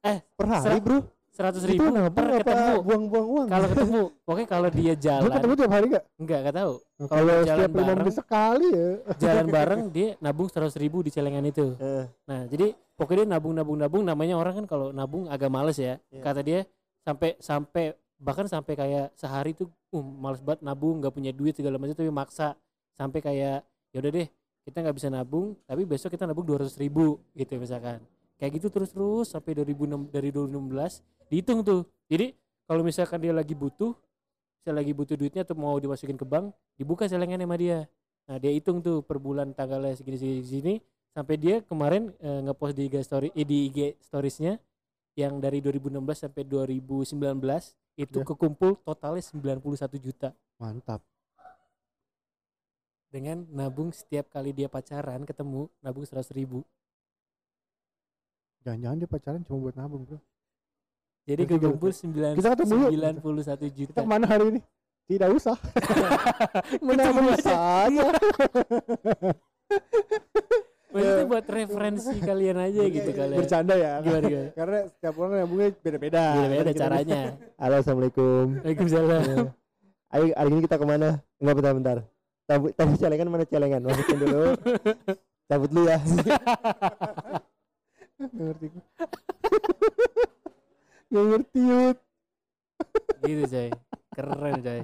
eh 0.00 0.18
per 0.34 0.46
hari 0.48 0.80
bro? 0.80 0.98
100 1.30 1.62
itu 1.62 1.66
ribu 1.78 1.88
nabung 1.88 2.12
per 2.12 2.42
ketemu. 2.42 2.74
buang-buang 2.82 3.26
uang? 3.30 3.46
Kalau 3.48 3.66
ketemu 3.70 4.00
pokoknya 4.26 4.48
kalau 4.50 4.68
dia 4.82 4.92
jalan 4.98 5.30
ketemu 5.30 5.52
tiap 5.54 5.72
hari 5.72 5.86
gak 5.88 6.04
enggak 6.18 6.38
enggak 6.42 6.56
tahu. 6.58 6.72
Kalau 7.00 7.22
jalan 7.22 7.44
setiap 7.46 7.70
lima 7.70 7.80
bareng- 7.80 7.98
menit 8.02 8.14
sekali 8.18 8.68
ya. 8.68 8.88
jalan 9.16 9.46
bareng 9.56 9.82
dia 9.88 10.08
nabung 10.18 10.48
100 10.50 10.74
ribu 10.76 10.98
di 11.00 11.10
celengan 11.14 11.44
itu. 11.46 11.78
Eh, 11.78 12.04
Nah, 12.26 12.44
jadi 12.50 12.66
pokoknya 12.98 13.24
dia 13.24 13.30
nabung 13.30 13.54
nabung 13.54 13.78
nabung. 13.78 14.02
Namanya 14.02 14.34
orang 14.36 14.54
kan 14.60 14.66
kalau 14.66 14.90
nabung 14.90 15.30
agak 15.30 15.48
males 15.48 15.78
ya. 15.78 15.96
Iya. 16.10 16.20
Kata 16.20 16.40
dia 16.42 16.60
sampai 17.00 17.38
sampai 17.38 17.84
bahkan 18.20 18.44
sampai 18.44 18.74
kayak 18.74 19.06
sehari 19.14 19.54
tuh 19.54 19.70
uh, 19.92 20.02
males 20.02 20.40
banget 20.42 20.60
nabung, 20.64 20.98
nggak 21.02 21.14
punya 21.14 21.32
duit 21.34 21.54
segala 21.54 21.76
macam 21.76 21.94
tapi 21.94 22.10
maksa. 22.10 22.56
Sampai 22.94 23.20
kayak 23.22 23.66
ya 23.90 23.98
udah 23.98 24.12
deh 24.12 24.28
kita 24.60 24.86
nggak 24.86 24.96
bisa 24.96 25.08
nabung 25.08 25.56
tapi 25.64 25.82
besok 25.88 26.14
kita 26.14 26.28
nabung 26.28 26.46
200 26.46 26.74
ribu 26.78 27.18
gitu 27.34 27.58
misalkan. 27.58 28.02
Kayak 28.40 28.60
gitu 28.60 28.66
terus 28.72 28.90
terus 28.92 29.26
sampai 29.32 29.52
2006 29.52 30.08
dari 30.12 30.30
2016 30.32 31.02
dihitung 31.28 31.60
tuh. 31.60 31.84
Jadi 32.08 32.32
kalau 32.64 32.82
misalkan 32.86 33.18
dia 33.20 33.34
lagi 33.34 33.52
butuh 33.52 33.92
saya 34.60 34.76
lagi 34.76 34.92
butuh 34.92 35.16
duitnya 35.16 35.42
atau 35.42 35.56
mau 35.56 35.72
dimasukin 35.80 36.20
ke 36.20 36.26
bank 36.28 36.52
dibuka 36.76 37.08
celengan 37.08 37.40
sama 37.40 37.56
dia. 37.56 37.88
Nah 38.28 38.36
dia 38.36 38.52
hitung 38.52 38.84
tuh 38.84 39.00
per 39.00 39.16
bulan 39.16 39.56
tanggalnya 39.56 39.96
segini 39.96 40.20
segini, 40.20 40.42
segini 40.44 40.74
sampai 41.16 41.34
dia 41.40 41.56
kemarin 41.64 42.12
eh, 42.20 42.40
ngepost 42.46 42.76
di 42.76 42.86
IG 42.86 42.96
story 43.02 43.28
eh, 43.34 43.46
di 43.48 43.72
IG 43.72 43.78
storiesnya 44.04 44.60
yang 45.18 45.42
dari 45.42 45.58
2016 45.58 45.98
sampai 46.28 46.42
2019 46.46 47.18
itu 47.96 48.18
Ya. 48.20 48.26
kekumpul 48.26 48.76
totalnya 48.82 49.22
91 49.22 49.98
juta. 49.98 50.34
Mantap. 50.58 51.00
Dengan 53.10 53.42
nabung 53.50 53.90
setiap 53.90 54.30
kali 54.30 54.54
dia 54.54 54.70
pacaran 54.70 55.26
ketemu 55.26 55.66
nabung 55.82 56.06
100 56.06 56.30
ribu. 56.30 56.62
Jangan-jangan 58.62 58.96
dia 59.02 59.08
pacaran 59.10 59.40
cuma 59.42 59.58
buat 59.66 59.74
nabung 59.74 60.04
bro. 60.06 60.18
Jadi 61.26 61.42
Berarti 61.46 61.58
kekumpul 61.58 61.90
9, 61.90 62.36
Kita 62.38 62.48
ketemu 62.54 62.74
yuk. 62.74 62.90
91 63.22 63.70
juta 63.70 63.90
kita 63.92 64.00
ke 64.02 64.08
mana 64.08 64.26
hari 64.30 64.44
ini? 64.56 64.60
Tidak 65.10 65.28
usah. 65.34 65.58
Menabung 66.86 67.34
aja. 67.34 67.42
saja 67.42 68.06
maksudnya 70.90 71.26
buat 71.26 71.46
referensi 71.46 72.14
kalian 72.18 72.58
aja 72.58 72.82
gitu 72.84 73.10
kalian. 73.14 73.38
bercanda 73.38 73.74
ya 73.74 73.92
Gimana 74.02 74.26
gimana? 74.26 74.50
karena 74.58 74.78
setiap 74.90 75.14
orang 75.18 75.32
nabungnya 75.40 75.68
beda-beda 75.78 76.22
Beda-beda 76.34 76.70
Kita- 76.70 76.82
caranya. 76.82 77.20
Halo 77.62 77.74
assalamualaikum. 77.78 78.44
Waalaikumsalam. 78.62 79.24
Ayo 80.10 80.24
hari 80.34 80.48
ini 80.50 80.60
kita 80.66 80.76
ke 80.76 80.86
mana? 80.86 81.08
Enggak 81.38 81.54
bentar-bentar. 81.62 81.96
Tapi 82.50 82.66
tadi 82.74 82.92
celengan 82.98 83.28
mana 83.30 83.44
celengan? 83.46 83.80
Masukin 83.86 84.16
dulu. 84.18 84.42
Cabut 85.50 85.70
dulu 85.70 85.86
ya. 85.86 85.98
Nggak 88.18 88.44
ngerti 88.50 88.66
gue. 88.66 88.82
Nggak 91.10 91.24
ngerti 91.30 91.58
Yud. 91.62 91.96
gitu 93.20 93.42
coy. 93.46 93.68
Keren 94.10 94.54
coy. 94.58 94.80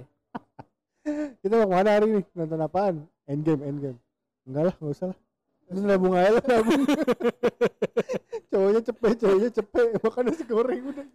kita 1.38 1.54
mau 1.56 1.70
ke 1.70 1.74
mana 1.74 1.90
hari 1.94 2.06
ini 2.10 2.20
nonton 2.34 2.58
apaan 2.60 2.94
endgame 3.30 3.62
endgame 3.62 3.98
enggak 4.42 4.62
lah 4.66 4.74
nggak 4.74 4.90
usah 4.90 5.06
lah 5.14 5.18
Terus 5.66 5.82
nabung 5.82 6.14
aja 6.14 6.30
lah 6.38 6.44
nabung 6.46 6.82
cowoknya 8.50 8.80
cepet 8.82 9.14
cowoknya 9.18 9.50
cepet 9.52 9.86
makan 10.00 10.22
nasi 10.26 10.44
goreng 10.44 10.82
udah 10.86 11.06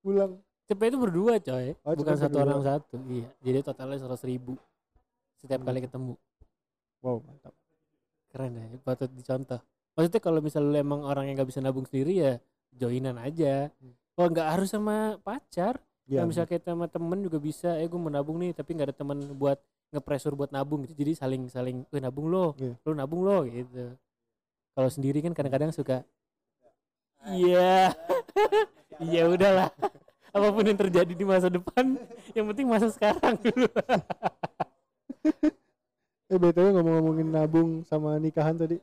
pulang 0.00 0.32
Cepet 0.68 0.92
itu 0.92 1.00
berdua 1.00 1.40
coy. 1.40 1.72
Oh, 1.80 1.96
Bukan 1.96 2.12
satu 2.12 2.28
berdua. 2.36 2.44
orang 2.44 2.60
satu. 2.60 3.00
Iya. 3.08 3.28
Jadi 3.40 3.58
totalnya 3.64 3.96
seratus 3.96 4.20
ribu 4.22 4.52
setiap 5.34 5.64
Hmm. 5.64 5.68
kali 5.72 5.80
ketemu. 5.80 6.12
wow 7.00 7.16
mantap 7.24 7.54
Keren 8.28 8.52
ya. 8.52 8.64
Patut 8.84 9.08
dicontoh. 9.08 9.64
Maksudnya 9.96 10.20
kalau 10.20 10.44
misalnya 10.44 10.68
lu 10.68 10.78
emang 10.78 11.00
orang 11.02 11.24
yang 11.24 11.40
nggak 11.40 11.48
bisa 11.48 11.64
nabung 11.64 11.88
sendiri 11.88 12.12
ya 12.14 12.32
joinan 12.70 13.16
aja. 13.16 13.72
Hmm. 13.72 13.96
Kalau 14.12 14.28
nggak 14.28 14.48
harus 14.52 14.68
sama 14.68 15.16
pacar. 15.18 15.80
ya 16.04 16.20
Kalau 16.20 16.28
misalnya 16.28 16.50
kita 16.52 16.68
sama 16.76 16.86
temen 16.86 17.18
juga 17.20 17.38
bisa, 17.40 17.70
eh 17.74 17.88
gue 17.88 17.96
mau 17.96 18.08
nabung 18.08 18.36
nih, 18.36 18.52
tapi 18.52 18.76
nggak 18.76 18.92
ada 18.92 18.96
temen 18.96 19.18
buat 19.34 19.56
ngepressure 19.88 20.36
buat 20.36 20.50
nabung 20.50 20.84
gitu. 20.84 20.94
Jadi 20.94 21.12
saling 21.14 21.48
saling, 21.48 21.84
eh 21.88 22.00
nabung 22.00 22.28
lo, 22.28 22.52
Iya. 22.56 22.76
lo 22.84 22.90
nabung 22.92 23.22
lo 23.22 23.44
gitu. 23.44 23.96
Kalau 24.72 24.88
sendiri 24.88 25.18
kan 25.18 25.32
kadang-kadang 25.32 25.72
suka, 25.72 26.04
iya, 27.34 27.90
iya 29.00 29.22
udahlah. 29.34 29.68
Apa 30.36 30.52
pun 30.52 30.60
yang 30.62 30.76
terjadi 30.76 31.12
di 31.16 31.24
masa 31.24 31.48
depan, 31.48 31.96
yang 32.36 32.46
penting 32.52 32.68
masa 32.68 32.92
sekarang 32.92 33.34
dulu. 33.40 33.66
eh 36.28 36.36
btw 36.36 36.76
ngomong-ngomongin 36.76 37.28
nabung 37.32 37.70
sama 37.88 38.20
nikahan 38.20 38.52
tadi 38.52 38.76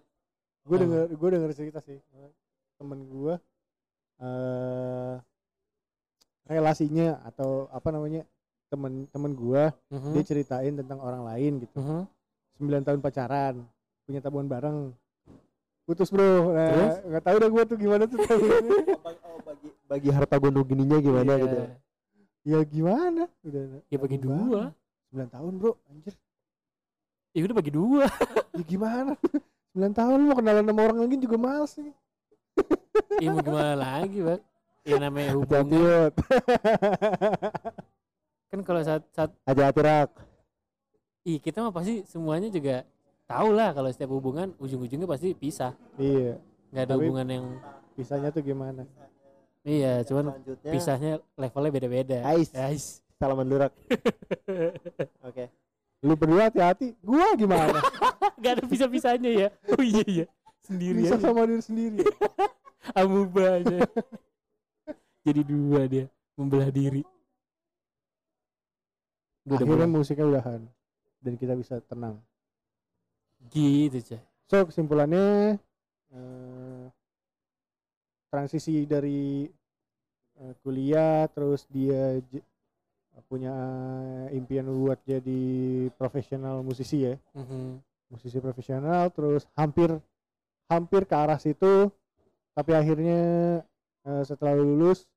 gue 0.65 0.75
Ah. 0.75 0.81
denger 0.81 1.01
gue 1.13 1.29
denger 1.29 1.51
cerita 1.53 1.77
sih 1.77 2.01
temen 2.75 3.05
gue 3.05 3.33
eh 4.17 5.13
relasinya 6.45 7.21
atau 7.21 7.69
apa 7.69 7.93
namanya 7.93 8.25
temen 8.75 8.93
temen 9.07 9.31
gue 9.31 9.63
Mhm, 9.89 10.11
dia 10.11 10.23
ceritain 10.23 10.73
tentang 10.75 10.99
orang 10.99 11.23
lain 11.23 11.63
gitu 11.63 11.79
mhm. 11.79 12.03
9 12.59 12.83
tahun 12.83 12.99
pacaran 12.99 13.55
punya 14.03 14.19
tabungan 14.19 14.45
bareng 14.45 14.77
putus 15.83 16.09
bro 16.09 16.51
nah, 16.51 16.99
nggak 16.99 17.23
tahu 17.23 17.35
dah 17.37 17.49
gue 17.49 17.63
tuh 17.65 17.77
gimana 17.77 18.03
tuh 18.05 18.19
tabungannya. 18.19 18.79
Oh, 19.25 19.39
bagi 19.41 19.69
bagi 19.85 20.09
harta 20.09 20.35
gondok 20.35 20.65
gininya 20.67 20.97
gimana 20.97 21.31
Iya. 21.31 21.41
gitu. 21.41 21.57
ya 22.43 22.59
gimana 22.63 23.23
udah 23.41 23.63
Ya 23.85 23.97
bagi 23.97 24.17
dua. 24.17 24.61
9 25.09 25.29
tahun 25.29 25.51
bro 25.55 25.73
anjir 25.87 26.13
Ya 27.31 27.41
udah 27.43 27.55
bagi 27.55 27.71
dua. 27.71 28.05
ya 28.51 28.63
gimana 28.63 29.13
9 29.75 29.91
tahun 29.91 30.19
mau 30.21 30.35
kenalan 30.35 30.63
sama 30.63 30.81
orang 30.83 30.99
lagi 31.01 31.15
juga 31.17 31.37
males 31.37 31.73
nih 31.75 31.95
Iya 33.15 33.29
mau 33.29 33.43
gimana 33.43 33.73
lagi, 33.75 34.19
Bang? 34.23 34.41
Ya 34.85 34.95
namanya 34.95 35.35
hubungan. 35.35 36.11
Kan 38.55 38.63
kalau 38.63 38.79
saat 38.87 39.03
saat 39.11 39.35
Aja 39.43 39.67
atirak. 39.67 40.15
Ih, 41.27 41.43
kita 41.43 41.59
mah 41.59 41.75
pasti 41.75 42.07
semuanya 42.07 42.47
juga 42.47 42.87
tahu 43.27 43.51
lah 43.51 43.75
kalau 43.75 43.91
setiap 43.91 44.15
hubungan 44.15 44.55
ujung-ujungnya 44.55 45.03
pasti 45.03 45.35
pisah. 45.35 45.75
iya 45.99 46.39
nggak 46.71 46.83
ada 46.87 46.93
Tapi- 46.95 47.03
hubungan 47.03 47.27
yang 47.27 47.45
pisahnya 47.99 48.29
tuh 48.31 48.43
gimana 48.43 48.87
iya, 49.67 50.07
cuman 50.07 50.39
pisahnya 50.63 51.19
levelnya 51.35 51.71
beda-beda. 51.75 52.17
Ais. 52.23 52.47
Ais. 52.55 53.03
salaman 53.19 53.43
durak. 53.43 53.75
Oke. 55.27 55.51
lu 55.99 56.15
berdua 56.15 56.47
hati-hati 56.47 56.95
gua 57.03 57.35
gimana 57.35 57.83
Gak 58.43 58.55
ada 58.55 58.63
pisah-pisahnya 58.63 59.31
ya. 59.35 59.47
Oh 59.75 59.83
iya 59.83 60.03
iya. 60.07 60.25
Sendiri 60.63 61.03
bisa 61.03 61.19
sama 61.19 61.43
diri 61.43 61.59
sendiri 61.59 62.07
Amuba 62.99 63.59
aja. 63.59 63.83
Jadi 65.27 65.41
dua 65.43 65.91
dia 65.91 66.07
membelah 66.39 66.71
diri. 66.71 67.03
Udah 69.45 69.55
akhirnya 69.55 69.85
pulang. 69.85 69.93
musiknya 69.93 70.25
udahan 70.25 70.61
dan 71.21 71.33
kita 71.37 71.53
bisa 71.53 71.77
tenang 71.85 72.17
gitu, 73.49 74.01
Cah. 74.01 74.21
so 74.45 74.65
kesimpulannya 74.65 75.57
eh, 76.11 76.83
transisi 78.27 78.83
dari 78.83 79.45
eh, 80.35 80.53
kuliah 80.61 81.29
terus 81.29 81.69
dia 81.69 82.19
punya 83.25 83.55
impian 84.29 84.67
buat 84.67 84.99
jadi 85.01 85.41
profesional 85.95 86.59
musisi 86.61 87.05
ya 87.05 87.15
Mhm. 87.31 87.79
musisi 88.11 88.37
profesional 88.37 89.07
terus 89.09 89.47
hampir 89.55 89.87
hampir 90.67 91.07
ke 91.07 91.15
arah 91.15 91.39
situ 91.39 91.87
tapi 92.51 92.71
akhirnya 92.73 93.21
eh, 94.03 94.23
setelah 94.23 94.53
lulus 94.53 95.07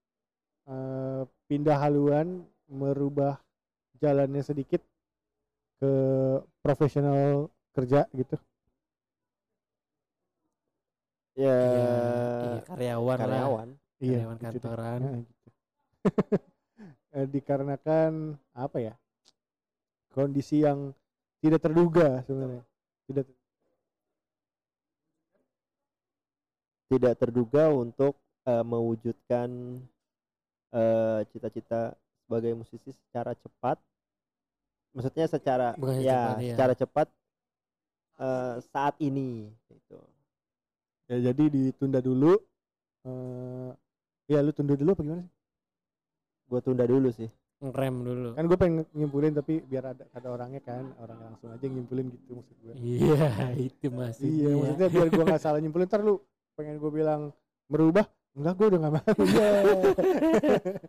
eh, 0.65 1.23
pindah 1.49 1.81
haluan 1.81 2.45
merubah 2.69 3.41
jalannya 4.03 4.43
sedikit 4.47 4.83
ke 5.79 5.93
profesional 6.65 7.51
kerja 7.75 8.07
gitu 8.15 8.37
Ya 11.39 11.55
Iya, 11.55 11.91
iya, 12.43 12.61
karyawan, 12.67 13.17
lah. 13.19 13.23
karyawan. 13.31 13.69
Karyawan 14.03 14.37
gitu 14.43 14.43
kantoran. 14.59 15.01
Nah, 15.03 15.19
gitu. 15.23 15.49
Eh, 17.17 17.25
dikarenakan 17.25 18.37
apa 18.53 18.79
ya 18.85 18.95
kondisi 20.13 20.61
yang 20.61 20.93
tidak 21.41 21.65
terduga 21.65 22.21
sebenarnya 22.29 22.63
tidak 23.09 23.27
tidak 26.93 27.15
terduga 27.17 27.65
untuk 27.73 28.17
eh, 28.45 28.65
mewujudkan 28.65 29.49
eh, 30.73 31.21
cita-cita 31.33 31.97
sebagai 32.25 32.53
musisi 32.61 32.93
secara 32.93 33.33
cepat. 33.33 33.81
Maksudnya 34.91 35.27
secara 35.27 35.69
Bukan 35.75 36.01
ya 36.01 36.33
cepat, 36.33 36.43
secara 36.49 36.73
cepat 36.75 37.07
eh, 38.19 38.55
saat 38.67 38.95
ini 38.99 39.47
gitu. 39.69 39.99
ya 41.07 41.17
jadi 41.31 41.45
ditunda 41.47 41.99
dulu 41.99 42.37
eh 43.05 43.71
ya 44.27 44.41
lu 44.41 44.51
tunda 44.51 44.75
dulu 44.75 44.93
apa 44.93 45.03
gimana 45.03 45.23
sih 45.23 45.33
Gue 46.47 46.61
tunda 46.61 46.85
dulu 46.85 47.09
sih. 47.11 47.29
Ngerem 47.59 47.95
dulu. 48.01 48.29
kan 48.33 48.45
gue 48.45 48.55
pengen 48.57 48.87
nyimpulin 48.93 49.35
tapi 49.35 49.59
biar 49.61 49.91
ada 49.91 50.05
ada 50.09 50.29
orangnya 50.29 50.61
kan 50.61 50.95
orang 50.97 51.19
langsung 51.21 51.51
aja 51.51 51.67
nyimpulin 51.67 52.07
gitu 52.09 52.39
maksud 52.39 52.57
gue 52.57 52.73
Iya, 52.75 53.29
itu 53.67 53.87
maksudnya. 53.91 54.31
iya 54.31 54.51
maksudnya 54.55 54.89
biar 54.89 55.09
gue 55.09 55.25
nggak 55.27 55.43
salah 55.43 55.59
nyimpulin 55.59 55.85
ntar 55.85 56.01
lu 56.01 56.23
pengen 56.55 56.79
gue 56.79 56.87
bilang 56.89 57.35
merubah 57.67 58.07
enggak 58.33 58.55
gue 58.55 58.67
udah 58.69 58.81
nggak 58.81 58.95
mau 58.95 59.13
Iya. 59.19 59.49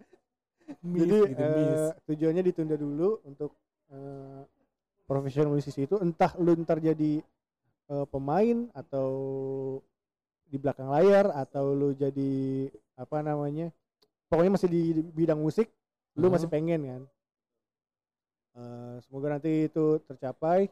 Jadi 0.80 1.18
gitu, 1.26 1.44
eh, 1.44 1.90
tujuannya 2.06 2.44
ditunda 2.46 2.76
dulu 2.76 3.20
untuk 3.24 3.52
eh, 3.94 4.42
profesional 5.10 5.54
musisi 5.54 5.86
itu 5.86 5.98
entah 6.02 6.32
lu 6.38 6.54
ntar 6.64 6.80
jadi 6.80 7.22
eh, 7.90 8.06
pemain 8.14 8.58
atau 8.78 9.10
di 10.50 10.58
belakang 10.58 10.90
layar 10.90 11.30
atau 11.34 11.78
lu 11.78 11.94
jadi 11.94 12.34
apa 12.98 13.22
namanya 13.22 13.70
pokoknya 14.30 14.52
masih 14.58 14.70
di 14.70 14.82
bidang 15.14 15.38
musik 15.42 15.70
lu 16.18 16.28
Mhm. 16.30 16.34
masih 16.34 16.50
pengen 16.50 16.82
kan 16.86 17.04
Eh, 18.60 18.96
semoga 19.08 19.38
nanti 19.38 19.70
itu 19.72 20.02
tercapai 20.04 20.68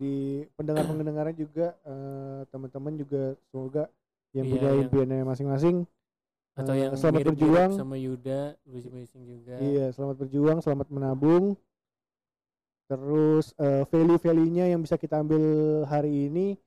di 0.00 0.42
pendengar 0.56 0.88
pendengarnya 0.88 1.36
juga 1.36 1.66
eh, 1.84 2.40
teman-teman 2.48 2.94
juga 2.96 3.22
semoga 3.52 3.84
yang 4.32 4.46
Iya, 4.48 4.52
punya 4.56 4.70
impiannya 4.86 5.18
masing-masing 5.28 5.76
Atau 6.56 6.74
eh, 6.74 6.80
yang 6.82 6.92
selamat 6.98 7.20
berjuang. 7.30 7.70
sama 7.76 7.96
Yuda, 8.00 8.56
musik-musik 8.66 9.20
juga. 9.22 9.54
Iya, 9.60 9.86
selamat 9.94 10.16
berjuang, 10.24 10.58
selamat 10.64 10.88
menabung. 10.90 11.54
Terus 12.90 13.54
eh, 13.54 13.86
value-value-nya 13.86 14.66
yang 14.66 14.82
bisa 14.82 14.98
kita 14.98 15.22
ambil 15.22 15.38
hari 15.86 16.26
ini 16.26 16.58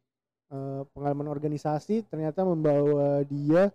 eh, 0.48 0.82
pengalaman 0.95 1.28
organisasi 1.28 2.08
ternyata 2.08 2.48
membawa 2.48 3.28
dia 3.28 3.68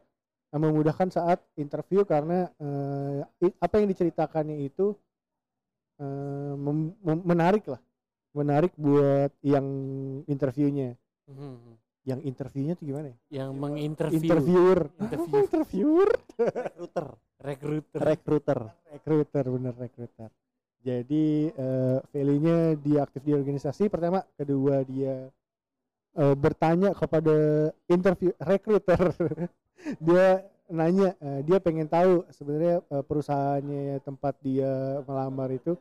eh, 0.48 0.56
memudahkan 0.58 1.12
saat 1.12 1.44
interview 1.54 2.08
karena 2.08 2.48
eh, 2.56 3.20
i- 3.44 3.58
apa 3.60 3.74
yang 3.76 3.92
diceritakannya 3.92 4.64
itu 4.64 4.96
eh, 6.00 6.54
mem- 6.56 6.96
mem- 7.04 7.24
menarik 7.26 7.68
lah, 7.68 7.80
menarik 8.32 8.72
buat 8.80 9.28
yang 9.44 9.66
interviewnya. 10.24 10.96
Mhm. 11.28 11.76
Yang 12.08 12.20
interviewnya 12.24 12.72
tuh 12.72 12.88
gimana 12.88 13.12
ya? 13.12 13.44
Yang 13.44 13.50
menginterview, 13.52 14.16
Interviewer. 14.24 14.80
Interview. 14.96 15.36
Interviewer. 15.44 16.08
Rekruter. 16.40 17.06
recruiter. 17.38 18.00
Rekruter. 18.00 18.58
Recruiter 18.88 19.44
bener 19.44 19.74
recruiter. 19.76 20.30
Jadi 20.82 21.50
eh 21.50 21.98
value-nya 22.14 22.78
dia 22.78 23.04
aktif 23.04 23.22
di 23.26 23.32
organisasi. 23.34 23.90
Pertama, 23.90 24.22
kedua 24.38 24.86
dia 24.86 25.28
eh, 26.16 26.34
bertanya 26.38 26.94
kepada 26.94 27.70
interview 27.90 28.32
recruiter. 28.42 29.14
Dia 30.02 30.42
nanya 30.68 31.16
eh, 31.22 31.40
dia 31.48 31.58
pengen 31.62 31.88
tahu 31.88 32.28
sebenarnya 32.28 32.84
eh, 32.92 33.04
perusahaannya 33.06 34.04
tempat 34.04 34.36
dia 34.44 35.00
melamar 35.06 35.48
itu 35.54 35.78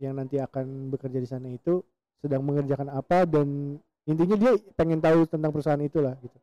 yang 0.00 0.16
nanti 0.16 0.40
akan 0.40 0.88
bekerja 0.88 1.18
di 1.20 1.28
sana 1.28 1.48
itu 1.52 1.84
sedang 2.20 2.40
mengerjakan 2.44 2.88
apa 2.92 3.28
dan 3.28 3.76
intinya 4.08 4.36
dia 4.40 4.52
pengen 4.76 5.00
tahu 5.04 5.28
tentang 5.28 5.52
perusahaan 5.52 5.80
itulah 5.84 6.16
gitu. 6.24 6.38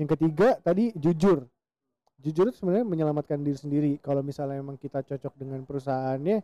Yang 0.00 0.08
ketiga 0.16 0.48
tadi 0.64 0.96
jujur. 0.96 1.44
Jujur 2.20 2.52
itu 2.52 2.56
sebenarnya 2.56 2.88
menyelamatkan 2.88 3.40
diri 3.40 3.56
sendiri. 3.56 3.92
Kalau 4.00 4.20
misalnya 4.24 4.60
emang 4.60 4.76
kita 4.80 5.04
cocok 5.04 5.32
dengan 5.36 5.64
perusahaannya 5.64 6.40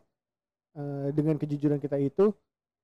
eh, 0.77 1.09
dengan 1.11 1.36
kejujuran 1.36 1.78
kita 1.78 1.97
itu 1.97 2.31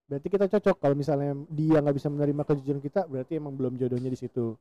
berarti 0.02 0.28
kita 0.28 0.46
cocok 0.48 0.76
kalau 0.76 0.92
misalnya 0.92 1.32
dia 1.48 1.78
nggak 1.78 1.96
bisa 1.96 2.08
menerima 2.08 2.42
kejujuran 2.44 2.80
kita 2.80 3.06
berarti 3.06 3.38
emang 3.38 3.54
belum 3.54 3.76
jodohnya 3.76 4.08
di 4.08 4.18
situ 4.18 4.58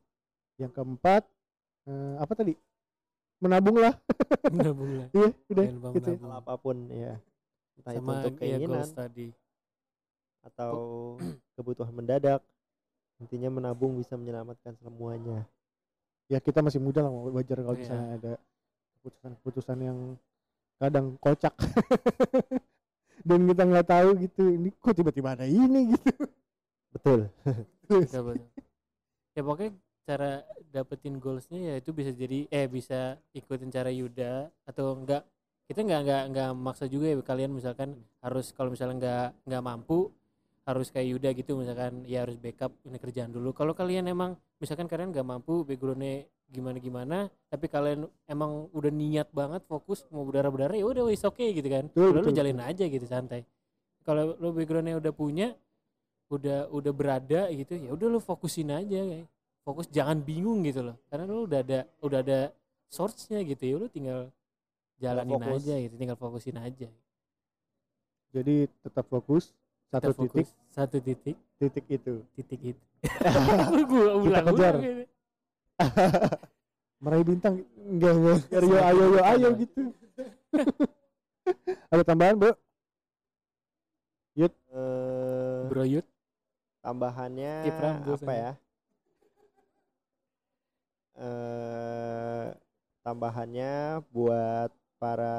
yang 0.56 0.70
keempat 0.70 1.26
eh, 1.84 2.14
apa 2.16 2.32
tadi 2.32 2.54
menabung 3.42 3.74
lah 3.76 3.92
Nabung 4.54 4.92
lah. 4.96 5.08
iya 5.10 5.28
udah 5.50 5.64
lupa 5.66 5.88
gitu 5.92 6.08
ya. 6.08 6.16
menabung. 6.16 6.32
apa 6.38 6.52
pun 6.56 6.76
ya 6.88 7.12
entah 7.74 7.92
itu 7.92 7.98
Sama 7.98 8.12
untuk 8.14 8.32
ya 8.32 8.38
keinginan 8.38 8.70
goals 8.78 8.92
tadi. 8.94 9.28
atau 10.42 10.72
kebutuhan 11.54 11.92
mendadak 11.92 12.40
intinya 13.18 13.50
menabung 13.50 13.94
bisa 13.94 14.14
menyelamatkan 14.14 14.74
semuanya 14.78 15.46
ya 16.26 16.38
kita 16.38 16.62
masih 16.62 16.78
muda 16.78 17.02
lah 17.02 17.10
wajar 17.10 17.60
kalau 17.60 17.74
Iya. 17.74 17.82
misalnya 17.82 18.08
ada 18.16 18.32
keputusan-keputusan 18.96 19.78
yang 19.78 19.98
kadang 20.78 21.14
kocak 21.18 21.54
dan 23.20 23.44
kita 23.44 23.62
nggak 23.68 23.86
tahu 23.86 24.08
gitu 24.24 24.42
ini 24.48 24.68
kok 24.80 24.94
tiba-tiba 24.96 25.28
ada 25.36 25.46
ini 25.46 25.92
gitu. 25.92 26.10
Betul. 26.92 27.20
Betul, 27.82 28.00
betul. 28.08 28.36
ya 29.36 29.40
pokoknya 29.44 29.70
cara 30.02 30.30
dapetin 30.72 31.16
goalsnya 31.20 31.60
ya 31.60 31.74
itu 31.78 31.90
bisa 31.92 32.10
jadi 32.12 32.48
eh 32.48 32.66
bisa 32.66 33.20
ikutin 33.36 33.70
cara 33.70 33.92
Yuda 33.92 34.48
atau 34.64 34.96
enggak 34.96 35.22
kita 35.70 35.84
nggak 35.86 36.00
nggak 36.04 36.22
nggak 36.34 36.50
maksa 36.58 36.84
juga 36.90 37.12
ya 37.12 37.16
kalian 37.22 37.52
misalkan 37.54 37.96
harus 38.20 38.50
kalau 38.52 38.74
misalnya 38.74 38.96
nggak 38.98 39.28
nggak 39.48 39.62
mampu 39.62 40.10
harus 40.62 40.88
kayak 40.94 41.08
Yuda 41.16 41.28
gitu 41.34 41.58
misalkan 41.58 42.06
ya 42.06 42.22
harus 42.22 42.38
backup 42.38 42.70
ini 42.86 42.98
kerjaan 42.98 43.34
dulu. 43.34 43.50
Kalau 43.50 43.74
kalian 43.74 44.06
emang 44.06 44.38
misalkan 44.62 44.86
kalian 44.86 45.10
nggak 45.10 45.26
mampu 45.26 45.66
backgroundnya 45.66 46.26
gimana 46.52 46.76
gimana 46.76 47.18
tapi 47.48 47.64
kalian 47.64 48.04
emang 48.28 48.68
udah 48.76 48.92
niat 48.92 49.32
banget 49.32 49.64
fokus 49.64 50.04
mau 50.12 50.28
berdarah 50.28 50.52
berdarah 50.52 50.76
ya 50.76 50.84
udah 50.84 51.08
wis 51.08 51.24
oke 51.24 51.40
gitu 51.40 51.64
kan. 51.64 51.88
Betul, 51.88 52.12
Udah 52.12 52.20
lu 52.20 52.28
betul, 52.28 52.36
jalin 52.36 52.60
aja 52.60 52.84
gitu 52.84 53.06
santai. 53.08 53.48
Kalau 54.04 54.36
lu 54.36 54.52
backgroundnya 54.52 55.00
udah 55.00 55.12
punya 55.16 55.56
udah 56.28 56.68
udah 56.68 56.92
berada 56.92 57.48
gitu 57.52 57.76
ya 57.76 57.90
udah 57.96 58.06
lu 58.08 58.20
fokusin 58.20 58.72
aja 58.72 59.00
kayak 59.00 59.26
fokus 59.64 59.88
jangan 59.88 60.20
bingung 60.20 60.60
gitu 60.68 60.84
loh. 60.84 60.96
Karena 61.08 61.24
lu 61.24 61.48
udah 61.48 61.60
ada 61.64 61.80
udah 62.04 62.18
ada 62.20 62.38
source-nya 62.92 63.40
gitu 63.48 63.62
ya 63.64 63.74
lu 63.80 63.88
tinggal 63.88 64.28
jalanin 65.00 65.40
fokus. 65.40 65.64
aja 65.64 65.74
gitu 65.80 65.94
tinggal 65.96 66.18
fokusin 66.20 66.56
aja. 66.60 66.88
Jadi 68.32 68.68
tetap 68.84 69.08
fokus 69.08 69.52
Kita 69.88 70.08
satu 70.08 70.12
titik 70.24 70.46
fokus 70.48 70.62
satu 70.72 70.96
titik. 71.04 71.36
Titik 71.60 71.84
itu. 71.88 72.14
Titik 72.32 72.60
itu. 72.74 72.82
Gua 73.92 74.18
ulang 74.18 74.46
kejar. 74.52 75.01
Meraih 77.02 77.24
bintang 77.26 77.54
enggak 77.76 78.12
enggak. 78.14 78.40
Ayo 78.52 78.76
ayo 78.78 79.04
ayo 79.06 79.20
ayo 79.26 79.48
gitu. 79.58 79.80
Ada 81.92 82.02
tambahan 82.06 82.38
bro? 82.38 82.52
Eh, 84.72 85.68
bro 85.68 85.84
Yud? 85.84 86.06
tambahannya 86.82 87.68
apa 87.68 87.86
aja. 88.00 88.32
ya? 88.32 88.52
Eh 91.20 92.46
tambahannya 93.04 94.00
buat 94.10 94.72
para 94.96 95.36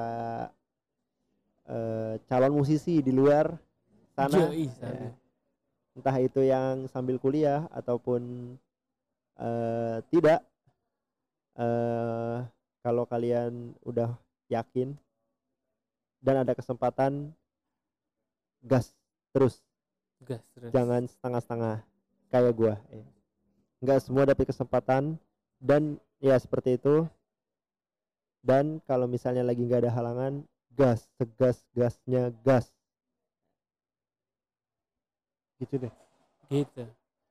eh, 1.65 2.21
calon 2.29 2.53
musisi 2.53 3.01
di 3.01 3.09
luar 3.09 3.57
sana. 4.13 4.53
Yoi, 4.53 4.69
ya. 4.69 4.77
sana. 4.77 5.09
entah 5.93 6.17
itu 6.21 6.41
yang 6.45 6.85
sambil 6.89 7.17
kuliah 7.17 7.65
ataupun 7.73 8.53
eh, 9.39 9.97
tidak. 10.09 10.39
Eh 11.53 12.39
kalau 12.83 13.07
kalian 13.07 13.71
udah 13.87 14.11
yakin 14.51 14.91
dan 16.19 16.43
ada 16.43 16.51
kesempatan 16.51 17.31
gas 18.59 18.91
terus. 19.31 19.63
Gas 20.19 20.43
terus. 20.51 20.71
Jangan 20.75 21.07
setengah-setengah 21.07 21.75
kayak 22.27 22.53
gua. 22.53 22.75
Ya. 22.91 23.07
nggak 23.83 23.99
semua 23.99 24.23
dapat 24.23 24.47
kesempatan 24.47 25.19
dan 25.59 25.99
ya 26.19 26.35
seperti 26.39 26.79
itu. 26.79 27.07
Dan 28.43 28.83
kalau 28.83 29.07
misalnya 29.07 29.43
lagi 29.43 29.63
nggak 29.63 29.87
ada 29.87 29.91
halangan 29.95 30.43
gas 30.75 31.07
segas 31.15 31.63
gasnya 31.71 32.35
gas. 32.43 32.67
Gitu 35.59 35.87
deh. 35.87 35.93
Gitu 36.51 36.83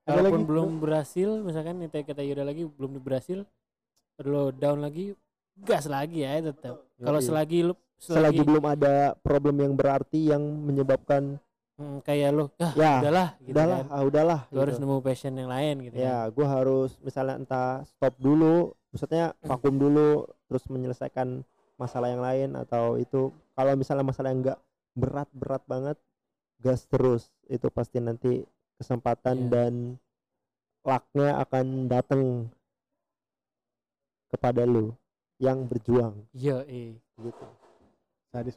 kalaupun 0.07 0.43
lagi, 0.43 0.49
belum 0.51 0.71
berhasil 0.83 1.29
misalkan 1.43 1.79
kita 1.87 2.03
kata 2.03 2.23
Yuda 2.27 2.43
lagi 2.43 2.67
belum 2.67 2.99
berhasil 2.99 3.47
lo 4.23 4.51
down 4.55 4.83
lagi 4.83 5.15
gas 5.59 5.87
lagi 5.87 6.25
ya 6.27 6.43
tetap 6.43 6.83
kalau 6.99 7.21
Yoi. 7.21 7.27
selagi 7.27 7.59
lu 7.71 7.75
selagi 8.03 8.43
belum 8.43 8.65
ada 8.67 9.15
problem 9.23 9.63
yang 9.63 9.73
berarti 9.79 10.35
yang 10.35 10.43
menyebabkan 10.43 11.39
hmm, 11.79 12.03
kayak 12.03 12.35
lo 12.35 12.51
ah 12.59 12.73
ya 12.75 12.93
udahlah 12.99 13.29
gitu 13.39 13.55
udahlah 13.55 13.79
kan. 13.79 13.95
ah 13.95 14.03
udahlah 14.03 14.41
Lu 14.51 14.59
harus 14.59 14.77
gitu. 14.77 14.83
nemu 14.87 14.97
passion 15.05 15.35
yang 15.39 15.51
lain 15.51 15.75
gitu 15.87 15.95
ya 15.97 16.27
kan. 16.27 16.35
gua 16.35 16.47
harus 16.51 16.91
misalnya 17.01 17.35
entah 17.39 17.87
stop 17.87 18.15
dulu 18.19 18.75
maksudnya 18.91 19.33
vakum 19.47 19.75
dulu 19.79 20.27
terus 20.51 20.65
menyelesaikan 20.69 21.47
masalah 21.79 22.11
yang 22.11 22.23
lain 22.23 22.49
atau 22.59 22.99
itu 22.99 23.33
kalau 23.55 23.73
misalnya 23.79 24.05
masalah 24.05 24.35
yang 24.35 24.41
enggak 24.45 24.61
berat 24.93 25.29
berat 25.33 25.63
banget 25.65 25.97
gas 26.61 26.85
terus 26.87 27.33
itu 27.49 27.67
pasti 27.73 27.99
nanti 27.99 28.45
kesempatan 28.83 29.37
Iya. 29.39 29.49
dan 29.49 29.73
lucknya 30.83 31.39
akan 31.39 31.67
datang 31.87 32.23
kepada 34.29 34.65
lu 34.65 34.91
yang 35.39 35.63
berjuang 35.63 36.27
Iya, 36.33 36.67
eh. 36.67 36.99
gitu 37.17 37.45
sadis 38.29 38.57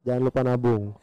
jangan 0.00 0.22
lupa 0.22 0.40
nabung 0.40 0.94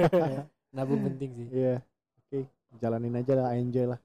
Nabung 0.74 1.00
penting 1.06 1.30
sih. 1.34 1.48
iya 1.54 1.74
oke 2.20 2.38
jalanin 2.76 3.16
aja 3.16 3.32
lah 3.34 3.54
enjoy 3.54 3.88
lah 3.88 4.00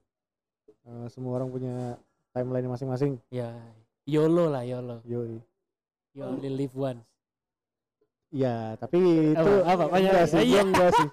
Eh, 0.80 1.06
semua 1.08 1.36
orang 1.36 1.52
punya 1.52 2.00
timeline 2.32 2.64
masing-masing 2.66 3.20
Ya, 3.28 3.52
YOLO 4.06 4.48
lah 4.48 4.64
YOLO. 4.64 5.04
yoi 5.04 5.36
You 6.10 6.24
only 6.24 6.48
live 6.48 6.72
once. 6.72 7.04
Iya, 8.32 8.74
tapi 8.74 8.98
itu 9.30 9.50
Apa? 9.60 9.86
Apa? 9.86 9.94
enggak 9.94 10.24
sih, 10.24 10.40
Iya. 10.40 10.62
gua 10.62 10.62
enggak 10.64 10.90
sih. 10.90 11.08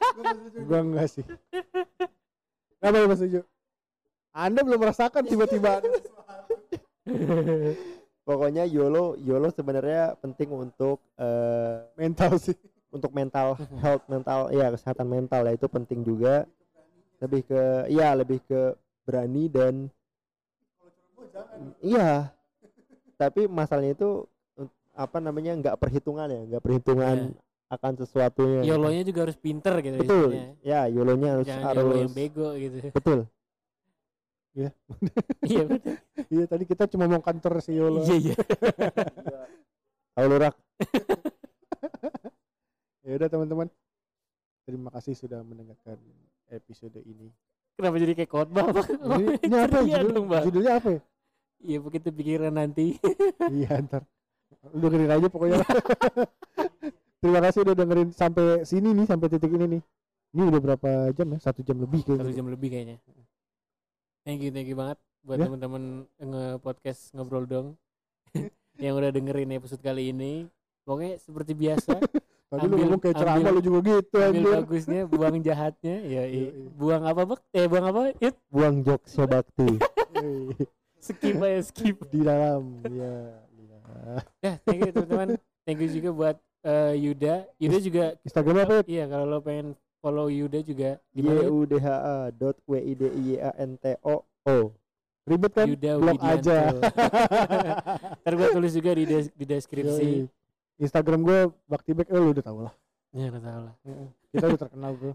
Gua 0.63 0.79
enggak 0.81 1.07
sih. 1.11 1.23
Kenapa 2.77 2.95
lu 3.01 3.05
nggak 3.09 3.19
setuju? 3.19 3.41
Anda 4.37 4.61
belum 4.61 4.79
merasakan 4.85 5.23
tiba-tiba 5.25 5.81
pokoknya 8.27 8.67
YOLO 8.67 9.15
YOLO 9.17 9.49
sebenarnya 9.55 10.19
penting 10.19 10.51
untuk 10.51 10.99
eh, 11.15 11.87
mental 11.95 12.35
sih. 12.37 12.53
untuk 12.87 13.11
mental 13.11 13.59
health 13.83 14.03
mental 14.07 14.47
ya 14.51 14.71
kesehatan 14.71 15.07
mental 15.11 15.43
ya 15.43 15.53
itu 15.55 15.67
penting 15.67 16.07
juga 16.07 16.47
lebih 17.19 17.43
ke 17.43 17.63
iya 17.91 18.15
lebih 18.15 18.39
ke 18.47 18.79
berani 19.03 19.51
dan 19.51 19.91
iya 21.83 22.31
tapi 23.19 23.49
masalahnya 23.49 23.91
itu 23.91 24.23
apa 24.95 25.17
namanya 25.19 25.51
nggak 25.59 25.77
perhitungan 25.83 26.31
ya 26.31 26.41
nggak 26.47 26.63
perhitungan 26.63 27.35
akan 27.67 27.91
sesuatunya 27.99 28.63
gitu. 28.63 28.69
YOLO-nya 28.75 29.03
juga 29.03 29.19
harus 29.27 29.37
pinter 29.37 29.75
gitu 29.83 29.95
betul 29.99 30.31
istilahnya. 30.31 30.51
ya 30.63 30.81
YOLO-nya 30.87 31.29
harus 31.35 31.47
Jangan 31.47 31.65
harus 31.67 31.83
YOLO 31.83 31.95
yang 31.99 32.13
bego 32.15 32.49
gitu. 32.55 32.77
betul 32.95 33.19
iya 35.45 35.63
betul. 35.69 35.93
Iya, 36.33 36.43
tadi 36.49 36.65
kita 36.65 36.89
cuma 36.89 37.05
mau 37.05 37.21
kantor 37.21 37.61
si 37.61 37.77
Yolo. 37.77 38.01
Iya 38.01 38.33
iya. 38.33 38.35
Lu, 40.25 40.33
Rak? 40.41 40.55
Ya 43.07 43.15
udah 43.15 43.29
teman-teman. 43.31 43.67
Terima 44.67 44.91
kasih 44.91 45.15
sudah 45.15 45.39
mendengarkan 45.39 45.95
episode 46.51 46.99
ini. 47.07 47.31
Kenapa 47.79 47.95
jadi 48.03 48.17
kayak 48.19 48.31
khotbah? 48.33 48.67
Bang? 48.67 48.83
Ini, 49.15 49.25
ini 49.47 49.55
apa 49.55 49.77
judul, 49.87 50.09
dong, 50.11 50.27
Bang. 50.27 50.43
judulnya 50.43 50.73
apa 50.75 50.89
ya? 50.91 51.01
Iya, 51.63 51.77
begitu 51.79 52.07
pikiran 52.11 52.51
nanti. 52.51 52.99
iya 53.47 53.79
ntar. 53.79 54.03
Lu 54.75 54.91
dengerin 54.91 55.13
aja 55.21 55.27
pokoknya. 55.31 55.63
Terima 57.17 57.39
kasih 57.41 57.59
udah 57.61 57.75
dengerin 57.75 58.09
sampai 58.11 58.61
sini 58.61 58.93
nih, 58.93 59.05
sampai 59.05 59.27
titik 59.27 59.49
ini 59.49 59.65
nih. 59.67 59.81
Ini 60.29 60.43
udah 60.45 60.59
berapa 60.59 60.89
jam 61.11 61.27
ya? 61.33 61.39
Satu 61.39 61.61
jam 61.61 61.77
lebih 61.77 62.01
Satu 62.01 62.13
kayaknya. 62.15 62.35
jam 62.35 62.47
lebih 62.47 62.69
kayaknya. 62.69 62.97
Thank 64.21 64.43
you, 64.43 64.51
thank 64.51 64.67
you 64.67 64.75
banget 64.75 64.97
buat 65.23 65.37
Ya. 65.37 65.45
teman-teman 65.45 65.83
nge-podcast 66.15 67.11
ngobrol 67.11 67.43
dong 67.43 67.67
yang 68.77 68.95
udah 68.95 69.09
dengerin 69.09 69.49
episode 69.51 69.81
kali 69.81 70.11
ini. 70.11 70.45
Pokoknya 70.83 71.17
seperti 71.17 71.51
biasa 71.51 71.99
Tadi 72.47 72.63
lu 72.63 72.71
Ambil- 72.71 72.79
ngomong 72.79 73.01
kayak 73.03 73.17
ceramah 73.17 73.51
lu 73.51 73.59
juga 73.59 73.79
gitu 73.83 74.15
ambil 74.17 74.31
anjir. 74.31 74.53
bagusnya 74.63 75.01
buang 75.03 75.35
jahatnya 75.43 75.95
ya 76.15 76.23
buang 76.71 77.03
apa 77.03 77.21
bek 77.27 77.41
eh 77.51 77.67
buang 77.67 77.85
apa 77.85 77.99
it 78.15 78.35
buang 78.47 78.75
jokesnya 78.79 79.27
bakti 79.27 79.67
skip 80.97 81.35
aja 81.37 81.59
skip 81.61 81.97
di 82.07 82.23
dalam 82.23 82.79
ya. 82.87 83.35
ya. 83.51 83.77
ya 84.39 84.51
thank 84.63 84.79
you 84.79 84.91
teman-teman 84.91 85.35
thank 85.67 85.75
you 85.77 85.91
juga 85.91 86.09
buat 86.09 86.35
eh, 86.63 86.93
Yuda 86.97 87.45
Yuda 87.59 87.77
juga 87.77 88.03
Instagramnya 88.23 88.63
apa 88.65 88.73
ya? 88.79 88.83
iya 88.87 89.03
kalau 89.05 89.25
lo 89.27 89.37
pengen 89.41 89.75
follow 89.99 90.29
Yuda 90.29 90.61
juga 90.61 91.01
y 91.11 91.21
u 91.25 91.65
d 91.65 91.73
h 91.77 91.87
a 91.89 92.31
dot 92.31 92.57
w 92.65 92.73
i 92.79 92.93
d 92.93 93.01
i 93.11 93.21
y 93.33 93.35
a 93.41 93.51
n 93.57 93.75
t 93.77 93.97
o 94.01 94.23
o 94.25 94.57
Ribet 95.27 95.51
kan? 95.51 95.67
Yuda 95.67 95.99
Blok 95.99 96.23
aja. 96.23 96.71
ntar 98.23 98.31
gue 98.31 98.47
tulis 98.47 98.71
juga 98.71 98.95
di, 98.95 99.03
des- 99.03 99.33
di 99.35 99.43
deskripsi 99.43 100.23
Yoi. 100.23 100.31
Instagram 100.79 101.19
gue 101.19 101.51
Bakti 101.67 101.91
Back, 101.91 102.07
eh, 102.07 102.15
lu 102.15 102.31
udah 102.31 102.43
tau 102.47 102.59
lah. 102.63 102.73
ya 103.11 103.27
udah 103.27 103.41
tau 103.43 103.59
lah 103.67 103.73
Kita 104.31 104.45
udah 104.47 104.59
terkenal 104.59 104.91
bro. 104.95 105.11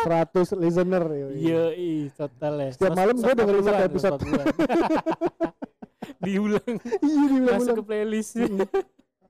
100 0.00 0.56
listener. 0.56 1.04
yoi. 1.12 1.36
Yo, 1.44 1.62
total 2.16 2.54
ya. 2.56 2.70
Setiap 2.72 2.96
malam 2.96 3.20
gua 3.20 3.34
dengerin 3.36 3.62
satu 3.62 3.82
episode. 3.84 4.18
Diulang, 6.24 6.64
Iya 6.64 6.80
masuk 6.80 7.28
diulang-ulang. 7.28 7.76
ke 7.76 7.84
playlist. 7.84 8.32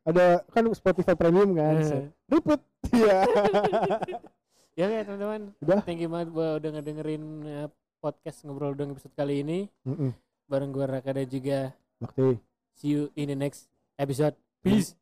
Ada 0.04 0.40
kan 0.48 0.64
Spotify 0.72 1.12
Premium 1.12 1.52
kan. 1.54 1.76
Ribet. 2.28 2.60
Iya. 2.90 3.22
ya 4.74 4.84
kayak 4.88 5.04
teman-teman. 5.06 5.52
Udah. 5.60 5.80
Thank 5.84 6.00
you 6.00 6.08
banget 6.08 6.32
buat 6.32 6.58
udah 6.64 6.70
ngedengerin 6.80 7.24
eh, 7.44 7.68
podcast 8.00 8.42
ngobrol 8.48 8.72
dong 8.72 8.96
episode 8.96 9.12
kali 9.14 9.44
ini. 9.44 9.68
Mm-mm. 9.84 10.16
Bareng 10.48 10.72
gua 10.72 10.88
Raka 10.88 11.12
dan 11.12 11.28
juga 11.28 11.76
Bakti. 12.00 12.40
see 12.74 12.96
you 12.96 13.12
in 13.14 13.28
the 13.30 13.38
next 13.38 13.68
episode. 14.00 14.34
Peace. 14.64 14.96